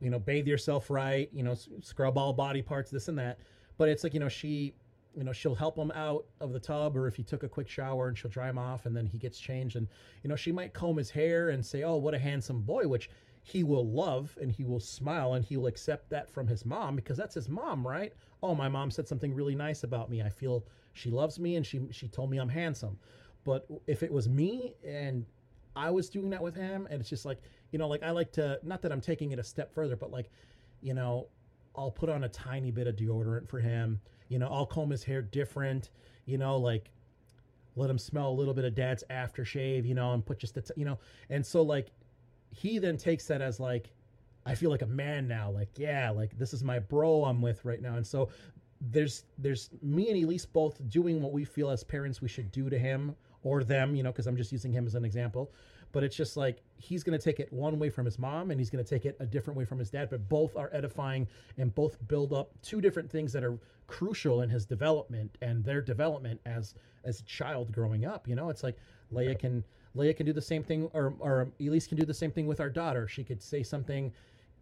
you 0.03 0.11
know 0.11 0.19
bathe 0.19 0.47
yourself 0.47 0.91
right 0.91 1.31
you 1.33 1.43
know 1.43 1.55
scrub 1.81 2.19
all 2.19 2.33
body 2.33 2.61
parts 2.61 2.91
this 2.91 3.09
and 3.09 3.19
that. 3.19 3.39
But 3.79 3.89
it's 3.89 4.05
like 4.05 4.13
you 4.15 4.21
know 4.21 4.29
she 4.29 4.75
you 5.17 5.25
know 5.25 5.33
she'll 5.33 5.55
help 5.55 5.77
him 5.77 5.93
out 5.93 6.27
of 6.41 6.53
the 6.53 6.61
tub 6.61 6.97
or 6.97 7.07
if 7.07 7.15
he 7.15 7.23
took 7.23 7.43
a 7.43 7.49
quick 7.49 7.69
shower 7.69 8.09
and 8.09 8.19
she'll 8.19 8.31
dry 8.31 8.51
him 8.51 8.59
off 8.59 8.87
and 8.87 8.97
then 8.97 9.07
he 9.07 9.19
gets 9.19 9.39
changed 9.39 9.77
and 9.77 9.87
you 10.23 10.29
know 10.29 10.37
she 10.37 10.53
might 10.53 10.73
comb 10.75 10.97
his 10.97 11.11
hair 11.11 11.51
and 11.51 11.65
say 11.65 11.83
oh 11.83 11.97
what 11.97 12.15
a 12.15 12.19
handsome 12.19 12.63
boy 12.63 12.87
which 12.87 13.11
he 13.43 13.65
will 13.65 13.87
love 13.87 14.37
and 14.41 14.53
he 14.53 14.65
will 14.65 14.81
smile 14.81 15.35
and 15.35 15.45
he 15.45 15.57
will 15.57 15.67
accept 15.67 16.09
that 16.11 16.31
from 16.31 16.47
his 16.47 16.65
mom 16.65 16.95
because 16.95 17.17
that's 17.17 17.35
his 17.35 17.49
mom 17.49 17.87
right 17.87 18.13
oh 18.43 18.55
my 18.55 18.69
mom 18.69 18.91
said 18.91 19.09
something 19.09 19.35
really 19.35 19.55
nice 19.55 19.83
about 19.83 20.09
me 20.09 20.23
i 20.23 20.29
feel 20.29 20.65
she 20.93 21.11
loves 21.11 21.39
me 21.39 21.57
and 21.57 21.67
she 21.67 21.81
she 21.91 22.07
told 22.09 22.31
me 22.31 22.39
i'm 22.39 22.49
handsome 22.49 22.97
but 23.45 23.67
if 23.87 24.03
it 24.03 24.13
was 24.13 24.29
me 24.29 24.75
and 24.87 25.27
i 25.75 25.91
was 25.91 26.09
doing 26.09 26.31
that 26.31 26.43
with 26.43 26.55
him 26.55 26.87
and 26.91 27.01
it's 27.01 27.11
just 27.11 27.25
like 27.25 27.43
you 27.73 27.79
know 27.79 27.89
like 27.89 28.03
i 28.03 28.11
like 28.11 28.31
to 28.31 28.59
not 28.63 28.81
that 28.81 28.93
i'm 28.93 29.01
taking 29.01 29.33
it 29.33 29.39
a 29.39 29.45
step 29.45 29.75
further 29.75 29.97
but 29.97 30.13
like 30.13 30.31
you 30.81 30.95
know 30.95 31.27
I'll 31.75 31.91
put 31.91 32.09
on 32.09 32.25
a 32.25 32.29
tiny 32.29 32.71
bit 32.71 32.87
of 32.87 32.97
deodorant 32.97 33.49
for 33.49 33.59
him. 33.59 34.01
You 34.29 34.39
know, 34.39 34.49
I'll 34.49 34.67
comb 34.67 34.91
his 34.91 35.05
hair 35.05 35.23
different. 35.23 35.91
You 36.27 36.39
know, 36.39 36.57
like 36.57 36.91
let 37.77 37.89
him 37.89 37.99
smell 37.99 38.29
a 38.29 38.33
little 38.33 38.55
bit 38.55 38.65
of 38.65 38.75
dad's 38.75 39.05
aftershave. 39.11 39.87
You 39.87 39.95
know, 39.95 40.13
and 40.13 40.25
put 40.25 40.39
just 40.39 40.57
a 40.57 40.63
t- 40.63 40.75
you 40.77 40.85
know, 40.85 40.99
and 41.31 41.45
so 41.45 41.63
like 41.63 41.89
he 42.53 42.79
then 42.79 42.97
takes 42.97 43.27
that 43.27 43.43
as 43.43 43.59
like 43.59 43.91
I 44.45 44.55
feel 44.55 44.71
like 44.71 44.83
a 44.83 44.87
man 44.87 45.27
now. 45.27 45.51
Like 45.51 45.71
yeah, 45.77 46.11
like 46.11 46.37
this 46.39 46.53
is 46.53 46.63
my 46.63 46.79
bro 46.79 47.25
I'm 47.25 47.41
with 47.41 47.65
right 47.65 47.81
now, 47.81 47.97
and 47.97 48.07
so 48.07 48.29
there's 48.81 49.25
there's 49.39 49.71
me 49.83 50.11
and 50.11 50.25
Elise 50.25 50.47
both 50.47 50.89
doing 50.89 51.23
what 51.23 51.33
we 51.33 51.45
feel 51.45 51.71
as 51.71 51.85
parents 51.85 52.21
we 52.21 52.29
should 52.29 52.51
do 52.51 52.69
to 52.69 52.79
him 52.79 53.15
or 53.43 53.65
them. 53.65 53.95
You 53.95 54.03
know, 54.03 54.13
because 54.13 54.27
I'm 54.27 54.37
just 54.37 54.53
using 54.53 54.73
him 54.73 54.87
as 54.87 54.95
an 54.95 55.05
example. 55.05 55.53
But 55.93 56.03
it's 56.03 56.17
just 56.17 56.39
like 56.39 56.63
he's 56.79 57.05
going 57.05 57.19
to 57.19 57.23
take 57.23 57.39
it 57.39 57.53
one 57.53 57.79
way 57.79 57.91
from 57.91 58.07
his 58.07 58.19
mom 58.19 58.51
and 58.51 58.59
he's 58.59 58.71
going 58.71 58.83
to 58.83 58.89
take 58.89 59.05
it 59.05 59.15
a 59.21 59.27
different 59.27 59.59
way 59.59 59.67
from 59.67 59.79
his 59.79 59.91
dad. 59.91 60.09
But 60.09 60.27
both 60.27 60.57
are 60.57 60.71
edifying 60.73 61.29
and 61.59 61.75
both 61.75 61.99
build 62.09 62.33
up 62.33 62.51
two 62.63 62.81
different 62.81 63.11
things 63.11 63.31
that 63.35 63.45
are 63.45 63.59
crucial 63.89 64.41
in 64.41 64.49
his 64.49 64.65
development 64.65 65.37
and 65.43 65.63
their 65.63 65.83
development 65.83 66.41
as 66.47 66.75
as 67.05 67.21
a 67.21 67.25
child 67.25 67.73
growing 67.73 68.07
up. 68.07 68.27
You 68.27 68.35
know, 68.35 68.49
it's 68.49 68.63
like 68.63 68.79
Leia 69.13 69.39
can 69.39 69.63
Leia 69.97 70.17
can 70.17 70.27
do 70.27 70.33
the 70.33 70.43
same 70.43 70.63
thing, 70.63 70.91
or 70.95 71.15
or 71.19 71.49
Elise 71.61 71.87
can 71.87 71.99
do 71.99 72.05
the 72.05 72.15
same 72.15 72.31
thing 72.31 72.47
with 72.47 72.61
our 72.61 72.71
daughter. 72.71 73.07
She 73.09 73.25
could 73.25 73.43
say 73.43 73.63
something 73.63 74.13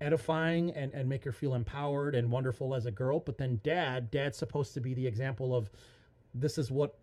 edifying 0.00 0.70
and 0.72 0.92
and 0.92 1.08
make 1.08 1.24
her 1.24 1.32
feel 1.32 1.54
empowered 1.54 2.14
and 2.14 2.30
wonderful 2.30 2.74
as 2.74 2.86
a 2.86 2.90
girl. 2.90 3.20
But 3.20 3.38
then 3.38 3.60
dad, 3.62 4.10
dad's 4.10 4.38
supposed 4.38 4.74
to 4.74 4.80
be 4.80 4.94
the 4.94 5.06
example 5.06 5.54
of 5.54 5.70
this 6.34 6.58
is 6.58 6.70
what 6.70 6.96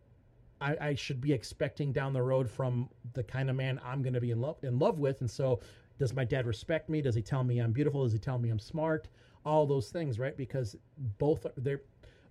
I, 0.60 0.78
I 0.80 0.95
should 0.95 1.22
be 1.22 1.34
expecting 1.34 1.91
down 1.91 2.14
the 2.14 2.22
road 2.22 2.49
from 2.49 2.90
the 3.14 3.24
kind 3.24 3.49
of 3.49 3.56
man 3.56 3.80
I'm 3.84 4.02
going 4.02 4.14
to 4.14 4.22
be 4.22 4.32
in 4.32 4.41
love 4.41 4.58
in 4.64 4.80
love 4.80 4.99
with. 4.99 5.22
And 5.22 5.30
so, 5.30 5.60
does 5.99 6.14
my 6.14 6.26
dad 6.26 6.45
respect 6.45 6.90
me? 6.90 7.02
Does 7.02 7.16
he 7.16 7.22
tell 7.22 7.44
me 7.44 7.60
I'm 7.60 7.72
beautiful? 7.72 8.04
Does 8.04 8.14
he 8.14 8.20
tell 8.20 8.38
me 8.38 8.49
I'm 8.49 8.60
smart? 8.60 9.08
All 9.45 9.66
those 9.66 9.90
things, 9.90 10.20
right? 10.20 10.36
Because 10.36 10.76
both 11.18 11.45
are 11.45 11.54
they're 11.58 11.82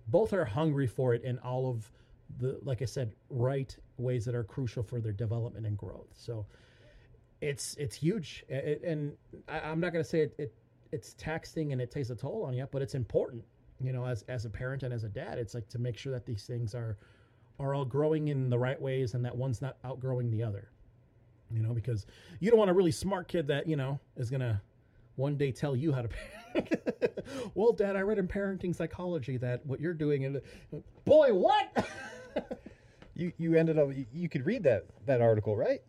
both 0.07 0.33
are 0.33 0.45
hungry 0.45 0.87
for 0.87 1.13
it 1.13 1.23
in 1.23 1.39
all 1.39 1.69
of 1.69 1.91
the 2.39 2.59
like 2.63 2.81
I 2.81 2.85
said, 2.85 3.13
right 3.29 3.75
ways 3.97 4.25
that 4.25 4.35
are 4.35 4.43
crucial 4.43 4.83
for 4.83 4.99
their 5.01 5.11
development 5.11 5.65
and 5.65 5.77
growth. 5.77 6.09
So 6.13 6.45
it's 7.41 7.75
it's 7.75 7.95
huge, 7.95 8.43
it, 8.49 8.81
and 8.83 9.13
I, 9.47 9.59
I'm 9.59 9.79
not 9.79 9.93
going 9.93 10.03
to 10.03 10.09
say 10.09 10.21
it, 10.21 10.35
it 10.37 10.53
it's 10.91 11.13
taxing 11.13 11.71
and 11.73 11.81
it 11.81 11.91
takes 11.91 12.09
a 12.09 12.15
toll 12.15 12.43
on 12.43 12.53
you, 12.53 12.67
but 12.71 12.81
it's 12.81 12.95
important. 12.95 13.43
You 13.79 13.93
know, 13.93 14.05
as 14.05 14.23
as 14.23 14.45
a 14.45 14.49
parent 14.49 14.83
and 14.83 14.93
as 14.93 15.03
a 15.03 15.09
dad, 15.09 15.37
it's 15.37 15.53
like 15.53 15.67
to 15.69 15.79
make 15.79 15.97
sure 15.97 16.11
that 16.13 16.25
these 16.25 16.45
things 16.45 16.73
are 16.73 16.97
are 17.59 17.73
all 17.73 17.85
growing 17.85 18.27
in 18.27 18.49
the 18.49 18.57
right 18.57 18.79
ways 18.79 19.13
and 19.13 19.25
that 19.25 19.35
one's 19.35 19.61
not 19.61 19.77
outgrowing 19.83 20.29
the 20.29 20.43
other. 20.43 20.69
You 21.51 21.61
know, 21.61 21.73
because 21.73 22.05
you 22.39 22.49
don't 22.49 22.59
want 22.59 22.69
a 22.69 22.73
really 22.73 22.91
smart 22.91 23.27
kid 23.27 23.47
that, 23.47 23.67
you 23.67 23.77
know, 23.77 23.99
is 24.17 24.29
going 24.29 24.41
to 24.41 24.59
one 25.15 25.37
day 25.37 25.51
tell 25.51 25.75
you 25.75 25.93
how 25.93 26.01
to 26.01 26.09
parent. 26.09 27.21
well, 27.55 27.71
dad, 27.71 27.95
I 27.95 28.01
read 28.01 28.19
in 28.19 28.27
parenting 28.27 28.75
psychology 28.75 29.37
that 29.37 29.65
what 29.65 29.79
you're 29.79 29.93
doing 29.93 30.25
and 30.25 30.41
boy, 31.05 31.33
what? 31.33 31.87
you 33.15 33.31
you 33.37 33.55
ended 33.55 33.77
up 33.79 33.89
you, 33.95 34.05
you 34.13 34.29
could 34.29 34.45
read 34.45 34.63
that 34.63 34.85
that 35.05 35.21
article, 35.21 35.55
right? 35.55 35.81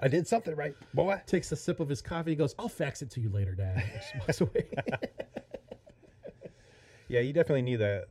I 0.00 0.08
did 0.08 0.26
something 0.26 0.54
right, 0.56 0.74
boy. 0.94 1.20
Takes 1.26 1.52
a 1.52 1.56
sip 1.56 1.80
of 1.80 1.88
his 1.88 2.02
coffee, 2.02 2.30
He 2.30 2.36
goes, 2.36 2.54
"I'll 2.58 2.68
fax 2.68 3.02
it 3.02 3.10
to 3.12 3.20
you 3.20 3.30
later, 3.30 3.54
dad." 3.54 3.82
Just 3.94 4.14
walks 4.16 4.40
away. 4.40 4.68
Yeah, 7.08 7.20
you 7.20 7.32
definitely 7.32 7.62
need 7.62 7.76
that. 7.76 8.04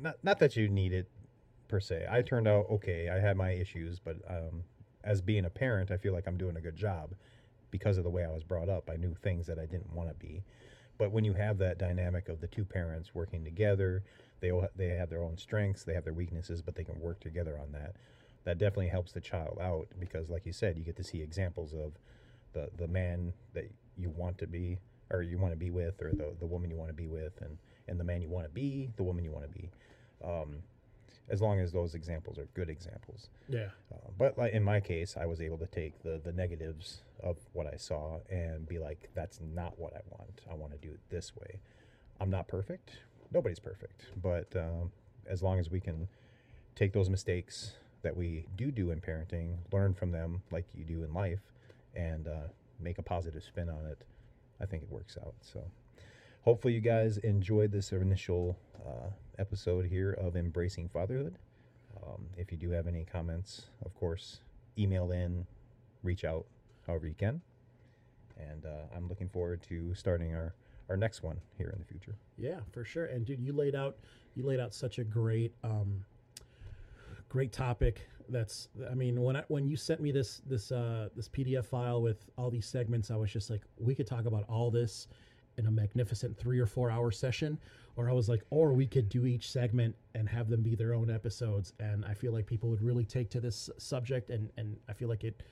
Not 0.00 0.16
not 0.22 0.38
that 0.38 0.56
you 0.56 0.68
need 0.68 0.94
it 0.94 1.06
per 1.68 1.80
se. 1.80 2.06
I 2.10 2.22
turned 2.22 2.48
out 2.48 2.64
okay. 2.70 3.10
I 3.10 3.20
had 3.20 3.36
my 3.36 3.50
issues, 3.50 3.98
but 3.98 4.16
um, 4.26 4.64
as 5.04 5.20
being 5.20 5.44
a 5.44 5.50
parent, 5.50 5.90
I 5.90 5.98
feel 5.98 6.14
like 6.14 6.26
I'm 6.26 6.38
doing 6.38 6.56
a 6.56 6.60
good 6.62 6.76
job 6.76 7.14
because 7.70 7.98
of 7.98 8.04
the 8.04 8.10
way 8.10 8.24
I 8.24 8.30
was 8.30 8.42
brought 8.42 8.70
up. 8.70 8.88
I 8.90 8.96
knew 8.96 9.14
things 9.14 9.46
that 9.48 9.58
I 9.58 9.66
didn't 9.66 9.92
want 9.92 10.08
to 10.08 10.14
be. 10.14 10.42
But 10.96 11.12
when 11.12 11.24
you 11.24 11.34
have 11.34 11.58
that 11.58 11.76
dynamic 11.76 12.30
of 12.30 12.40
the 12.40 12.46
two 12.46 12.64
parents 12.64 13.14
working 13.14 13.44
together, 13.44 14.02
they 14.40 14.50
all, 14.50 14.68
they 14.76 14.88
have 14.88 15.10
their 15.10 15.22
own 15.22 15.36
strengths, 15.38 15.84
they 15.84 15.94
have 15.94 16.04
their 16.04 16.12
weaknesses, 16.12 16.62
but 16.62 16.74
they 16.74 16.84
can 16.84 17.00
work 17.00 17.20
together 17.20 17.58
on 17.58 17.72
that. 17.72 17.96
That 18.44 18.58
definitely 18.58 18.88
helps 18.88 19.12
the 19.12 19.20
child 19.20 19.58
out 19.60 19.88
because, 19.98 20.30
like 20.30 20.46
you 20.46 20.52
said, 20.52 20.78
you 20.78 20.84
get 20.84 20.96
to 20.96 21.04
see 21.04 21.20
examples 21.20 21.72
of 21.72 21.92
the 22.52 22.70
the 22.76 22.86
man 22.86 23.32
that 23.54 23.70
you 23.96 24.10
want 24.10 24.38
to 24.38 24.46
be 24.46 24.78
or 25.10 25.22
you 25.22 25.38
want 25.38 25.52
to 25.52 25.58
be 25.58 25.70
with, 25.70 26.02
or 26.02 26.10
the 26.12 26.34
the 26.38 26.46
woman 26.46 26.70
you 26.70 26.76
want 26.76 26.90
to 26.90 26.94
be 26.94 27.06
with, 27.06 27.32
and 27.40 27.56
and 27.88 27.98
the 27.98 28.04
man 28.04 28.22
you 28.22 28.28
want 28.28 28.44
to 28.46 28.50
be, 28.50 28.90
the 28.96 29.02
woman 29.02 29.24
you 29.24 29.30
want 29.30 29.44
to 29.44 29.58
be. 29.58 29.70
Um, 30.24 30.56
as 31.28 31.42
long 31.42 31.58
as 31.58 31.72
those 31.72 31.94
examples 31.94 32.38
are 32.38 32.46
good 32.54 32.68
examples. 32.68 33.30
Yeah. 33.48 33.70
Uh, 33.92 34.10
but 34.16 34.38
like 34.38 34.52
in 34.52 34.62
my 34.62 34.80
case, 34.80 35.16
I 35.20 35.26
was 35.26 35.40
able 35.40 35.58
to 35.58 35.66
take 35.66 36.02
the 36.02 36.20
the 36.22 36.32
negatives 36.32 37.02
of 37.22 37.38
what 37.52 37.66
I 37.66 37.76
saw 37.76 38.20
and 38.30 38.68
be 38.68 38.78
like, 38.78 39.10
that's 39.14 39.40
not 39.54 39.78
what 39.78 39.94
I 39.94 40.00
want. 40.10 40.40
I 40.50 40.54
want 40.54 40.72
to 40.72 40.78
do 40.78 40.92
it 40.92 41.00
this 41.10 41.34
way. 41.34 41.60
I'm 42.20 42.30
not 42.30 42.48
perfect. 42.48 42.90
Nobody's 43.32 43.58
perfect, 43.58 44.06
but 44.22 44.46
um, 44.56 44.90
as 45.28 45.42
long 45.42 45.58
as 45.58 45.70
we 45.70 45.80
can 45.80 46.08
take 46.74 46.92
those 46.92 47.10
mistakes 47.10 47.72
that 48.02 48.16
we 48.16 48.46
do 48.56 48.70
do 48.70 48.90
in 48.90 49.00
parenting, 49.00 49.56
learn 49.72 49.94
from 49.94 50.12
them 50.12 50.42
like 50.50 50.64
you 50.74 50.84
do 50.84 51.02
in 51.02 51.12
life, 51.12 51.40
and 51.94 52.28
uh, 52.28 52.48
make 52.80 52.98
a 52.98 53.02
positive 53.02 53.42
spin 53.42 53.68
on 53.68 53.84
it, 53.86 53.98
I 54.60 54.66
think 54.66 54.84
it 54.84 54.90
works 54.90 55.18
out. 55.20 55.34
So 55.40 55.62
hopefully 56.46 56.74
you 56.74 56.80
guys 56.80 57.18
enjoyed 57.18 57.72
this 57.72 57.90
initial 57.90 58.56
uh, 58.86 59.10
episode 59.38 59.84
here 59.84 60.12
of 60.12 60.36
embracing 60.36 60.88
fatherhood 60.88 61.34
um, 62.02 62.22
if 62.36 62.52
you 62.52 62.56
do 62.56 62.70
have 62.70 62.86
any 62.86 63.04
comments 63.04 63.66
of 63.84 63.92
course 63.94 64.38
email 64.78 65.10
in 65.10 65.44
reach 66.04 66.24
out 66.24 66.46
however 66.86 67.08
you 67.08 67.14
can 67.18 67.40
and 68.38 68.64
uh, 68.64 68.94
i'm 68.96 69.08
looking 69.08 69.28
forward 69.28 69.60
to 69.60 69.92
starting 69.94 70.34
our 70.34 70.54
our 70.88 70.96
next 70.96 71.22
one 71.22 71.40
here 71.56 71.70
in 71.70 71.78
the 71.78 71.84
future 71.84 72.16
Yeah, 72.38 72.60
for 72.72 72.84
sure. 72.84 73.06
And 73.06 73.24
dude, 73.24 73.40
you 73.40 73.52
laid 73.52 73.74
out 73.74 73.96
you 74.34 74.44
laid 74.44 74.60
out 74.60 74.74
such 74.74 74.98
a 74.98 75.04
great 75.04 75.54
um 75.64 76.04
great 77.28 77.52
topic. 77.52 78.08
That's 78.28 78.68
I 78.90 78.94
mean, 78.94 79.22
when 79.22 79.36
I 79.36 79.44
when 79.48 79.66
you 79.66 79.76
sent 79.76 80.00
me 80.00 80.12
this 80.12 80.42
this 80.46 80.72
uh 80.72 81.08
this 81.16 81.28
PDF 81.28 81.64
file 81.64 82.02
with 82.02 82.28
all 82.36 82.50
these 82.50 82.66
segments, 82.66 83.10
I 83.10 83.16
was 83.16 83.32
just 83.32 83.50
like, 83.50 83.62
we 83.78 83.94
could 83.94 84.06
talk 84.06 84.26
about 84.26 84.44
all 84.48 84.70
this 84.70 85.08
in 85.58 85.66
a 85.66 85.70
magnificent 85.70 86.36
3 86.36 86.60
or 86.60 86.66
4 86.66 86.90
hour 86.90 87.10
session 87.10 87.58
or 87.96 88.10
I 88.10 88.12
was 88.12 88.28
like, 88.28 88.42
or 88.50 88.74
we 88.74 88.86
could 88.86 89.08
do 89.08 89.24
each 89.24 89.50
segment 89.50 89.96
and 90.14 90.28
have 90.28 90.50
them 90.50 90.62
be 90.62 90.74
their 90.74 90.92
own 90.92 91.10
episodes 91.10 91.72
and 91.80 92.04
I 92.04 92.12
feel 92.12 92.32
like 92.32 92.46
people 92.46 92.68
would 92.68 92.82
really 92.82 93.04
take 93.04 93.30
to 93.30 93.40
this 93.40 93.70
subject 93.78 94.30
and 94.30 94.50
and 94.58 94.76
I 94.88 94.92
feel 94.92 95.08
like 95.08 95.24
it 95.24 95.42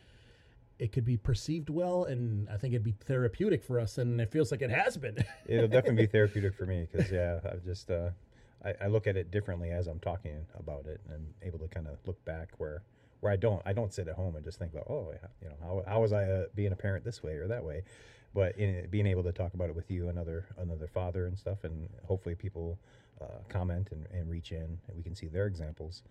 it 0.78 0.92
could 0.92 1.04
be 1.04 1.16
perceived 1.16 1.70
well 1.70 2.04
and 2.04 2.48
I 2.48 2.56
think 2.56 2.74
it'd 2.74 2.84
be 2.84 2.94
therapeutic 3.06 3.62
for 3.62 3.78
us 3.78 3.98
and 3.98 4.20
it 4.20 4.30
feels 4.30 4.50
like 4.50 4.62
it 4.62 4.70
has 4.70 4.96
been. 4.96 5.16
it'll 5.46 5.68
definitely 5.68 6.06
be 6.06 6.06
therapeutic 6.06 6.54
for 6.54 6.66
me 6.66 6.86
because 6.90 7.10
yeah 7.10 7.38
i've 7.50 7.64
just 7.64 7.90
uh, 7.90 8.10
I, 8.64 8.74
I 8.82 8.86
look 8.88 9.06
at 9.06 9.16
it 9.16 9.30
differently 9.30 9.70
as 9.70 9.86
i'm 9.86 10.00
talking 10.00 10.44
about 10.58 10.86
it 10.86 11.00
and 11.06 11.14
I'm 11.14 11.46
able 11.46 11.58
to 11.60 11.68
kind 11.68 11.86
of 11.86 11.98
look 12.06 12.22
back 12.24 12.50
where 12.58 12.82
where 13.20 13.32
i 13.32 13.36
don't 13.36 13.62
i 13.64 13.72
don't 13.72 13.92
sit 13.92 14.08
at 14.08 14.14
home 14.14 14.36
and 14.36 14.44
just 14.44 14.58
think 14.58 14.72
about 14.72 14.86
oh 14.88 15.12
you 15.42 15.48
know 15.48 15.54
how, 15.62 15.82
how 15.86 16.00
was 16.00 16.12
i 16.12 16.24
uh, 16.24 16.44
being 16.54 16.72
a 16.72 16.76
parent 16.76 17.04
this 17.04 17.22
way 17.22 17.34
or 17.34 17.46
that 17.48 17.64
way 17.64 17.82
but 18.34 18.56
in 18.58 18.88
being 18.90 19.06
able 19.06 19.22
to 19.22 19.32
talk 19.32 19.54
about 19.54 19.70
it 19.70 19.76
with 19.76 19.90
you 19.90 20.08
another 20.08 20.46
another 20.58 20.88
father 20.88 21.26
and 21.26 21.38
stuff 21.38 21.64
and 21.64 21.88
hopefully 22.06 22.34
people 22.34 22.78
uh, 23.20 23.38
comment 23.48 23.88
and, 23.92 24.06
and 24.12 24.28
reach 24.28 24.50
in 24.50 24.78
and 24.88 24.96
we 24.96 25.02
can 25.02 25.14
see 25.14 25.28
their 25.28 25.46
examples 25.46 26.02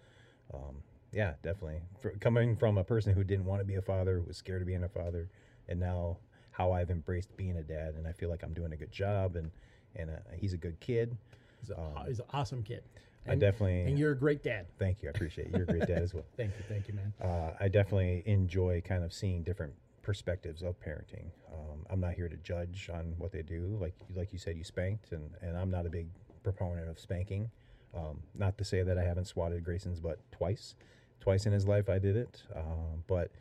um, 0.53 0.75
yeah 1.13 1.33
definitely 1.43 1.79
For, 2.01 2.11
coming 2.11 2.55
from 2.55 2.77
a 2.77 2.83
person 2.83 3.13
who 3.13 3.23
didn't 3.23 3.45
want 3.45 3.61
to 3.61 3.65
be 3.65 3.75
a 3.75 3.81
father 3.81 4.21
was 4.21 4.37
scared 4.37 4.61
of 4.61 4.67
being 4.67 4.83
a 4.83 4.89
father 4.89 5.29
and 5.67 5.79
now 5.79 6.17
how 6.51 6.71
i've 6.71 6.89
embraced 6.89 7.35
being 7.37 7.57
a 7.57 7.63
dad 7.63 7.95
and 7.95 8.07
i 8.07 8.11
feel 8.11 8.29
like 8.29 8.43
i'm 8.43 8.53
doing 8.53 8.73
a 8.73 8.77
good 8.77 8.91
job 8.91 9.35
and 9.35 9.51
and 9.95 10.09
uh, 10.09 10.13
he's 10.35 10.53
a 10.53 10.57
good 10.57 10.79
kid 10.79 11.15
He's, 11.61 11.69
a, 11.69 11.79
Um, 11.79 11.93
he's 12.07 12.19
an 12.19 12.25
awesome 12.33 12.61
kid. 12.61 12.83
I 13.25 13.35
definitely- 13.35 13.83
And 13.83 13.97
you're 13.97 14.11
a 14.11 14.17
great 14.17 14.43
dad. 14.43 14.65
thank 14.79 15.01
you 15.01 15.07
i 15.07 15.11
appreciate 15.11 15.47
it. 15.47 15.53
you're 15.53 15.63
a 15.63 15.65
great 15.65 15.87
dad 15.87 16.01
as 16.01 16.13
well 16.13 16.25
Thank 16.37 16.51
you, 16.57 16.63
thank 16.67 16.87
you, 16.89 16.93
man. 16.95 17.13
uh, 17.21 17.53
I 17.59 17.69
definitely 17.69 18.21
enjoy 18.25 18.81
kind 18.81 19.03
of 19.03 19.13
seeing 19.13 19.43
different 19.43 19.73
perspectives 20.01 20.61
of 20.63 20.77
parenting. 20.81 21.27
Um, 21.53 21.85
I'm 21.89 22.01
not 22.01 22.15
here 22.15 22.27
to 22.27 22.35
judge 22.37 22.89
on 22.93 23.13
what 23.17 23.31
they 23.31 23.41
do. 23.41 23.77
Like 23.79 23.93
like 24.13 24.33
you 24.33 24.37
said, 24.39 24.57
you 24.57 24.65
spanked, 24.65 25.13
and, 25.13 25.29
and 25.41 25.55
I'm 25.57 25.71
not 25.71 25.85
a 25.85 25.89
big 25.89 26.07
proponent 26.43 26.89
of 26.89 26.99
spanking. 26.99 27.49
Um, 27.95 28.19
not 28.35 28.57
to 28.57 28.65
say 28.65 28.83
that 28.83 28.97
I 28.97 29.03
haven't 29.05 29.27
swatted 29.27 29.63
Grayson's 29.63 30.01
butt 30.01 30.19
twice. 30.33 30.75
Twice 31.23 31.45
in 31.45 31.53
his 31.53 31.65
life 31.65 31.87
I 31.87 31.99
did 31.99 32.17
it. 32.17 32.43
Um, 32.53 33.01
but 33.07 33.31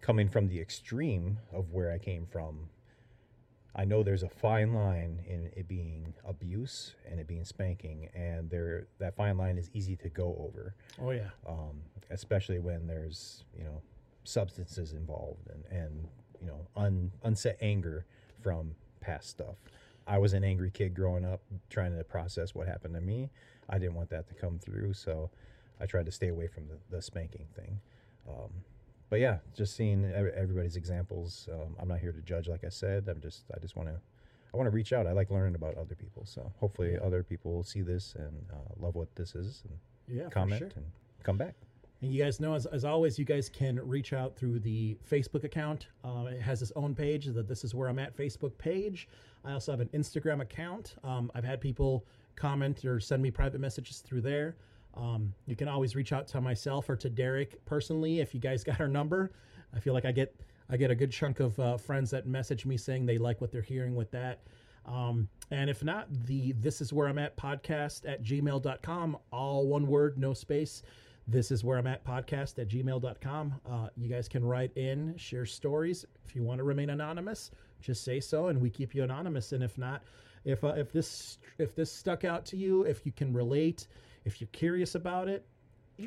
coming 0.00 0.30
from 0.30 0.48
the 0.48 0.58
extreme 0.58 1.38
of 1.52 1.72
where 1.72 1.92
I 1.92 1.98
came 1.98 2.24
from, 2.24 2.70
I 3.76 3.84
know 3.84 4.02
there's 4.02 4.22
a 4.22 4.30
fine 4.30 4.72
line 4.72 5.20
in 5.28 5.50
it 5.54 5.68
being 5.68 6.14
abuse 6.26 6.94
and 7.06 7.20
it 7.20 7.26
being 7.26 7.44
spanking, 7.44 8.08
and 8.14 8.48
there 8.48 8.86
that 8.98 9.14
fine 9.14 9.36
line 9.36 9.58
is 9.58 9.68
easy 9.74 9.94
to 9.96 10.08
go 10.08 10.36
over 10.40 10.74
Oh 10.98 11.10
yeah, 11.10 11.28
um, 11.46 11.82
especially 12.08 12.60
when 12.60 12.86
there's 12.86 13.44
you 13.54 13.64
know 13.64 13.82
substances 14.24 14.94
involved 14.94 15.48
and 15.50 15.64
and 15.70 16.08
you 16.40 16.46
know 16.46 16.66
un, 16.76 17.12
unset 17.24 17.58
anger 17.60 18.06
from 18.40 18.74
past 19.00 19.28
stuff. 19.28 19.56
I 20.06 20.16
was 20.16 20.32
an 20.32 20.44
angry 20.44 20.70
kid 20.70 20.94
growing 20.94 21.26
up, 21.26 21.42
trying 21.68 21.94
to 21.94 22.02
process 22.04 22.54
what 22.54 22.66
happened 22.66 22.94
to 22.94 23.02
me. 23.02 23.28
I 23.68 23.78
didn't 23.78 23.96
want 23.96 24.08
that 24.08 24.26
to 24.28 24.34
come 24.34 24.58
through, 24.58 24.94
so 24.94 25.30
I 25.80 25.86
tried 25.86 26.06
to 26.06 26.12
stay 26.12 26.28
away 26.28 26.46
from 26.46 26.68
the, 26.68 26.96
the 26.96 27.02
spanking 27.02 27.46
thing. 27.54 27.80
Um, 28.28 28.50
but 29.10 29.20
yeah, 29.20 29.38
just 29.56 29.74
seeing 29.74 30.04
everybody's 30.04 30.76
examples. 30.76 31.48
Um, 31.52 31.76
I'm 31.80 31.88
not 31.88 31.98
here 31.98 32.12
to 32.12 32.20
judge, 32.20 32.48
like 32.48 32.64
I 32.64 32.68
said. 32.68 33.08
I'm 33.08 33.20
just 33.20 33.44
I 33.54 33.58
just 33.58 33.76
want 33.76 33.88
to 33.88 33.94
I 34.52 34.56
want 34.56 34.66
to 34.66 34.70
reach 34.70 34.92
out. 34.92 35.06
I 35.06 35.12
like 35.12 35.30
learning 35.30 35.54
about 35.54 35.76
other 35.76 35.94
people. 35.94 36.24
So 36.26 36.52
hopefully 36.58 36.98
other 37.02 37.22
people 37.22 37.52
will 37.52 37.62
see 37.62 37.80
this 37.80 38.14
and 38.18 38.46
uh, 38.52 38.74
love 38.78 38.94
what 38.94 39.14
this 39.14 39.34
is 39.34 39.62
and 39.68 40.18
yeah, 40.18 40.28
comment 40.28 40.58
sure. 40.58 40.70
and 40.76 40.86
come 41.22 41.36
back. 41.36 41.54
And 42.00 42.12
you 42.12 42.22
guys 42.22 42.38
know, 42.38 42.54
as, 42.54 42.64
as 42.66 42.84
always, 42.84 43.18
you 43.18 43.24
guys 43.24 43.48
can 43.48 43.80
reach 43.82 44.12
out 44.12 44.36
through 44.36 44.60
the 44.60 44.96
Facebook 45.10 45.42
account. 45.42 45.88
Um, 46.04 46.28
it 46.28 46.40
has 46.40 46.62
its 46.62 46.70
own 46.76 46.94
page, 46.94 47.26
the 47.26 47.42
This 47.42 47.64
Is 47.64 47.74
Where 47.74 47.88
I'm 47.88 47.98
At 47.98 48.16
Facebook 48.16 48.56
page. 48.56 49.08
I 49.44 49.52
also 49.52 49.72
have 49.72 49.80
an 49.80 49.88
Instagram 49.88 50.40
account. 50.40 50.94
Um, 51.02 51.30
I've 51.34 51.44
had 51.44 51.60
people 51.60 52.06
comment 52.36 52.84
or 52.84 53.00
send 53.00 53.20
me 53.20 53.32
private 53.32 53.60
messages 53.60 53.98
through 53.98 54.20
there. 54.20 54.56
Um, 54.98 55.32
you 55.46 55.56
can 55.56 55.68
always 55.68 55.94
reach 55.94 56.12
out 56.12 56.26
to 56.28 56.40
myself 56.40 56.90
or 56.90 56.96
to 56.96 57.08
Derek 57.08 57.64
personally 57.64 58.20
if 58.20 58.34
you 58.34 58.40
guys 58.40 58.64
got 58.70 58.80
our 58.80 58.88
number. 58.88 59.32
I 59.74 59.80
feel 59.80 59.94
like 59.94 60.04
I 60.04 60.12
get 60.12 60.34
I 60.70 60.76
get 60.76 60.90
a 60.90 60.94
good 60.94 61.10
chunk 61.10 61.40
of 61.40 61.58
uh, 61.58 61.76
friends 61.78 62.10
that 62.10 62.26
message 62.26 62.66
me 62.66 62.76
saying 62.76 63.06
they 63.06 63.16
like 63.16 63.40
what 63.40 63.50
they're 63.50 63.62
hearing 63.62 63.94
with 63.94 64.10
that. 64.10 64.40
Um, 64.84 65.28
and 65.50 65.70
if 65.70 65.82
not, 65.82 66.08
the 66.26 66.52
This 66.52 66.82
Is 66.82 66.92
Where 66.92 67.08
I'm 67.08 67.18
At 67.18 67.36
podcast 67.38 68.06
at 68.06 68.22
gmail.com, 68.22 69.16
all 69.32 69.66
one 69.66 69.86
word, 69.86 70.18
no 70.18 70.34
space 70.34 70.82
this 71.28 71.50
is 71.50 71.62
where 71.62 71.76
I'm 71.76 71.86
at 71.86 72.04
podcast 72.04 72.58
at 72.58 72.68
gmail.com. 72.68 73.54
Uh, 73.70 73.88
you 73.96 74.08
guys 74.08 74.28
can 74.28 74.42
write 74.42 74.74
in, 74.76 75.14
share 75.18 75.44
stories. 75.44 76.06
If 76.26 76.34
you 76.34 76.42
want 76.42 76.58
to 76.58 76.64
remain 76.64 76.88
anonymous, 76.88 77.50
just 77.82 78.02
say 78.02 78.18
so 78.18 78.48
and 78.48 78.58
we 78.58 78.70
keep 78.70 78.94
you 78.94 79.04
anonymous. 79.04 79.52
And 79.52 79.62
if 79.62 79.76
not, 79.76 80.02
if, 80.46 80.64
uh, 80.64 80.68
if 80.68 80.90
this, 80.90 81.36
if 81.58 81.76
this 81.76 81.92
stuck 81.92 82.24
out 82.24 82.46
to 82.46 82.56
you, 82.56 82.84
if 82.84 83.04
you 83.04 83.12
can 83.12 83.34
relate, 83.34 83.88
if 84.24 84.40
you're 84.40 84.48
curious 84.52 84.94
about 84.94 85.28
it, 85.28 85.46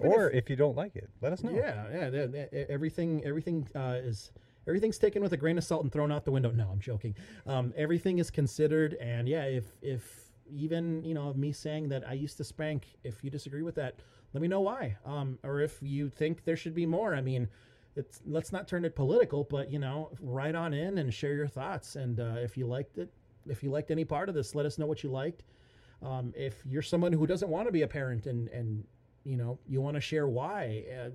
or 0.01 0.29
if- 0.29 0.43
if, 0.45 0.49
you 0.49 0.55
don't 0.55 0.75
like 0.77 0.95
it, 0.95 1.09
let 1.21 1.33
us 1.33 1.43
know. 1.43 1.51
yeah, 1.51 1.85
yeah, 1.93 2.09
the- 2.09 2.27
the- 2.27 2.71
everything, 2.71 3.23
everything 3.25 3.67
uh, 3.75 3.97
is 4.01 4.31
everything's 4.67 4.97
taken 4.97 5.21
with 5.23 5.33
a 5.33 5.37
grain 5.37 5.57
of 5.57 5.63
salt 5.63 5.83
and 5.83 5.91
thrown 5.91 6.11
out 6.11 6.23
the 6.23 6.31
window. 6.31 6.51
No, 6.51 6.69
I'm 6.69 6.79
joking. 6.79 7.15
Um, 7.45 7.73
everything 7.75 8.19
is 8.19 8.29
considered, 8.31 8.93
and 8.95 9.27
yeah, 9.27 9.43
if 9.45 9.65
if 9.81 10.31
even 10.49 11.03
you 11.03 11.13
know 11.13 11.33
me 11.33 11.51
saying 11.51 11.89
that 11.89 12.07
I 12.07 12.13
used 12.13 12.37
to 12.37 12.43
spank, 12.43 12.85
if 13.03 13.23
you 13.23 13.29
disagree 13.29 13.63
with 13.63 13.75
that, 13.75 13.95
let 14.33 14.41
me 14.41 14.47
know 14.47 14.61
why. 14.61 14.97
Um, 15.05 15.39
or 15.43 15.59
if 15.61 15.79
you 15.81 16.09
think 16.09 16.43
there 16.45 16.55
should 16.57 16.73
be 16.75 16.85
more. 16.85 17.15
I 17.15 17.21
mean, 17.21 17.47
it's 17.95 18.21
let's 18.25 18.51
not 18.53 18.67
turn 18.67 18.85
it 18.85 18.95
political, 18.95 19.43
but 19.45 19.71
you 19.71 19.79
know, 19.79 20.09
write 20.21 20.55
on 20.55 20.73
in 20.73 20.97
and 20.99 21.13
share 21.13 21.33
your 21.33 21.47
thoughts. 21.47 21.95
And 21.97 22.19
uh, 22.19 22.35
if 22.37 22.55
you 22.57 22.65
liked 22.67 22.97
it, 22.97 23.09
if 23.47 23.63
you 23.63 23.71
liked 23.71 23.91
any 23.91 24.05
part 24.05 24.29
of 24.29 24.35
this, 24.35 24.55
let 24.55 24.65
us 24.65 24.77
know 24.77 24.85
what 24.85 25.03
you 25.03 25.09
liked. 25.09 25.43
Um, 26.03 26.33
if 26.35 26.55
you're 26.65 26.81
someone 26.81 27.13
who 27.13 27.27
doesn't 27.27 27.49
want 27.49 27.67
to 27.67 27.71
be 27.71 27.83
a 27.83 27.87
parent 27.87 28.25
and 28.25 28.47
and 28.49 28.83
you 29.23 29.37
know 29.37 29.59
you 29.67 29.81
want 29.81 29.95
to 29.95 30.01
share 30.01 30.27
why 30.27 30.83
uh, 30.91 31.09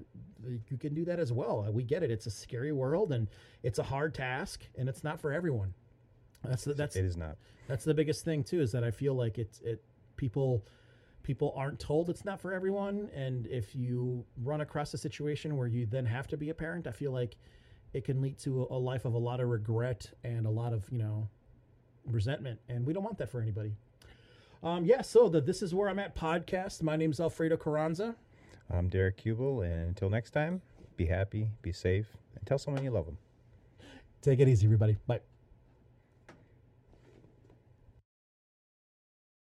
you 0.70 0.78
can 0.78 0.94
do 0.94 1.04
that 1.06 1.18
as 1.18 1.32
well. 1.32 1.66
We 1.72 1.82
get 1.82 2.02
it. 2.02 2.10
It's 2.10 2.26
a 2.26 2.30
scary 2.30 2.72
world 2.72 3.12
and 3.12 3.28
it's 3.62 3.78
a 3.78 3.82
hard 3.82 4.14
task 4.14 4.64
and 4.78 4.88
it's 4.88 5.02
not 5.02 5.20
for 5.20 5.32
everyone. 5.32 5.74
That's 6.44 6.64
the, 6.64 6.74
that's 6.74 6.94
It 6.94 7.04
is 7.04 7.16
not. 7.16 7.36
that's 7.66 7.84
the 7.84 7.94
biggest 7.94 8.24
thing 8.24 8.44
too 8.44 8.60
is 8.60 8.70
that 8.70 8.84
i 8.84 8.90
feel 8.92 9.14
like 9.14 9.36
it's 9.38 9.58
it 9.60 9.82
people 10.16 10.64
people 11.24 11.52
aren't 11.56 11.80
told 11.80 12.08
it's 12.08 12.24
not 12.24 12.40
for 12.40 12.52
everyone. 12.52 13.10
And 13.12 13.48
if 13.48 13.74
you 13.74 14.24
run 14.44 14.60
across 14.60 14.94
a 14.94 14.98
situation 14.98 15.56
where 15.56 15.66
you 15.66 15.84
then 15.86 16.06
have 16.06 16.28
to 16.28 16.36
be 16.36 16.50
a 16.50 16.54
parent 16.54 16.86
i 16.86 16.92
feel 16.92 17.10
like 17.10 17.36
it 17.92 18.04
can 18.04 18.20
lead 18.20 18.38
to 18.40 18.68
a 18.70 18.78
life 18.78 19.04
of 19.04 19.14
a 19.14 19.18
lot 19.18 19.40
of 19.40 19.48
regret 19.48 20.08
and 20.22 20.46
a 20.46 20.50
lot 20.50 20.72
of 20.72 20.84
you 20.92 20.98
know 20.98 21.28
resentment. 22.04 22.60
And 22.68 22.86
we 22.86 22.92
don't 22.92 23.02
want 23.02 23.18
that 23.18 23.30
for 23.30 23.40
anybody 23.40 23.72
um, 24.62 24.84
yeah 24.84 25.02
so 25.02 25.28
the 25.28 25.40
this 25.40 25.62
is 25.62 25.74
where 25.74 25.88
i'm 25.88 25.98
at 25.98 26.14
podcast 26.14 26.82
my 26.82 26.96
name 26.96 27.10
is 27.10 27.20
alfredo 27.20 27.56
carranza 27.56 28.14
I'm 28.70 28.88
Derek 28.88 29.22
Cubel, 29.22 29.64
and 29.64 29.88
until 29.88 30.10
next 30.10 30.30
time, 30.30 30.60
be 30.96 31.06
happy, 31.06 31.48
be 31.62 31.72
safe, 31.72 32.06
and 32.34 32.44
tell 32.46 32.58
someone 32.58 32.82
you 32.82 32.90
love 32.90 33.06
them. 33.06 33.18
Take 34.22 34.40
it 34.40 34.48
easy, 34.48 34.66
everybody. 34.66 34.96
Bye. 35.06 35.20